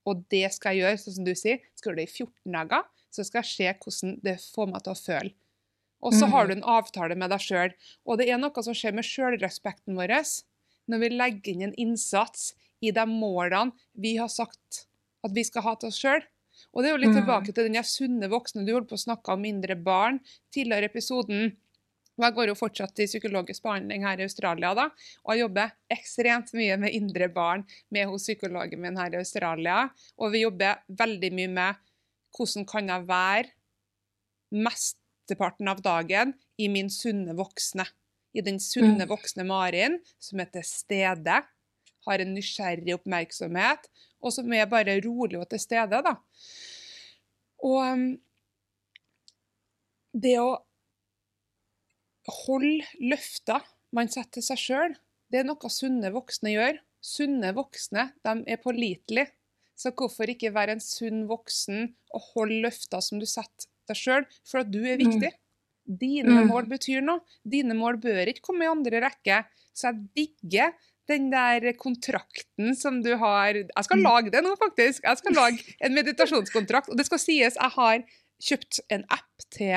Og 0.08 0.24
det 0.32 0.46
skal 0.54 0.76
jeg 0.76 0.86
gjøre, 0.86 1.00
sånn 1.02 1.18
som 1.18 1.26
du 1.26 1.34
sier. 1.36 1.60
Skal 1.76 1.92
gjøre 1.92 2.00
det 2.00 2.08
i 2.08 2.14
14 2.24 2.56
dager, 2.56 2.86
så 3.12 3.24
skal 3.26 3.42
jeg 3.42 3.50
se 3.50 3.74
hvordan 3.82 4.16
det 4.24 4.36
får 4.40 4.70
meg 4.72 4.84
til 4.84 4.94
å 4.94 5.00
føle. 5.00 5.34
Og 5.98 6.14
så 6.14 6.28
har 6.30 6.46
mm. 6.46 6.48
du 6.48 6.54
en 6.54 6.68
avtale 6.78 7.16
med 7.18 7.32
deg 7.34 7.42
sjøl. 7.42 7.74
Og 8.06 8.20
det 8.20 8.28
er 8.30 8.40
noe 8.40 8.64
som 8.64 8.76
skjer 8.76 8.94
med 8.96 9.06
sjølrespekten 9.06 9.98
vår 9.98 10.14
når 10.88 11.02
vi 11.02 11.08
legger 11.12 11.52
inn 11.52 11.66
en 11.66 11.76
innsats 11.76 12.54
i 12.80 12.92
de 12.94 13.04
målene 13.10 13.74
vi 13.92 14.14
har 14.16 14.30
sagt 14.32 14.86
at 15.26 15.34
vi 15.34 15.44
skal 15.44 15.66
ha 15.66 15.74
til 15.76 15.90
oss 15.90 15.98
sjøl. 16.00 16.22
Og 16.72 16.82
det 16.82 16.90
er 16.90 16.94
jo 16.94 17.02
litt 17.02 17.14
mm. 17.14 17.18
tilbake 17.20 17.54
til 17.54 17.68
den 17.68 17.84
sunne 17.86 18.30
voksne 18.30 18.64
du 18.66 18.72
holdt 18.72 18.88
på 18.90 18.96
å 18.98 19.04
snakke 19.04 19.34
om 19.34 19.42
mindre 19.44 19.76
barn 19.76 20.20
tidligere 20.54 20.88
i 20.88 20.92
episoden. 20.92 21.50
Og 22.18 22.24
jeg 22.26 22.34
går 22.34 22.50
jo 22.50 22.56
fortsatt 22.58 23.02
i 23.02 23.06
psykologisk 23.06 23.62
behandling 23.62 24.02
her 24.06 24.18
i 24.18 24.26
Australia, 24.26 24.72
da, 24.74 24.88
og 25.22 25.32
jeg 25.32 25.44
jobber 25.44 25.74
ekstremt 25.94 26.50
mye 26.58 26.78
med 26.82 26.96
indre 26.96 27.28
barn 27.30 27.62
med 27.94 28.10
hos 28.10 28.26
psykologen 28.26 28.82
min 28.82 28.98
her 28.98 29.14
i 29.14 29.20
Australia. 29.20 29.84
Og 30.18 30.34
vi 30.34 30.42
jobber 30.42 30.82
veldig 30.98 31.30
mye 31.38 31.52
med 31.54 31.84
hvordan 32.36 32.66
kan 32.68 32.90
jeg 32.90 33.06
være 33.08 33.54
mesteparten 34.54 35.70
av 35.70 35.82
dagen 35.84 36.34
i 36.58 36.68
min 36.72 36.90
sunne 36.90 37.36
voksne. 37.38 37.86
I 38.36 38.44
den 38.44 38.58
sunne 38.62 39.06
mm. 39.06 39.10
voksne 39.10 39.46
Marin 39.48 39.98
som 40.20 40.42
er 40.42 40.50
til 40.52 40.66
stede, 40.66 41.40
har 42.08 42.22
en 42.22 42.30
nysgjerrig 42.34 42.94
oppmerksomhet, 42.94 43.88
og 44.22 44.32
som 44.32 44.52
er 44.54 44.68
bare 44.70 44.98
rolig 45.04 45.38
og 45.38 45.48
til 45.50 45.60
stede. 45.60 46.00
da. 46.04 46.14
Og 47.66 47.78
um, 47.82 48.06
det 50.14 50.38
å 50.40 50.56
holde 52.32 52.84
løfter 53.00 53.64
man 53.92 54.08
setter 54.12 54.38
til 54.38 54.42
seg 54.50 54.60
sjøl, 54.60 54.94
det 55.32 55.40
er 55.40 55.48
noe 55.48 55.70
sunne 55.72 56.10
voksne 56.12 56.52
gjør. 56.54 56.78
Sunne 57.04 57.52
voksne 57.56 58.08
de 58.26 58.32
er 58.50 58.60
pålitelige. 58.60 59.30
Så 59.78 59.92
hvorfor 59.94 60.28
ikke 60.28 60.50
være 60.52 60.74
en 60.74 60.82
sunn 60.82 61.26
voksen 61.30 61.94
og 62.16 62.24
holde 62.34 62.62
løfter 62.64 63.00
som 63.04 63.20
du 63.20 63.26
setter 63.28 63.68
deg 63.88 63.96
sjøl, 63.96 64.26
for 64.44 64.60
at 64.64 64.72
du 64.72 64.80
er 64.84 64.98
viktig? 64.98 65.30
Dine 65.88 66.42
Mm. 66.42 66.48
mål 66.50 66.66
betyr 66.68 67.00
noe. 67.00 67.20
Dine 67.48 67.72
mål 67.74 67.96
bør 68.02 68.26
ikke 68.28 68.42
komme 68.42 68.64
i 68.64 68.68
andre 68.68 69.00
rekke. 69.00 69.44
Så 69.72 69.88
jeg 69.92 70.08
digger 70.16 70.74
den 71.08 71.30
der 71.30 71.72
kontrakten 71.72 72.74
som 72.76 73.00
du 73.02 73.16
har 73.16 73.54
Jeg 73.54 73.84
skal 73.84 73.96
Mm. 73.98 74.02
lage 74.04 74.30
det 74.30 74.42
nå, 74.44 74.56
faktisk. 74.58 75.00
Jeg 75.04 75.16
skal 75.18 75.32
lage 75.32 75.58
en 75.80 75.94
meditasjonskontrakt. 75.94 76.90
Og 76.90 76.96
det 76.98 77.06
skal 77.06 77.18
sies, 77.18 77.54
jeg 77.54 77.70
har 77.70 78.04
kjøpt 78.42 78.80
en 78.90 79.04
app 79.08 79.24
til 79.50 79.68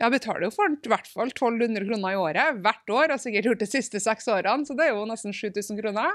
Jeg 0.00 0.10
betaler 0.14 0.46
jo 0.46 0.50
for 0.54 0.68
den 0.68 0.78
i 0.84 0.88
hvert 0.88 1.06
fall 1.10 1.28
1200 1.32 1.84
kroner 1.88 2.12
i 2.14 2.20
året 2.20 2.60
hvert 2.64 2.90
år, 2.90 3.12
og 3.12 3.20
sikkert 3.20 3.44
gjort 3.44 3.58
de 3.62 3.66
siste 3.66 4.00
seks 4.00 4.28
årene, 4.28 4.64
så 4.66 4.76
det 4.76 4.86
er 4.88 4.94
jo 4.96 5.04
nesten 5.08 5.32
7000 5.36 5.80
kroner. 5.82 6.10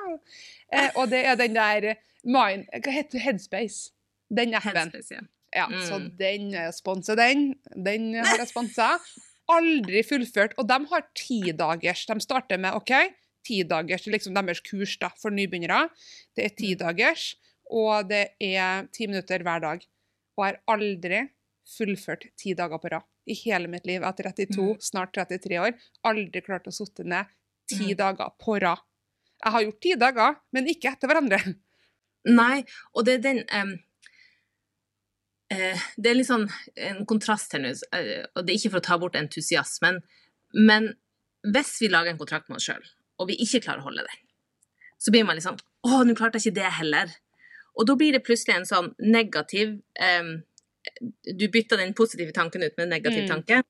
Eh, 0.74 0.89
og 0.95 1.10
det 1.10 1.26
er 1.26 1.36
den 1.36 1.53
der 1.56 1.95
Mind, 2.26 2.66
Hva 2.82 2.91
heter? 2.91 3.20
Headspace? 3.22 3.91
Den 4.34 4.56
appen. 4.58 4.74
Headspace, 4.74 5.14
ja. 5.14 5.22
Ja, 5.56 5.68
Mm. 5.70 5.82
så 5.88 5.99
den 6.18 6.53
eh, 6.53 6.72
sponser 6.72 7.16
den. 7.16 7.53
Den 7.78 8.14
har 8.16 8.38
jeg 8.41 8.47
sponsa. 8.49 8.97
Aldri 9.47 10.01
fullført. 10.03 10.56
Og 10.58 10.68
de 10.68 10.80
har 10.89 11.03
tidagers. 11.16 12.06
De 12.10 12.20
starter 12.20 12.58
med 12.58 12.74
OK, 12.76 12.91
tidagers 13.45 14.08
liksom 14.10 14.34
deres 14.34 14.60
kurs 14.66 14.97
da, 14.99 15.10
for 15.22 15.30
nybegynnere. 15.32 15.89
Det 16.36 16.45
er 16.45 16.49
Mm. 16.49 16.58
tidagers, 16.58 17.36
og 17.72 18.10
det 18.10 18.30
er 18.41 18.88
ti 18.91 19.06
minutter 19.08 19.38
hver 19.45 19.60
dag. 19.62 19.86
Og 20.38 20.45
jeg 20.45 20.56
har 20.56 20.60
aldri 20.68 21.30
fullført 21.66 22.28
ti 22.38 22.53
dager 22.57 22.78
på 22.82 22.91
rad 22.93 23.05
i 23.28 23.34
hele 23.45 23.68
mitt 23.72 23.86
liv. 23.88 24.01
Jeg 24.01 24.07
er 24.07 24.18
32, 24.32 24.76
Mm. 24.76 24.82
snart 24.82 25.13
33 25.13 25.59
år. 25.59 25.74
Aldri 26.05 26.41
klart 26.45 26.68
å 26.70 26.74
sitte 26.74 27.03
ned 27.03 27.26
ti 27.68 27.93
Mm. 27.93 27.97
dager 27.97 28.30
på 28.39 28.59
rad. 28.61 28.80
Jeg 29.43 29.51
har 29.51 29.63
gjort 29.63 29.82
ti 29.82 29.95
dager, 29.95 30.36
men 30.53 30.68
ikke 30.68 30.91
etter 30.93 31.07
hverandre. 31.09 31.39
Nei, 32.26 32.63
og 32.95 33.05
det 33.05 33.13
er 33.16 33.22
den 33.22 33.43
um, 33.53 33.74
uh, 35.53 35.80
Det 35.97 36.09
er 36.11 36.16
litt 36.18 36.28
sånn 36.30 36.47
en 36.78 37.05
kontrast 37.05 37.53
her 37.53 37.61
nå, 37.63 37.70
uh, 37.93 38.26
og 38.36 38.45
det 38.45 38.53
er 38.53 38.59
ikke 38.59 38.72
for 38.76 38.82
å 38.82 38.88
ta 38.88 38.97
bort 39.01 39.18
entusiasmen, 39.20 40.01
men 40.53 40.93
hvis 41.45 41.76
vi 41.82 41.89
lager 41.91 42.13
en 42.13 42.18
kontrakt 42.22 42.49
med 42.49 42.57
oss 42.57 42.66
sjøl, 42.70 42.82
og 43.20 43.30
vi 43.30 43.38
ikke 43.43 43.61
klarer 43.66 43.84
å 43.84 43.89
holde 43.89 44.05
den, 44.07 44.24
så 44.97 45.11
blir 45.13 45.26
man 45.28 45.36
litt 45.38 45.45
sånn 45.45 45.59
Å, 45.86 45.99
nå 46.01 46.16
klarte 46.18 46.39
jeg 46.39 46.47
ikke 46.49 46.55
det 46.63 46.70
heller. 46.80 47.11
Og 47.78 47.86
da 47.86 47.93
blir 47.93 48.16
det 48.16 48.24
plutselig 48.26 48.55
en 48.55 48.63
sånn 48.66 48.88
negativ 49.05 49.76
em, 50.01 50.32
Du 51.01 51.47
bytter 51.51 51.77
den 51.81 51.93
positive 51.93 52.31
tanken 52.31 52.63
ut 52.63 52.77
med 52.77 52.85
en 52.87 52.93
negativ 52.95 53.23
Mm. 53.25 53.31
tanke. 53.31 53.63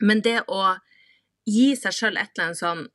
Men 0.00 0.20
det 0.20 0.40
å 0.48 0.78
gi 1.46 1.74
seg 1.76 1.92
sjøl 1.92 2.16
et 2.18 2.30
eller 2.34 2.46
annet 2.50 2.58
sånn 2.60 2.88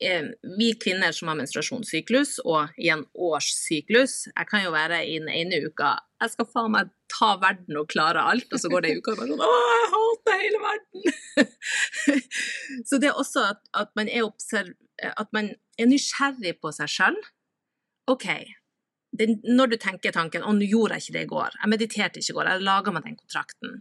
eh, 0.00 0.24
vi 0.58 0.72
kvinner 0.80 1.12
som 1.12 1.28
har 1.28 1.36
menstruasjonssyklus, 1.38 2.38
og 2.44 2.74
i 2.78 2.88
en 2.92 3.04
årssyklus 3.14 4.28
Jeg 4.36 4.48
kan 4.50 4.64
jo 4.64 4.72
være 4.74 5.04
i 5.06 5.18
den 5.18 5.28
ene 5.28 5.60
uka 5.66 5.94
Jeg 6.20 6.30
skal 6.34 6.48
faen 6.50 6.72
meg 6.74 6.90
ta 7.08 7.36
verden 7.40 7.76
og 7.78 7.88
klare 7.92 8.20
alt, 8.32 8.48
og 8.52 8.60
så 8.60 8.70
går 8.72 8.82
det 8.82 8.90
ei 8.90 8.98
uke 8.98 9.12
og 9.14 9.20
bare 9.20 9.28
sånn 9.30 9.44
Å, 9.44 9.52
jeg 9.76 9.92
hater 9.94 10.42
hele 10.42 10.62
verden! 10.64 11.00
så 12.88 12.98
det 12.98 13.08
er 13.12 13.20
også 13.22 13.46
at, 13.52 13.62
at, 13.74 13.90
man 13.94 14.08
er 14.08 14.26
at 15.16 15.32
man 15.32 15.54
er 15.78 15.86
nysgjerrig 15.90 16.56
på 16.62 16.70
seg 16.74 16.90
sjøl. 16.90 17.16
OK. 18.10 18.26
Den, 19.14 19.36
når 19.46 19.70
du 19.70 19.76
tenker 19.78 20.10
tanken 20.14 20.42
'Å, 20.42 20.52
nå 20.56 20.66
gjorde 20.66 20.96
jeg 20.96 21.04
ikke 21.04 21.16
det 21.16 21.22
i 21.22 21.30
går', 21.30 21.58
jeg 21.60 21.70
mediterte 21.70 22.18
ikke 22.18 22.32
i 22.32 22.36
går, 22.38 22.48
jeg 22.50 22.66
laga 22.66 22.94
meg 22.94 23.04
den 23.04 23.18
kontrakten. 23.20 23.76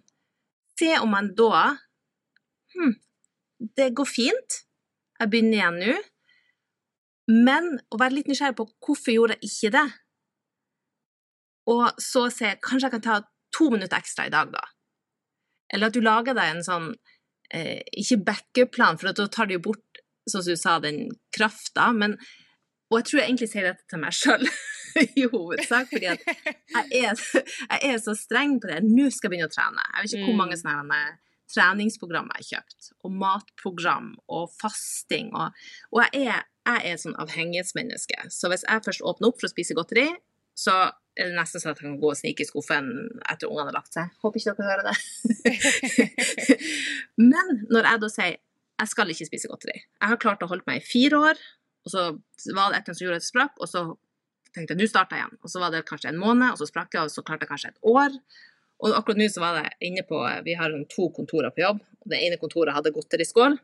Se 0.79 0.91
om 0.99 1.09
man 1.09 1.33
da 1.37 1.77
Hm, 2.73 2.95
det 3.77 3.93
går 3.95 4.09
fint. 4.09 4.59
Jeg 5.19 5.29
begynner 5.29 5.59
igjen 5.59 5.79
nå. 5.81 5.97
Men 7.45 7.69
å 7.93 7.99
være 8.01 8.17
litt 8.17 8.29
nysgjerrig 8.31 8.57
på 8.57 8.67
hvorfor 8.83 9.13
gjorde 9.15 9.37
jeg 9.37 9.51
ikke 9.51 9.73
det? 9.77 9.85
Og 11.71 12.01
så 12.01 12.25
se 12.33 12.55
Kanskje 12.59 12.89
jeg 12.89 12.95
kan 12.97 13.05
ta 13.05 13.19
to 13.55 13.69
minutter 13.71 14.01
ekstra 14.01 14.27
i 14.27 14.33
dag, 14.33 14.51
da. 14.51 14.63
Eller 15.73 15.87
at 15.87 15.95
du 15.95 16.01
lager 16.03 16.35
deg 16.35 16.51
en 16.51 16.65
sånn 16.65 16.89
eh, 17.53 17.79
Ikke 18.01 18.19
backup-plan, 18.27 18.99
for 18.99 19.13
da 19.13 19.27
tar 19.31 19.47
du 19.47 19.55
jo 19.55 19.63
bort, 19.69 20.01
sånn 20.27 20.43
som 20.43 20.57
du 20.57 20.59
sa, 20.59 20.79
den 20.83 21.05
krafta. 21.35 21.91
Men 21.95 22.17
Og 22.91 22.99
jeg 22.99 23.07
tror 23.09 23.21
jeg 23.21 23.29
egentlig 23.29 23.51
sier 23.53 23.69
dette 23.69 23.87
til 23.89 24.03
meg 24.03 24.17
sjøl 24.17 24.43
i 25.21 25.25
hovedsak, 25.31 25.89
fordi 25.91 26.09
at 26.13 26.23
jeg 26.27 27.03
er, 27.03 27.19
jeg 27.43 27.93
er 27.93 27.99
så 28.01 28.15
streng 28.17 28.57
på 28.61 28.71
det. 28.71 28.81
Nå 28.85 29.09
skal 29.11 29.29
jeg 29.29 29.35
begynne 29.35 29.51
å 29.51 29.53
trene. 29.53 29.85
Jeg 29.89 30.05
vet 30.07 30.15
ikke 30.17 30.31
hvor 30.31 30.41
mange 30.43 30.57
Mm. 30.57 30.63
sånne 30.63 31.03
treningsprogram 31.53 32.29
jeg 32.31 32.39
har 32.39 32.49
kjøpt, 32.49 32.91
og 33.05 33.11
matprogram 33.21 34.11
og 34.31 34.49
fasting. 34.57 35.31
Og, 35.37 35.53
og 35.93 36.03
jeg, 36.05 36.27
er, 36.33 36.45
jeg 36.65 36.81
er 36.81 36.95
et 36.95 37.03
sånn 37.03 37.17
avhengighetsmenneske. 37.21 38.29
Så 38.33 38.49
hvis 38.49 38.65
jeg 38.65 38.85
først 38.85 39.03
åpner 39.05 39.29
opp 39.29 39.41
for 39.41 39.49
å 39.49 39.53
spise 39.53 39.77
godteri, 39.77 40.07
så 40.57 40.73
er 41.17 41.29
det 41.29 41.37
nesten 41.37 41.61
sånn 41.61 41.73
at 41.73 41.81
jeg 41.81 41.87
kan 41.91 41.99
gå 42.01 42.09
og 42.09 42.17
snike 42.17 42.41
i 42.41 42.49
skuffen 42.49 42.87
etter 43.29 43.49
ungene 43.49 43.69
har 43.69 43.77
lagt 43.77 43.93
seg. 43.93 44.09
Håper 44.23 44.41
ikke 44.41 44.55
dere 44.57 44.69
hører 44.71 44.85
det. 44.89 46.03
Men 47.31 47.61
når 47.69 47.89
jeg 47.89 48.01
da 48.03 48.09
sier 48.13 48.39
jeg 48.83 48.89
skal 48.89 49.11
ikke 49.13 49.27
spise 49.29 49.49
godteri 49.51 49.75
Jeg 49.77 50.09
har 50.09 50.17
klart 50.19 50.41
å 50.43 50.49
holde 50.49 50.65
meg 50.65 50.81
i 50.81 50.85
fire 50.85 51.19
år, 51.29 51.41
og 51.85 51.91
så 51.93 52.01
var 52.55 52.71
det 52.73 52.79
et 52.79 52.87
eller 52.87 52.89
annet 52.89 52.97
som 52.97 53.05
gjorde 53.05 53.19
at 53.19 53.25
jeg 53.25 53.29
sprakk, 53.29 53.59
og 53.61 53.69
så 53.69 53.83
tenkte 54.53 54.75
jeg 54.75 54.81
nå 54.81 54.87
starter 54.89 55.19
igjen. 55.19 55.37
Og 55.41 55.51
så 55.51 55.61
var 55.61 55.73
det 55.73 55.83
kanskje 55.89 56.11
en 56.13 56.21
måned, 56.21 56.53
og 56.53 56.61
så 56.61 56.69
sprakk 56.69 56.95
jeg, 56.95 57.07
og 57.07 57.13
så 57.13 57.23
klarte 57.25 57.47
jeg 57.47 57.51
kanskje 57.51 57.73
et 57.73 57.91
år. 57.93 58.17
Og 58.83 58.95
akkurat 58.97 59.19
nå 59.21 59.27
så 59.31 59.43
var 59.43 59.59
jeg 59.61 59.75
inne 59.89 60.03
på 60.07 60.19
Vi 60.45 60.55
har 60.59 60.73
to 60.91 61.09
kontorer 61.15 61.53
på 61.55 61.63
jobb, 61.63 61.83
det 62.09 62.19
ene 62.25 62.39
kontoret 62.41 62.75
hadde 62.75 62.93
godteriskål. 62.95 63.57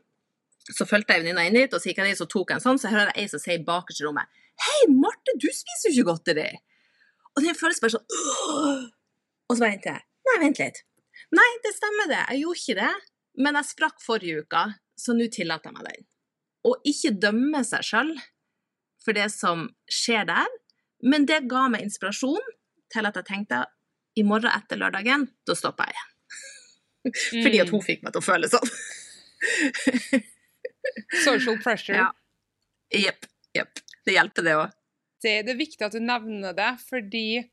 Så 0.70 0.86
fulgte 0.86 1.16
jeg 1.16 1.24
venninna 1.24 1.48
inn 1.48 1.58
dit, 1.58 1.74
og 1.74 1.82
så 1.82 1.90
gikk 1.90 2.02
jeg 2.04 2.14
dit, 2.14 2.20
så 2.20 2.28
tok 2.30 2.52
jeg 2.52 2.60
en 2.60 2.66
sånn, 2.66 2.80
så 2.80 2.90
jeg 2.90 2.98
hører 2.98 3.16
ei 3.18 3.26
som 3.32 3.42
sier 3.42 3.64
bakerst 3.66 4.04
i 4.04 4.06
rommet 4.06 4.30
Hei, 4.60 4.90
Marte, 4.92 5.34
du 5.40 5.48
spiser 5.56 5.90
jo 5.90 6.04
ikke 6.04 6.12
godteri! 6.12 6.50
Og 7.38 7.46
det 7.46 7.56
føles 7.58 7.80
bare 7.82 7.96
sånn 7.96 8.06
«Åh!» 8.12 8.84
Og 9.50 9.56
så 9.56 9.64
bare 9.64 9.78
tenkte 9.78 9.96
jeg 9.96 10.06
Nei, 10.30 10.36
vent 10.44 10.60
litt. 10.62 10.82
Nei, 11.34 11.48
det 11.64 11.72
stemmer 11.74 12.10
det, 12.12 12.20
jeg 12.20 12.44
gjorde 12.44 12.62
ikke 12.62 12.78
det. 12.78 12.92
Men 13.40 13.58
jeg 13.58 13.70
sprakk 13.70 14.02
forrige 14.04 14.44
uke, 14.44 14.64
så 15.00 15.16
nå 15.16 15.30
tillater 15.34 15.72
jeg 15.72 15.78
meg 15.78 15.88
den. 15.88 16.08
Og 16.70 16.90
ikke 16.92 17.16
dømme 17.24 17.64
seg 17.66 17.86
sjøl 17.88 18.12
for 19.00 19.16
det 19.16 19.30
som 19.34 19.70
skjer 19.90 20.28
der, 20.30 20.52
men 21.06 21.28
det 21.30 21.44
ga 21.52 21.68
meg 21.72 21.86
inspirasjon 21.86 22.56
til 22.94 23.08
at 23.08 23.20
jeg 23.20 23.28
tenkte 23.28 23.64
i 24.18 24.26
morgen 24.26 24.52
etter 24.52 24.80
lørdagen, 24.80 25.28
da 25.48 25.56
stopper 25.56 25.90
jeg 25.90 25.98
igjen. 26.00 26.16
Fordi 27.46 27.62
at 27.64 27.72
hun 27.74 27.86
fikk 27.86 28.02
meg 28.04 28.16
til 28.16 28.22
å 28.24 28.26
føle 28.26 28.50
sånn. 28.52 28.74
Social 31.28 31.60
pressure. 31.64 32.02
Ja. 32.02 32.10
Jepp. 32.96 33.30
Jepp. 33.56 33.82
Det 34.06 34.16
hjelper, 34.16 34.46
det 34.46 34.58
òg. 34.58 34.76
det, 35.24 35.34
det 35.46 35.54
er 35.54 35.60
viktig 35.60 35.86
at 35.86 35.96
du 35.96 36.02
nevner 36.04 36.56
det, 36.58 36.70
fordi 36.88 37.44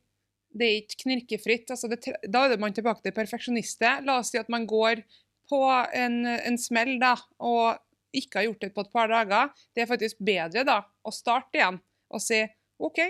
det 0.57 0.67
er 0.67 0.77
ikke 0.81 1.01
knirkefritt. 1.03 1.71
Altså 1.75 1.91
det, 1.93 2.01
da 2.33 2.47
er 2.47 2.61
man 2.63 2.75
tilbake 2.75 3.05
til 3.05 3.15
perfeksjonister. 3.17 4.05
La 4.07 4.21
oss 4.23 4.33
si 4.33 4.41
at 4.41 4.51
man 4.53 4.67
går 4.69 5.03
på 5.51 5.61
en, 5.95 6.23
en 6.27 6.59
smell 6.59 6.97
da, 7.03 7.15
og 7.45 7.77
ikke 8.17 8.41
har 8.41 8.49
gjort 8.49 8.65
det 8.65 8.73
på 8.75 8.87
et 8.87 8.93
par 8.95 9.13
dager. 9.13 9.53
Det 9.75 9.85
er 9.85 9.91
faktisk 9.91 10.23
bedre 10.25 10.65
da, 10.67 10.81
å 11.07 11.13
starte 11.15 11.61
igjen 11.61 11.79
og 12.15 12.23
si 12.23 12.41
OK, 12.83 13.01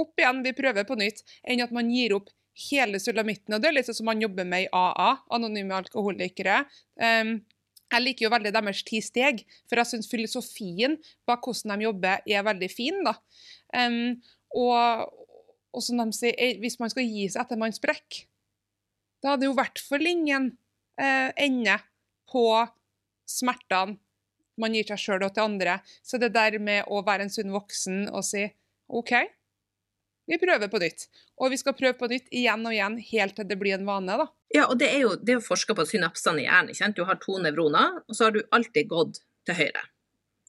opp 0.00 0.20
igjen, 0.20 0.42
vi 0.44 0.54
prøver 0.56 0.86
på 0.88 0.96
nytt, 0.98 1.22
enn 1.46 1.62
at 1.64 1.74
man 1.74 1.90
gir 1.92 2.16
opp 2.16 2.30
hele 2.68 3.00
sulamitten. 3.02 3.54
Og 3.54 3.62
det 3.62 3.70
er 3.70 3.76
litt 3.78 3.88
sånn 3.88 3.98
som 4.00 4.08
man 4.10 4.22
jobber 4.22 4.46
med 4.48 4.66
i 4.66 4.70
AA, 4.74 5.10
Anonyme 5.34 5.76
alkoholikere. 5.76 6.62
Um, 7.00 7.36
jeg 7.94 8.02
liker 8.02 8.26
jo 8.26 8.32
veldig 8.32 8.52
deres 8.54 8.82
ti 8.86 9.00
steg, 9.04 9.42
for 9.68 9.78
jeg 9.80 9.90
syns 9.90 10.10
filosofien 10.10 10.96
bak 11.28 11.44
hvordan 11.46 11.76
de 11.76 11.88
jobber, 11.88 12.22
er 12.26 12.46
veldig 12.46 12.70
fin. 12.72 13.02
da. 13.06 13.16
Um, 13.74 14.16
og, 14.54 15.10
og 15.74 15.82
som 15.82 16.00
de 16.02 16.08
sier, 16.14 16.34
eh, 16.38 16.56
hvis 16.62 16.78
man 16.82 16.92
skal 16.92 17.06
gi 17.06 17.26
seg 17.30 17.44
etter 17.44 17.60
man 17.60 17.74
sprekker, 17.74 18.26
da 19.24 19.38
det 19.40 19.48
jo 19.48 19.54
i 19.54 19.56
hvert 19.56 19.80
fall 19.80 20.04
ingen 20.04 20.50
eh, 21.00 21.30
ende 21.40 21.78
på 22.28 22.44
smertene 23.24 23.96
man 24.60 24.74
gir 24.76 24.86
seg 24.86 25.00
sjøl 25.00 25.24
og 25.26 25.32
til 25.34 25.48
andre. 25.48 25.78
Så 26.04 26.20
det 26.22 26.34
der 26.34 26.58
med 26.62 26.86
å 26.92 27.00
være 27.06 27.26
en 27.26 27.32
sunn 27.32 27.54
voksen 27.54 28.04
og 28.12 28.22
si 28.26 28.44
OK, 28.94 29.16
vi 30.30 30.38
prøver 30.40 30.70
på 30.72 30.80
nytt. 30.80 31.06
Og 31.42 31.52
vi 31.52 31.58
skal 31.60 31.76
prøve 31.76 31.96
på 31.98 32.08
nytt 32.10 32.30
igjen 32.32 32.64
og 32.64 32.72
igjen, 32.74 32.96
helt 33.10 33.36
til 33.38 33.48
det 33.48 33.58
blir 33.60 33.76
en 33.76 33.88
vane, 33.88 34.18
da. 34.20 34.28
Ja, 34.54 34.68
og 34.68 34.78
det 34.80 34.88
er 34.94 35.02
jo 35.02 35.14
det 35.18 35.38
å 35.40 35.44
forske 35.44 35.76
på 35.76 35.86
synapsene 35.88 36.44
i 36.44 36.46
hjernen. 36.46 36.70
ikke 36.72 36.80
sant? 36.80 36.96
Du 36.96 37.04
har 37.08 37.18
to 37.22 37.36
nevroner, 37.42 38.00
og 38.06 38.16
så 38.16 38.28
har 38.28 38.36
du 38.36 38.42
alltid 38.54 38.88
gått 38.92 39.20
til 39.48 39.58
høyre. 39.58 39.84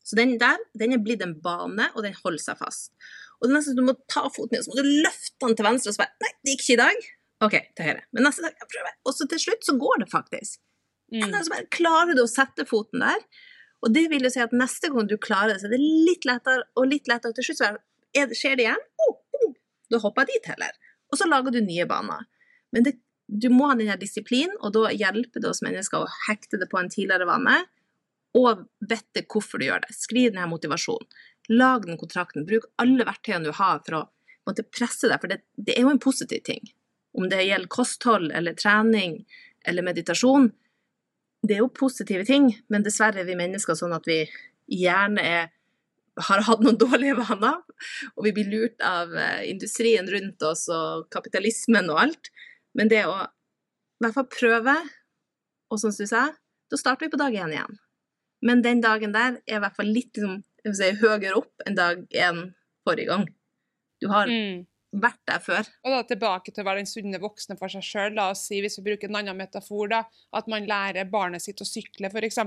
Så 0.05 0.17
den 0.19 0.36
der 0.41 0.61
den 0.78 0.93
er 0.93 1.01
blitt 1.01 1.23
en 1.26 1.36
bane, 1.41 1.89
og 1.95 2.05
den 2.05 2.15
holder 2.21 2.43
seg 2.43 2.59
fast. 2.61 2.93
Og 3.39 3.47
det 3.47 3.51
er 3.51 3.57
nesten 3.57 3.76
så 3.76 3.82
du 3.82 3.88
må 3.88 3.95
ta 4.11 4.28
foten 4.30 4.55
din, 4.55 4.63
så 4.63 4.71
må 4.71 4.78
du 4.80 4.91
løfte 5.03 5.47
den 5.47 5.57
til 5.57 5.67
venstre, 5.67 5.91
og 5.91 5.97
så 5.97 6.03
bare 6.03 6.23
Nei, 6.23 6.32
det 6.38 6.53
gikk 6.53 6.63
ikke 6.65 6.76
i 6.76 6.84
dag. 6.84 7.09
OK, 7.45 7.57
til 7.76 7.89
høyre. 7.89 8.05
Men 8.15 8.30
neste 8.30 8.45
dag, 8.45 8.55
jeg 8.61 8.71
prøver. 8.71 8.95
Og 9.03 9.17
så 9.17 9.28
til 9.32 9.41
slutt 9.41 9.67
så 9.67 9.76
går 9.82 9.99
det 10.03 10.07
faktisk. 10.13 10.61
Mm. 11.13 11.28
Så 11.34 11.51
bare 11.51 11.67
klarer 11.73 12.15
du 12.15 12.23
å 12.23 12.32
sette 12.32 12.65
foten 12.69 13.03
der. 13.03 13.26
Og 13.86 13.91
det 13.93 14.07
vil 14.09 14.23
jo 14.26 14.32
si 14.34 14.41
at 14.41 14.55
neste 14.55 14.89
gang 14.93 15.09
du 15.09 15.17
klarer 15.21 15.53
det, 15.53 15.59
så 15.61 15.67
er 15.67 15.76
det 15.76 15.82
litt 15.84 16.26
lettere 16.26 16.63
og 16.80 16.88
litt 16.89 17.09
lettere. 17.11 17.34
Og 17.34 17.38
til 17.38 17.49
slutt 17.49 17.61
så 17.61 17.67
er 18.15 18.30
det, 18.32 18.39
skjer 18.39 18.57
det 18.57 18.65
igjen. 18.65 18.86
Oh, 19.05 19.17
oh, 19.41 19.51
da 19.92 20.02
hopper 20.02 20.28
dit 20.30 20.50
heller. 20.50 20.74
Og 21.12 21.20
så 21.20 21.28
lager 21.30 21.54
du 21.54 21.62
nye 21.64 21.86
baner. 21.90 22.26
Men 22.76 22.88
det, 22.88 22.98
du 23.28 23.50
må 23.54 23.70
ha 23.70 23.78
den 23.78 23.90
her 23.92 24.00
disiplin, 24.02 24.54
og 24.62 24.74
da 24.76 24.90
hjelper 24.94 25.44
det 25.44 25.52
oss 25.52 25.64
mennesker 25.66 26.04
å 26.04 26.12
hekte 26.28 26.60
det 26.62 26.70
på 26.72 26.80
en 26.82 26.92
tidligere 26.92 27.28
vane, 27.30 27.62
og 28.36 28.66
vite 28.84 29.24
hvorfor 29.32 29.62
du 29.62 29.70
gjør 29.70 29.86
det. 29.86 29.96
Skriv 29.96 30.34
denne 30.34 30.50
motivasjonen. 30.52 31.08
Lag 31.54 31.86
den 31.86 32.00
kontrakten. 32.02 32.44
Bruk 32.48 32.66
alle 32.82 33.06
verktøyene 33.08 33.48
du 33.48 33.54
har 33.56 33.80
for 33.86 34.00
å 34.00 34.04
måtte 34.50 34.66
presse 34.68 35.10
deg, 35.10 35.22
for 35.22 35.32
det, 35.32 35.40
det 35.56 35.78
er 35.78 35.86
jo 35.86 35.94
en 35.94 36.02
positiv 36.02 36.44
ting. 36.46 36.62
Om 37.16 37.30
det 37.32 37.46
gjelder 37.46 37.72
kosthold 37.72 38.34
eller 38.36 38.58
trening 38.60 39.22
eller 39.66 39.86
meditasjon, 39.86 40.50
det 41.46 41.58
er 41.58 41.64
jo 41.64 41.72
positive 41.74 42.26
ting, 42.28 42.50
men 42.74 42.86
dessverre 42.86 43.22
er 43.22 43.30
vi 43.30 43.38
mennesker 43.38 43.78
sånn 43.78 43.94
at 43.96 44.08
vi 44.10 44.24
gjerne 44.72 45.22
er, 45.22 45.52
har 46.28 46.43
hatt 46.47 46.63
noen 46.63 46.80
dårlige 46.86 47.18
vaner, 47.20 47.61
og 48.16 48.28
vi 48.28 48.34
blir 48.36 48.51
lurt 48.51 48.84
av 48.86 49.13
eh, 49.16 49.45
industrien 49.51 50.07
rundt 50.11 50.43
oss 50.47 50.68
og 50.72 51.09
kapitalismen 51.13 51.91
og 51.91 52.03
alt. 52.07 52.32
Men 52.76 52.91
det 52.91 53.05
å 53.07 53.16
i 53.26 54.03
hvert 54.03 54.18
fall 54.18 54.28
prøve, 54.28 54.76
og 55.72 55.80
som 55.82 55.93
du 55.95 56.05
sa, 56.09 56.28
da 56.72 56.80
starter 56.80 57.07
vi 57.07 57.13
på 57.13 57.22
dag 57.22 57.36
én 57.36 57.53
igjen. 57.55 57.80
Men 58.45 58.61
den 58.66 58.82
dagen 58.84 59.13
der 59.16 59.39
er 59.47 59.57
i 59.57 59.63
hvert 59.63 59.78
fall 59.78 59.89
litt 59.89 60.18
liksom, 60.18 60.41
si, 60.76 60.91
høyere 60.99 61.38
opp 61.39 61.66
enn 61.66 61.78
dag 61.78 62.01
én 62.11 62.41
forrige 62.86 63.09
gang. 63.13 63.28
Du 64.03 64.09
har 64.11 64.30
mm. 64.30 64.66
vært 65.01 65.22
der 65.30 65.41
før. 65.41 65.70
Og 65.86 65.95
da 65.95 66.01
tilbake 66.09 66.51
til 66.51 66.66
å 66.66 66.68
være 66.68 66.84
den 66.84 66.91
sunne 66.91 67.22
voksne 67.24 67.57
for 67.59 67.72
seg 67.72 67.86
sjøl. 67.88 68.18
La 68.18 68.28
oss 68.34 68.43
si, 68.49 68.59
hvis 68.61 68.78
vi 68.82 68.89
bruker 68.89 69.09
en 69.09 69.22
annen 69.22 69.39
metafor, 69.39 69.88
da, 69.93 70.03
at 70.36 70.51
man 70.51 70.68
lærer 70.70 71.09
barnet 71.09 71.45
sitt 71.45 71.63
å 71.63 71.70
sykle, 71.70 72.11
f.eks 72.11 72.43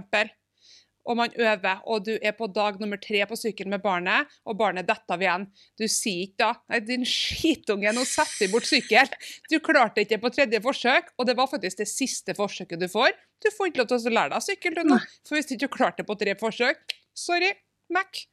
og 1.08 1.16
man 1.16 1.32
øver, 1.40 1.80
og 1.88 2.04
du 2.04 2.12
er 2.16 2.34
på 2.36 2.46
dag 2.52 2.76
nummer 2.80 3.00
tre 3.00 3.22
på 3.28 3.36
sykkelen 3.38 3.72
med 3.72 3.82
barnet, 3.84 4.28
og 4.44 4.58
barnet 4.60 4.86
detter 4.88 5.16
av 5.16 5.24
igjen. 5.24 5.46
Du 5.80 5.86
sier 5.88 6.26
ikke 6.26 6.42
da 6.42 6.50
Nei, 6.68 6.80
din 6.84 7.06
skitunge, 7.08 7.92
nå 7.96 8.04
setter 8.08 8.44
vi 8.44 8.50
bort 8.52 8.68
sykkel. 8.68 9.08
Du 9.48 9.56
klarte 9.64 10.04
ikke 10.04 10.20
på 10.20 10.32
tredje 10.34 10.60
forsøk, 10.64 11.14
og 11.16 11.28
det 11.28 11.36
var 11.38 11.48
faktisk 11.50 11.80
det 11.80 11.88
siste 11.90 12.36
forsøket 12.36 12.82
du 12.82 12.88
får. 12.92 13.16
Du 13.40 13.48
får 13.54 13.70
ikke 13.70 13.82
lov 13.82 13.90
til 13.92 14.10
å 14.10 14.16
lære 14.18 14.34
deg 14.34 14.46
sykkel, 14.50 14.76
du 14.76 14.84
nå. 14.92 15.00
For 15.26 15.38
hvis 15.38 15.48
du 15.48 15.56
ikke 15.56 15.72
klarte 15.78 16.02
det 16.02 16.08
på 16.10 16.18
tre 16.20 16.36
forsøk, 16.38 16.98
sorry, 17.16 17.54
Mac. 17.94 18.26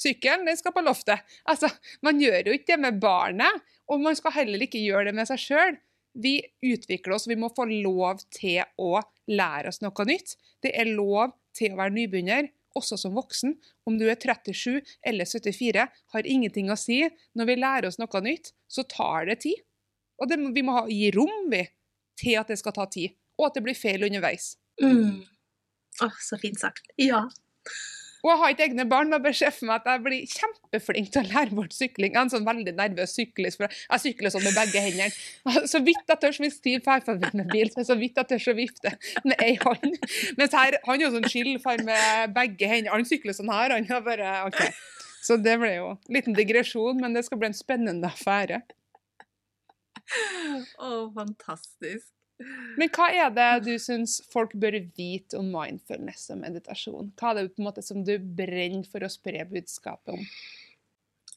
Sykkelen 0.00 0.46
den 0.46 0.56
skal 0.56 0.72
på 0.72 0.84
loftet. 0.86 1.26
Altså, 1.50 1.68
Man 2.06 2.20
gjør 2.22 2.46
jo 2.46 2.56
ikke 2.56 2.76
det 2.76 2.82
med 2.86 3.00
barnet, 3.02 3.64
og 3.90 4.00
man 4.04 4.16
skal 4.16 4.38
heller 4.38 4.62
ikke 4.62 4.80
gjøre 4.80 5.10
det 5.10 5.16
med 5.18 5.28
seg 5.28 5.42
sjøl. 5.42 5.80
Vi 6.14 6.38
utvikler 6.66 7.14
oss, 7.14 7.28
vi 7.30 7.38
må 7.38 7.50
få 7.54 7.66
lov 7.70 8.22
til 8.34 8.62
å 8.78 9.02
lære 9.30 9.70
oss 9.70 9.82
noe 9.82 10.06
nytt. 10.08 10.36
Det 10.62 10.72
er 10.74 10.90
lov 10.94 11.34
til 11.56 11.74
å 11.74 11.80
være 11.80 11.94
nybegynner, 11.96 12.50
også 12.78 12.98
som 13.00 13.16
voksen. 13.18 13.56
Om 13.88 13.98
du 13.98 14.06
er 14.10 14.18
37 14.20 14.78
eller 15.06 15.26
74, 15.26 15.86
har 16.14 16.28
ingenting 16.28 16.70
å 16.70 16.78
si. 16.78 17.02
Når 17.38 17.50
vi 17.50 17.58
lærer 17.58 17.90
oss 17.90 17.98
noe 18.00 18.22
nytt, 18.24 18.52
så 18.70 18.86
tar 18.88 19.26
det 19.30 19.40
tid. 19.46 19.62
Og 20.20 20.30
det, 20.30 20.38
vi 20.54 20.64
må 20.66 20.76
ha, 20.76 20.84
gi 20.90 21.10
rom 21.16 21.48
vi, 21.52 21.64
til 22.20 22.36
at 22.40 22.50
det 22.52 22.58
skal 22.60 22.76
ta 22.76 22.84
tid, 22.92 23.16
og 23.40 23.48
at 23.48 23.56
det 23.56 23.64
blir 23.64 23.78
feil 23.78 24.04
underveis. 24.04 24.52
Mm. 24.82 25.22
Åh, 26.04 26.18
så 26.20 26.38
fint 26.40 26.60
sagt. 26.60 26.92
Ja. 27.00 27.24
Og 28.20 28.30
jeg 28.30 28.40
har 28.40 28.52
ikke 28.54 28.66
egne 28.68 28.86
barn, 28.90 29.12
men 29.12 29.36
se 29.36 29.48
for 29.54 29.68
meg 29.68 29.80
at 29.80 29.88
jeg 29.88 30.02
blir 30.04 30.34
kjempeflink 30.34 31.10
til 31.14 31.22
å 31.22 31.30
lære 31.30 31.56
bort 31.56 31.76
sykling. 31.76 32.12
Jeg 32.12 32.18
er 32.18 32.26
en 32.26 32.32
sånn 32.34 32.46
veldig 32.48 32.74
nervøs 32.76 33.14
syklist, 33.16 33.60
for 33.60 33.72
jeg 33.72 34.04
sykler 34.04 34.34
sånn 34.34 34.44
med 34.44 34.58
begge 34.58 34.84
hendene. 34.84 35.64
Så 35.70 35.80
vidt 35.86 36.12
jeg 36.12 36.20
tør, 36.22 36.36
hvis 36.44 36.58
Stiv 36.60 36.82
drar 36.84 37.04
forbi 37.06 37.30
med 37.40 37.48
bil, 37.52 37.72
så 37.72 37.96
vidt 37.96 38.20
jeg 38.20 38.28
tør 38.28 38.52
å 38.52 38.56
vifte 38.58 38.94
med 39.24 39.40
ei 39.40 39.54
hånd. 39.62 39.96
Mens 40.40 40.56
her, 40.56 40.76
han 40.84 40.98
er 40.98 41.06
jo 41.06 41.12
sånn 41.16 41.30
skillfar 41.32 41.84
med 41.86 42.36
begge 42.36 42.68
hendene. 42.68 42.92
Han 42.92 43.08
sykler 43.08 43.36
sånn 43.36 43.52
her, 43.52 43.76
han 43.76 43.88
er 43.88 44.04
bare 44.04 44.34
OK. 44.50 44.60
Så 45.20 45.36
det 45.40 45.56
ble 45.60 45.74
jo 45.74 45.88
en 45.94 46.16
liten 46.16 46.36
digresjon, 46.36 47.00
men 47.00 47.16
det 47.16 47.26
skal 47.26 47.40
bli 47.40 47.50
en 47.50 47.56
spennende 47.56 48.08
affære. 48.08 48.62
Å, 50.10 50.86
oh, 50.86 51.04
fantastisk. 51.14 52.08
Men 52.80 52.88
hva 52.94 53.10
er 53.12 53.32
det 53.36 53.48
du 53.66 53.74
syns 53.82 54.20
folk 54.32 54.54
bør 54.60 54.78
vite 54.96 55.36
om 55.38 55.50
mindfulness 55.52 56.30
og 56.32 56.40
meditasjon? 56.40 57.12
Hva 57.18 57.32
er 57.32 57.40
det 57.40 57.52
på 57.54 57.62
en 57.62 57.68
måte 57.68 57.84
som 57.84 58.00
du 58.06 58.14
brenner 58.18 58.86
for 58.88 59.04
å 59.04 59.12
spre 59.12 59.44
budskapet 59.50 60.14
om? 60.14 60.24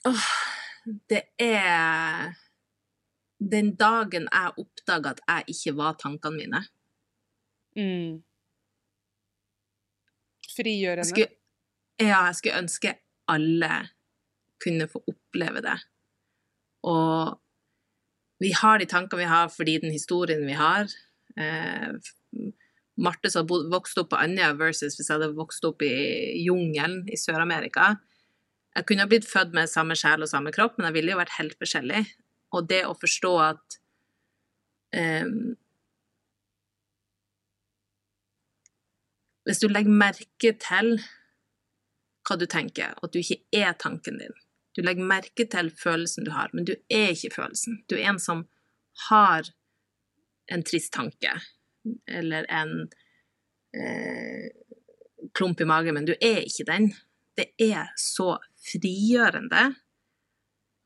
Oh, 0.07 0.29
det 1.11 1.25
er 1.41 2.33
den 3.43 3.73
dagen 3.79 4.29
jeg 4.29 4.63
oppdaga 4.63 5.13
at 5.15 5.23
jeg 5.27 5.55
ikke 5.55 5.75
var 5.79 5.99
tankene 5.99 6.39
mine. 6.39 6.63
Mm. 7.75 8.21
Frigjørende. 10.53 11.09
Skulle, 11.09 11.31
ja, 11.99 12.25
jeg 12.29 12.39
skulle 12.39 12.63
ønske 12.63 12.95
alle 13.31 13.71
kunne 14.63 14.87
få 14.91 15.01
oppleve 15.09 15.63
det. 15.65 15.77
Og 16.87 17.39
vi 18.43 18.51
har 18.59 18.79
de 18.79 18.87
tankene 18.89 19.23
vi 19.23 19.29
har 19.31 19.51
fordi 19.53 19.79
den 19.83 19.93
historien 19.95 20.43
vi 20.47 20.57
har. 20.59 20.91
Eh, 21.39 21.95
Marte 23.03 23.31
som 23.31 23.47
har 23.47 23.69
vokst 23.73 23.97
opp 23.97 24.11
på 24.11 24.19
Andøya 24.21 24.51
versus 24.59 24.97
hvis 24.97 25.07
jeg 25.07 25.15
hadde 25.15 25.33
vokst 25.37 25.63
opp 25.65 25.81
i 25.85 25.93
jungelen 26.43 27.07
i 27.09 27.17
Sør-Amerika. 27.17 27.95
Jeg 28.73 28.87
kunne 28.89 29.05
ha 29.05 29.09
blitt 29.09 29.29
født 29.29 29.53
med 29.55 29.69
samme 29.69 29.97
sjel 29.97 30.25
og 30.25 30.29
samme 30.29 30.53
kropp, 30.53 30.77
men 30.77 30.89
jeg 30.89 30.97
ville 30.97 31.13
jo 31.13 31.21
vært 31.21 31.37
helt 31.37 31.57
forskjellig. 31.61 32.03
Og 32.53 32.69
det 32.69 32.83
å 32.85 32.95
forstå 32.97 33.33
at 33.47 33.81
eh, 34.97 35.27
Hvis 39.43 39.59
du 39.59 39.65
legger 39.67 39.91
merke 39.91 40.53
til 40.55 40.93
hva 42.23 42.37
du 42.39 42.45
tenker, 42.47 42.93
og 43.01 43.09
at 43.09 43.11
du 43.11 43.19
ikke 43.19 43.41
er 43.59 43.73
tanken 43.75 44.21
din, 44.21 44.37
du 44.73 44.81
legger 44.81 45.05
merke 45.05 45.45
til 45.49 45.69
følelsen 45.77 46.25
du 46.25 46.33
har, 46.33 46.49
men 46.53 46.65
du 46.65 46.73
er 46.89 47.13
ikke 47.13 47.35
følelsen. 47.35 47.83
Du 47.89 47.95
er 47.97 48.09
en 48.09 48.21
som 48.21 48.45
har 49.09 49.49
en 50.51 50.63
trist 50.65 50.93
tanke, 50.93 51.33
eller 52.09 52.47
en 52.51 52.73
eh, 53.77 54.49
klump 55.37 55.61
i 55.61 55.67
magen, 55.69 55.97
men 55.97 56.07
du 56.09 56.15
er 56.17 56.41
ikke 56.43 56.67
den. 56.69 56.89
Det 57.37 57.51
er 57.61 57.93
så 57.99 58.35
frigjørende 58.65 59.69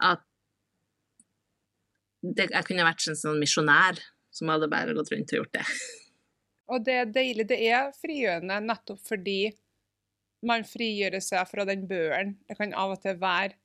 at 0.03 0.23
det, 2.27 2.49
jeg 2.51 2.65
kunne 2.67 2.85
vært 2.87 3.07
en 3.07 3.17
sånn 3.17 3.39
misjonær 3.39 3.99
som 4.33 4.51
hadde 4.51 4.69
bare 4.71 4.95
gått 4.97 5.11
rundt 5.13 5.31
og 5.33 5.41
gjort 5.41 5.55
det. 5.57 5.65
Og 6.67 6.83
det 6.83 6.97
er 6.99 7.13
deilig. 7.13 7.47
Det 7.49 7.57
er 7.69 7.93
frigjørende 7.95 8.59
nettopp 8.65 8.99
fordi 9.07 9.53
man 10.47 10.65
frigjører 10.67 11.23
seg 11.23 11.47
fra 11.49 11.65
den 11.67 11.87
børen. 11.89 12.35
Det 12.47 12.57
kan 12.59 12.75
av 12.77 12.97
og 12.97 13.01
til 13.03 13.17
være 13.21 13.55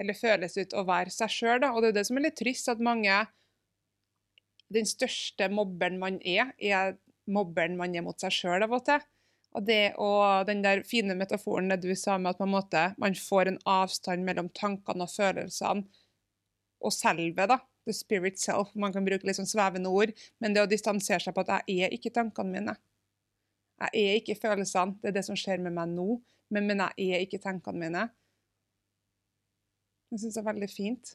eller 0.00 0.16
føles 0.16 0.56
ut 0.56 0.74
å 0.74 0.84
være 0.88 1.12
seg 1.12 1.32
sjøl. 1.32 1.64
Og 1.68 1.82
det 1.82 1.92
er 1.92 1.98
det 2.00 2.06
som 2.08 2.18
er 2.18 2.28
litt 2.28 2.38
trist, 2.40 2.70
at 2.72 2.82
mange 2.82 3.22
Den 4.72 4.86
største 4.88 5.50
mobberen 5.52 5.98
man 6.00 6.14
er, 6.24 6.54
er 6.56 6.94
mobberen 7.28 7.74
man 7.76 7.92
er 7.92 8.00
mot 8.06 8.16
seg 8.16 8.32
sjøl 8.32 8.64
av 8.64 8.72
og 8.72 8.86
til. 8.86 9.02
Og 9.52 9.66
det 9.66 9.92
og 10.00 10.46
den 10.48 10.62
der 10.64 10.80
fine 10.88 11.12
metaforen 11.18 11.68
det 11.68 11.82
du 11.82 11.90
sa 11.92 12.16
med 12.16 12.30
at 12.32 12.40
man, 12.40 12.54
måtte, 12.54 12.84
man 12.96 13.12
får 13.12 13.50
en 13.50 13.58
avstand 13.68 14.24
mellom 14.24 14.48
tankene 14.56 15.04
og 15.04 15.12
følelsene 15.12 15.84
og 16.82 16.94
selve, 16.94 17.46
da. 17.46 17.58
The 17.86 17.92
spirit 17.92 18.38
self. 18.38 18.72
Man 18.78 18.94
kan 18.94 19.04
bruke 19.04 19.26
litt 19.26 19.38
sånn 19.38 19.50
svevende 19.50 19.90
ord. 19.90 20.12
Men 20.40 20.54
det 20.54 20.64
å 20.64 20.70
distansere 20.70 21.20
seg 21.22 21.34
på 21.34 21.44
at 21.44 21.68
jeg 21.68 21.86
er 21.86 21.94
ikke 21.94 22.14
tankene 22.14 22.56
mine. 22.56 22.74
Jeg 23.82 24.08
er 24.08 24.18
ikke 24.20 24.38
følelsene. 24.38 24.96
Det 25.02 25.10
er 25.10 25.16
det 25.18 25.24
som 25.26 25.38
skjer 25.38 25.62
med 25.62 25.74
meg 25.76 25.90
nå. 25.92 26.16
Men, 26.54 26.68
men 26.68 26.84
jeg 26.96 27.16
er 27.18 27.24
ikke 27.26 27.42
tankene 27.42 27.82
mine. 27.82 28.04
Det 30.12 30.20
syns 30.20 30.36
jeg 30.36 30.42
er 30.44 30.50
veldig 30.50 30.68
fint. 30.68 31.14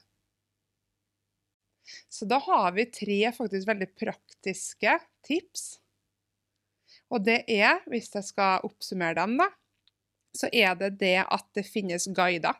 Så 2.10 2.26
da 2.26 2.40
har 2.41 2.72
vi 2.76 2.88
tre 2.90 3.19
faktisk 3.36 3.69
veldig 3.69 3.88
praktiske 3.94 4.95
tips. 5.28 5.68
Og 7.14 7.22
det 7.24 7.44
er, 7.45 7.84
hvis 7.88 8.10
jeg 8.15 8.26
skal 8.26 8.65
oppsummere 8.68 9.15
dem, 9.22 9.38
da, 9.40 9.52
så 10.36 10.49
er 10.52 10.74
det 10.80 10.95
det 10.99 11.19
at 11.24 11.45
det 11.56 11.64
finnes 11.69 12.10
guider. 12.18 12.57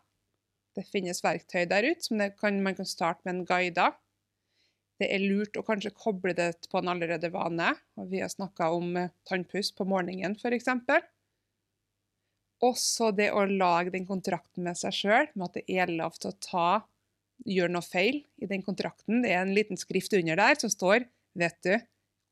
Det 0.77 0.85
finnes 0.85 1.23
verktøy 1.26 1.65
der 1.69 1.89
ute 1.89 2.05
som 2.05 2.22
kan, 2.38 2.61
man 2.64 2.77
kan 2.77 2.88
starte 2.88 3.26
med 3.26 3.34
en 3.34 3.47
guide. 3.49 3.89
Det 5.01 5.09
er 5.14 5.26
lurt 5.26 5.57
å 5.57 5.65
kanskje 5.65 5.93
koble 5.97 6.34
det 6.38 6.51
på 6.69 6.80
en 6.80 6.93
allerede 6.93 7.34
vane. 7.34 7.73
og 7.97 8.14
Vi 8.14 8.22
har 8.22 8.30
snakka 8.30 8.69
om 8.77 8.93
tannpuss 9.30 9.73
på 9.73 9.89
morgenen, 9.89 10.38
f.eks. 10.38 10.69
Også 12.65 13.11
det 13.13 13.29
å 13.38 13.43
lage 13.45 13.93
den 13.93 14.07
kontrakten 14.07 14.65
med 14.65 14.77
seg 14.79 14.95
sjøl, 14.95 15.27
med 15.35 15.49
at 15.49 15.59
det 15.59 15.65
er 15.77 15.93
lov 15.93 16.17
til 16.17 16.31
å 16.31 16.39
ta, 16.41 16.69
gjøre 17.45 17.73
noe 17.75 17.85
feil 17.85 18.23
i 18.41 18.49
den 18.49 18.63
kontrakten. 18.65 19.21
Det 19.21 19.34
er 19.35 19.43
en 19.43 19.53
liten 19.53 19.77
skrift 19.77 20.15
under 20.17 20.39
der 20.39 20.57
som 20.57 20.73
står 20.73 21.05
Vet 21.38 21.59
du, 21.61 21.75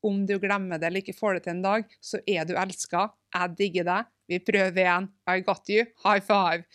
om 0.02 0.24
du 0.26 0.32
glemmer 0.42 0.80
det 0.82 0.88
eller 0.88 1.04
ikke 1.04 1.14
får 1.14 1.36
det 1.36 1.44
til 1.44 1.52
en 1.52 1.62
dag, 1.62 1.92
så 2.02 2.18
er 2.26 2.46
du 2.48 2.56
elska. 2.58 3.04
Jeg 3.36 3.52
digger 3.60 3.86
deg. 3.86 4.08
Vi 4.26 4.40
prøver 4.42 4.82
igjen. 4.82 5.06
I 5.30 5.44
got 5.46 5.70
you. 5.70 5.84
High 6.02 6.24
five. 6.26 6.66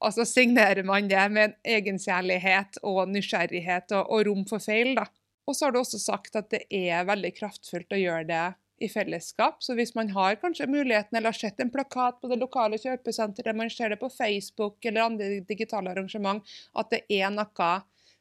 Og 0.00 0.14
så 0.14 0.24
signerer 0.28 0.86
man 0.86 1.10
det 1.10 1.24
med 1.34 1.48
en 1.48 1.56
egenkjærlighet 1.74 2.78
og 2.86 3.02
nysgjerrighet 3.10 3.90
og, 3.98 4.06
og 4.06 4.22
rom 4.30 4.46
for 4.48 4.62
feil, 4.62 4.94
da. 4.96 5.08
Og 5.50 5.56
så 5.56 5.66
har 5.66 5.74
du 5.74 5.80
også 5.80 5.98
sagt 5.98 6.38
at 6.38 6.50
det 6.52 6.62
er 6.70 7.08
veldig 7.08 7.32
kraftfullt 7.34 7.96
å 7.96 7.98
gjøre 7.98 8.26
det 8.28 8.46
i 8.80 8.88
fellesskap. 8.88 9.60
Så 9.62 9.76
hvis 9.78 9.92
man 9.94 10.10
har 10.14 10.38
kanskje 10.40 10.68
muligheten 10.70 11.16
eller 11.16 11.30
har 11.32 11.38
sett 11.38 11.60
en 11.60 11.72
plakat 11.72 12.20
på 12.20 12.30
det 12.32 12.40
lokale 12.40 12.78
kjøpesenteret, 12.80 13.56
man 13.56 13.70
ser 13.72 13.92
det 13.92 14.00
på 14.00 14.10
Facebook 14.12 14.84
eller 14.84 15.06
andre 15.06 15.28
digitale 15.48 15.92
arrangement, 15.92 16.42
at 16.74 16.92
det 16.94 17.04
er 17.12 17.30
noe 17.34 17.72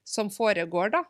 som 0.07 0.31
foregår, 0.33 0.93
da. 0.97 1.03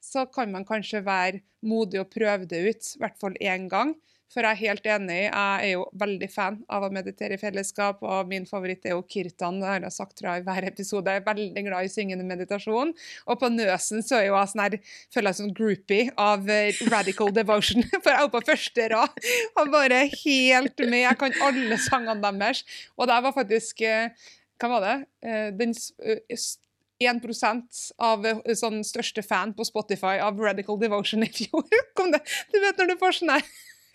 så 0.00 0.26
kan 0.30 0.52
man 0.52 0.64
kanskje 0.64 1.04
være 1.04 1.42
modig 1.66 2.00
og 2.00 2.10
prøve 2.12 2.46
det 2.48 2.62
ut, 2.66 2.92
i 2.94 3.00
hvert 3.02 3.18
fall 3.20 3.36
én 3.42 3.68
gang. 3.70 3.94
For 4.32 4.42
jeg 4.42 4.56
er 4.56 4.58
helt 4.58 4.86
enig, 4.90 5.18
jeg 5.28 5.62
er 5.62 5.70
jo 5.70 5.84
veldig 5.96 6.28
fan 6.32 6.56
av 6.72 6.82
å 6.82 6.90
meditere 6.92 7.36
i 7.36 7.40
fellesskap, 7.40 8.00
og 8.02 8.30
min 8.30 8.46
favoritt 8.48 8.86
er 8.88 8.96
jo 8.96 9.04
kirtan. 9.06 9.60
Det 9.62 9.68
har 9.70 9.86
jeg 9.86 9.94
sagt 9.94 10.22
fra 10.22 10.34
i 10.40 10.42
hver 10.46 10.66
episode. 10.66 11.14
Jeg 11.14 11.22
er 11.22 11.28
veldig 11.28 11.62
glad 11.68 11.86
i 11.86 11.92
syngende 11.92 12.26
meditasjon. 12.26 12.90
Og 13.30 13.40
på 13.40 13.50
Nøsen 13.54 14.02
så 14.02 14.18
er 14.18 14.26
jo 14.26 14.34
jeg 14.34 14.52
sånn 14.52 14.64
her, 14.64 14.78
føler 15.14 15.30
jeg 15.30 15.40
som 15.40 15.54
groupie 15.60 16.10
av 16.18 16.50
eh, 16.50 16.82
radical 16.90 17.30
devotion. 17.36 17.86
For 18.02 18.12
jeg 18.12 18.26
er 18.26 18.34
på 18.34 18.42
første 18.50 18.90
rad 18.96 19.30
og 19.62 19.72
bare 19.72 20.02
helt 20.10 20.84
med. 20.84 21.00
Jeg 21.04 21.22
kan 21.22 21.40
alle 21.46 21.80
sangene 21.86 22.34
deres. 22.42 22.66
Og 22.98 23.06
det 23.06 23.22
var 23.28 23.36
faktisk 23.36 23.86
eh, 23.86 24.10
Hva 24.58 24.72
var 24.72 24.84
det? 24.84 24.96
Eh, 25.22 25.48
den 25.54 25.74
1% 25.76 27.80
av 28.00 28.26
sånn 28.56 28.84
største 28.86 29.22
fan 29.22 29.52
på 29.56 29.64
Spotify 29.68 30.16
av 30.24 30.40
Radical 30.40 30.80
Devotion 30.80 31.26
i 31.26 31.30
fjor. 31.30 31.66
Kom 31.96 32.12
det. 32.14 32.22
Du 32.52 32.58
vet 32.62 32.78
når 32.80 32.94
du 32.94 33.00
får 33.00 33.20
sånn 33.20 33.34
her 33.36 33.44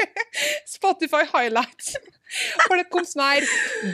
Spotify 0.76 1.24
highlights. 1.30 1.96
For 2.68 2.80
det 2.80 2.88
kom 2.94 3.06
sånn 3.08 3.24
her 3.26 3.48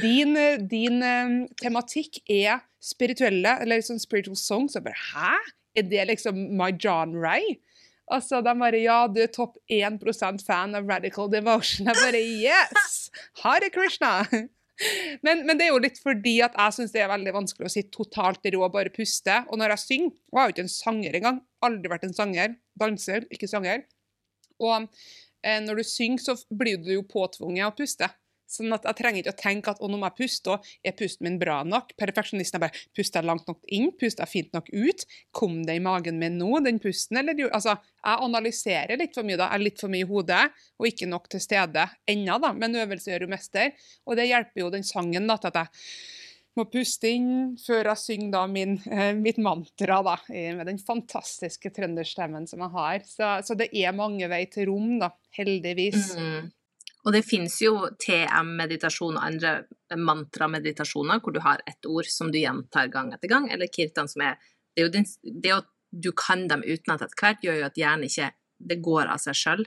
Din, 0.03 0.37
din 0.69 1.01
um, 1.01 1.37
tematikk 1.61 2.21
er 2.29 2.61
spirituelle, 2.83 3.57
eller 3.63 3.81
sånn 3.85 4.01
spiritual 4.01 4.37
songs. 4.39 4.77
Og 4.77 4.85
bare 4.87 4.99
Hæ? 5.13 5.37
Er 5.77 5.85
det 5.89 6.07
liksom 6.09 6.37
my 6.57 6.71
Ray? 7.13 7.57
Altså, 8.07 8.41
De 8.41 8.53
bare 8.59 8.79
Ja, 8.79 9.07
du 9.07 9.19
er 9.21 9.27
topp 9.33 9.57
1% 9.69 10.45
fan 10.45 10.75
av 10.75 10.87
Radical 10.87 11.29
Devotion. 11.29 11.87
Jeg 11.87 11.95
bare 11.99 12.21
Yes! 12.21 13.09
Hare 13.43 13.69
Krishna! 13.69 14.23
Men, 15.25 15.39
men, 15.47 15.57
det 15.57 15.65
er 15.65 15.71
jo 15.71 15.81
litt 15.81 15.97
fordi 15.97 16.35
at 16.45 16.53
jeg 16.53 16.75
syns 16.75 16.91
det 16.93 17.01
er 17.01 17.09
veldig 17.09 17.31
vanskelig 17.33 17.65
å 17.65 17.73
sitte 17.73 17.95
totalt 17.95 18.45
i 18.45 18.51
ro 18.53 18.61
og 18.67 18.75
bare 18.75 18.93
puste. 18.93 19.39
Og 19.49 19.57
når 19.57 19.73
jeg 19.73 19.83
synger 19.83 20.11
Og 20.13 20.37
jeg 20.37 20.43
er 20.43 20.51
jo 20.51 20.55
ikke 20.55 20.65
en 20.67 20.75
sanger 20.75 21.17
engang. 21.17 21.39
Aldri 21.65 21.91
vært 21.93 22.05
en 22.05 22.17
sanger. 22.17 22.53
Danser, 22.77 23.25
ikke 23.33 23.49
sanger. 23.49 23.87
Og 24.61 24.87
når 25.43 25.81
du 25.81 25.87
synger, 25.87 26.23
så 26.23 26.37
blir 26.49 26.79
du 26.81 26.93
jo 26.95 27.03
påtvunget 27.07 27.67
å 27.67 27.75
puste. 27.77 28.09
Sånn 28.47 28.71
at 28.71 28.85
Jeg 28.87 28.95
trenger 28.95 29.19
ikke 29.21 29.33
å 29.33 29.39
tenke 29.41 29.71
at 29.73 29.81
å, 29.83 29.89
nå 29.91 29.97
må 29.99 30.07
jeg 30.07 30.17
puste, 30.21 30.55
og 30.55 30.67
er 30.87 30.95
pusten 30.95 31.27
min 31.27 31.37
bra 31.39 31.59
nok? 31.67 31.91
Perfeksjonisten 31.99 32.59
er 32.59 32.63
bare 32.63 32.83
puster 32.95 33.19
jeg 33.19 33.27
langt 33.27 33.49
nok 33.49 33.59
inn? 33.75 33.89
Puster 33.99 34.23
jeg 34.23 34.31
fint 34.31 34.55
nok 34.55 34.69
ut? 34.71 35.03
Kom 35.35 35.57
det 35.67 35.75
i 35.75 35.83
magen 35.83 36.19
min 36.21 36.37
nå, 36.39 36.53
den 36.63 36.79
pusten? 36.83 37.19
Eller, 37.19 37.35
altså, 37.51 37.75
jeg 37.99 38.23
analyserer 38.29 39.01
litt 39.01 39.17
for 39.17 39.27
mye, 39.27 39.35
da. 39.35 39.49
Jeg 39.51 39.59
er 39.59 39.65
litt 39.65 39.83
for 39.83 39.91
mye 39.91 40.05
i 40.05 40.07
hodet, 40.07 40.45
og 40.79 40.87
ikke 40.87 41.09
nok 41.11 41.27
til 41.33 41.43
stede 41.43 41.89
ennå, 42.07 42.39
da. 42.43 42.53
Men 42.55 42.79
øvelse 42.85 43.11
gjør 43.11 43.27
jo 43.27 43.33
mester. 43.35 43.89
Og 44.07 44.15
det 44.19 44.29
hjelper 44.29 44.63
jo 44.63 44.71
den 44.77 44.87
sangen 44.87 45.27
da, 45.27 45.35
til 45.41 45.51
at 45.51 45.59
jeg 45.65 45.83
må 46.57 46.65
puste 46.71 47.09
inn 47.13 47.31
før 47.61 47.91
jeg 47.91 48.01
synger 48.01 48.33
da 48.33 48.43
min, 48.51 48.75
eh, 48.91 49.13
mitt 49.17 49.39
mantra 49.41 50.01
da, 50.05 50.17
med 50.27 50.65
den 50.69 50.79
fantastiske 50.81 51.71
trønderstemmen 51.75 52.47
som 52.49 52.65
jeg 52.65 52.73
har. 52.75 52.99
Så, 53.07 53.31
så 53.47 53.57
det 53.59 53.69
er 53.71 53.95
mange 53.97 54.29
vei 54.31 54.43
til 54.51 54.71
rom, 54.71 54.97
da, 55.01 55.11
heldigvis. 55.37 56.15
Mm. 56.17 56.51
Og 57.07 57.13
det 57.15 57.23
finnes 57.23 57.55
jo 57.63 57.87
TM-meditasjon 58.03 59.15
og 59.15 59.23
andre 59.23 59.51
mantrameditasjoner 59.95 61.21
hvor 61.23 61.35
du 61.35 61.39
har 61.45 61.63
ett 61.69 61.87
ord 61.87 62.09
som 62.11 62.33
du 62.33 62.39
gjentar 62.41 62.89
gang 62.91 63.13
etter 63.15 63.31
gang, 63.31 63.47
eller 63.53 63.71
kirtan 63.71 64.11
som 64.11 64.25
er 64.27 64.35
Det, 64.77 64.83
er 64.83 64.85
jo 64.85 64.93
din, 64.93 65.07
det 65.23 65.51
at 65.55 65.69
du 65.89 66.11
kan 66.11 66.43
dem 66.47 66.61
utenat 66.61 67.01
etter 67.01 67.17
hvert, 67.17 67.39
gjør 67.41 67.61
jo 67.61 67.65
at 67.65 67.79
hjernen 67.79 68.05
ikke 68.05 68.33
Det 68.59 68.77
går 68.83 69.07
av 69.07 69.21
seg 69.21 69.37
sjøl, 69.37 69.63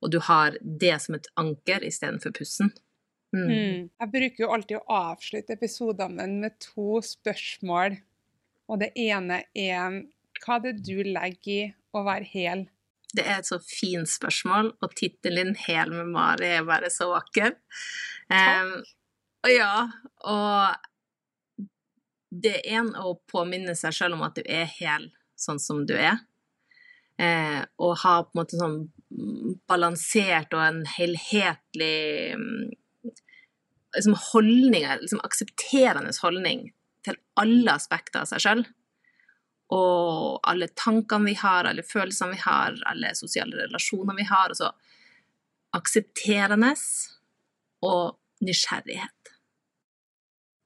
og 0.00 0.10
du 0.10 0.20
har 0.22 0.56
det 0.62 0.96
som 1.02 1.16
et 1.18 1.26
anker 1.36 1.84
istedenfor 1.84 2.32
pussen. 2.32 2.70
Mm. 3.30 3.46
Mm. 3.46 3.82
Jeg 4.00 4.10
bruker 4.14 4.44
jo 4.44 4.52
alltid 4.54 4.78
å 4.80 4.98
avslutte 5.12 5.54
episodene 5.54 6.26
med 6.42 6.56
to 6.62 6.98
spørsmål. 7.04 8.00
Og 8.70 8.82
det 8.82 8.90
ene 8.98 9.44
er 9.54 10.02
hva 10.40 10.56
er 10.56 10.66
det 10.66 10.84
du 10.86 11.02
legger 11.04 11.52
i 11.52 11.72
å 11.94 12.04
være 12.06 12.28
hel? 12.32 12.66
Det 13.10 13.24
er 13.26 13.40
et 13.40 13.48
så 13.48 13.58
fint 13.62 14.08
spørsmål, 14.08 14.72
og 14.78 14.94
tittelen 14.94 15.50
din 15.50 15.58
'Hel 15.58 15.90
med 15.90 16.12
Mari' 16.14 16.52
er 16.60 16.64
bare 16.64 16.90
så 16.94 17.10
vakker. 17.10 17.56
Um, 18.30 18.76
og 19.42 19.50
ja, 19.50 19.88
og 20.30 21.66
det 22.30 22.60
er 22.60 22.78
en 22.78 22.92
å 22.94 23.16
påminne 23.26 23.74
seg 23.74 23.96
selv 23.96 24.14
om 24.14 24.22
at 24.22 24.38
du 24.38 24.42
er 24.46 24.70
hel 24.78 25.10
sånn 25.34 25.58
som 25.58 25.82
du 25.86 25.96
er. 25.96 26.20
Eh, 27.20 27.60
og 27.82 27.98
ha 28.04 28.14
på 28.22 28.30
en 28.32 28.40
måte 28.40 28.60
sånn 28.60 28.78
balansert 29.68 30.54
og 30.54 30.62
en 30.62 30.84
helhetlig 30.88 32.38
liksom 33.94 34.16
holdninger, 34.32 35.00
liksom 35.00 35.22
aksepterende 35.24 36.12
holdning 36.22 36.68
til 37.06 37.16
alle 37.40 37.74
aspekter 37.74 38.22
av 38.22 38.30
seg 38.30 38.44
sjøl. 38.44 38.62
Og 39.70 40.40
alle 40.50 40.70
tankene 40.74 41.30
vi 41.30 41.36
har, 41.38 41.68
alle 41.68 41.84
følelsene 41.86 42.34
vi 42.34 42.42
har, 42.42 42.78
alle 42.90 43.12
sosiale 43.18 43.56
relasjoner 43.64 44.18
vi 44.18 44.26
har. 44.26 44.50
Altså 44.50 44.72
aksepterende 45.78 46.72
og 47.86 48.18
nysgjerrighet. 48.44 49.32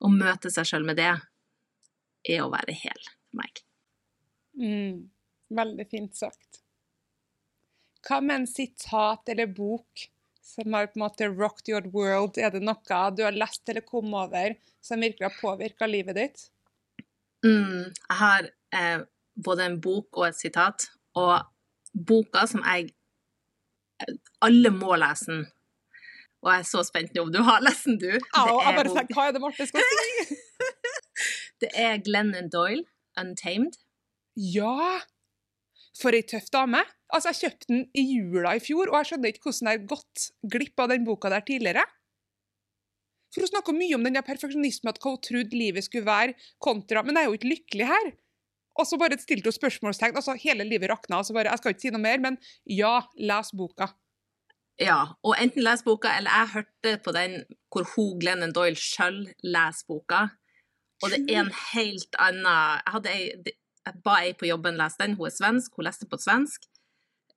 Å 0.05 0.11
møte 0.13 0.53
seg 0.53 0.69
sjøl 0.69 0.89
med 0.89 0.99
det 1.01 1.13
er 1.13 2.43
å 2.45 2.51
være 2.53 2.77
hel 2.77 3.01
for 3.05 3.41
meg. 3.41 3.61
Mm, 4.61 5.05
veldig 5.53 5.87
fint 5.91 6.17
sagt. 6.17 6.63
Hva 8.05 8.21
med 8.21 8.43
en 8.43 8.49
sitat 8.49 9.29
eller 9.33 9.53
bok 9.53 10.09
som 10.45 10.77
har 10.77 10.91
på 10.91 10.99
en 10.99 11.05
måte 11.07 11.29
rocked 11.33 11.71
your 11.73 11.87
world? 11.95 12.39
Er 12.39 12.53
det 12.53 12.63
noe 12.65 13.01
du 13.17 13.25
har 13.25 13.37
lest 13.37 13.69
eller 13.69 13.85
kom 13.87 14.13
over 14.15 14.57
som 14.85 15.01
virkelig 15.01 15.31
har 15.31 15.41
påvirka 15.41 15.89
livet 15.89 16.21
ditt? 16.21 16.45
Mm, 17.45 17.89
jeg 17.89 18.19
har 18.21 18.51
eh, 18.77 19.01
både 19.35 19.67
en 19.69 19.81
bok 19.81 20.21
og 20.21 20.29
et 20.29 20.39
sitat. 20.39 20.89
Og 21.17 21.41
boka 21.95 22.47
som 22.51 22.65
jeg 22.67 22.93
Alle 24.43 24.73
må 24.75 24.97
lese 24.99 25.31
den. 25.31 25.45
Og 26.45 26.51
jeg 26.51 26.61
er 26.61 26.67
så 26.69 26.83
spent 26.85 27.15
nå 27.15 27.23
om 27.25 27.31
du 27.33 27.39
har 27.47 27.63
lest 27.65 27.87
den, 27.89 27.97
du. 28.03 28.11
Ja, 28.11 28.43
jeg 28.67 28.77
bare 28.77 28.91
tenker, 28.93 29.17
hva 29.17 29.29
er 29.29 29.37
det 29.37 29.41
Marte 29.41 29.65
skal 29.69 29.87
si? 29.89 30.37
det 31.65 31.71
er 31.73 32.03
Glennon 32.05 32.51
Doyle, 32.53 32.85
'Untamed'. 33.17 33.79
Ja! 34.37 35.01
For 35.97 36.13
ei 36.13 36.27
tøff 36.27 36.51
dame. 36.53 36.83
Altså, 37.15 37.31
Jeg 37.31 37.41
kjøpte 37.41 37.71
den 37.71 37.85
i 37.95 38.05
jula 38.17 38.57
i 38.57 38.63
fjor, 38.63 38.91
og 38.91 38.99
jeg 38.99 39.13
skjønner 39.13 39.31
ikke 39.31 39.47
hvordan 39.47 39.71
jeg 39.71 39.81
har 39.81 39.87
gått 39.93 40.25
glipp 40.55 40.83
av 40.83 40.91
den 40.91 41.07
boka 41.07 41.31
der 41.31 41.47
tidligere. 41.47 41.85
For 43.35 43.43
Hun 43.43 43.51
snakker 43.51 43.77
mye 43.77 43.97
om 43.97 44.07
den 44.07 44.21
perfeksjonismen, 44.27 44.91
at 44.91 45.01
hva 45.03 45.15
hun 45.15 45.23
trodde 45.23 45.59
livet 45.59 45.87
skulle 45.87 46.07
være, 46.07 46.37
kontra 46.63 47.03
Men 47.03 47.19
jeg 47.19 47.27
er 47.27 47.31
jo 47.31 47.39
ikke 47.39 47.53
lykkelig 47.53 47.91
her. 47.91 48.13
Og 48.75 48.87
så 48.91 48.99
bare 48.99 49.19
stilte 49.23 49.51
hun 49.51 49.55
spørsmålstegn. 49.55 50.17
altså 50.19 50.35
Hele 50.43 50.67
livet 50.67 50.91
rakna. 50.91 51.19
Altså 51.19 51.35
bare, 51.35 51.51
jeg 51.51 51.59
skal 51.59 51.75
ikke 51.75 51.87
si 51.87 51.95
noe 51.95 52.03
mer, 52.03 52.19
men 52.19 52.39
ja, 52.67 53.01
les 53.19 53.51
boka. 53.55 53.93
Ja, 54.83 55.15
og 55.23 55.37
enten 55.39 55.63
les 55.63 55.85
boka, 55.87 56.11
eller 56.19 56.35
jeg 56.35 56.55
hørte 56.57 56.97
på 57.05 57.13
den 57.15 57.45
hvor 57.71 57.87
hun, 57.95 58.19
Glennon 58.19 58.55
Doyle 58.55 58.79
sjøl 58.79 59.21
leser 59.43 59.87
boka. 59.87 60.27
Og 61.03 61.11
det 61.11 61.21
er 61.31 61.45
en 61.45 61.53
helt 61.75 62.19
annen 62.23 62.47
Jeg 62.47 62.95
hadde 62.95 63.13
ei 63.13 63.55
jeg 63.85 64.01
ba 64.05 64.15
ei 64.25 64.33
på 64.33 64.49
jobben 64.49 64.79
lese 64.81 64.97
den, 65.01 65.17
hun 65.19 65.29
er 65.29 65.35
svensk, 65.35 65.75
hun 65.77 65.85
leste 65.85 66.07
på 66.09 66.17
svensk. 66.21 66.63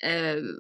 Eh, 0.06 0.52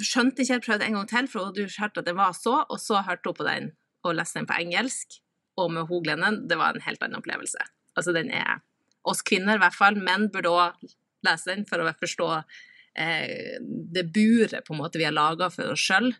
skjønte 0.00 0.42
ikke, 0.42 0.56
jeg 0.56 0.64
prøvde 0.64 0.88
en 0.88 0.98
gang 0.98 1.10
til, 1.10 1.28
for 1.30 1.50
hun 1.50 1.74
hørte 1.78 2.02
at 2.02 2.08
det 2.08 2.16
var 2.18 2.32
så, 2.36 2.62
og 2.66 2.80
så 2.82 3.02
hørte 3.06 3.30
hun 3.30 3.38
på 3.38 3.46
den 3.46 3.70
og 4.06 4.16
leste 4.16 4.40
den 4.40 4.48
på 4.48 4.56
engelsk, 4.62 5.20
og 5.60 5.70
med 5.74 5.86
hun 5.90 6.02
Glennon, 6.06 6.42
det 6.48 6.58
var 6.58 6.74
en 6.74 6.84
helt 6.86 7.02
annen 7.04 7.20
opplevelse. 7.20 7.60
Altså 7.96 8.14
den 8.16 8.32
er 8.32 8.60
Oss 9.08 9.22
kvinner 9.24 9.56
i 9.56 9.60
hvert 9.62 9.72
fall, 9.72 9.96
menn 9.96 10.26
burde 10.28 10.50
òg 10.52 10.82
lese 11.24 11.54
den 11.54 11.62
for 11.68 11.80
å 11.80 11.92
forstå 11.96 12.26
eh, 13.00 13.54
det 13.60 14.02
buret 14.12 14.66
på 14.66 14.74
en 14.74 14.80
måte 14.82 15.00
vi 15.00 15.06
har 15.06 15.14
laga 15.16 15.48
for 15.52 15.72
oss 15.72 15.80
sjøl. 15.80 16.10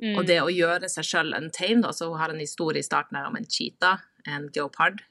Mm. 0.00 0.14
Og 0.14 0.22
det 0.28 0.38
å 0.40 0.52
gjøre 0.52 0.88
seg 0.92 1.04
sjøl 1.04 1.34
en 1.36 1.50
tegn, 1.52 1.84
så 1.92 2.08
hun 2.08 2.20
har 2.20 2.32
en 2.32 2.40
historie 2.40 2.80
i 2.80 2.86
starten 2.86 3.18
her 3.20 3.28
om 3.28 3.36
en 3.36 3.48
cheetah, 3.48 4.00
en 4.24 4.48
geopard, 4.52 5.02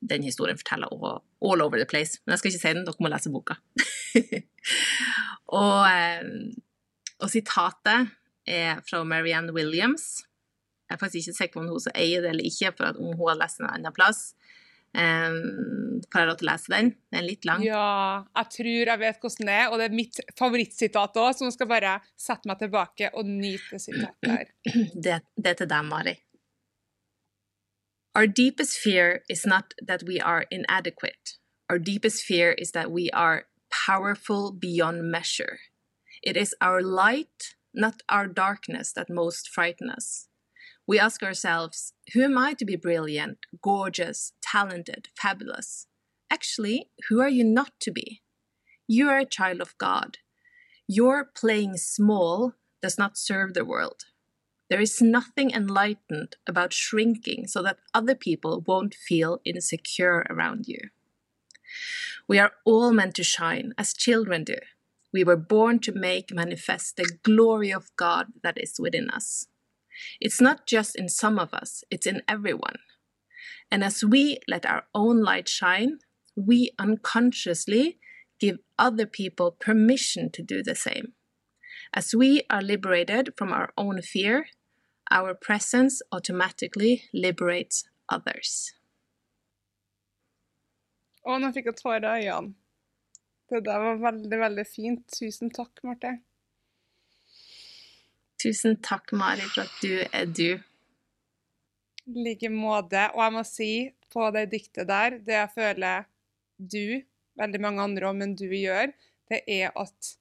den 0.00 0.24
historien 0.24 0.58
forteller 0.58 0.90
all 0.90 1.62
over 1.62 1.78
the 1.78 1.86
place. 1.88 2.20
Men 2.24 2.34
jeg 2.34 2.42
skal 2.42 2.52
ikke 2.52 2.62
si 2.62 2.72
den, 2.72 2.86
dere 2.86 3.04
må 3.04 3.12
lese 3.12 3.32
boka. 3.32 3.58
og, 5.60 5.84
eh, 5.90 6.26
og, 7.20 7.28
sitatet 7.32 8.10
er 8.48 8.80
fra 8.88 9.02
Marianne 9.04 9.54
Williams. 9.56 10.22
Jeg 10.88 10.96
er 10.96 11.02
faktisk 11.02 11.28
ikke 11.28 11.38
sikker 11.38 11.54
på 11.54 11.62
om 11.62 11.70
hun 11.70 11.92
eier 11.94 12.24
det 12.24 12.32
eller 12.32 12.48
ikke, 12.48 12.72
for 12.76 12.96
om 12.96 13.12
hun 13.12 13.28
har 13.28 13.42
lest 13.44 13.60
den 13.60 13.68
en 13.68 13.74
annen 13.76 13.94
plass. 13.94 14.30
Um, 14.90 16.00
lov 16.02 16.34
til 16.40 16.48
å 16.48 16.50
lese 16.50 16.72
den? 16.72 16.88
Den 17.12 17.20
er 17.20 17.26
litt 17.28 17.46
lang. 17.46 17.62
Ja, 17.62 18.24
jeg 18.40 18.50
tror 18.56 18.90
jeg 18.90 19.02
vet 19.04 19.20
hvordan 19.22 19.50
det 19.50 19.58
er, 19.60 19.68
og 19.68 19.78
det 19.78 19.86
er 19.86 19.94
mitt 19.94 20.18
favorittsitat 20.40 21.20
òg, 21.22 21.30
så 21.36 21.46
nå 21.46 21.52
skal 21.54 21.70
bare 21.70 21.92
sette 22.18 22.50
meg 22.50 22.58
tilbake 22.64 23.12
og 23.14 23.28
nyte 23.28 23.78
sitatet 23.78 24.32
her. 24.32 24.50
Det, 25.04 25.20
det 25.36 25.54
er 25.54 25.62
til 25.62 25.70
deg, 25.70 25.86
Mari. 25.86 26.16
Our 28.12 28.26
deepest 28.26 28.76
fear 28.76 29.22
is 29.28 29.46
not 29.46 29.72
that 29.80 30.02
we 30.04 30.20
are 30.20 30.44
inadequate. 30.50 31.36
Our 31.68 31.78
deepest 31.78 32.24
fear 32.24 32.50
is 32.50 32.72
that 32.72 32.90
we 32.90 33.08
are 33.10 33.44
powerful 33.70 34.50
beyond 34.50 35.08
measure. 35.08 35.60
It 36.20 36.36
is 36.36 36.52
our 36.60 36.82
light, 36.82 37.54
not 37.72 38.02
our 38.08 38.26
darkness, 38.26 38.92
that 38.94 39.08
most 39.08 39.48
frighten 39.48 39.88
us. 39.88 40.26
We 40.88 40.98
ask 40.98 41.22
ourselves, 41.22 41.92
who 42.12 42.24
am 42.24 42.36
I 42.36 42.54
to 42.54 42.64
be 42.64 42.74
brilliant, 42.74 43.38
gorgeous, 43.62 44.32
talented, 44.42 45.06
fabulous? 45.16 45.86
Actually, 46.28 46.90
who 47.08 47.20
are 47.20 47.28
you 47.28 47.44
not 47.44 47.78
to 47.82 47.92
be? 47.92 48.22
You 48.88 49.08
are 49.08 49.18
a 49.18 49.24
child 49.24 49.60
of 49.60 49.78
God. 49.78 50.18
Your 50.88 51.24
playing 51.24 51.76
small 51.76 52.54
does 52.82 52.98
not 52.98 53.16
serve 53.16 53.54
the 53.54 53.64
world. 53.64 54.06
There 54.70 54.80
is 54.80 55.02
nothing 55.02 55.50
enlightened 55.50 56.36
about 56.46 56.72
shrinking 56.72 57.48
so 57.48 57.60
that 57.62 57.80
other 57.92 58.14
people 58.14 58.62
won't 58.64 58.94
feel 58.94 59.40
insecure 59.44 60.24
around 60.30 60.68
you. 60.68 60.78
We 62.28 62.38
are 62.38 62.52
all 62.64 62.92
meant 62.92 63.16
to 63.16 63.24
shine 63.24 63.74
as 63.76 63.92
children 63.92 64.44
do. 64.44 64.58
We 65.12 65.24
were 65.24 65.36
born 65.36 65.80
to 65.80 65.92
make 65.92 66.32
manifest 66.32 66.96
the 66.96 67.18
glory 67.24 67.72
of 67.72 67.90
God 67.96 68.28
that 68.44 68.62
is 68.62 68.78
within 68.78 69.10
us. 69.10 69.48
It's 70.20 70.40
not 70.40 70.66
just 70.66 70.94
in 70.94 71.08
some 71.08 71.36
of 71.36 71.52
us, 71.52 71.82
it's 71.90 72.06
in 72.06 72.22
everyone. 72.28 72.76
And 73.72 73.82
as 73.82 74.04
we 74.04 74.38
let 74.46 74.64
our 74.64 74.84
own 74.94 75.20
light 75.20 75.48
shine, 75.48 75.98
we 76.36 76.70
unconsciously 76.78 77.98
give 78.38 78.58
other 78.78 79.06
people 79.06 79.50
permission 79.50 80.30
to 80.30 80.42
do 80.42 80.62
the 80.62 80.76
same. 80.76 81.12
As 81.92 82.14
we 82.14 82.42
are 82.48 82.62
liberated 82.62 83.34
from 83.36 83.52
our 83.52 83.72
own 83.76 84.00
fear, 84.00 84.46
our 85.10 85.34
presence 85.34 86.02
automatically 86.12 87.02
liberates 87.12 87.84
others. 88.08 88.72
Å, 91.26 91.36
nå 91.36 91.50
fikk 91.54 91.70
jeg 91.70 91.78
tårer 91.80 92.06
i 92.22 92.28
øynene. 92.30 92.56
Det 93.50 93.64
der 93.66 93.82
var 93.82 93.96
veldig, 93.98 94.36
veldig 94.38 94.64
fint. 94.68 95.02
Tusen 95.10 95.50
takk, 95.50 95.82
Marte. 95.82 96.14
Tusen 98.40 98.78
takk, 98.78 99.10
Mari, 99.18 99.42
for 99.50 99.66
at 99.66 99.82
du 99.82 99.96
er 100.06 100.30
du. 100.30 100.60
I 102.06 102.26
like 102.28 102.50
måte. 102.54 103.08
Og 103.16 103.24
jeg 103.24 103.34
må 103.34 103.42
si 103.46 103.72
på 104.10 104.30
det 104.34 104.46
diktet 104.54 104.88
der, 104.90 105.18
det 105.26 105.34
jeg 105.34 105.54
føler 105.56 106.06
du, 106.56 107.02
veldig 107.40 107.60
mange 107.62 107.84
andre 107.84 108.08
òg, 108.10 108.20
men 108.22 108.36
du 108.38 108.46
gjør, 108.48 108.94
det 109.30 109.42
er 109.50 109.74
at 109.78 110.14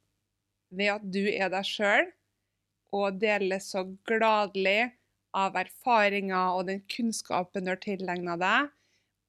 ved 0.69 0.91
at 0.97 1.05
du 1.13 1.23
er 1.29 1.49
deg 1.53 1.65
sjøl 1.65 2.09
og 2.95 3.19
deler 3.21 3.61
så 3.63 3.85
gladelig 4.07 4.91
av 5.37 5.57
erfaringer 5.59 6.57
og 6.57 6.67
den 6.71 6.81
kunnskapen 6.89 7.67
du 7.67 7.73
har 7.73 7.81
tilegna 7.83 8.35
deg, 8.41 8.71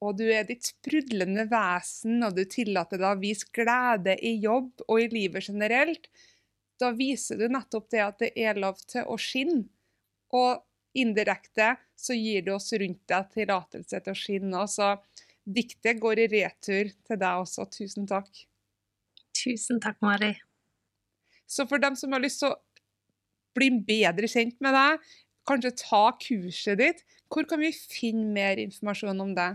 og 0.01 0.17
du 0.17 0.25
er 0.33 0.47
ditt 0.49 0.65
sprudlende 0.65 1.45
vesen, 1.51 2.23
og 2.25 2.33
du 2.37 2.41
tillater 2.49 2.97
deg 2.97 3.11
å 3.11 3.21
vise 3.21 3.49
glede 3.53 4.15
i 4.25 4.33
jobb 4.41 4.81
og 4.87 4.97
i 4.97 5.09
livet 5.11 5.45
generelt, 5.45 6.09
da 6.81 6.89
viser 6.97 7.37
du 7.37 7.45
nettopp 7.53 7.91
det 7.93 8.01
at 8.01 8.21
det 8.23 8.31
er 8.41 8.57
lov 8.57 8.79
til 8.89 9.05
å 9.05 9.17
skinne. 9.21 9.67
Og 10.33 10.63
indirekte 10.97 11.75
så 11.99 12.15
gir 12.17 12.47
du 12.47 12.55
oss 12.55 12.71
rundt 12.73 13.03
deg 13.11 13.27
tillatelse 13.35 13.99
til 14.01 14.13
å 14.13 14.17
skinne. 14.17 14.63
Så 14.65 14.95
diktet 15.45 16.01
går 16.01 16.23
i 16.23 16.29
retur 16.31 16.89
til 16.89 17.19
deg 17.21 17.43
også. 17.43 17.67
Tusen 17.69 18.09
takk. 18.09 18.31
Tusen 19.37 19.81
takk, 19.83 19.99
Mari. 20.01 20.33
Så 21.45 21.67
for 21.69 21.83
dem 21.83 21.97
som 21.99 22.15
har 22.15 22.23
lyst 22.23 22.41
til 22.41 22.49
å 22.49 22.59
bli 23.57 23.71
bedre 23.87 24.29
kjent 24.31 24.57
med 24.63 24.75
deg, 24.77 25.11
kanskje 25.49 25.73
ta 25.81 26.03
kurset 26.21 26.79
ditt, 26.81 27.03
hvor 27.31 27.47
kan 27.47 27.61
vi 27.63 27.71
finne 27.71 28.27
mer 28.35 28.59
informasjon 28.61 29.23
om 29.23 29.35
det? 29.37 29.51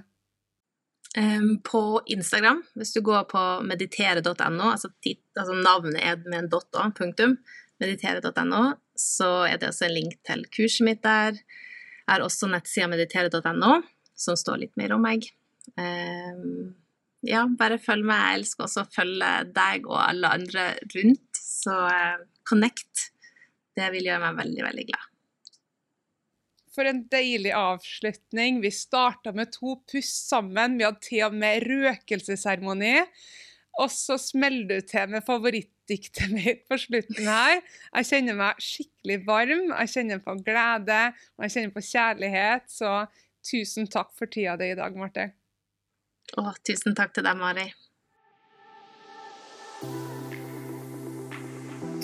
Um, 1.17 1.63
på 1.65 2.03
Instagram, 2.13 2.63
hvis 2.77 2.93
du 2.93 3.01
går 3.05 3.25
på 3.31 3.43
meditere.no, 3.65 4.67
altså, 4.73 4.91
altså, 5.37 5.55
navnet 5.55 6.01
er 6.03 6.19
med 6.27 6.43
en 6.43 6.51
dot 6.53 6.77
òg, 6.77 6.93
punktum, 6.99 7.39
meditere.no, 7.81 8.63
så 8.97 9.31
er 9.49 9.61
det 9.61 9.71
også 9.71 9.87
en 9.89 9.95
link 9.97 10.19
til 10.29 10.45
kurset 10.53 10.85
mitt 10.89 11.03
der. 11.05 11.39
Jeg 11.39 12.11
har 12.11 12.25
også 12.25 12.51
nettsida 12.53 12.89
meditere.no, 12.93 13.79
som 14.17 14.37
står 14.37 14.65
litt 14.65 14.77
mer 14.81 14.97
om 14.97 15.05
meg. 15.05 15.25
Um, 15.77 16.75
ja, 17.27 17.47
bare 17.59 17.81
følg 17.81 18.05
med. 18.07 18.21
Jeg 18.21 18.43
elsker 18.43 18.67
også 18.67 18.85
å 18.85 18.93
følge 18.93 19.33
deg 19.57 19.89
og 19.89 20.01
alle 20.03 20.33
andre 20.37 20.69
rundt, 20.95 21.41
så 21.41 21.81
uh, 21.89 22.25
connect. 22.49 23.11
Det 23.77 23.91
vil 23.93 24.09
gjøre 24.09 24.23
meg 24.25 24.41
veldig, 24.41 24.65
veldig 24.67 24.87
glad. 24.89 25.13
For 26.77 26.89
en 26.89 27.03
deilig 27.13 27.53
avslutning. 27.57 28.61
Vi 28.65 28.73
starta 28.75 29.33
med 29.37 29.53
to 29.55 29.79
pust 29.89 30.29
sammen. 30.31 30.77
Vi 30.77 30.85
hadde 30.85 31.05
til 31.05 31.25
og 31.29 31.37
med 31.37 31.65
røkelsesseremoni. 31.69 32.97
Og 33.81 33.93
så 33.93 34.17
smeller 34.21 34.69
du 34.69 34.89
til 34.89 35.11
med 35.13 35.25
favorittdiktet 35.27 36.33
mitt 36.37 36.65
på 36.69 36.79
slutten 36.81 37.29
her. 37.29 37.61
Jeg 37.93 38.11
kjenner 38.11 38.39
meg 38.39 38.63
skikkelig 38.65 39.23
varm, 39.29 39.73
jeg 39.73 39.93
kjenner 39.93 40.23
på 40.25 40.37
glede 40.45 41.01
og 41.37 41.47
jeg 41.47 41.57
kjenner 41.57 41.75
på 41.77 41.87
kjærlighet. 41.91 42.69
Så 42.73 42.93
tusen 43.47 43.89
takk 43.93 44.15
for 44.17 44.33
tida 44.33 44.57
di 44.61 44.73
i 44.73 44.79
dag, 44.79 44.97
Marte. 44.97 45.31
Å, 46.41 46.51
tusen 46.67 46.97
takk 46.99 47.13
til 47.15 47.27
deg, 47.27 47.37
Mari. 47.39 47.69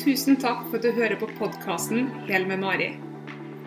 Tusen 0.03 0.35
takk 0.35 0.65
for 0.67 0.81
at 0.81 0.83
du 0.83 0.97
hører 0.97 1.15
på 1.15 1.29
podkasten 1.39 2.09
Hel 2.27 2.43
med 2.49 2.59
Mari. 2.59 2.89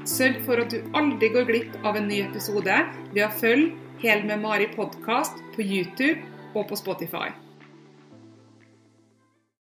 Sørg 0.03 0.41
for 0.43 0.59
at 0.59 0.73
du 0.73 0.81
aldri 0.99 1.29
går 1.31 1.47
glipp 1.47 1.77
av 1.87 1.95
en 1.95 2.09
ny 2.11 2.17
episode 2.25 2.75
ved 3.13 3.21
å 3.23 3.31
følge 3.39 3.71
Hel 4.03 4.27
med 4.27 4.43
Mari 4.43 4.67
podkast 4.73 5.39
på 5.55 5.63
YouTube 5.63 6.19
og 6.51 6.67
på 6.67 6.81
Spotify. 6.83 7.31